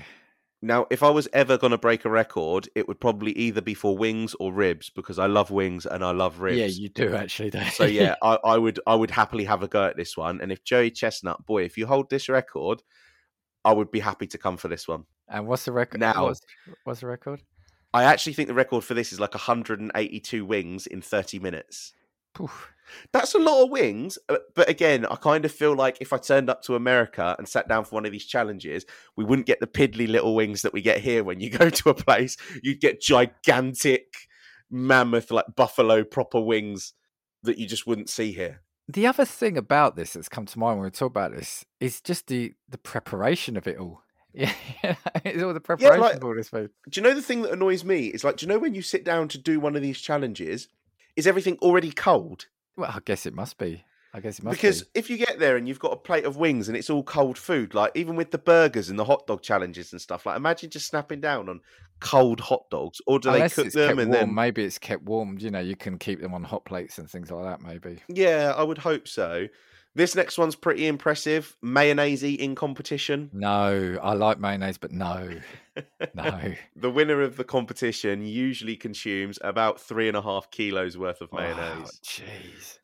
Now, 0.60 0.86
if 0.90 1.02
I 1.02 1.08
was 1.08 1.26
ever 1.32 1.56
going 1.56 1.70
to 1.70 1.78
break 1.78 2.04
a 2.04 2.10
record, 2.10 2.68
it 2.74 2.86
would 2.86 3.00
probably 3.00 3.32
either 3.32 3.62
be 3.62 3.72
for 3.72 3.96
wings 3.96 4.36
or 4.38 4.52
ribs 4.52 4.90
because 4.90 5.18
I 5.18 5.24
love 5.24 5.50
wings 5.50 5.86
and 5.86 6.04
I 6.04 6.10
love 6.10 6.40
ribs. 6.40 6.58
Yeah, 6.58 6.66
you 6.66 6.90
do 6.90 7.16
actually. 7.16 7.48
Don't 7.48 7.72
So 7.72 7.86
yeah, 7.86 8.16
I, 8.22 8.38
I 8.44 8.58
would 8.58 8.78
I 8.86 8.94
would 8.94 9.10
happily 9.10 9.44
have 9.44 9.62
a 9.62 9.68
go 9.68 9.86
at 9.86 9.96
this 9.96 10.18
one. 10.18 10.42
And 10.42 10.52
if 10.52 10.62
Joey 10.62 10.90
Chestnut, 10.90 11.46
boy, 11.46 11.64
if 11.64 11.78
you 11.78 11.86
hold 11.86 12.10
this 12.10 12.28
record, 12.28 12.82
I 13.64 13.72
would 13.72 13.90
be 13.90 14.00
happy 14.00 14.26
to 14.26 14.36
come 14.36 14.58
for 14.58 14.68
this 14.68 14.86
one. 14.86 15.04
And 15.26 15.46
what's 15.46 15.64
the 15.64 15.72
record? 15.72 16.00
Now- 16.00 16.24
what's, 16.24 16.42
what's 16.84 17.00
the 17.00 17.06
record? 17.06 17.40
I 17.94 18.04
actually 18.04 18.34
think 18.34 18.48
the 18.48 18.54
record 18.54 18.84
for 18.84 18.94
this 18.94 19.12
is 19.12 19.18
like 19.18 19.34
182 19.34 20.44
wings 20.44 20.86
in 20.86 21.00
30 21.00 21.40
minutes. 21.40 21.92
Poof. 22.34 22.70
That's 23.12 23.34
a 23.34 23.38
lot 23.38 23.64
of 23.64 23.70
wings, 23.70 24.18
uh, 24.28 24.38
but 24.54 24.68
again, 24.68 25.06
I 25.06 25.16
kind 25.16 25.44
of 25.44 25.52
feel 25.52 25.74
like 25.74 25.98
if 26.00 26.12
I 26.12 26.18
turned 26.18 26.48
up 26.50 26.62
to 26.64 26.74
America 26.76 27.34
and 27.38 27.48
sat 27.48 27.68
down 27.68 27.84
for 27.84 27.94
one 27.96 28.06
of 28.06 28.12
these 28.12 28.26
challenges, 28.26 28.84
we 29.16 29.24
wouldn't 29.24 29.46
get 29.46 29.60
the 29.60 29.66
piddly 29.66 30.08
little 30.08 30.34
wings 30.34 30.62
that 30.62 30.72
we 30.72 30.82
get 30.82 31.00
here 31.00 31.24
when 31.24 31.40
you 31.40 31.50
go 31.50 31.70
to 31.70 31.90
a 31.90 31.94
place. 31.94 32.36
You'd 32.62 32.80
get 32.80 33.00
gigantic, 33.00 34.04
mammoth, 34.70 35.30
like 35.30 35.46
buffalo 35.56 36.04
proper 36.04 36.40
wings 36.40 36.92
that 37.42 37.58
you 37.58 37.66
just 37.66 37.86
wouldn't 37.86 38.10
see 38.10 38.32
here. 38.32 38.62
The 38.88 39.06
other 39.06 39.24
thing 39.24 39.56
about 39.56 39.94
this 39.94 40.14
that's 40.14 40.28
come 40.28 40.46
to 40.46 40.58
mind 40.58 40.78
when 40.78 40.84
we 40.84 40.90
talk 40.90 41.10
about 41.10 41.32
this 41.32 41.64
is 41.78 42.00
just 42.00 42.26
the 42.26 42.54
the 42.68 42.78
preparation 42.78 43.56
of 43.56 43.66
it 43.66 43.78
all. 43.78 44.02
Yeah, 44.32 44.52
it's 45.24 45.42
all 45.42 45.52
the 45.52 45.60
preparation 45.60 46.00
like- 46.00 46.14
of 46.16 46.24
all 46.24 46.36
this 46.36 46.48
food. 46.48 46.70
Do 46.88 47.00
you 47.00 47.02
know 47.04 47.14
the 47.14 47.22
thing 47.22 47.42
that 47.42 47.52
annoys 47.52 47.84
me 47.84 48.06
is 48.06 48.22
like, 48.22 48.36
do 48.36 48.46
you 48.46 48.48
know 48.48 48.60
when 48.60 48.74
you 48.76 48.82
sit 48.82 49.04
down 49.04 49.26
to 49.28 49.38
do 49.38 49.58
one 49.58 49.74
of 49.74 49.82
these 49.82 50.00
challenges, 50.00 50.68
is 51.16 51.26
everything 51.26 51.56
already 51.60 51.90
cold? 51.90 52.46
Well, 52.80 52.90
I 52.90 53.00
guess 53.04 53.26
it 53.26 53.34
must 53.34 53.58
be. 53.58 53.84
I 54.12 54.20
guess 54.20 54.38
it 54.38 54.44
must 54.44 54.54
be. 54.54 54.58
because 54.58 54.82
be. 54.82 54.88
if 54.94 55.10
you 55.10 55.16
get 55.16 55.38
there 55.38 55.56
and 55.56 55.68
you've 55.68 55.78
got 55.78 55.92
a 55.92 55.96
plate 55.96 56.24
of 56.24 56.36
wings 56.36 56.68
and 56.68 56.76
it's 56.76 56.90
all 56.90 57.02
cold 57.02 57.38
food, 57.38 57.74
like 57.74 57.92
even 57.94 58.16
with 58.16 58.30
the 58.30 58.38
burgers 58.38 58.88
and 58.90 58.98
the 58.98 59.04
hot 59.04 59.26
dog 59.26 59.42
challenges 59.42 59.92
and 59.92 60.00
stuff, 60.00 60.26
like 60.26 60.36
imagine 60.36 60.70
just 60.70 60.86
snapping 60.86 61.20
down 61.20 61.48
on 61.48 61.60
cold 62.00 62.40
hot 62.40 62.68
dogs, 62.70 63.00
or 63.06 63.18
do 63.18 63.28
Unless 63.30 63.54
they 63.54 63.64
cook 63.64 63.72
them 63.72 63.98
and 63.98 64.10
warm, 64.10 64.26
then? 64.26 64.34
maybe 64.34 64.64
it's 64.64 64.78
kept 64.78 65.04
warm. 65.04 65.38
You 65.38 65.50
know, 65.50 65.60
you 65.60 65.76
can 65.76 65.98
keep 65.98 66.20
them 66.20 66.34
on 66.34 66.42
hot 66.42 66.64
plates 66.64 66.98
and 66.98 67.08
things 67.08 67.30
like 67.30 67.44
that. 67.44 67.60
Maybe. 67.60 68.00
Yeah, 68.08 68.54
I 68.56 68.62
would 68.62 68.78
hope 68.78 69.06
so. 69.06 69.46
This 69.94 70.14
next 70.14 70.38
one's 70.38 70.54
pretty 70.54 70.86
impressive. 70.86 71.56
Mayonnaise 71.62 72.24
eating 72.24 72.54
competition. 72.54 73.28
No, 73.32 73.98
I 74.00 74.12
like 74.14 74.38
mayonnaise, 74.38 74.78
but 74.78 74.92
no, 74.92 75.28
no. 76.14 76.54
The 76.76 76.90
winner 76.90 77.22
of 77.22 77.36
the 77.36 77.44
competition 77.44 78.24
usually 78.24 78.76
consumes 78.76 79.38
about 79.42 79.80
three 79.80 80.06
and 80.08 80.16
a 80.16 80.22
half 80.22 80.50
kilos 80.50 80.96
worth 80.96 81.20
of 81.20 81.30
Oh, 81.32 81.36
mayonnaise. 81.38 82.00
Jeez. 82.04 82.78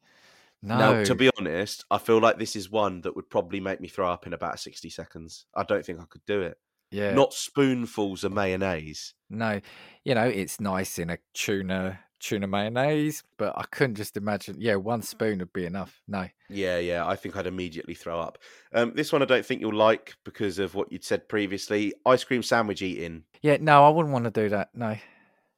No. 0.63 0.79
Now, 0.79 1.05
to 1.05 1.15
be 1.15 1.31
honest, 1.39 1.85
I 1.91 1.99
feel 1.99 2.19
like 2.19 2.39
this 2.39 2.57
is 2.57 2.71
one 2.71 3.03
that 3.03 3.15
would 3.15 3.31
probably 3.31 3.61
make 3.61 3.81
me 3.81 3.87
throw 3.89 4.11
up 4.11 4.27
in 4.27 4.33
about 4.33 4.59
60 4.59 4.91
seconds. 4.91 5.47
I 5.55 5.63
don't 5.63 5.85
think 5.87 6.01
I 6.01 6.05
could 6.09 6.25
do 6.27 6.41
it. 6.41 6.59
yeah. 6.91 7.13
Not 7.15 7.33
spoonfuls 7.35 8.25
of 8.25 8.33
mayonnaise. 8.33 9.15
No, 9.31 9.61
you 10.05 10.15
know 10.17 10.25
it's 10.27 10.61
nice 10.61 10.99
in 10.99 11.11
a 11.11 11.19
tuna 11.35 12.01
tuna 12.21 12.47
mayonnaise, 12.47 13.23
but 13.37 13.53
I 13.57 13.65
couldn't 13.71 13.97
just 13.97 14.17
imagine. 14.17 14.57
Yeah, 14.59 14.77
one 14.77 15.03
spoon 15.03 15.39
would 15.39 15.53
be 15.53 15.67
enough. 15.67 16.01
No, 16.09 16.29
Yeah, 16.49 16.79
yeah, 16.79 17.07
I 17.07 17.17
think 17.17 17.37
I'd 17.37 17.47
immediately 17.47 17.95
throw 17.95 18.21
up. 18.21 18.39
Um, 18.73 18.93
this 18.95 19.13
one 19.13 19.23
I 19.23 19.27
don't 19.27 19.45
think 19.45 19.61
you'll 19.61 19.75
like 19.75 20.15
because 20.25 20.59
of 20.59 20.75
what 20.75 20.91
you'd 20.93 21.05
said 21.05 21.29
previously. 21.29 21.93
Ice 22.05 22.25
cream 22.25 22.43
sandwich 22.43 22.83
eating. 22.83 23.25
yeah, 23.43 23.59
no, 23.61 23.85
I 23.85 23.89
wouldn't 23.91 24.13
want 24.13 24.25
to 24.27 24.31
do 24.31 24.49
that. 24.51 24.71
No, 24.75 24.97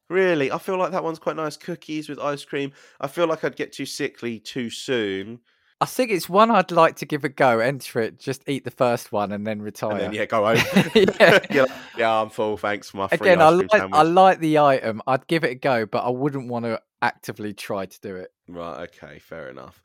Really, 0.08 0.50
I 0.50 0.56
feel 0.56 0.78
like 0.78 0.92
that 0.92 1.04
one's 1.04 1.18
quite 1.18 1.36
nice. 1.36 1.56
Cookies 1.58 2.08
with 2.08 2.18
ice 2.18 2.42
cream. 2.44 2.72
I 2.98 3.08
feel 3.08 3.26
like 3.26 3.44
I'd 3.44 3.56
get 3.56 3.72
too 3.72 3.84
sickly 3.84 4.38
too 4.38 4.70
soon, 4.70 5.40
I 5.80 5.86
think 5.86 6.10
it's 6.10 6.28
one 6.28 6.50
I'd 6.50 6.72
like 6.72 6.96
to 6.96 7.06
give 7.06 7.24
a 7.24 7.28
go. 7.28 7.60
Enter 7.60 8.00
it, 8.00 8.18
just 8.18 8.42
eat 8.48 8.64
the 8.64 8.70
first 8.70 9.12
one 9.12 9.30
and 9.30 9.46
then 9.46 9.62
retire. 9.62 9.92
and 9.92 10.00
then 10.00 10.12
yeah, 10.12 10.24
go 10.26 10.44
home. 10.44 10.56
Yeah. 10.94 11.62
Like, 11.62 11.70
yeah, 11.96 12.20
I'm 12.20 12.30
full. 12.30 12.56
Thanks 12.56 12.90
for 12.90 12.96
my 12.98 13.08
Again, 13.12 13.40
I 13.40 13.50
like 13.50 13.70
sandwich. 13.70 13.92
I 13.94 14.02
like 14.02 14.40
the 14.40 14.58
item. 14.58 15.02
I'd 15.06 15.26
give 15.28 15.44
it 15.44 15.50
a 15.52 15.54
go, 15.54 15.86
but 15.86 16.04
I 16.04 16.10
wouldn't 16.10 16.48
want 16.48 16.64
to 16.64 16.80
actively 17.00 17.52
try 17.52 17.86
to 17.86 18.00
do 18.00 18.16
it. 18.16 18.32
Right. 18.48 18.88
Okay. 18.88 19.20
Fair 19.20 19.48
enough. 19.50 19.80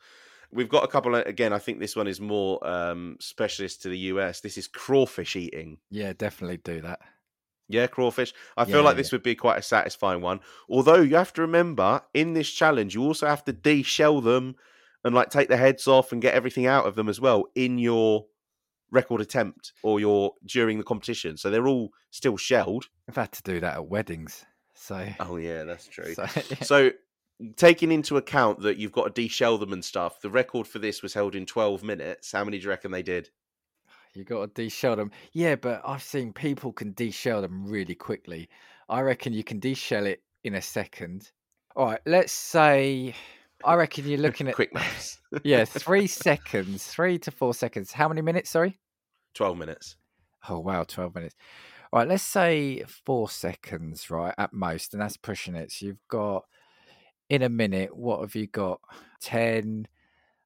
We've 0.51 0.69
got 0.69 0.83
a 0.83 0.87
couple. 0.87 1.15
Of, 1.15 1.27
again, 1.27 1.53
I 1.53 1.59
think 1.59 1.79
this 1.79 1.95
one 1.95 2.07
is 2.07 2.19
more 2.19 2.65
um, 2.67 3.17
specialist 3.19 3.83
to 3.83 3.89
the 3.89 3.97
US. 3.97 4.41
This 4.41 4.57
is 4.57 4.67
crawfish 4.67 5.35
eating. 5.35 5.77
Yeah, 5.91 6.13
definitely 6.13 6.57
do 6.57 6.81
that. 6.81 6.99
Yeah, 7.69 7.87
crawfish. 7.87 8.33
I 8.57 8.65
feel 8.65 8.77
Yeah, 8.77 8.81
like 8.81 8.97
this 8.97 9.11
would 9.11 9.23
be 9.23 9.35
quite 9.35 9.57
a 9.57 9.63
satisfying 9.63 10.21
one. 10.21 10.41
Although 10.69 11.01
you 11.01 11.15
have 11.15 11.33
to 11.33 11.41
remember, 11.41 12.01
in 12.13 12.33
this 12.33 12.51
challenge, 12.51 12.93
you 12.93 13.03
also 13.03 13.25
have 13.25 13.43
to 13.45 13.53
de-shell 13.53 14.21
them 14.21 14.55
and 15.03 15.13
like 15.13 15.29
take 15.29 15.49
the 15.49 15.57
heads 15.57 15.87
off 15.87 16.11
and 16.11 16.21
get 16.21 16.33
everything 16.33 16.65
out 16.65 16.85
of 16.85 16.95
them 16.95 17.09
as 17.09 17.19
well 17.19 17.45
in 17.55 17.77
your 17.77 18.25
record 18.91 19.21
attempt 19.21 19.73
or 19.81 19.99
your 19.99 20.33
during 20.45 20.77
the 20.77 20.83
competition. 20.83 21.35
So 21.37 21.49
they're 21.49 21.67
all 21.67 21.89
still 22.11 22.37
shelled. 22.37 22.87
I've 23.09 23.15
had 23.15 23.31
to 23.33 23.43
do 23.43 23.59
that 23.59 23.75
at 23.75 23.87
weddings, 23.87 24.45
so. 24.73 25.07
Oh 25.19 25.37
yeah, 25.37 25.63
that's 25.63 25.87
true. 25.87 26.13
so 26.13 26.25
So, 26.61 26.91
taking 27.55 27.91
into 27.91 28.17
account 28.17 28.61
that 28.61 28.77
you've 28.77 28.91
got 28.91 29.03
to 29.03 29.21
de-shell 29.21 29.57
them 29.57 29.73
and 29.73 29.83
stuff, 29.83 30.21
the 30.21 30.29
record 30.29 30.67
for 30.67 30.79
this 30.79 31.01
was 31.01 31.13
held 31.13 31.35
in 31.35 31.45
12 31.45 31.83
minutes. 31.83 32.31
How 32.31 32.43
many 32.43 32.57
do 32.57 32.63
you 32.63 32.69
reckon 32.69 32.91
they 32.91 33.03
did? 33.03 33.29
You 34.13 34.23
got 34.23 34.53
to 34.53 34.61
deshell 34.61 34.95
them. 34.95 35.11
Yeah, 35.31 35.55
but 35.55 35.81
I've 35.83 36.03
seen 36.03 36.33
people 36.33 36.71
can 36.71 36.93
deshell 36.93 37.41
them 37.41 37.65
really 37.65 37.95
quickly. 37.95 38.47
I 38.87 39.01
reckon 39.01 39.33
you 39.33 39.43
can 39.43 39.59
deshell 39.59 40.05
it 40.05 40.21
in 40.43 40.53
a 40.53 40.61
second. 40.61 41.31
All 41.75 41.87
right, 41.87 42.01
let's 42.05 42.31
say. 42.31 43.15
I 43.65 43.75
reckon 43.75 44.07
you're 44.07 44.19
looking 44.19 44.47
at 44.47 44.55
quick 44.55 44.73
maths. 44.73 45.19
yeah, 45.43 45.65
three 45.65 46.07
seconds, 46.07 46.85
three 46.85 47.17
to 47.19 47.31
four 47.31 47.53
seconds. 47.53 47.91
How 47.91 48.07
many 48.07 48.21
minutes? 48.21 48.49
Sorry. 48.49 48.79
12 49.35 49.57
minutes. 49.57 49.95
Oh 50.49 50.59
wow, 50.59 50.83
twelve 50.83 51.15
minutes. 51.15 51.35
All 51.91 51.99
right, 51.99 52.07
let's 52.07 52.23
say 52.23 52.83
four 53.05 53.29
seconds, 53.29 54.09
right 54.09 54.33
at 54.37 54.51
most, 54.51 54.93
and 54.93 55.01
that's 55.01 55.15
pushing 55.15 55.55
it. 55.55 55.71
So 55.71 55.85
you've 55.85 56.07
got 56.09 56.43
in 57.29 57.43
a 57.43 57.49
minute. 57.49 57.95
What 57.95 58.19
have 58.19 58.35
you 58.35 58.47
got? 58.47 58.81
Ten. 59.21 59.87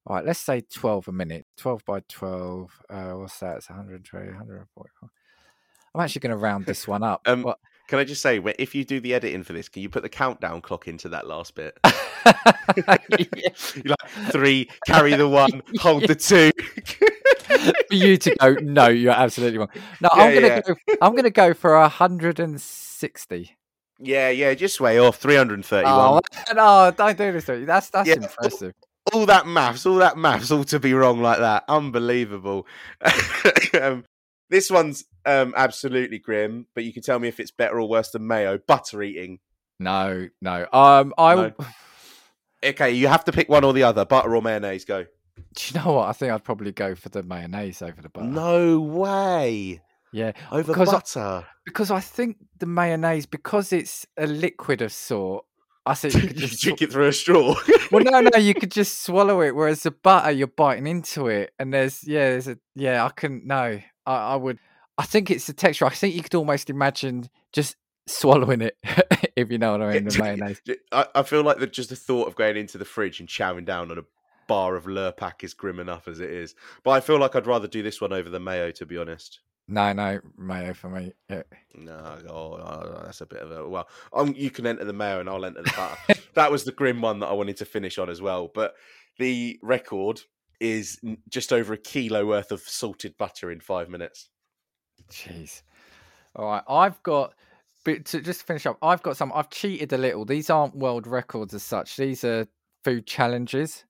All 0.06 0.18
right, 0.18 0.26
let's 0.26 0.40
say 0.40 0.62
twelve 0.62 1.08
a 1.08 1.12
minute. 1.12 1.48
Twelve 1.58 1.84
by 1.84 2.02
twelve. 2.08 2.72
Uh, 2.90 3.14
what's 3.14 3.40
that? 3.40 3.58
It's 3.58 3.70
120, 3.70 4.28
144. 4.28 5.10
I'm 5.96 6.02
actually 6.02 6.20
going 6.20 6.32
to 6.32 6.38
round 6.38 6.66
this 6.68 6.88
one 6.88 7.02
up. 7.02 7.22
Um, 7.28 7.42
What- 7.42 7.60
Can 7.88 8.00
I 8.00 8.04
just 8.04 8.22
say, 8.22 8.42
if 8.60 8.76
you 8.76 8.84
do 8.84 9.00
the 9.00 9.14
editing 9.14 9.44
for 9.44 9.54
this, 9.54 9.70
can 9.70 9.82
you 9.82 9.90
put 9.90 10.04
the 10.04 10.10
countdown 10.10 10.62
clock 10.62 10.88
into 10.90 11.08
that 11.10 11.26
last 11.26 11.56
bit? 11.56 11.80
Yeah. 11.86 11.94
You're 13.76 13.96
like 14.02 14.32
three, 14.32 14.70
carry 14.86 15.16
the 15.16 15.28
one, 15.30 15.62
hold 15.80 16.04
the 16.06 16.16
two. 16.16 16.52
for 17.88 17.94
you 17.96 18.18
to 18.18 18.36
go, 18.36 18.54
no, 18.62 18.88
you're 18.90 19.14
absolutely 19.14 19.58
wrong. 19.60 19.70
No, 20.02 20.10
I'm 20.12 20.34
gonna 20.34 20.48
yeah. 20.48 20.62
go. 20.62 20.76
I'm 21.02 21.16
gonna 21.16 21.30
go 21.30 21.54
for 21.54 21.80
hundred 21.88 22.40
and 22.40 22.60
sixty. 22.60 23.56
yeah, 24.00 24.30
yeah, 24.30 24.54
just 24.54 24.82
way 24.82 25.00
off. 25.00 25.18
331. 25.18 25.86
Oh 25.90 26.20
no! 26.54 26.92
Don't 26.92 27.18
do 27.18 27.32
this 27.32 27.46
to 27.46 27.58
me. 27.60 27.66
That's 27.66 27.90
that's 27.90 28.10
Yeah. 28.10 28.16
impressive. 28.16 28.74
all 29.14 29.26
that 29.28 29.48
maths, 29.48 29.86
all 29.86 29.96
that 29.96 30.18
maths, 30.18 30.52
all 30.52 30.66
to 30.66 30.80
be 30.80 30.94
wrong 30.94 31.22
like 31.22 31.40
that. 31.40 31.64
Unbelievable. 31.70 32.68
um, 33.82 34.04
this 34.50 34.70
one's 34.72 35.06
um, 35.26 35.54
absolutely 35.58 36.20
grim, 36.20 36.68
but 36.74 36.84
you 36.84 36.94
can 36.94 37.04
tell 37.04 37.20
me 37.20 37.28
if 37.28 37.40
it's 37.40 37.52
better 37.52 37.80
or 37.80 37.88
worse 37.90 38.12
than 38.12 38.26
mayo. 38.28 38.58
Butter 38.58 39.02
eating. 39.04 39.40
No, 39.80 40.28
no. 40.42 40.66
Um, 40.74 41.14
I. 41.18 41.36
No. 41.36 41.52
Okay, 42.66 42.92
you 42.92 43.08
have 43.08 43.24
to 43.26 43.32
pick 43.32 43.50
one 43.50 43.64
or 43.64 43.72
the 43.72 43.84
other. 43.84 44.04
Butter 44.04 44.36
or 44.36 44.42
mayonnaise? 44.42 44.84
Go. 44.84 45.04
Do 45.04 45.64
you 45.74 45.80
know 45.80 45.94
what? 45.94 46.10
I 46.10 46.12
think 46.14 46.32
I'd 46.34 46.44
probably 46.44 46.72
go 46.72 46.96
for 46.96 47.10
the 47.10 47.22
mayonnaise 47.22 47.84
over 47.84 48.02
the 48.02 48.10
butter. 48.10 48.26
No 48.28 48.80
way. 48.82 49.80
Yeah, 50.12 50.32
Over 50.52 50.74
Because 50.74 50.90
I- 50.90 50.92
butter. 50.94 51.46
because 51.66 51.92
I 51.92 52.00
think 52.00 52.38
the 52.58 52.66
mayonnaise, 52.66 53.28
because 53.28 53.72
it's 53.72 54.08
a 54.18 54.26
liquid 54.26 54.82
of 54.82 54.92
sort, 54.92 55.46
I 55.86 55.94
think 55.94 56.16
you 56.16 56.22
could 56.30 56.38
just. 56.38 56.62
drink 56.64 56.82
it 56.82 56.92
through 56.92 57.08
a 57.08 57.14
straw. 57.14 57.54
well, 57.92 58.04
no, 58.04 58.22
no, 58.22 58.40
you 58.40 58.56
could 58.56 58.72
just 58.72 59.04
swallow 59.04 59.42
it. 59.42 59.52
Whereas 59.56 59.84
the 59.84 59.92
butter, 59.92 60.32
you're 60.32 60.48
biting 60.48 60.88
into 60.88 61.28
it, 61.28 61.54
and 61.60 61.72
there's 61.72 62.04
yeah, 62.08 62.30
there's 62.32 62.48
a 62.48 62.58
yeah. 62.76 63.06
I 63.06 63.10
couldn't. 63.10 63.46
No, 63.46 63.80
I, 64.08 64.34
I 64.34 64.36
would. 64.36 64.58
I 64.98 65.04
think 65.04 65.30
it's 65.30 65.46
the 65.46 65.54
texture. 65.54 65.86
I 65.86 65.90
think 65.90 66.16
you 66.16 66.24
could 66.24 66.34
almost 66.34 66.72
imagine 66.72 67.30
just 67.54 67.76
swallowing 68.08 68.62
it, 68.62 68.78
if 69.36 69.52
you 69.52 69.60
know 69.60 69.74
what 69.74 69.82
I 69.84 69.94
mean. 69.94 70.06
The 70.06 70.20
mayonnaise. 70.24 70.62
I, 70.92 71.06
I 71.14 71.24
feel 71.24 71.44
like 71.44 71.60
the, 71.60 71.68
just 71.68 71.90
the 71.90 71.96
thought 71.96 72.28
of 72.28 72.36
going 72.36 72.58
into 72.58 72.80
the 72.80 72.86
fridge 72.86 73.20
and 73.20 73.30
chowing 73.30 73.66
down 73.66 73.92
on 73.92 74.00
a 74.00 74.04
bar 74.48 74.76
of 74.76 74.86
Lurpak 74.86 75.44
is 75.44 75.54
grim 75.54 75.80
enough 75.80 76.08
as 76.08 76.20
it 76.20 76.30
is. 76.30 76.56
But 76.84 76.92
I 76.92 77.02
feel 77.02 77.20
like 77.20 77.36
I'd 77.36 77.46
rather 77.46 77.68
do 77.68 77.84
this 77.84 78.02
one 78.02 78.14
over 78.14 78.30
the 78.30 78.40
mayo, 78.40 78.72
to 78.72 78.86
be 78.86 78.98
honest. 78.98 79.42
No, 79.68 79.92
no, 79.92 80.22
mayo 80.38 80.74
for 80.74 80.90
me. 80.90 81.12
Yeah. 81.30 81.44
No, 81.76 82.18
oh, 82.30 82.54
oh, 82.54 83.02
that's 83.04 83.20
a 83.20 83.26
bit 83.26 83.42
of 83.42 83.52
a 83.52 83.68
well. 83.68 83.90
Um, 84.14 84.34
you 84.38 84.50
can 84.50 84.66
enter 84.66 84.86
the 84.86 84.94
mayo 84.94 85.20
and 85.20 85.30
I'll 85.30 85.44
enter 85.44 85.62
the 85.62 85.74
butter. 85.76 86.22
that 86.36 86.52
was 86.52 86.64
the 86.64 86.72
grim 86.72 87.02
one 87.02 87.20
that 87.20 87.28
I 87.28 87.34
wanted 87.34 87.58
to 87.58 87.66
finish 87.66 87.98
on 87.98 88.10
as 88.10 88.22
well. 88.22 88.50
But 88.54 88.76
the 89.18 89.60
record 89.62 90.22
is 90.60 91.00
just 91.30 91.54
over 91.54 91.74
a 91.74 91.78
kilo 91.78 92.26
worth 92.26 92.52
of 92.52 92.62
salted 92.62 93.18
butter 93.18 93.52
in 93.52 93.60
five 93.60 93.90
minutes. 93.90 94.30
Jeez. 95.12 95.62
All 96.36 96.46
right, 96.46 96.64
I've 96.68 97.02
got. 97.04 97.36
But 97.86 98.06
to 98.08 98.22
just 98.22 98.44
finish 98.44 98.66
up, 98.66 98.78
I've 98.82 99.02
got 99.04 99.18
some. 99.18 99.32
I've 99.34 99.50
cheated 99.50 99.94
a 99.94 99.98
little. 99.98 100.26
These 100.26 100.50
aren't 100.50 100.76
world 100.76 101.08
records 101.08 101.54
as 101.54 101.64
such. 101.64 101.98
These 101.98 102.24
are 102.24 102.48
food 102.84 103.08
challenges, 103.08 103.86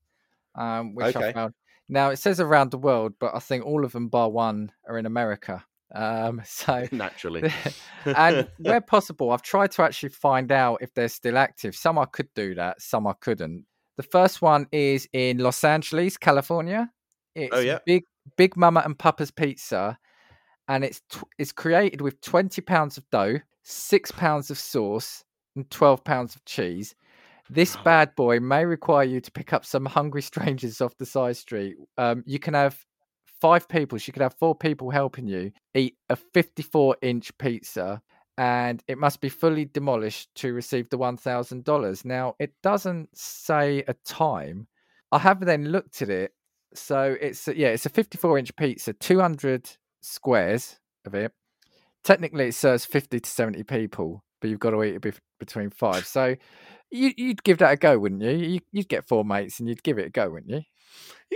um, 0.56 0.96
which 0.96 1.16
Okay. 1.16 1.30
I 1.30 1.34
found. 1.34 1.56
Now 1.90 2.10
it 2.12 2.18
says 2.18 2.40
around 2.42 2.72
the 2.72 2.80
world, 2.80 3.16
but 3.20 3.36
I 3.36 3.40
think 3.40 3.66
all 3.66 3.86
of 3.86 3.94
them 3.94 4.10
bar 4.10 4.30
one 4.32 4.72
are 4.88 4.98
in 4.98 5.06
America. 5.08 5.66
Um, 5.96 6.42
so 6.46 6.88
Naturally, 6.92 7.52
and 8.06 8.50
where 8.60 8.82
possible, 8.82 9.32
I've 9.32 9.44
tried 9.44 9.72
to 9.74 9.84
actually 9.84 10.10
find 10.10 10.52
out 10.52 10.80
if 10.82 10.94
they're 10.96 11.10
still 11.10 11.38
active. 11.38 11.76
Some 11.76 12.00
I 12.00 12.06
could 12.06 12.34
do 12.36 12.56
that, 12.56 12.82
some 12.82 13.08
I 13.08 13.14
couldn't. 13.22 13.67
The 13.98 14.04
first 14.04 14.42
one 14.42 14.68
is 14.72 15.08
in 15.14 15.40
Los 15.40 15.64
Angeles, 15.64 16.18
California. 16.18 16.90
It's 17.36 17.56
Oh, 17.56 17.60
yeah. 17.60 17.80
Big 17.86 18.04
Big 18.36 18.56
Mama 18.58 18.82
and 18.86 18.98
Papa's 18.98 19.32
Pizza, 19.32 19.98
and 20.68 20.84
it's 20.84 21.02
tw- 21.10 21.24
it's 21.38 21.52
created 21.52 22.02
with 22.02 22.20
twenty 22.22 22.62
pounds 22.62 22.98
of 22.98 23.10
dough, 23.10 23.40
six 23.64 24.12
pounds 24.12 24.52
of 24.52 24.58
sauce, 24.60 25.24
and 25.56 25.70
twelve 25.70 26.04
pounds 26.04 26.36
of 26.36 26.44
cheese. 26.46 26.96
This 27.50 27.78
bad 27.78 28.14
boy 28.16 28.42
may 28.42 28.66
require 28.66 29.06
you 29.06 29.22
to 29.22 29.32
pick 29.32 29.54
up 29.54 29.66
some 29.66 29.86
hungry 29.86 30.22
strangers 30.22 30.82
off 30.82 30.98
the 30.98 31.06
side 31.06 31.38
street. 31.38 31.76
Um, 31.98 32.24
you 32.26 32.40
can 32.40 32.54
have 32.54 32.78
five 33.40 33.68
people. 33.70 33.98
You 34.02 34.12
could 34.14 34.22
have 34.22 34.36
four 34.36 34.54
people 34.56 34.90
helping 34.90 35.28
you 35.28 35.52
eat 35.74 35.96
a 36.10 36.16
54 36.18 36.98
inch 37.02 37.36
pizza, 37.38 38.02
and 38.38 38.84
it 38.88 38.98
must 38.98 39.20
be 39.22 39.30
fully 39.30 39.66
demolished 39.66 40.30
to 40.36 40.54
receive 40.54 40.90
the 40.90 40.98
$1,000. 40.98 42.06
Now, 42.06 42.36
it 42.40 42.54
doesn't 42.62 43.10
say 43.18 43.84
a 43.88 43.94
time. 44.06 44.68
I 45.12 45.20
have 45.20 45.40
then 45.40 45.70
looked 45.72 46.02
at 46.02 46.10
it. 46.10 46.34
So 46.74 47.16
it's 47.20 47.48
a- 47.48 47.58
yeah, 47.58 47.70
it's 47.70 47.86
a 47.86 47.90
54 47.90 48.38
inch 48.38 48.56
pizza, 48.56 48.94
200 48.94 49.70
squares 50.02 50.78
of 51.06 51.16
it. 51.16 51.32
Technically, 52.04 52.48
it 52.50 52.56
serves 52.56 52.86
50 52.86 53.20
to 53.20 53.30
70 53.30 53.64
people, 53.64 54.24
but 54.40 54.50
you've 54.50 54.60
got 54.60 54.72
to 54.72 54.84
eat 54.84 55.04
it 55.04 55.20
between 55.40 55.70
five. 55.70 56.06
So 56.06 56.36
you, 56.92 57.12
you'd 57.18 57.44
give 57.44 57.58
that 57.58 57.74
a 57.74 57.76
go, 57.78 57.98
wouldn't 57.98 58.22
you? 58.22 58.30
you? 58.32 58.60
You'd 58.72 58.88
get 58.90 59.08
four 59.08 59.26
mates 59.26 59.60
and 59.60 59.68
you'd 59.68 59.84
give 59.84 59.98
it 59.98 60.06
a 60.08 60.10
go, 60.10 60.30
wouldn't 60.30 60.52
you? 60.52 60.62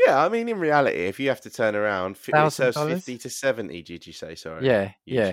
yeah. 0.06 0.24
I 0.24 0.30
mean, 0.30 0.48
in 0.48 0.60
reality, 0.60 0.96
if 0.98 1.20
you 1.20 1.30
have 1.30 1.42
to 1.42 1.50
turn 1.50 1.76
around, 1.76 2.18
it 2.48 2.54
serves 2.54 2.78
fifty 2.96 3.18
to 3.20 3.30
seventy. 3.30 3.82
Did 3.82 4.08
you 4.08 4.14
say? 4.14 4.36
Sorry. 4.36 4.66
Yeah, 4.66 4.92
yeah. 5.06 5.32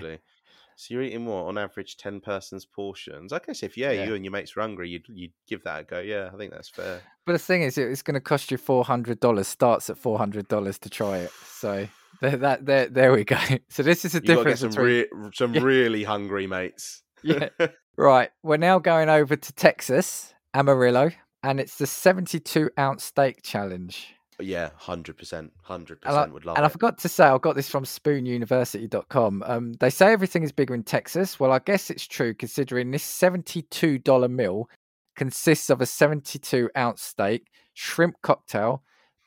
So 0.80 0.94
you're 0.94 1.02
eating 1.02 1.26
what 1.26 1.46
on 1.46 1.58
average 1.58 1.96
ten 1.96 2.20
persons 2.20 2.64
portions. 2.64 3.32
I 3.32 3.40
guess 3.40 3.64
if 3.64 3.76
yeah, 3.76 3.90
Yeah. 3.90 4.04
you 4.06 4.14
and 4.14 4.24
your 4.24 4.30
mates 4.30 4.54
were 4.54 4.62
hungry, 4.62 4.88
you'd 4.90 5.06
you'd 5.08 5.32
give 5.48 5.64
that 5.64 5.80
a 5.80 5.82
go. 5.84 5.98
Yeah, 5.98 6.30
I 6.32 6.36
think 6.36 6.52
that's 6.52 6.68
fair. 6.68 7.00
But 7.26 7.32
the 7.32 7.38
thing 7.40 7.62
is, 7.62 7.76
it's 7.76 8.02
going 8.02 8.14
to 8.14 8.20
cost 8.20 8.52
you 8.52 8.58
four 8.58 8.84
hundred 8.84 9.18
dollars. 9.18 9.48
Starts 9.48 9.90
at 9.90 9.98
four 9.98 10.18
hundred 10.18 10.46
dollars 10.46 10.78
to 10.78 10.88
try 10.88 11.18
it. 11.18 11.32
So 11.46 11.88
there, 12.20 12.36
that 12.36 12.64
there, 12.64 12.86
there 12.86 13.12
we 13.12 13.24
go. 13.24 13.38
So 13.70 13.82
this 13.82 14.04
is 14.04 14.14
a 14.14 14.18
You 14.18 14.36
got 14.36 14.44
to 14.44 14.50
get 14.50 14.58
difference 14.58 14.60
some 14.60 14.70
between. 14.70 15.06
re- 15.12 15.30
some 15.34 15.54
Yeah. 15.54 15.60
really 15.64 16.04
hungry 16.04 16.46
mates. 16.46 17.02
Yeah. 17.24 17.48
Right, 17.96 18.30
we're 18.44 18.58
now 18.58 18.78
going 18.78 19.08
over 19.08 19.34
to 19.34 19.52
Texas, 19.54 20.32
Amarillo, 20.54 21.10
and 21.42 21.58
it's 21.58 21.76
the 21.78 21.88
seventy-two 21.88 22.70
ounce 22.78 23.02
steak 23.02 23.42
challenge. 23.42 24.14
Yeah, 24.40 24.70
hundred 24.76 25.16
percent, 25.16 25.52
hundred 25.62 26.00
percent 26.00 26.32
would 26.32 26.44
love 26.44 26.56
and 26.56 26.64
I 26.64 26.68
forgot 26.68 26.98
to 26.98 27.08
say, 27.08 27.24
I 27.24 27.38
got 27.38 27.56
this 27.56 27.68
from 27.68 27.84
spoonuniversity.com. 27.84 29.42
Um, 29.44 29.72
they 29.74 29.90
say 29.90 30.12
everything 30.12 30.42
is 30.42 30.52
bigger 30.52 30.74
in 30.74 30.84
Texas. 30.84 31.40
Well, 31.40 31.52
I 31.52 31.58
guess 31.58 31.90
it's 31.90 32.06
true 32.06 32.34
considering 32.34 32.90
this 32.90 33.04
$72 33.04 34.30
meal 34.30 34.68
consists 35.16 35.68
of 35.68 35.80
a 35.80 35.86
72 35.86 36.70
ounce 36.76 37.02
steak, 37.02 37.48
shrimp 37.74 38.16
cocktail, 38.22 38.82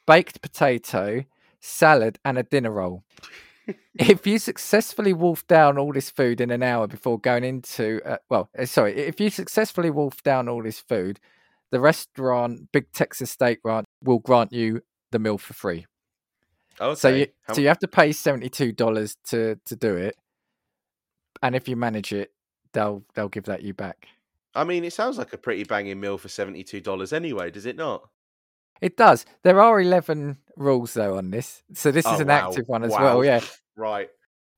baked 0.08 0.42
potato, 0.42 1.24
salad, 1.60 2.18
and 2.24 2.38
a 2.38 2.44
dinner 2.44 2.72
roll. 2.72 3.04
if 3.96 4.26
you 4.26 4.40
successfully 4.40 5.14
wolf 5.14 5.46
down 5.48 5.78
all 5.78 5.92
this 5.94 6.10
food 6.10 6.42
in 6.42 6.50
an 6.52 6.64
hour 6.64 6.88
before 6.88 7.20
going 7.20 7.44
into, 7.44 8.02
uh, 8.06 8.18
well, 8.30 8.50
uh, 8.58 8.66
sorry, 8.66 8.98
if 8.98 9.20
you 9.20 9.30
successfully 9.30 9.90
wolf 9.90 10.24
down 10.24 10.48
all 10.48 10.64
this 10.64 10.80
food, 10.80 11.20
the 11.72 11.80
restaurant, 11.80 12.72
Big 12.72 12.92
Texan 12.92 13.28
Steak 13.28 13.60
Ranch, 13.64 13.86
will 14.04 14.20
grant 14.20 14.52
you 14.52 14.82
the 15.12 15.20
meal 15.20 15.38
for 15.38 15.54
free. 15.54 15.86
Okay. 16.80 16.96
So 17.00 17.10
you 17.10 17.28
How- 17.44 17.54
so 17.54 17.62
you 17.62 17.68
have 17.68 17.80
to 17.80 17.88
pay 17.88 18.12
seventy 18.12 18.50
two 18.50 18.72
dollars 18.72 19.18
to 19.30 19.56
to 19.66 19.76
do 19.76 19.96
it, 19.96 20.16
and 21.44 21.56
if 21.56 21.68
you 21.68 21.76
manage 21.76 22.14
it, 22.14 22.32
they'll 22.74 23.04
they'll 23.14 23.30
give 23.30 23.46
that 23.46 23.62
you 23.64 23.74
back. 23.74 24.08
I 24.56 24.64
mean, 24.64 24.84
it 24.84 24.92
sounds 24.94 25.18
like 25.18 25.32
a 25.34 25.38
pretty 25.38 25.64
banging 25.64 26.00
meal 26.00 26.18
for 26.18 26.28
seventy 26.30 26.64
two 26.64 26.82
dollars 26.82 27.14
anyway, 27.14 27.52
does 27.52 27.66
it 27.66 27.76
not? 27.76 28.10
It 28.82 28.98
does. 28.98 29.26
There 29.44 29.62
are 29.62 29.80
eleven 29.80 30.38
rules 30.58 30.94
though 30.94 31.18
on 31.18 31.30
this, 31.32 31.62
so 31.74 31.92
this 31.92 32.06
Oh, 32.06 32.16
is 32.16 32.20
an 32.20 32.28
wow. 32.30 32.48
active 32.50 32.68
one 32.68 32.84
as 32.84 32.92
Wow. 32.92 33.04
well. 33.04 33.26
Yeah, 33.26 33.42
Right. 33.76 34.10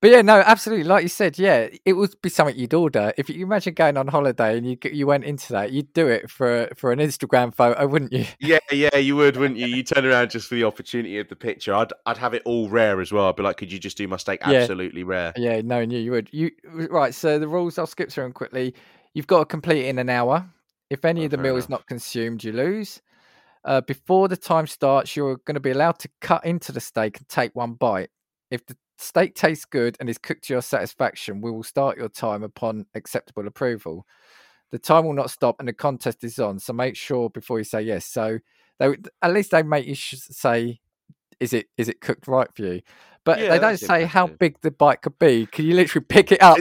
But 0.03 0.11
yeah, 0.11 0.21
no, 0.21 0.41
absolutely. 0.45 0.83
Like 0.83 1.03
you 1.03 1.07
said, 1.07 1.39
yeah, 1.39 1.69
it 1.85 1.93
would 1.93 2.21
be 2.21 2.27
something 2.27 2.57
you'd 2.57 2.73
order 2.73 3.13
if 3.17 3.29
you 3.29 3.41
imagine 3.45 3.73
going 3.73 3.95
on 3.95 4.07
holiday 4.09 4.57
and 4.57 4.69
you 4.69 4.77
you 4.91 5.07
went 5.07 5.23
into 5.23 5.53
that, 5.53 5.71
you'd 5.71 5.93
do 5.93 6.09
it 6.09 6.29
for 6.29 6.67
for 6.75 6.91
an 6.91 6.99
Instagram 6.99 7.55
photo, 7.55 7.87
wouldn't 7.87 8.11
you? 8.11 8.25
Yeah, 8.41 8.59
yeah, 8.69 8.97
you 8.97 9.15
would, 9.15 9.37
wouldn't 9.37 9.57
you? 9.57 9.65
You 9.67 9.81
turn 9.83 10.05
around 10.05 10.31
just 10.31 10.49
for 10.49 10.55
the 10.55 10.65
opportunity 10.65 11.19
of 11.19 11.29
the 11.29 11.37
picture. 11.37 11.73
I'd 11.73 11.93
I'd 12.05 12.17
have 12.17 12.33
it 12.33 12.41
all 12.43 12.67
rare 12.67 12.99
as 12.99 13.13
well. 13.13 13.29
I'd 13.29 13.37
be 13.37 13.43
like, 13.43 13.55
could 13.55 13.71
you 13.71 13.79
just 13.79 13.95
do 13.95 14.05
my 14.09 14.17
steak 14.17 14.41
Yeah. 14.45 14.59
absolutely 14.59 15.03
rare? 15.05 15.31
Yeah, 15.37 15.61
knowing 15.63 15.89
you, 15.89 15.99
you 15.99 16.11
would. 16.11 16.27
You 16.33 16.51
right? 16.89 17.15
So 17.15 17.39
the 17.39 17.47
rules, 17.47 17.77
I'll 17.77 17.87
skip 17.87 18.11
through 18.11 18.25
them 18.25 18.33
quickly. 18.33 18.75
You've 19.13 19.27
got 19.27 19.39
to 19.39 19.45
complete 19.45 19.85
it 19.85 19.87
in 19.87 19.99
an 19.99 20.09
hour. 20.09 20.45
If 20.89 21.05
any 21.05 21.21
Oh, 21.21 21.25
of 21.25 21.31
the 21.31 21.37
meal 21.37 21.55
is 21.55 21.69
not 21.69 21.87
consumed, 21.87 22.43
you 22.43 22.51
lose. 22.51 23.01
Uh, 23.63 23.79
before 23.79 24.27
the 24.27 24.35
time 24.35 24.67
starts, 24.67 25.15
you're 25.15 25.37
going 25.45 25.55
to 25.55 25.61
be 25.61 25.71
allowed 25.71 25.97
to 25.99 26.09
cut 26.19 26.45
into 26.45 26.73
the 26.73 26.81
steak 26.81 27.17
and 27.19 27.29
take 27.29 27.55
one 27.55 27.73
bite. 27.75 28.09
If 28.51 28.65
the 28.65 28.75
steak 29.03 29.35
tastes 29.35 29.65
good 29.65 29.97
and 29.99 30.09
is 30.09 30.17
cooked 30.17 30.45
to 30.45 30.53
your 30.53 30.61
satisfaction, 30.61 31.41
we 31.41 31.51
will 31.51 31.63
start 31.63 31.97
your 31.97 32.09
time 32.09 32.43
upon 32.43 32.85
acceptable 32.95 33.47
approval. 33.47 34.05
The 34.71 34.79
time 34.79 35.05
will 35.05 35.13
not 35.13 35.29
stop 35.29 35.57
and 35.59 35.67
the 35.67 35.73
contest 35.73 36.23
is 36.23 36.39
on, 36.39 36.59
so 36.59 36.73
make 36.73 36.95
sure 36.95 37.29
before 37.29 37.59
you 37.59 37.63
say 37.63 37.81
yes. 37.81 38.05
So 38.05 38.39
they 38.79 38.95
at 39.21 39.33
least 39.33 39.51
they 39.51 39.61
make 39.63 39.85
you 39.85 39.95
say, 39.95 40.79
"Is 41.39 41.53
it 41.53 41.67
is 41.77 41.89
it 41.89 42.01
cooked 42.01 42.27
right 42.27 42.47
for 42.55 42.63
you?" 42.63 42.81
But 43.23 43.39
Yeah, 43.39 43.49
they 43.49 43.59
don't 43.59 43.77
say 43.77 44.05
how 44.05 44.27
big 44.27 44.59
the 44.61 44.71
bite 44.71 45.01
could 45.01 45.19
be. 45.19 45.45
Can 45.45 45.65
you 45.65 45.75
literally 45.75 46.05
pick 46.05 46.31
it 46.31 46.41
up? 46.41 46.57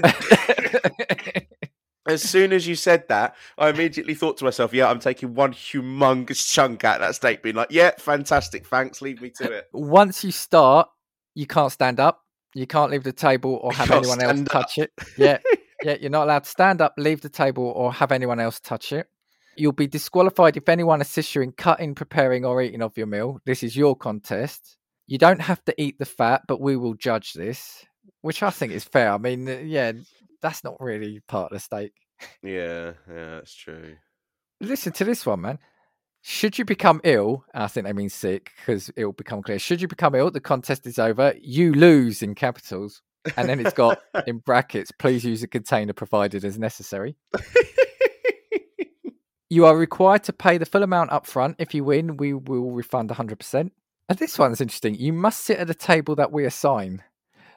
As 2.04 2.20
soon 2.20 2.52
as 2.52 2.66
you 2.66 2.74
said 2.74 3.06
that, 3.08 3.36
I 3.56 3.68
immediately 3.68 4.14
thought 4.14 4.36
to 4.38 4.44
myself, 4.44 4.74
"Yeah, 4.74 4.90
I'm 4.90 4.98
taking 4.98 5.34
one 5.34 5.52
humongous 5.52 6.52
chunk 6.52 6.84
out 6.84 6.96
of 6.96 7.02
that 7.02 7.14
steak." 7.14 7.42
Being 7.42 7.54
like, 7.54 7.70
"Yeah, 7.70 7.92
fantastic, 7.96 8.66
thanks, 8.66 9.00
leave 9.00 9.22
me 9.22 9.30
to 9.38 9.52
it." 9.52 9.68
Once 9.72 10.24
you 10.24 10.32
start, 10.32 10.88
you 11.34 11.46
can't 11.46 11.70
stand 11.70 12.00
up. 12.00 12.21
You 12.54 12.66
can't 12.66 12.90
leave 12.90 13.04
the 13.04 13.12
table 13.12 13.58
or 13.62 13.72
have 13.72 13.90
anyone 13.90 14.22
else 14.22 14.42
touch 14.48 14.78
it. 14.78 14.92
Yeah, 15.16 15.38
yeah, 15.82 15.96
you're 16.00 16.10
not 16.10 16.24
allowed 16.24 16.44
to 16.44 16.50
stand 16.50 16.80
up, 16.80 16.94
leave 16.96 17.20
the 17.22 17.28
table, 17.28 17.64
or 17.64 17.92
have 17.92 18.12
anyone 18.12 18.40
else 18.40 18.60
touch 18.60 18.92
it. 18.92 19.08
You'll 19.56 19.72
be 19.72 19.86
disqualified 19.86 20.56
if 20.56 20.68
anyone 20.68 21.00
assists 21.00 21.34
you 21.34 21.42
in 21.42 21.52
cutting, 21.52 21.94
preparing, 21.94 22.44
or 22.44 22.60
eating 22.62 22.82
of 22.82 22.96
your 22.96 23.06
meal. 23.06 23.40
This 23.44 23.62
is 23.62 23.76
your 23.76 23.96
contest. 23.96 24.76
You 25.06 25.18
don't 25.18 25.40
have 25.40 25.62
to 25.66 25.74
eat 25.80 25.98
the 25.98 26.04
fat, 26.06 26.42
but 26.46 26.60
we 26.60 26.76
will 26.76 26.94
judge 26.94 27.34
this, 27.34 27.84
which 28.22 28.42
I 28.42 28.50
think 28.50 28.72
is 28.72 28.84
fair. 28.84 29.12
I 29.12 29.18
mean, 29.18 29.48
uh, 29.48 29.58
yeah, 29.64 29.92
that's 30.40 30.64
not 30.64 30.80
really 30.80 31.20
part 31.28 31.52
of 31.52 31.56
the 31.56 31.60
steak. 31.60 31.92
Yeah, 32.42 32.92
yeah, 33.08 33.30
that's 33.36 33.54
true. 33.54 33.96
Listen 34.60 34.92
to 34.92 35.04
this 35.04 35.26
one, 35.26 35.40
man. 35.40 35.58
Should 36.22 36.58
you 36.58 36.64
become 36.64 37.00
ill, 37.04 37.44
I 37.52 37.66
think 37.66 37.86
they 37.86 37.92
mean 37.92 38.08
sick 38.08 38.52
because 38.58 38.90
it 38.96 39.04
will 39.04 39.12
become 39.12 39.42
clear. 39.42 39.58
Should 39.58 39.80
you 39.80 39.88
become 39.88 40.14
ill, 40.14 40.30
the 40.30 40.40
contest 40.40 40.86
is 40.86 40.98
over. 40.98 41.34
You 41.40 41.72
lose 41.74 42.22
in 42.22 42.34
capitals. 42.34 43.02
And 43.36 43.48
then 43.48 43.60
it's 43.60 43.72
got 43.72 44.00
in 44.26 44.38
brackets, 44.38 44.90
please 44.90 45.24
use 45.24 45.42
a 45.42 45.48
container 45.48 45.92
provided 45.92 46.44
as 46.44 46.58
necessary. 46.58 47.16
You 49.52 49.66
are 49.66 49.76
required 49.76 50.24
to 50.24 50.32
pay 50.32 50.56
the 50.56 50.64
full 50.64 50.82
amount 50.82 51.12
up 51.12 51.26
front. 51.26 51.56
If 51.58 51.74
you 51.74 51.84
win, 51.84 52.16
we 52.16 52.32
will 52.32 52.70
refund 52.70 53.10
100%. 53.10 53.70
And 54.08 54.18
this 54.18 54.38
one's 54.38 54.62
interesting. 54.62 54.94
You 54.94 55.12
must 55.12 55.42
sit 55.42 55.58
at 55.58 55.68
a 55.68 55.74
table 55.74 56.14
that 56.14 56.32
we 56.32 56.46
assign. 56.46 57.02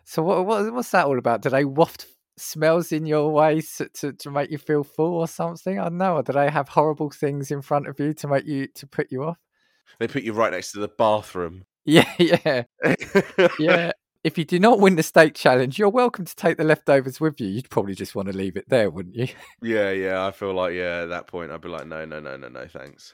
So 0.03 0.21
what, 0.21 0.45
what 0.45 0.73
what's 0.73 0.91
that 0.91 1.05
all 1.05 1.17
about? 1.17 1.41
Do 1.41 1.49
they 1.49 1.63
waft 1.63 2.05
smells 2.37 2.91
in 2.91 3.05
your 3.05 3.31
way 3.31 3.61
to, 3.77 3.89
to, 3.89 4.13
to 4.13 4.31
make 4.31 4.51
you 4.51 4.57
feel 4.57 4.83
full 4.83 5.15
or 5.15 5.27
something? 5.27 5.79
I 5.79 5.85
don't 5.85 5.97
know. 5.97 6.15
Or 6.15 6.23
do 6.23 6.33
they 6.33 6.49
have 6.49 6.69
horrible 6.69 7.09
things 7.09 7.51
in 7.51 7.61
front 7.61 7.87
of 7.87 7.99
you 7.99 8.13
to 8.13 8.27
make 8.27 8.45
you 8.45 8.67
to 8.75 8.87
put 8.87 9.11
you 9.11 9.23
off? 9.23 9.37
they 9.99 10.07
put 10.07 10.23
you 10.23 10.33
right 10.33 10.51
next 10.51 10.71
to 10.73 10.79
the 10.79 10.87
bathroom. 10.87 11.65
Yeah, 11.87 12.11
yeah, 12.17 12.63
yeah. 13.59 13.91
if 14.23 14.39
you 14.39 14.43
do 14.43 14.57
not 14.57 14.79
win 14.79 14.95
the 14.95 15.03
steak 15.03 15.35
challenge, 15.35 15.77
you're 15.77 15.87
welcome 15.87 16.25
to 16.25 16.35
take 16.35 16.57
the 16.57 16.63
leftovers 16.63 17.21
with 17.21 17.39
you. 17.39 17.47
You'd 17.47 17.69
probably 17.69 17.93
just 17.93 18.15
want 18.15 18.27
to 18.27 18.35
leave 18.35 18.57
it 18.57 18.67
there, 18.67 18.89
wouldn't 18.89 19.15
you? 19.15 19.27
Yeah, 19.61 19.91
yeah. 19.91 20.25
I 20.25 20.31
feel 20.31 20.55
like 20.55 20.73
yeah. 20.73 21.03
At 21.03 21.09
that 21.09 21.27
point, 21.27 21.51
I'd 21.51 21.61
be 21.61 21.69
like, 21.69 21.85
no, 21.85 22.03
no, 22.03 22.19
no, 22.19 22.37
no, 22.37 22.47
no, 22.47 22.65
thanks. 22.67 23.13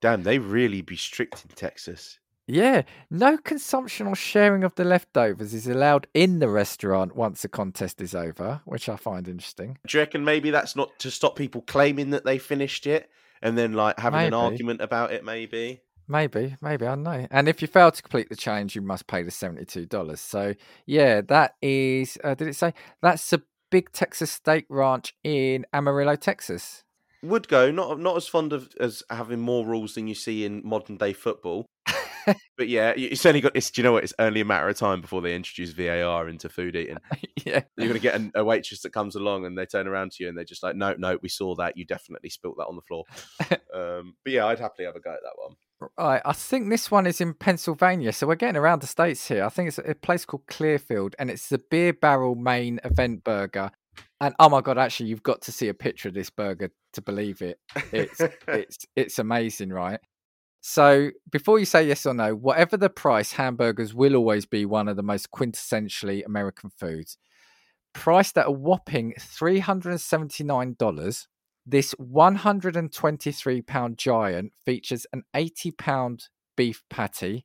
Damn, 0.00 0.22
they 0.22 0.38
really 0.38 0.82
be 0.82 0.94
strict 0.94 1.44
in 1.44 1.56
Texas. 1.56 2.20
Yeah, 2.46 2.82
no 3.10 3.38
consumption 3.38 4.06
or 4.06 4.16
sharing 4.16 4.64
of 4.64 4.74
the 4.74 4.84
leftovers 4.84 5.54
is 5.54 5.68
allowed 5.68 6.08
in 6.12 6.40
the 6.40 6.48
restaurant 6.48 7.14
once 7.14 7.42
the 7.42 7.48
contest 7.48 8.00
is 8.00 8.14
over, 8.14 8.60
which 8.64 8.88
I 8.88 8.96
find 8.96 9.28
interesting. 9.28 9.78
Do 9.86 9.96
you 9.96 10.02
reckon 10.02 10.24
maybe 10.24 10.50
that's 10.50 10.74
not 10.74 10.98
to 11.00 11.10
stop 11.10 11.36
people 11.36 11.62
claiming 11.62 12.10
that 12.10 12.24
they 12.24 12.38
finished 12.38 12.86
it 12.86 13.08
and 13.40 13.56
then 13.56 13.74
like 13.74 13.98
having 13.98 14.20
an 14.20 14.34
argument 14.34 14.80
about 14.80 15.12
it? 15.12 15.24
Maybe. 15.24 15.82
Maybe, 16.08 16.56
maybe 16.60 16.84
I 16.84 16.90
don't 16.90 17.04
know. 17.04 17.26
And 17.30 17.48
if 17.48 17.62
you 17.62 17.68
fail 17.68 17.92
to 17.92 18.02
complete 18.02 18.28
the 18.28 18.36
challenge, 18.36 18.74
you 18.74 18.82
must 18.82 19.06
pay 19.06 19.22
the 19.22 19.30
seventy-two 19.30 19.86
dollars. 19.86 20.20
So 20.20 20.54
yeah, 20.84 21.20
that 21.22 21.54
is. 21.62 22.18
Uh, 22.22 22.34
did 22.34 22.48
it 22.48 22.56
say 22.56 22.74
that's 23.00 23.32
a 23.32 23.40
big 23.70 23.92
Texas 23.92 24.32
steak 24.32 24.66
ranch 24.68 25.14
in 25.22 25.64
Amarillo, 25.72 26.16
Texas? 26.16 26.82
Would 27.22 27.46
go 27.46 27.70
not 27.70 28.00
not 28.00 28.16
as 28.16 28.26
fond 28.26 28.52
of 28.52 28.68
as 28.80 29.04
having 29.08 29.40
more 29.40 29.64
rules 29.64 29.94
than 29.94 30.08
you 30.08 30.14
see 30.16 30.44
in 30.44 30.60
modern 30.64 30.96
day 30.96 31.12
football. 31.12 31.66
But 32.56 32.68
yeah, 32.68 32.92
it's 32.96 33.24
only 33.26 33.40
got. 33.40 33.52
It's, 33.54 33.70
do 33.70 33.80
you 33.80 33.84
know 33.84 33.92
what? 33.92 34.04
It's 34.04 34.14
only 34.18 34.40
a 34.40 34.44
matter 34.44 34.68
of 34.68 34.76
time 34.76 35.00
before 35.00 35.20
they 35.20 35.34
introduce 35.34 35.70
VAR 35.70 36.28
into 36.28 36.48
food 36.48 36.76
eating. 36.76 36.98
yeah, 37.44 37.62
You're 37.76 37.88
going 37.88 37.92
to 37.94 37.98
get 37.98 38.14
an, 38.14 38.32
a 38.34 38.44
waitress 38.44 38.82
that 38.82 38.92
comes 38.92 39.14
along 39.14 39.46
and 39.46 39.56
they 39.56 39.66
turn 39.66 39.86
around 39.86 40.12
to 40.12 40.22
you 40.22 40.28
and 40.28 40.36
they're 40.36 40.44
just 40.44 40.62
like, 40.62 40.76
"No, 40.76 40.94
no, 40.98 41.18
we 41.22 41.28
saw 41.28 41.54
that. 41.56 41.76
You 41.76 41.84
definitely 41.84 42.30
spilt 42.30 42.56
that 42.58 42.66
on 42.66 42.76
the 42.76 42.82
floor." 42.82 43.04
um, 43.74 44.14
but 44.24 44.32
yeah, 44.32 44.46
I'd 44.46 44.60
happily 44.60 44.86
have 44.86 44.96
a 44.96 45.00
go 45.00 45.10
at 45.10 45.20
that 45.22 45.32
one. 45.36 45.56
Right, 45.98 46.22
I 46.24 46.32
think 46.32 46.70
this 46.70 46.90
one 46.90 47.06
is 47.06 47.20
in 47.20 47.34
Pennsylvania. 47.34 48.12
So 48.12 48.26
we're 48.26 48.36
getting 48.36 48.56
around 48.56 48.82
the 48.82 48.86
states 48.86 49.26
here. 49.26 49.44
I 49.44 49.48
think 49.48 49.68
it's 49.68 49.78
a 49.78 49.94
place 49.94 50.24
called 50.24 50.46
Clearfield, 50.46 51.16
and 51.18 51.30
it's 51.30 51.48
the 51.48 51.58
Beer 51.58 51.92
Barrel 51.92 52.34
Main 52.34 52.80
Event 52.84 53.24
Burger. 53.24 53.70
And 54.20 54.34
oh 54.38 54.48
my 54.48 54.60
god, 54.60 54.78
actually, 54.78 55.08
you've 55.08 55.22
got 55.22 55.42
to 55.42 55.52
see 55.52 55.68
a 55.68 55.74
picture 55.74 56.08
of 56.08 56.14
this 56.14 56.30
burger 56.30 56.70
to 56.92 57.02
believe 57.02 57.42
it. 57.42 57.58
It's 57.92 58.20
it's 58.48 58.86
it's 58.94 59.18
amazing, 59.18 59.70
right? 59.70 60.00
So 60.64 61.10
before 61.28 61.58
you 61.58 61.64
say 61.64 61.88
yes 61.88 62.06
or 62.06 62.14
no, 62.14 62.36
whatever 62.36 62.76
the 62.76 62.88
price, 62.88 63.32
hamburgers 63.32 63.92
will 63.92 64.14
always 64.14 64.46
be 64.46 64.64
one 64.64 64.86
of 64.86 64.96
the 64.96 65.02
most 65.02 65.32
quintessentially 65.32 66.24
American 66.24 66.70
foods. 66.70 67.18
Priced 67.92 68.38
at 68.38 68.46
a 68.46 68.52
whopping 68.52 69.12
three 69.18 69.58
hundred 69.58 69.90
and 69.90 70.00
seventy 70.00 70.44
nine 70.44 70.76
dollars, 70.78 71.26
this 71.66 71.92
123 71.98 73.62
pound 73.62 73.98
giant 73.98 74.52
features 74.64 75.04
an 75.12 75.24
80 75.34 75.72
pound 75.72 76.28
beef 76.56 76.84
patty, 76.88 77.44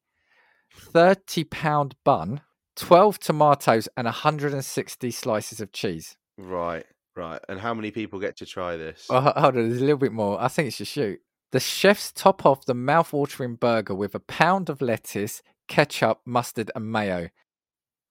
30 0.71 1.43
pound 1.45 1.95
bun, 2.05 2.41
12 2.75 3.19
tomatoes, 3.19 3.89
and 3.97 4.05
160 4.05 5.11
slices 5.11 5.59
of 5.59 5.71
cheese. 5.71 6.17
right, 6.37 6.85
right. 7.15 7.41
And 7.49 7.59
how 7.59 7.73
many 7.73 7.89
people 7.89 8.19
get 8.19 8.37
to 8.37 8.45
try 8.45 8.77
this? 8.77 9.07
Oh, 9.09 9.19
hold 9.21 9.57
on, 9.57 9.69
there's 9.69 9.81
a 9.81 9.85
little 9.85 9.97
bit 9.97 10.13
more. 10.13 10.39
I 10.39 10.47
think 10.49 10.67
it's 10.67 10.79
a 10.81 10.85
shoot. 10.85 11.19
The 11.51 11.59
chefs 11.59 12.11
top 12.11 12.45
off 12.45 12.65
the 12.65 12.73
mouth-watering 12.73 13.55
burger 13.55 13.95
with 13.95 14.13
a 14.15 14.19
pound 14.19 14.69
of 14.69 14.81
lettuce, 14.81 15.41
ketchup, 15.67 16.19
mustard, 16.25 16.71
and 16.75 16.91
mayo. 16.91 17.29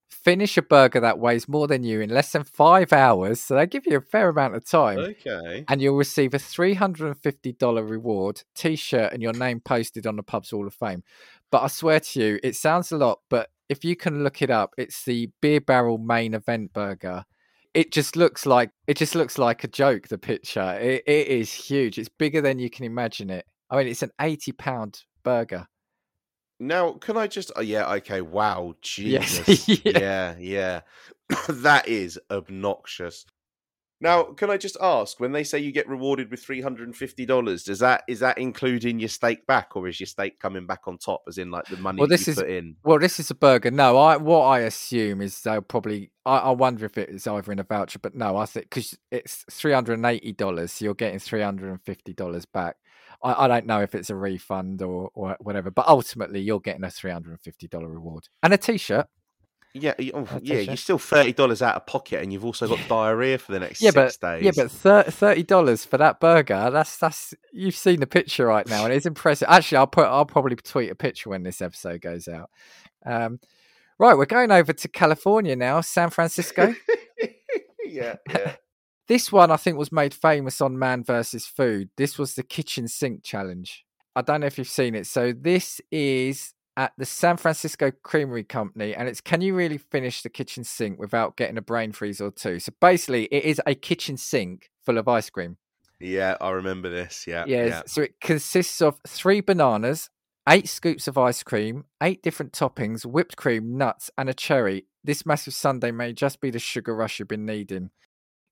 finish 0.08 0.56
a 0.56 0.62
burger 0.62 1.00
that 1.00 1.18
weighs 1.18 1.48
more 1.48 1.66
than 1.66 1.82
you 1.82 2.00
in 2.00 2.10
less 2.10 2.32
than 2.32 2.44
five 2.44 2.92
hours. 2.92 3.40
So 3.40 3.54
they 3.54 3.66
give 3.66 3.86
you 3.86 3.96
a 3.98 4.00
fair 4.00 4.28
amount 4.28 4.54
of 4.54 4.68
time. 4.68 4.98
Okay. 4.98 5.64
And 5.68 5.80
you'll 5.80 5.96
receive 5.96 6.34
a 6.34 6.38
$350 6.38 7.88
reward, 7.88 8.42
t 8.54 8.76
shirt, 8.76 9.12
and 9.12 9.22
your 9.22 9.32
name 9.32 9.60
posted 9.60 10.06
on 10.06 10.16
the 10.16 10.22
pub's 10.22 10.50
Hall 10.50 10.66
of 10.66 10.74
Fame. 10.74 11.02
But 11.50 11.62
I 11.62 11.68
swear 11.68 12.00
to 12.00 12.20
you, 12.20 12.40
it 12.42 12.56
sounds 12.56 12.90
a 12.92 12.96
lot, 12.96 13.20
but 13.30 13.50
if 13.68 13.84
you 13.84 13.96
can 13.96 14.24
look 14.24 14.42
it 14.42 14.50
up, 14.50 14.74
it's 14.78 15.04
the 15.04 15.30
beer 15.40 15.60
barrel 15.60 15.98
main 15.98 16.34
event 16.34 16.72
burger. 16.72 17.24
It 17.76 17.92
just 17.92 18.16
looks 18.16 18.46
like 18.46 18.70
it 18.86 18.96
just 18.96 19.14
looks 19.14 19.36
like 19.36 19.62
a 19.62 19.68
joke. 19.68 20.08
The 20.08 20.16
picture, 20.16 20.78
it, 20.80 21.02
it 21.06 21.28
is 21.28 21.52
huge. 21.52 21.98
It's 21.98 22.08
bigger 22.08 22.40
than 22.40 22.58
you 22.58 22.70
can 22.70 22.86
imagine 22.86 23.28
it. 23.28 23.44
I 23.68 23.76
mean, 23.76 23.88
it's 23.88 24.02
an 24.02 24.12
eighty 24.18 24.52
pound 24.52 25.02
burger. 25.22 25.66
Now, 26.58 26.92
can 26.92 27.18
I 27.18 27.26
just? 27.26 27.52
Oh, 27.54 27.60
yeah. 27.60 27.92
Okay. 27.96 28.22
Wow. 28.22 28.76
Yes, 28.96 29.40
Jesus. 29.46 29.68
yeah. 29.68 29.80
yeah. 29.84 30.34
Yeah. 30.38 30.80
that 31.48 31.86
is 31.86 32.18
obnoxious. 32.30 33.26
Now, 33.98 34.24
can 34.24 34.50
I 34.50 34.58
just 34.58 34.76
ask? 34.80 35.18
When 35.18 35.32
they 35.32 35.42
say 35.42 35.58
you 35.58 35.72
get 35.72 35.88
rewarded 35.88 36.30
with 36.30 36.42
three 36.42 36.60
hundred 36.60 36.86
and 36.88 36.94
fifty 36.96 37.24
dollars, 37.24 37.64
does 37.64 37.78
that 37.78 38.02
is 38.06 38.20
that 38.20 38.36
including 38.36 38.98
your 38.98 39.08
stake 39.08 39.46
back, 39.46 39.74
or 39.74 39.88
is 39.88 39.98
your 39.98 40.06
stake 40.06 40.38
coming 40.38 40.66
back 40.66 40.82
on 40.86 40.98
top, 40.98 41.22
as 41.26 41.38
in 41.38 41.50
like 41.50 41.64
the 41.66 41.78
money 41.78 42.00
Well, 42.00 42.08
this 42.08 42.26
you 42.26 42.32
is- 42.32 42.38
put 42.38 42.50
in? 42.50 42.76
Well, 42.84 42.98
this 42.98 43.18
is 43.18 43.30
a 43.30 43.34
burger. 43.34 43.70
No, 43.70 43.96
I 43.96 44.18
what 44.18 44.42
I 44.44 44.60
assume 44.60 45.22
is 45.22 45.40
they'll 45.40 45.62
probably. 45.62 46.10
I, 46.26 46.38
I 46.38 46.50
wonder 46.50 46.84
if 46.84 46.98
it 46.98 47.08
is 47.08 47.26
either 47.26 47.52
in 47.52 47.58
a 47.58 47.64
voucher, 47.64 47.98
but 47.98 48.14
no, 48.14 48.36
I 48.36 48.44
think 48.46 48.66
because 48.68 48.98
it's 49.10 49.44
three 49.50 49.72
hundred 49.72 49.94
and 49.94 50.06
eighty 50.06 50.32
dollars, 50.32 50.72
so 50.72 50.84
you're 50.84 50.94
getting 50.94 51.18
three 51.18 51.40
hundred 51.42 51.70
and 51.70 51.80
fifty 51.82 52.12
dollars 52.12 52.44
back. 52.44 52.76
I, 53.22 53.44
I 53.44 53.48
don't 53.48 53.64
know 53.64 53.80
if 53.80 53.94
it's 53.94 54.10
a 54.10 54.14
refund 54.14 54.82
or 54.82 55.10
or 55.14 55.36
whatever, 55.40 55.70
but 55.70 55.88
ultimately 55.88 56.40
you're 56.40 56.60
getting 56.60 56.84
a 56.84 56.90
three 56.90 57.12
hundred 57.12 57.30
and 57.30 57.40
fifty 57.40 57.66
dollar 57.66 57.88
reward 57.88 58.28
and 58.42 58.52
a 58.52 58.58
t-shirt. 58.58 59.06
Yeah. 59.80 59.94
oh, 60.14 60.26
yeah, 60.42 60.58
you're 60.60 60.76
still 60.76 60.98
thirty 60.98 61.32
dollars 61.32 61.62
out 61.62 61.76
of 61.76 61.86
pocket, 61.86 62.22
and 62.22 62.32
you've 62.32 62.44
also 62.44 62.66
got 62.68 62.78
diarrhea 62.88 63.38
for 63.38 63.52
the 63.52 63.60
next 63.60 63.80
Yeah, 63.82 63.90
six 63.90 64.16
but 64.16 64.40
days. 64.40 64.44
yeah, 64.56 64.64
but 64.64 65.12
thirty 65.12 65.42
dollars 65.42 65.84
for 65.84 65.98
that 65.98 66.20
burger. 66.20 66.70
That's 66.70 66.96
that's 66.96 67.34
you've 67.52 67.76
seen 67.76 68.00
the 68.00 68.06
picture 68.06 68.46
right 68.46 68.66
now, 68.68 68.84
and 68.84 68.92
it's 68.92 69.06
impressive. 69.06 69.48
Actually, 69.50 69.78
I'll 69.78 69.86
put 69.86 70.06
I'll 70.06 70.24
probably 70.26 70.56
tweet 70.56 70.90
a 70.90 70.94
picture 70.94 71.30
when 71.30 71.42
this 71.42 71.60
episode 71.60 72.00
goes 72.00 72.28
out. 72.28 72.50
Um, 73.04 73.40
right, 73.98 74.16
we're 74.16 74.26
going 74.26 74.50
over 74.52 74.72
to 74.72 74.88
California 74.88 75.56
now, 75.56 75.80
San 75.80 76.10
Francisco. 76.10 76.74
yeah. 77.84 78.16
Yeah. 78.28 78.56
This 79.08 79.30
one 79.30 79.52
I 79.52 79.56
think 79.56 79.78
was 79.78 79.92
made 79.92 80.12
famous 80.12 80.60
on 80.60 80.80
Man 80.80 81.04
versus 81.04 81.46
Food. 81.46 81.90
This 81.96 82.18
was 82.18 82.34
the 82.34 82.42
kitchen 82.42 82.88
sink 82.88 83.22
challenge. 83.22 83.84
I 84.16 84.22
don't 84.22 84.40
know 84.40 84.48
if 84.48 84.58
you've 84.58 84.66
seen 84.66 84.96
it. 84.96 85.06
So 85.06 85.32
this 85.32 85.80
is 85.92 86.54
at 86.76 86.92
the 86.98 87.06
San 87.06 87.36
Francisco 87.36 87.90
Creamery 88.02 88.44
Company, 88.44 88.94
and 88.94 89.08
it's 89.08 89.20
can 89.20 89.40
you 89.40 89.54
really 89.54 89.78
finish 89.78 90.22
the 90.22 90.28
kitchen 90.28 90.64
sink 90.64 90.98
without 90.98 91.36
getting 91.36 91.56
a 91.56 91.62
brain 91.62 91.92
freeze 91.92 92.20
or 92.20 92.30
two? 92.30 92.58
So 92.58 92.72
basically, 92.80 93.24
it 93.26 93.44
is 93.44 93.60
a 93.66 93.74
kitchen 93.74 94.16
sink 94.16 94.70
full 94.84 94.98
of 94.98 95.08
ice 95.08 95.30
cream. 95.30 95.56
Yeah, 95.98 96.36
I 96.40 96.50
remember 96.50 96.90
this. 96.90 97.24
Yeah, 97.26 97.44
Yes. 97.46 97.68
yeah. 97.68 97.82
So 97.86 98.02
it 98.02 98.20
consists 98.20 98.82
of 98.82 99.00
three 99.06 99.40
bananas, 99.40 100.10
eight 100.48 100.68
scoops 100.68 101.08
of 101.08 101.16
ice 101.16 101.42
cream, 101.42 101.84
eight 102.02 102.22
different 102.22 102.52
toppings, 102.52 103.06
whipped 103.06 103.36
cream, 103.36 103.78
nuts, 103.78 104.10
and 104.18 104.28
a 104.28 104.34
cherry. 104.34 104.84
This 105.02 105.24
massive 105.24 105.54
sundae 105.54 105.92
may 105.92 106.12
just 106.12 106.40
be 106.40 106.50
the 106.50 106.58
sugar 106.58 106.94
rush 106.94 107.18
you've 107.18 107.28
been 107.28 107.46
needing. 107.46 107.90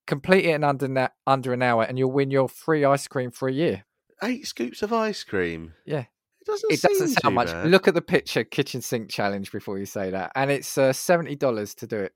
Complete 0.06 0.44
it 0.46 0.54
in 0.54 0.64
under 0.64 0.88
na- 0.88 1.08
under 1.26 1.52
an 1.52 1.62
hour, 1.62 1.82
and 1.82 1.98
you'll 1.98 2.12
win 2.12 2.30
your 2.30 2.48
free 2.48 2.84
ice 2.84 3.06
cream 3.08 3.30
for 3.30 3.48
a 3.48 3.52
year. 3.52 3.84
Eight 4.22 4.46
scoops 4.46 4.82
of 4.82 4.92
ice 4.92 5.24
cream. 5.24 5.74
Yeah. 5.84 6.04
It 6.46 6.50
doesn't. 6.50 6.72
It 6.72 6.82
doesn't 6.82 7.08
sound 7.22 7.34
much. 7.34 7.48
bad. 7.48 7.68
Look 7.70 7.88
at 7.88 7.94
the 7.94 8.02
picture, 8.02 8.44
kitchen 8.44 8.80
sink 8.82 9.08
challenge 9.10 9.50
before 9.52 9.78
you 9.78 9.86
say 9.86 10.10
that, 10.10 10.32
and 10.34 10.50
it's 10.50 10.76
uh, 10.76 10.92
seventy 10.92 11.36
dollars 11.36 11.74
to 11.76 11.86
do 11.86 11.96
it, 11.98 12.12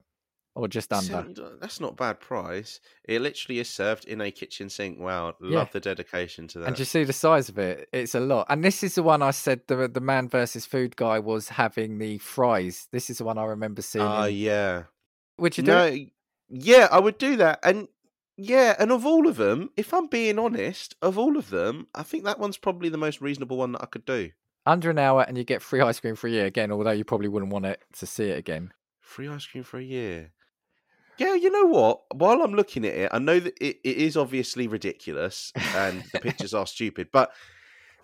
or 0.55 0.67
just 0.67 0.93
under. 0.93 1.11
$70 1.13 1.59
That's 1.59 1.79
not 1.79 1.93
a 1.93 1.95
bad 1.95 2.19
price. 2.19 2.79
It 3.05 3.21
literally 3.21 3.59
is 3.59 3.69
served 3.69 4.05
in 4.05 4.21
a 4.21 4.29
kitchen 4.31 4.69
sink. 4.69 4.99
Wow, 4.99 5.35
love 5.39 5.51
Yeah. 5.51 5.65
the 5.71 5.79
dedication 5.79 6.47
to 6.49 6.59
that. 6.59 6.67
And 6.67 6.79
you 6.79 6.85
see 6.85 7.03
the 7.03 7.13
size 7.13 7.49
of 7.49 7.57
it; 7.57 7.89
it's 7.91 8.13
a 8.13 8.19
lot. 8.19 8.45
And 8.49 8.63
this 8.63 8.83
is 8.83 8.95
the 8.95 9.03
one 9.03 9.21
I 9.23 9.31
said 9.31 9.61
the 9.67 9.87
the 9.87 10.01
man 10.01 10.29
versus 10.29 10.65
food 10.65 10.95
guy 10.95 11.17
was 11.19 11.49
having 11.49 11.97
the 11.97 12.17
fries. 12.19 12.87
This 12.91 13.09
is 13.09 13.17
the 13.17 13.23
one 13.25 13.37
I 13.37 13.45
remember 13.45 13.81
seeing. 13.81 14.05
Ah, 14.05 14.25
in- 14.25 14.35
yeah. 14.35 14.83
Would 15.39 15.57
you 15.57 15.63
do? 15.63 15.71
No, 15.71 15.85
it? 15.85 16.09
yeah, 16.49 16.87
I 16.91 16.99
would 16.99 17.17
do 17.17 17.37
that. 17.37 17.59
And 17.63 17.87
yeah, 18.41 18.75
and 18.79 18.89
of 18.91 19.05
all 19.05 19.27
of 19.27 19.35
them, 19.35 19.69
if 19.75 19.93
I'm 19.93 20.07
being 20.07 20.39
honest, 20.39 20.95
of 21.01 21.17
all 21.17 21.35
of 21.35 21.49
them, 21.49 21.87
I 21.93 22.03
think 22.03 22.23
that 22.23 22.39
one's 22.39 22.57
probably 22.57 22.87
the 22.87 22.97
most 22.97 23.19
reasonable 23.19 23.57
one 23.57 23.73
that 23.73 23.83
I 23.83 23.85
could 23.85 24.05
do. 24.05 24.31
Under 24.65 24.89
an 24.89 24.97
hour, 24.97 25.25
and 25.27 25.37
you 25.37 25.43
get 25.43 25.61
free 25.61 25.81
ice 25.81 25.99
cream 25.99 26.15
for 26.15 26.27
a 26.27 26.31
year 26.31 26.45
again. 26.45 26.71
Although 26.71 26.91
you 26.91 27.03
probably 27.03 27.27
wouldn't 27.27 27.51
want 27.51 27.65
it 27.65 27.83
to 27.97 28.05
see 28.05 28.29
it 28.29 28.37
again. 28.37 28.71
Free 29.01 29.27
ice 29.27 29.45
cream 29.45 29.63
for 29.63 29.77
a 29.77 29.83
year. 29.83 30.31
Yeah, 31.17 31.35
you 31.35 31.51
know 31.51 31.65
what? 31.65 31.99
While 32.15 32.41
I'm 32.41 32.53
looking 32.53 32.85
at 32.85 32.93
it, 32.93 33.09
I 33.11 33.19
know 33.19 33.41
that 33.41 33.57
it, 33.59 33.79
it 33.83 33.97
is 33.97 34.15
obviously 34.15 34.67
ridiculous 34.67 35.51
and 35.75 36.01
the 36.13 36.19
pictures 36.21 36.53
are 36.53 36.65
stupid, 36.65 37.09
but 37.11 37.33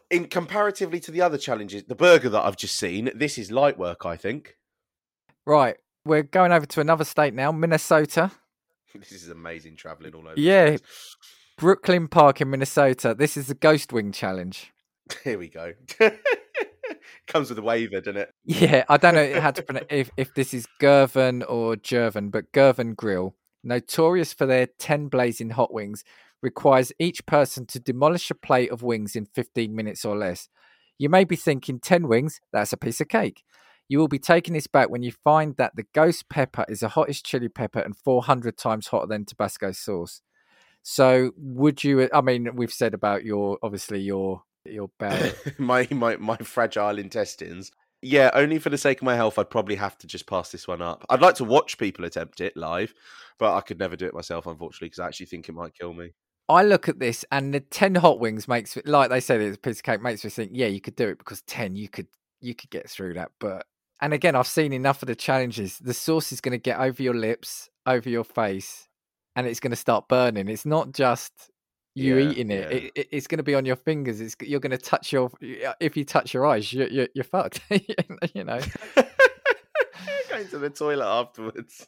in 0.09 0.25
comparatively 0.25 0.99
to 0.99 1.11
the 1.11 1.21
other 1.21 1.37
challenges, 1.37 1.85
the 1.85 1.95
burger 1.95 2.27
that 2.27 2.43
I've 2.43 2.57
just 2.57 2.75
seen, 2.75 3.09
this 3.15 3.37
is 3.37 3.51
light 3.51 3.77
work, 3.77 4.05
I 4.05 4.17
think. 4.17 4.57
Right, 5.45 5.77
we're 6.03 6.23
going 6.23 6.51
over 6.51 6.65
to 6.65 6.81
another 6.81 7.05
state 7.05 7.33
now, 7.33 7.53
Minnesota. 7.53 8.31
This 9.09 9.23
is 9.23 9.29
amazing 9.29 9.75
traveling 9.75 10.13
all 10.13 10.27
over. 10.27 10.39
Yeah. 10.39 10.77
Brooklyn 11.57 12.07
Park 12.07 12.41
in 12.41 12.49
Minnesota. 12.49 13.15
This 13.17 13.37
is 13.37 13.47
the 13.47 13.55
Ghost 13.55 13.93
Wing 13.93 14.11
Challenge. 14.11 14.71
Here 15.23 15.37
we 15.37 15.47
go. 15.47 15.73
Comes 17.27 17.49
with 17.49 17.59
a 17.59 17.61
waiver, 17.61 18.01
doesn't 18.01 18.17
it? 18.17 18.31
Yeah, 18.43 18.83
I 18.89 18.97
don't 18.97 19.15
know 19.15 19.39
how 19.41 19.51
to 19.51 19.63
pronounce 19.63 19.85
if 19.89 20.11
if 20.17 20.33
this 20.33 20.53
is 20.53 20.67
Gervin 20.81 21.43
or 21.47 21.75
Gervin, 21.75 22.31
but 22.31 22.51
Gervin 22.51 22.95
Grill, 22.95 23.35
notorious 23.63 24.33
for 24.33 24.45
their 24.45 24.67
ten 24.67 25.07
blazing 25.07 25.51
hot 25.51 25.73
wings, 25.73 26.03
requires 26.41 26.91
each 26.99 27.25
person 27.25 27.65
to 27.67 27.79
demolish 27.79 28.29
a 28.29 28.35
plate 28.35 28.71
of 28.71 28.83
wings 28.83 29.15
in 29.15 29.25
fifteen 29.25 29.75
minutes 29.75 30.05
or 30.05 30.15
less. 30.15 30.49
You 30.97 31.09
may 31.09 31.23
be 31.23 31.35
thinking 31.35 31.79
ten 31.79 32.07
wings, 32.07 32.41
that's 32.51 32.73
a 32.73 32.77
piece 32.77 33.01
of 33.01 33.07
cake. 33.07 33.43
You 33.87 33.99
will 33.99 34.07
be 34.07 34.19
taking 34.19 34.53
this 34.53 34.67
back 34.67 34.89
when 34.89 35.03
you 35.03 35.11
find 35.11 35.55
that 35.57 35.75
the 35.75 35.85
ghost 35.93 36.27
pepper 36.29 36.65
is 36.67 36.79
the 36.79 36.89
hottest 36.89 37.25
chili 37.25 37.49
pepper 37.49 37.79
and 37.79 37.95
400 37.95 38.57
times 38.57 38.87
hotter 38.87 39.07
than 39.07 39.25
Tabasco 39.25 39.71
sauce. 39.71 40.21
So, 40.81 41.31
would 41.37 41.83
you? 41.83 42.09
I 42.13 42.21
mean, 42.21 42.55
we've 42.55 42.71
said 42.71 42.93
about 42.93 43.25
your 43.25 43.57
obviously 43.63 44.01
your 44.01 44.43
your 44.65 44.89
bad 44.99 45.35
my, 45.57 45.87
my 45.91 46.17
my 46.17 46.37
fragile 46.37 46.99
intestines. 46.99 47.71
Yeah, 48.01 48.29
only 48.33 48.59
for 48.59 48.69
the 48.69 48.77
sake 48.77 48.99
of 48.99 49.03
my 49.03 49.15
health, 49.15 49.39
I'd 49.39 49.49
probably 49.49 49.75
have 49.75 49.97
to 49.99 50.07
just 50.07 50.27
pass 50.27 50.51
this 50.51 50.67
one 50.67 50.81
up. 50.81 51.05
I'd 51.09 51.21
like 51.21 51.35
to 51.35 51.43
watch 51.43 51.79
people 51.79 52.05
attempt 52.05 52.39
it 52.39 52.55
live, 52.55 52.93
but 53.39 53.55
I 53.55 53.61
could 53.61 53.79
never 53.79 53.95
do 53.95 54.05
it 54.05 54.13
myself, 54.13 54.45
unfortunately, 54.45 54.89
because 54.89 54.99
I 54.99 55.07
actually 55.07 55.25
think 55.25 55.49
it 55.49 55.53
might 55.53 55.73
kill 55.73 55.93
me. 55.93 56.11
I 56.47 56.63
look 56.63 56.87
at 56.87 56.99
this 56.99 57.25
and 57.31 57.53
the 57.53 57.61
ten 57.61 57.95
hot 57.95 58.19
wings 58.19 58.47
makes 58.47 58.75
me 58.75 58.83
like 58.85 59.09
they 59.09 59.19
said 59.19 59.41
it's 59.41 59.57
a 59.57 59.59
piece 59.59 59.77
of 59.77 59.83
cake 59.83 60.01
makes 60.01 60.23
me 60.23 60.29
think 60.29 60.51
yeah 60.53 60.67
you 60.67 60.81
could 60.81 60.95
do 60.95 61.09
it 61.09 61.17
because 61.17 61.41
ten 61.41 61.75
you 61.75 61.89
could 61.89 62.07
you 62.41 62.53
could 62.53 62.69
get 62.69 62.87
through 62.89 63.15
that 63.15 63.31
but 63.39 63.65
and 64.01 64.13
again 64.13 64.35
I've 64.35 64.47
seen 64.47 64.73
enough 64.73 65.01
of 65.01 65.07
the 65.07 65.15
challenges 65.15 65.77
the 65.79 65.93
sauce 65.93 66.31
is 66.31 66.41
going 66.41 66.51
to 66.53 66.57
get 66.57 66.79
over 66.79 67.01
your 67.01 67.13
lips 67.15 67.69
over 67.85 68.09
your 68.09 68.23
face 68.23 68.87
and 69.35 69.45
it's 69.47 69.59
going 69.59 69.71
to 69.71 69.75
start 69.77 70.07
burning 70.07 70.47
it's 70.49 70.65
not 70.65 70.91
just 70.93 71.31
you 71.95 72.17
Yeah, 72.17 72.31
eating 72.31 72.51
it. 72.51 72.71
yeah. 72.71 72.77
It, 72.77 72.91
it 72.95 73.07
it's 73.11 73.27
going 73.27 73.37
to 73.37 73.43
be 73.43 73.55
on 73.55 73.65
your 73.65 73.75
fingers 73.77 74.19
it's 74.21 74.35
you're 74.41 74.59
going 74.59 74.71
to 74.71 74.77
touch 74.77 75.13
your 75.13 75.29
if 75.79 75.95
you 75.95 76.03
touch 76.05 76.33
your 76.33 76.45
eyes 76.45 76.71
you're 76.73 76.87
you're, 76.89 77.07
you're 77.15 77.23
fucked 77.23 77.61
you 78.33 78.43
know 78.43 78.59
Going 80.29 80.47
to 80.49 80.57
the 80.57 80.69
toilet 80.69 81.05
afterwards. 81.05 81.87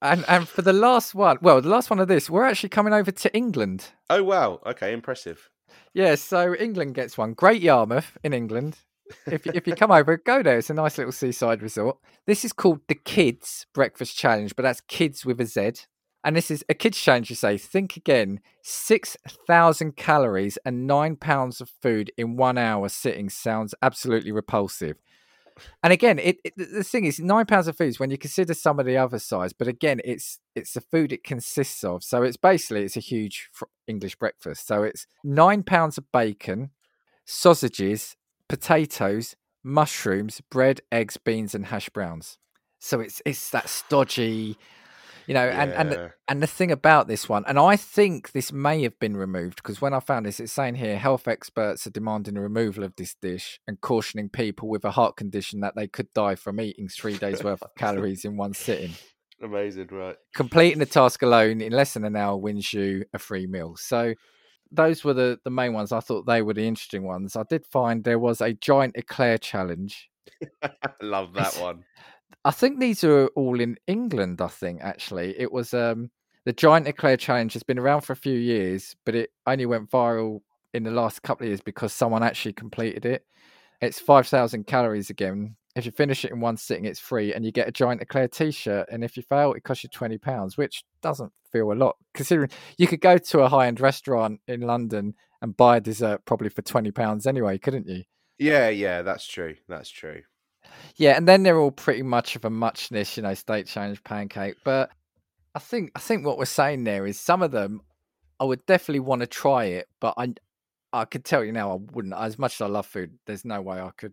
and 0.00 0.24
and 0.28 0.48
for 0.48 0.62
the 0.62 0.72
last 0.72 1.14
one 1.14 1.36
well 1.42 1.60
the 1.60 1.68
last 1.68 1.90
one 1.90 1.98
of 2.00 2.08
this 2.08 2.30
we're 2.30 2.44
actually 2.44 2.70
coming 2.70 2.94
over 2.94 3.10
to 3.10 3.34
England 3.36 3.90
Oh 4.08 4.22
wow! 4.22 4.60
Okay, 4.66 4.92
impressive. 4.92 5.50
Yeah, 5.94 6.14
so 6.16 6.54
England 6.54 6.94
gets 6.94 7.16
one. 7.16 7.32
Great 7.34 7.62
Yarmouth 7.62 8.16
in 8.22 8.32
England. 8.34 8.78
If 9.26 9.46
if 9.46 9.66
you 9.66 9.74
come 9.74 9.90
over, 9.90 10.16
go 10.16 10.42
there. 10.42 10.58
It's 10.58 10.70
a 10.70 10.74
nice 10.74 10.98
little 10.98 11.12
seaside 11.12 11.62
resort. 11.62 11.98
This 12.26 12.44
is 12.44 12.52
called 12.52 12.80
the 12.88 12.94
Kids 12.94 13.66
Breakfast 13.72 14.16
Challenge, 14.16 14.54
but 14.56 14.62
that's 14.62 14.80
kids 14.82 15.24
with 15.24 15.40
a 15.40 15.46
Z. 15.46 15.72
And 16.24 16.36
this 16.36 16.50
is 16.50 16.64
a 16.68 16.74
kids 16.74 17.00
challenge. 17.00 17.30
You 17.30 17.36
say, 17.36 17.58
think 17.58 17.96
again: 17.96 18.40
six 18.62 19.16
thousand 19.46 19.96
calories 19.96 20.56
and 20.64 20.86
nine 20.86 21.16
pounds 21.16 21.60
of 21.60 21.68
food 21.68 22.12
in 22.16 22.36
one 22.36 22.58
hour 22.58 22.88
sitting 22.88 23.28
sounds 23.28 23.74
absolutely 23.82 24.32
repulsive. 24.32 24.96
And 25.82 25.92
again, 25.92 26.18
it, 26.18 26.38
it 26.44 26.54
the 26.56 26.84
thing 26.84 27.04
is, 27.04 27.18
nine 27.18 27.46
pounds 27.46 27.68
of 27.68 27.76
food 27.76 27.88
is 27.88 28.00
when 28.00 28.10
you 28.10 28.18
consider 28.18 28.54
some 28.54 28.78
of 28.78 28.86
the 28.86 28.96
other 28.96 29.18
size. 29.18 29.52
But 29.52 29.68
again, 29.68 30.00
it's 30.04 30.38
it's 30.54 30.74
the 30.74 30.80
food 30.80 31.12
it 31.12 31.24
consists 31.24 31.82
of. 31.84 32.04
So 32.04 32.22
it's 32.22 32.36
basically 32.36 32.84
it's 32.84 32.96
a 32.96 33.00
huge 33.00 33.50
English 33.86 34.16
breakfast. 34.16 34.66
So 34.66 34.82
it's 34.84 35.06
nine 35.24 35.62
pounds 35.62 35.98
of 35.98 36.10
bacon, 36.12 36.70
sausages, 37.24 38.16
potatoes, 38.52 39.34
mushrooms, 39.64 40.42
bread, 40.50 40.82
eggs, 40.92 41.16
beans, 41.16 41.54
and 41.54 41.64
hash 41.64 41.88
browns. 41.88 42.36
So 42.80 43.00
it's 43.00 43.22
it's 43.24 43.48
that 43.48 43.70
stodgy, 43.70 44.58
You 45.26 45.32
know, 45.32 45.48
and 45.48 45.72
and 45.72 45.90
the, 45.90 46.12
and 46.28 46.42
the 46.42 46.46
thing 46.46 46.70
about 46.70 47.08
this 47.08 47.30
one, 47.30 47.44
and 47.46 47.58
I 47.58 47.76
think 47.76 48.32
this 48.32 48.52
may 48.52 48.82
have 48.82 48.98
been 48.98 49.16
removed 49.16 49.56
because 49.56 49.80
when 49.80 49.94
I 49.94 50.00
found 50.00 50.26
this, 50.26 50.38
it's 50.38 50.52
saying 50.52 50.74
here 50.74 50.98
health 50.98 51.26
experts 51.26 51.86
are 51.86 51.90
demanding 51.90 52.34
the 52.34 52.42
removal 52.42 52.84
of 52.84 52.94
this 52.96 53.14
dish 53.22 53.58
and 53.66 53.80
cautioning 53.80 54.28
people 54.28 54.68
with 54.68 54.84
a 54.84 54.90
heart 54.90 55.16
condition 55.16 55.60
that 55.60 55.74
they 55.74 55.88
could 55.88 56.12
die 56.12 56.34
from 56.34 56.60
eating 56.60 56.88
three 56.88 57.16
days 57.16 57.42
worth 57.42 57.62
of 57.62 57.74
calories 57.74 58.26
in 58.26 58.36
one 58.36 58.52
sitting. 58.52 58.90
Amazing, 59.42 59.88
right? 59.92 60.16
Completing 60.34 60.78
the 60.78 60.84
task 60.84 61.22
alone 61.22 61.62
in 61.62 61.72
less 61.72 61.94
than 61.94 62.04
an 62.04 62.16
hour 62.16 62.36
wins 62.36 62.70
you 62.74 63.06
a 63.14 63.18
free 63.18 63.46
meal. 63.46 63.76
So 63.76 64.12
those 64.72 65.04
were 65.04 65.14
the, 65.14 65.38
the 65.44 65.50
main 65.50 65.74
ones. 65.74 65.92
I 65.92 66.00
thought 66.00 66.26
they 66.26 66.42
were 66.42 66.54
the 66.54 66.66
interesting 66.66 67.04
ones. 67.04 67.36
I 67.36 67.44
did 67.48 67.66
find 67.66 68.02
there 68.02 68.18
was 68.18 68.40
a 68.40 68.54
giant 68.54 68.96
eclair 68.96 69.38
challenge. 69.38 70.10
Love 71.02 71.34
that 71.34 71.54
one. 71.56 71.84
I 72.44 72.50
think 72.50 72.80
these 72.80 73.04
are 73.04 73.26
all 73.28 73.60
in 73.60 73.76
England. 73.86 74.40
I 74.40 74.48
think 74.48 74.80
actually 74.82 75.38
it 75.38 75.52
was 75.52 75.74
um 75.74 76.10
the 76.44 76.52
giant 76.52 76.88
eclair 76.88 77.16
challenge 77.16 77.52
has 77.52 77.62
been 77.62 77.78
around 77.78 78.00
for 78.00 78.12
a 78.12 78.16
few 78.16 78.36
years, 78.36 78.96
but 79.04 79.14
it 79.14 79.30
only 79.46 79.66
went 79.66 79.90
viral 79.90 80.40
in 80.74 80.82
the 80.82 80.90
last 80.90 81.22
couple 81.22 81.44
of 81.44 81.48
years 81.48 81.60
because 81.60 81.92
someone 81.92 82.22
actually 82.22 82.54
completed 82.54 83.04
it. 83.04 83.24
It's 83.80 84.00
five 84.00 84.26
thousand 84.26 84.66
calories 84.66 85.10
again. 85.10 85.56
If 85.74 85.86
you 85.86 85.92
finish 85.92 86.24
it 86.24 86.32
in 86.32 86.40
one 86.40 86.56
sitting, 86.56 86.84
it's 86.84 87.00
free, 87.00 87.32
and 87.32 87.44
you 87.44 87.52
get 87.52 87.68
a 87.68 87.72
giant 87.72 88.02
eclair 88.02 88.28
T-shirt. 88.28 88.88
And 88.90 89.02
if 89.02 89.16
you 89.16 89.22
fail, 89.22 89.54
it 89.54 89.64
costs 89.64 89.84
you 89.84 89.90
twenty 89.90 90.18
pounds, 90.18 90.56
which 90.56 90.84
doesn't 91.00 91.32
feel 91.50 91.72
a 91.72 91.74
lot 91.74 91.96
considering 92.14 92.50
you 92.78 92.86
could 92.86 93.00
go 93.00 93.18
to 93.18 93.40
a 93.40 93.48
high-end 93.48 93.80
restaurant 93.80 94.40
in 94.46 94.60
London 94.62 95.14
and 95.40 95.56
buy 95.56 95.78
a 95.78 95.80
dessert 95.80 96.24
probably 96.24 96.48
for 96.50 96.62
twenty 96.62 96.90
pounds 96.90 97.26
anyway, 97.26 97.58
couldn't 97.58 97.86
you? 97.86 98.02
Yeah, 98.38 98.68
yeah, 98.68 99.02
that's 99.02 99.26
true. 99.26 99.56
That's 99.68 99.88
true. 99.88 100.22
Yeah, 100.96 101.16
and 101.16 101.26
then 101.26 101.42
they're 101.42 101.58
all 101.58 101.70
pretty 101.70 102.02
much 102.02 102.36
of 102.36 102.44
a 102.44 102.50
muchness, 102.50 103.16
you 103.16 103.22
know, 103.22 103.34
state 103.34 103.66
change 103.66 104.02
pancake. 104.04 104.56
But 104.64 104.90
I 105.54 105.58
think 105.58 105.92
I 105.94 106.00
think 106.00 106.26
what 106.26 106.38
we're 106.38 106.44
saying 106.44 106.84
there 106.84 107.06
is 107.06 107.18
some 107.18 107.42
of 107.42 107.50
them 107.50 107.82
I 108.40 108.44
would 108.44 108.64
definitely 108.66 109.00
want 109.00 109.20
to 109.20 109.26
try 109.26 109.64
it, 109.66 109.88
but 110.00 110.14
I 110.16 110.34
I 110.92 111.04
could 111.04 111.24
tell 111.24 111.44
you 111.44 111.52
now 111.52 111.72
I 111.72 111.78
wouldn't. 111.92 112.14
As 112.14 112.38
much 112.38 112.54
as 112.54 112.60
I 112.60 112.66
love 112.66 112.86
food, 112.86 113.18
there's 113.26 113.44
no 113.44 113.62
way 113.62 113.80
I 113.80 113.90
could 113.96 114.12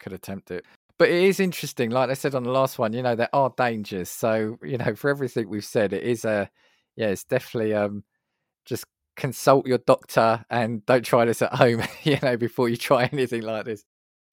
could 0.00 0.12
attempt 0.12 0.50
it. 0.50 0.64
But 0.98 1.10
it 1.10 1.22
is 1.22 1.38
interesting, 1.38 1.90
like 1.90 2.10
I 2.10 2.14
said 2.14 2.34
on 2.34 2.42
the 2.42 2.50
last 2.50 2.78
one, 2.78 2.92
you 2.92 3.02
know, 3.02 3.14
there 3.14 3.28
are 3.32 3.52
dangers. 3.56 4.10
So, 4.10 4.58
you 4.62 4.78
know, 4.78 4.94
for 4.96 5.10
everything 5.10 5.48
we've 5.48 5.64
said, 5.64 5.92
it 5.92 6.02
is 6.02 6.24
a 6.24 6.50
yeah, 6.96 7.08
it's 7.08 7.24
definitely 7.24 7.74
um 7.74 8.02
just 8.66 8.84
consult 9.16 9.66
your 9.66 9.78
doctor 9.78 10.44
and 10.50 10.84
don't 10.86 11.04
try 11.04 11.24
this 11.24 11.42
at 11.42 11.54
home, 11.54 11.82
you 12.02 12.18
know, 12.22 12.36
before 12.36 12.68
you 12.68 12.76
try 12.76 13.04
anything 13.12 13.42
like 13.42 13.64
this. 13.64 13.84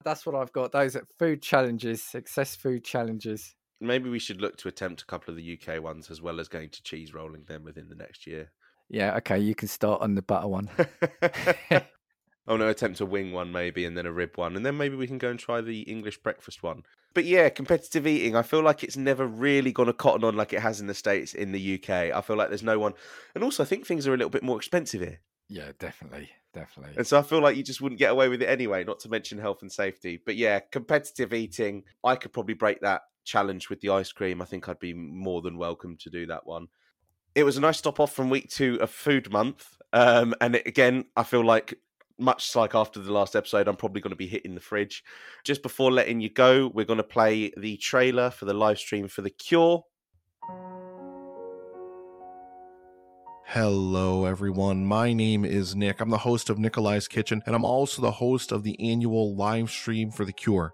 That's 0.04 0.26
what 0.26 0.36
I've 0.36 0.54
got. 0.54 0.72
Those 0.72 0.96
are 0.96 1.06
food 1.20 1.42
challenges, 1.42 2.04
success 2.04 2.56
food 2.56 2.84
challenges. 2.84 3.56
Maybe 3.82 4.10
we 4.10 4.20
should 4.20 4.42
look 4.42 4.58
to 4.58 4.68
attempt 4.68 5.02
a 5.02 5.06
couple 5.06 5.32
of 5.32 5.38
the 5.38 5.60
UK 5.60 5.82
ones 5.82 6.10
as 6.10 6.22
well 6.22 6.40
as 6.40 6.48
going 6.48 6.70
to 6.70 6.84
cheese 6.84 7.14
rolling 7.14 7.44
them 7.46 7.64
within 7.64 7.90
the 7.90 7.96
next 7.96 8.26
year. 8.26 8.52
Yeah, 8.90 9.16
okay, 9.18 9.40
you 9.40 9.56
can 9.56 9.68
start 9.68 10.02
on 10.02 10.16
the 10.16 10.22
butter 10.22 10.48
one. 10.48 10.70
oh 12.48 12.58
no, 12.58 12.68
attempt 12.68 13.02
a 13.02 13.06
wing 13.06 13.32
one 13.32 13.52
maybe, 13.52 13.86
and 13.86 13.98
then 13.98 14.06
a 14.06 14.12
rib 14.12 14.32
one, 14.36 14.56
and 14.56 14.66
then 14.66 14.78
maybe 14.78 14.96
we 14.96 15.08
can 15.08 15.18
go 15.18 15.30
and 15.30 15.40
try 15.40 15.62
the 15.62 15.82
English 15.82 16.18
breakfast 16.20 16.64
one. 16.64 16.84
But 17.14 17.26
yeah, 17.26 17.50
competitive 17.50 18.06
eating, 18.06 18.36
I 18.36 18.42
feel 18.42 18.62
like 18.62 18.84
it's 18.84 18.98
never 18.98 19.26
really 19.26 19.72
gone 19.72 19.90
a 19.90 19.94
cotton 19.94 20.24
on 20.24 20.36
like 20.36 20.52
it 20.52 20.62
has 20.62 20.82
in 20.82 20.88
the 20.88 20.94
States, 20.94 21.34
in 21.34 21.52
the 21.52 21.76
UK. 21.76 21.90
I 21.90 22.22
feel 22.22 22.36
like 22.36 22.50
there's 22.50 22.64
no 22.64 22.80
one, 22.80 22.94
and 23.34 23.44
also 23.44 23.64
I 23.64 23.66
think 23.66 23.86
things 23.86 24.08
are 24.08 24.14
a 24.14 24.18
little 24.18 24.30
bit 24.30 24.44
more 24.44 24.58
expensive 24.58 25.02
here. 25.02 25.20
Yeah, 25.48 25.72
definitely, 25.80 26.30
definitely. 26.54 26.96
And 26.98 27.06
so 27.06 27.20
I 27.20 27.22
feel 27.22 27.42
like 27.42 27.56
you 27.56 27.64
just 27.64 27.82
wouldn't 27.82 28.00
get 28.00 28.12
away 28.12 28.30
with 28.30 28.42
it 28.42 28.50
anyway, 28.50 28.84
not 28.84 29.00
to 29.02 29.10
mention 29.10 29.38
health 29.38 29.62
and 29.62 29.72
safety. 29.72 30.20
But 30.24 30.36
yeah, 30.36 30.60
competitive 30.60 31.34
eating, 31.34 31.84
I 32.04 32.16
could 32.16 32.34
probably 32.34 32.56
break 32.56 32.82
that 32.82 33.02
challenge 33.26 33.70
with 33.70 33.82
the 33.82 33.90
ice 33.90 34.12
cream. 34.12 34.42
I 34.42 34.46
think 34.46 34.68
I'd 34.68 34.80
be 34.80 34.94
more 34.94 35.42
than 35.42 35.58
welcome 35.58 35.98
to 35.98 36.10
do 36.10 36.26
that 36.28 36.46
one. 36.46 36.68
It 37.36 37.44
was 37.44 37.58
a 37.58 37.62
nice 37.62 37.78
stop 37.78 38.00
off 38.00 38.14
from 38.14 38.30
week 38.30 38.50
two 38.50 38.80
of 38.82 38.90
Food 38.90 39.32
Month. 39.32 39.78
Um, 39.94 40.34
and 40.42 40.56
it, 40.56 40.66
again, 40.66 41.06
I 41.16 41.24
feel 41.24 41.44
like 41.44 41.78
much 42.18 42.56
like 42.56 42.76
after 42.76 43.00
the 43.00 43.12
last 43.12 43.36
episode, 43.36 43.68
I'm 43.68 43.76
probably 43.76 44.02
going 44.02 44.12
to 44.12 44.16
be 44.16 44.28
hitting 44.28 44.56
the 44.56 44.62
fridge. 44.62 45.04
Just 45.44 45.62
before 45.62 45.92
letting 45.92 46.22
you 46.22 46.30
go, 46.30 46.72
we're 46.74 46.86
going 46.86 46.98
to 46.98 47.04
play 47.04 47.52
the 47.58 47.78
trailer 47.78 48.30
for 48.30 48.46
the 48.46 48.54
live 48.54 48.80
stream 48.80 49.08
for 49.08 49.22
The 49.22 49.30
Cure. 49.30 49.84
Hello, 53.48 54.26
everyone. 54.26 54.86
My 54.86 55.14
name 55.14 55.46
is 55.46 55.76
Nick. 55.76 56.02
I'm 56.02 56.10
the 56.10 56.18
host 56.18 56.50
of 56.50 56.58
Nikolai's 56.58 57.08
Kitchen, 57.08 57.44
and 57.46 57.56
I'm 57.56 57.66
also 57.66 58.02
the 58.02 58.12
host 58.12 58.52
of 58.52 58.64
the 58.64 58.80
annual 58.80 59.36
live 59.36 59.70
stream 59.70 60.10
for 60.12 60.26
The 60.26 60.34
Cure. 60.34 60.74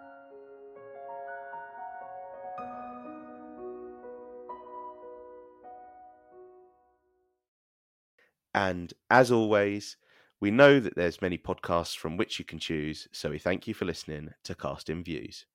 And 8.53 8.93
as 9.09 9.31
always, 9.31 9.97
we 10.39 10.51
know 10.51 10.79
that 10.79 10.95
there's 10.95 11.21
many 11.21 11.37
podcasts 11.37 11.95
from 11.95 12.17
which 12.17 12.39
you 12.39 12.45
can 12.45 12.59
choose, 12.59 13.07
so 13.11 13.29
we 13.29 13.37
thank 13.37 13.67
you 13.67 13.73
for 13.73 13.85
listening 13.85 14.29
to 14.43 14.55
Casting 14.55 15.03
Views. 15.03 15.45